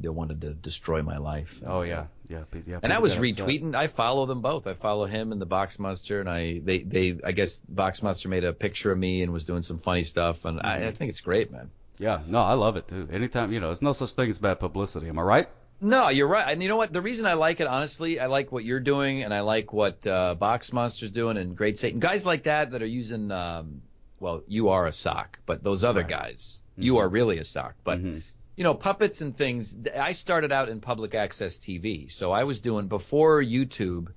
they 0.00 0.08
wanted 0.08 0.40
to 0.42 0.54
destroy 0.54 1.02
my 1.02 1.18
life. 1.18 1.60
Oh 1.66 1.82
yeah, 1.82 2.06
yeah, 2.28 2.44
yeah. 2.66 2.78
And 2.82 2.92
I 2.92 2.98
was 2.98 3.14
get 3.16 3.24
upset. 3.24 3.48
retweeting. 3.48 3.74
I 3.74 3.88
follow 3.88 4.26
them 4.26 4.40
both. 4.40 4.66
I 4.66 4.74
follow 4.74 5.06
him 5.06 5.32
and 5.32 5.40
the 5.40 5.46
Box 5.46 5.78
Monster, 5.78 6.20
and 6.20 6.28
I 6.28 6.60
they 6.60 6.78
they 6.78 7.18
I 7.24 7.32
guess 7.32 7.58
Box 7.68 8.02
Monster 8.02 8.28
made 8.28 8.44
a 8.44 8.52
picture 8.52 8.92
of 8.92 8.98
me 8.98 9.22
and 9.22 9.32
was 9.32 9.44
doing 9.44 9.62
some 9.62 9.78
funny 9.78 10.04
stuff, 10.04 10.44
and 10.44 10.60
I, 10.60 10.86
I 10.88 10.92
think 10.92 11.10
it's 11.10 11.20
great, 11.20 11.50
man. 11.50 11.70
Yeah, 11.98 12.20
no, 12.26 12.38
I 12.38 12.54
love 12.54 12.76
it 12.76 12.88
too. 12.88 13.08
Anytime, 13.12 13.52
you 13.52 13.60
know, 13.60 13.68
there's 13.68 13.82
no 13.82 13.92
such 13.92 14.12
thing 14.12 14.30
as 14.30 14.38
bad 14.38 14.60
publicity. 14.60 15.08
Am 15.08 15.18
I 15.18 15.22
right? 15.22 15.48
No, 15.80 16.08
you're 16.08 16.28
right. 16.28 16.50
And 16.52 16.62
you 16.62 16.68
know 16.68 16.76
what? 16.76 16.92
The 16.92 17.02
reason 17.02 17.26
I 17.26 17.34
like 17.34 17.60
it, 17.60 17.66
honestly, 17.66 18.18
I 18.18 18.26
like 18.26 18.50
what 18.50 18.64
you're 18.64 18.80
doing, 18.80 19.22
and 19.22 19.32
I 19.32 19.40
like 19.40 19.72
what 19.72 20.04
uh, 20.06 20.34
Box 20.34 20.72
Monster's 20.72 21.12
doing, 21.12 21.36
and 21.36 21.56
Great 21.56 21.78
Satan. 21.78 22.00
Guys 22.00 22.26
like 22.26 22.44
that 22.44 22.72
that 22.72 22.82
are 22.82 22.86
using, 22.86 23.30
um, 23.30 23.82
well, 24.18 24.42
you 24.48 24.70
are 24.70 24.86
a 24.86 24.92
sock, 24.92 25.38
but 25.46 25.62
those 25.62 25.84
other 25.84 26.00
Right. 26.00 26.08
guys, 26.10 26.62
you 26.76 26.98
are 26.98 27.08
really 27.08 27.38
a 27.38 27.44
sock. 27.44 27.74
But 27.84 28.02
Mhm. 28.02 28.22
you 28.56 28.64
know, 28.64 28.74
puppets 28.74 29.20
and 29.20 29.36
things. 29.36 29.76
I 29.96 30.10
started 30.12 30.50
out 30.50 30.68
in 30.68 30.80
public 30.80 31.14
access 31.14 31.56
TV, 31.56 32.08
so 32.08 32.32
I 32.32 32.42
was 32.42 32.58
doing 32.60 32.88
before 32.88 33.40
YouTube. 33.40 34.08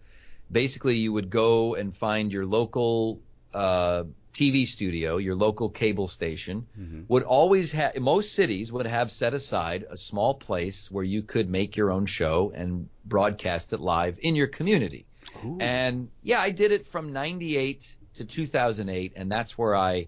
Basically, 0.52 0.98
you 0.98 1.14
would 1.14 1.30
go 1.30 1.76
and 1.76 1.96
find 1.96 2.32
your 2.32 2.46
local 2.46 3.20
uh, 3.54 4.06
TV 4.34 4.66
studio, 4.66 5.18
your 5.18 5.36
local 5.36 5.70
cable 5.70 6.08
station. 6.08 6.66
Mhm. 6.80 7.06
Would 7.10 7.24
always 7.24 7.72
have 7.74 8.00
most 8.00 8.34
cities 8.34 8.72
would 8.72 8.86
have 8.86 9.12
set 9.12 9.34
aside 9.34 9.86
a 9.90 9.98
small 9.98 10.34
place 10.34 10.90
where 10.90 11.04
you 11.04 11.22
could 11.22 11.50
make 11.50 11.76
your 11.76 11.92
own 11.92 12.06
show 12.06 12.52
and 12.56 12.88
broadcast 13.06 13.74
it 13.74 13.80
live 13.82 14.20
in 14.22 14.36
your 14.36 14.48
community. 14.48 15.06
Ooh. 15.46 15.58
And 15.60 16.10
yeah, 16.24 16.40
I 16.40 16.52
did 16.52 16.72
it 16.72 16.86
from 16.86 17.14
98 17.14 17.96
to 18.16 18.26
2008, 18.26 19.14
and 19.16 19.32
that's 19.32 19.58
where 19.58 19.76
I 19.76 20.08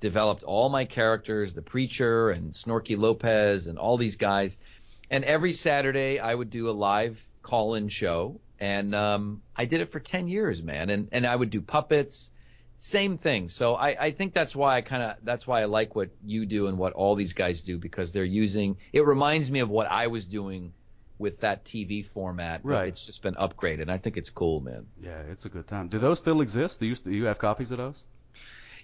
developed 0.00 0.42
all 0.42 0.68
my 0.68 0.84
characters, 0.84 1.52
the 1.52 1.62
preacher 1.62 2.30
and 2.30 2.52
Snorky 2.52 2.98
Lopez 2.98 3.66
and 3.66 3.78
all 3.78 3.96
these 3.96 4.16
guys. 4.16 4.58
And 5.10 5.24
every 5.24 5.52
Saturday 5.52 6.18
I 6.18 6.34
would 6.34 6.50
do 6.50 6.68
a 6.68 6.72
live 6.72 7.22
call-in 7.42 7.88
show, 7.88 8.40
and 8.58 8.94
um, 8.94 9.42
I 9.56 9.64
did 9.64 9.80
it 9.80 9.90
for 9.90 10.00
10 10.00 10.28
years, 10.28 10.62
man. 10.62 10.90
And 10.90 11.08
and 11.12 11.26
I 11.26 11.34
would 11.36 11.50
do 11.50 11.60
puppets, 11.60 12.30
same 12.80 13.18
thing. 13.18 13.50
So 13.50 13.74
I, 13.74 14.06
I 14.06 14.10
think 14.10 14.32
that's 14.32 14.56
why 14.56 14.76
I 14.76 14.80
kind 14.80 15.02
of 15.02 15.16
that's 15.22 15.46
why 15.46 15.60
I 15.60 15.66
like 15.66 15.94
what 15.94 16.08
you 16.24 16.46
do 16.46 16.66
and 16.66 16.78
what 16.78 16.94
all 16.94 17.14
these 17.14 17.34
guys 17.34 17.60
do 17.60 17.78
because 17.78 18.12
they're 18.12 18.24
using. 18.24 18.78
It 18.92 19.04
reminds 19.04 19.50
me 19.50 19.60
of 19.60 19.68
what 19.68 19.86
I 19.90 20.06
was 20.06 20.24
doing 20.26 20.72
with 21.18 21.40
that 21.40 21.64
TV 21.66 22.04
format. 22.04 22.62
Right. 22.64 22.88
It's 22.88 23.04
just 23.04 23.22
been 23.22 23.34
upgraded. 23.34 23.90
I 23.90 23.98
think 23.98 24.16
it's 24.16 24.30
cool, 24.30 24.60
man. 24.60 24.86
yeah, 25.02 25.20
it's 25.30 25.44
a 25.44 25.50
good 25.50 25.66
time. 25.68 25.88
Do 25.88 25.98
those 25.98 26.18
still 26.18 26.40
exist? 26.40 26.80
Do 26.80 26.86
you 26.86 26.94
do 26.94 27.10
you 27.12 27.24
have 27.24 27.38
copies 27.38 27.70
of 27.70 27.78
those? 27.78 28.02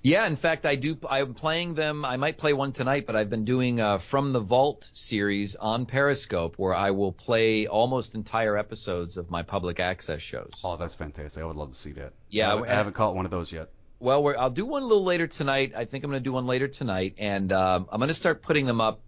Yeah, 0.03 0.27
in 0.27 0.37
fact, 0.37 0.67
I 0.67 0.77
do. 0.77 0.99
I'm 1.09 1.33
playing 1.33 1.75
them. 1.75 2.05
I 2.05 2.19
might 2.19 2.37
play 2.37 2.53
one 2.53 2.73
tonight, 2.73 3.07
but 3.07 3.17
I've 3.17 3.31
been 3.31 3.47
doing 3.47 3.81
uh, 3.81 3.97
from 3.97 4.33
the 4.33 4.41
Vault 4.41 4.91
series 4.93 5.57
on 5.57 5.87
Periscope, 5.87 6.59
where 6.59 6.75
I 6.75 6.91
will 6.91 7.13
play 7.13 7.67
almost 7.67 8.15
entire 8.15 8.59
episodes 8.59 9.17
of 9.17 9.31
my 9.31 9.43
public 9.43 9.81
access 9.81 10.21
shows. 10.21 10.53
Oh, 10.63 10.77
that's 10.77 10.95
fantastic. 10.95 11.43
I 11.43 11.47
would 11.47 11.57
love 11.57 11.71
to 11.71 11.77
see 11.77 11.93
that. 11.93 12.13
Yeah, 12.29 12.49
I 12.49 12.51
haven't, 12.51 12.69
I 12.69 12.75
haven't 12.75 12.93
caught 12.93 13.17
one 13.17 13.25
of 13.25 13.31
those 13.31 13.51
yet. 13.51 13.71
Well, 13.99 14.23
we're, 14.23 14.37
I'll 14.37 14.51
do 14.51 14.67
one 14.67 14.83
a 14.83 14.87
little 14.87 15.05
later 15.05 15.27
tonight. 15.27 15.73
I 15.77 15.85
think 15.87 16.05
I'm 16.05 16.11
going 16.11 16.23
to 16.23 16.25
do 16.25 16.33
one 16.33 16.47
later 16.47 16.69
tonight, 16.69 17.15
and 17.19 17.51
um, 17.53 17.89
I'm 17.91 17.99
going 17.99 18.09
to 18.09 18.15
start 18.15 18.43
putting 18.43 18.67
them 18.67 18.81
up, 18.81 19.01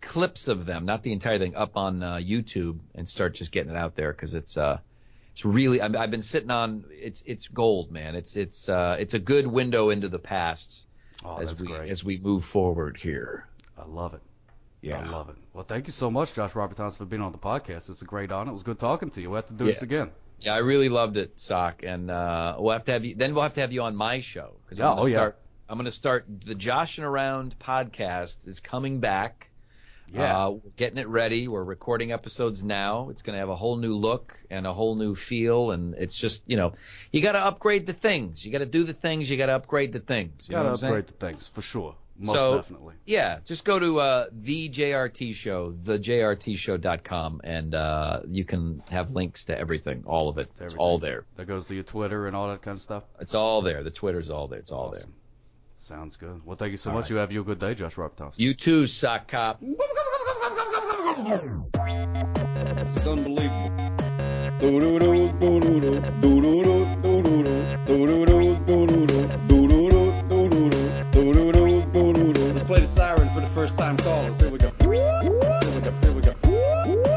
clips 0.00 0.48
of 0.48 0.66
them, 0.66 0.84
not 0.84 1.02
the 1.02 1.12
entire 1.12 1.38
thing, 1.38 1.54
up 1.54 1.76
on 1.76 2.02
uh, 2.02 2.16
YouTube, 2.16 2.78
and 2.94 3.08
start 3.08 3.34
just 3.34 3.52
getting 3.52 3.70
it 3.72 3.76
out 3.76 3.94
there 3.94 4.12
because 4.12 4.34
it's 4.34 4.56
uh, 4.56 4.80
it's 5.32 5.44
really. 5.44 5.80
I've, 5.80 5.94
I've 5.94 6.10
been 6.10 6.22
sitting 6.22 6.50
on. 6.50 6.84
It's 6.90 7.22
it's 7.26 7.46
gold, 7.48 7.90
man. 7.92 8.16
It's 8.16 8.36
it's 8.36 8.68
uh, 8.68 8.96
it's 8.98 9.14
a 9.14 9.18
good 9.20 9.46
window 9.46 9.90
into 9.90 10.08
the 10.08 10.18
past 10.18 10.80
Oh, 11.24 11.36
as 11.36 11.60
we 11.60 11.68
great. 11.68 11.88
as 11.88 12.02
we 12.02 12.18
move 12.18 12.44
forward 12.44 12.96
here. 12.96 13.46
I 13.78 13.86
love 13.86 14.14
it. 14.14 14.20
Yeah. 14.80 14.98
I 14.98 15.08
love 15.08 15.28
it. 15.28 15.36
Well, 15.54 15.62
thank 15.64 15.86
you 15.86 15.92
so 15.92 16.10
much, 16.10 16.34
Josh 16.34 16.56
Robert 16.56 16.76
Thompson, 16.76 16.98
for 17.06 17.08
being 17.08 17.22
on 17.22 17.30
the 17.30 17.38
podcast. 17.38 17.88
It's 17.88 18.02
a 18.02 18.04
great 18.04 18.32
honor. 18.32 18.50
It 18.50 18.54
was 18.54 18.64
good 18.64 18.80
talking 18.80 19.10
to 19.10 19.20
you. 19.20 19.30
We'll 19.30 19.36
have 19.36 19.46
to 19.46 19.52
do 19.52 19.64
this 19.66 19.82
again. 19.82 20.10
Yeah, 20.42 20.54
I 20.54 20.58
really 20.58 20.88
loved 20.88 21.16
it, 21.16 21.38
Sock, 21.40 21.82
and 21.84 22.10
uh, 22.10 22.56
we'll 22.58 22.72
have 22.72 22.84
to 22.84 22.92
have 22.92 23.04
you. 23.04 23.14
Then 23.14 23.34
we'll 23.34 23.44
have 23.44 23.54
to 23.54 23.60
have 23.60 23.72
you 23.72 23.82
on 23.82 23.94
my 23.96 24.20
show 24.20 24.54
because 24.64 24.78
Yeah, 24.78 24.90
I'm 24.90 24.96
going 24.96 25.04
oh, 25.04 25.06
to 25.06 25.10
yeah. 25.12 25.16
start. 25.18 25.38
I'm 25.68 25.78
going 25.78 25.84
to 25.86 25.90
start 25.90 26.26
the 26.44 26.54
Josh 26.54 26.98
and 26.98 27.06
Around 27.06 27.54
podcast 27.58 28.46
is 28.48 28.60
coming 28.60 29.00
back. 29.00 29.48
Yeah. 30.12 30.46
Uh, 30.46 30.50
we're 30.50 30.70
getting 30.76 30.98
it 30.98 31.08
ready. 31.08 31.48
We're 31.48 31.64
recording 31.64 32.12
episodes 32.12 32.62
now. 32.62 33.08
It's 33.08 33.22
going 33.22 33.34
to 33.34 33.40
have 33.40 33.48
a 33.48 33.56
whole 33.56 33.76
new 33.76 33.96
look 33.96 34.36
and 34.50 34.66
a 34.66 34.72
whole 34.74 34.94
new 34.96 35.14
feel, 35.14 35.70
and 35.70 35.94
it's 35.94 36.18
just 36.18 36.42
you 36.46 36.56
know, 36.56 36.74
you 37.12 37.22
got 37.22 37.32
to 37.32 37.38
upgrade 37.40 37.86
the 37.86 37.94
things. 37.94 38.44
You 38.44 38.52
got 38.52 38.58
to 38.58 38.66
do 38.66 38.84
the 38.84 38.92
things. 38.92 39.30
You 39.30 39.38
got 39.38 39.46
to 39.46 39.54
upgrade 39.54 39.92
the 39.92 40.00
things. 40.00 40.48
You 40.48 40.56
Gotta 40.56 40.70
know 40.70 40.74
saying? 40.74 40.92
upgrade 40.92 41.06
the 41.06 41.26
things 41.26 41.46
for 41.46 41.62
sure. 41.62 41.94
Most 42.18 42.34
So- 42.36 42.56
definitely. 42.56 42.94
Yeah, 43.04 43.38
just 43.44 43.64
go 43.64 43.78
to 43.78 43.98
uh, 44.00 44.26
the 44.32 44.68
JRT 44.68 45.34
show, 45.34 45.72
thejrtshow.com, 45.72 47.40
and 47.42 47.74
uh, 47.74 48.20
you 48.28 48.44
can 48.44 48.82
have 48.90 49.10
links 49.10 49.44
to 49.44 49.58
everything, 49.58 50.04
all 50.06 50.28
of 50.28 50.38
it. 50.38 50.48
It's 50.52 50.60
Everything. 50.60 50.78
all 50.78 50.98
there. 50.98 51.24
That 51.36 51.46
goes 51.46 51.66
to 51.66 51.74
your 51.74 51.82
Twitter 51.84 52.26
and 52.28 52.36
all 52.36 52.48
that 52.48 52.62
kind 52.62 52.76
of 52.76 52.82
stuff. 52.82 53.02
It's 53.20 53.34
all 53.34 53.62
there. 53.62 53.82
The 53.82 53.90
Twitter's 53.90 54.30
all 54.30 54.46
there. 54.46 54.60
It's 54.60 54.70
all 54.70 54.90
there. 54.90 55.02
Sounds 55.78 56.16
good. 56.16 56.42
Well, 56.44 56.56
thank 56.56 56.70
you 56.70 56.76
so 56.76 56.90
All 56.90 56.96
much. 56.96 57.04
right. 57.06 57.10
You 57.10 57.16
have 57.16 57.32
you 57.32 57.40
a 57.40 57.44
good 57.44 57.58
day, 57.58 57.74
Josh 57.74 57.96
Robert 57.96 58.16
Thompson. 58.16 58.40
You 58.40 58.54
too, 58.54 58.86
sock 58.86 59.26
cop. 59.26 59.60
It's 62.84 63.06
unbelievable. 63.06 63.70
the 72.82 72.88
siren 72.88 73.28
for 73.32 73.40
the 73.40 73.46
first 73.48 73.78
time 73.78 73.96
callers. 73.96 74.40
Here 74.40 74.50
we 74.50 74.58
go. 74.58 74.72
Here 74.80 74.90
we 74.90 74.96
go. 74.96 75.92
Here 76.02 76.12
we 76.12 76.20
go. 76.20 77.11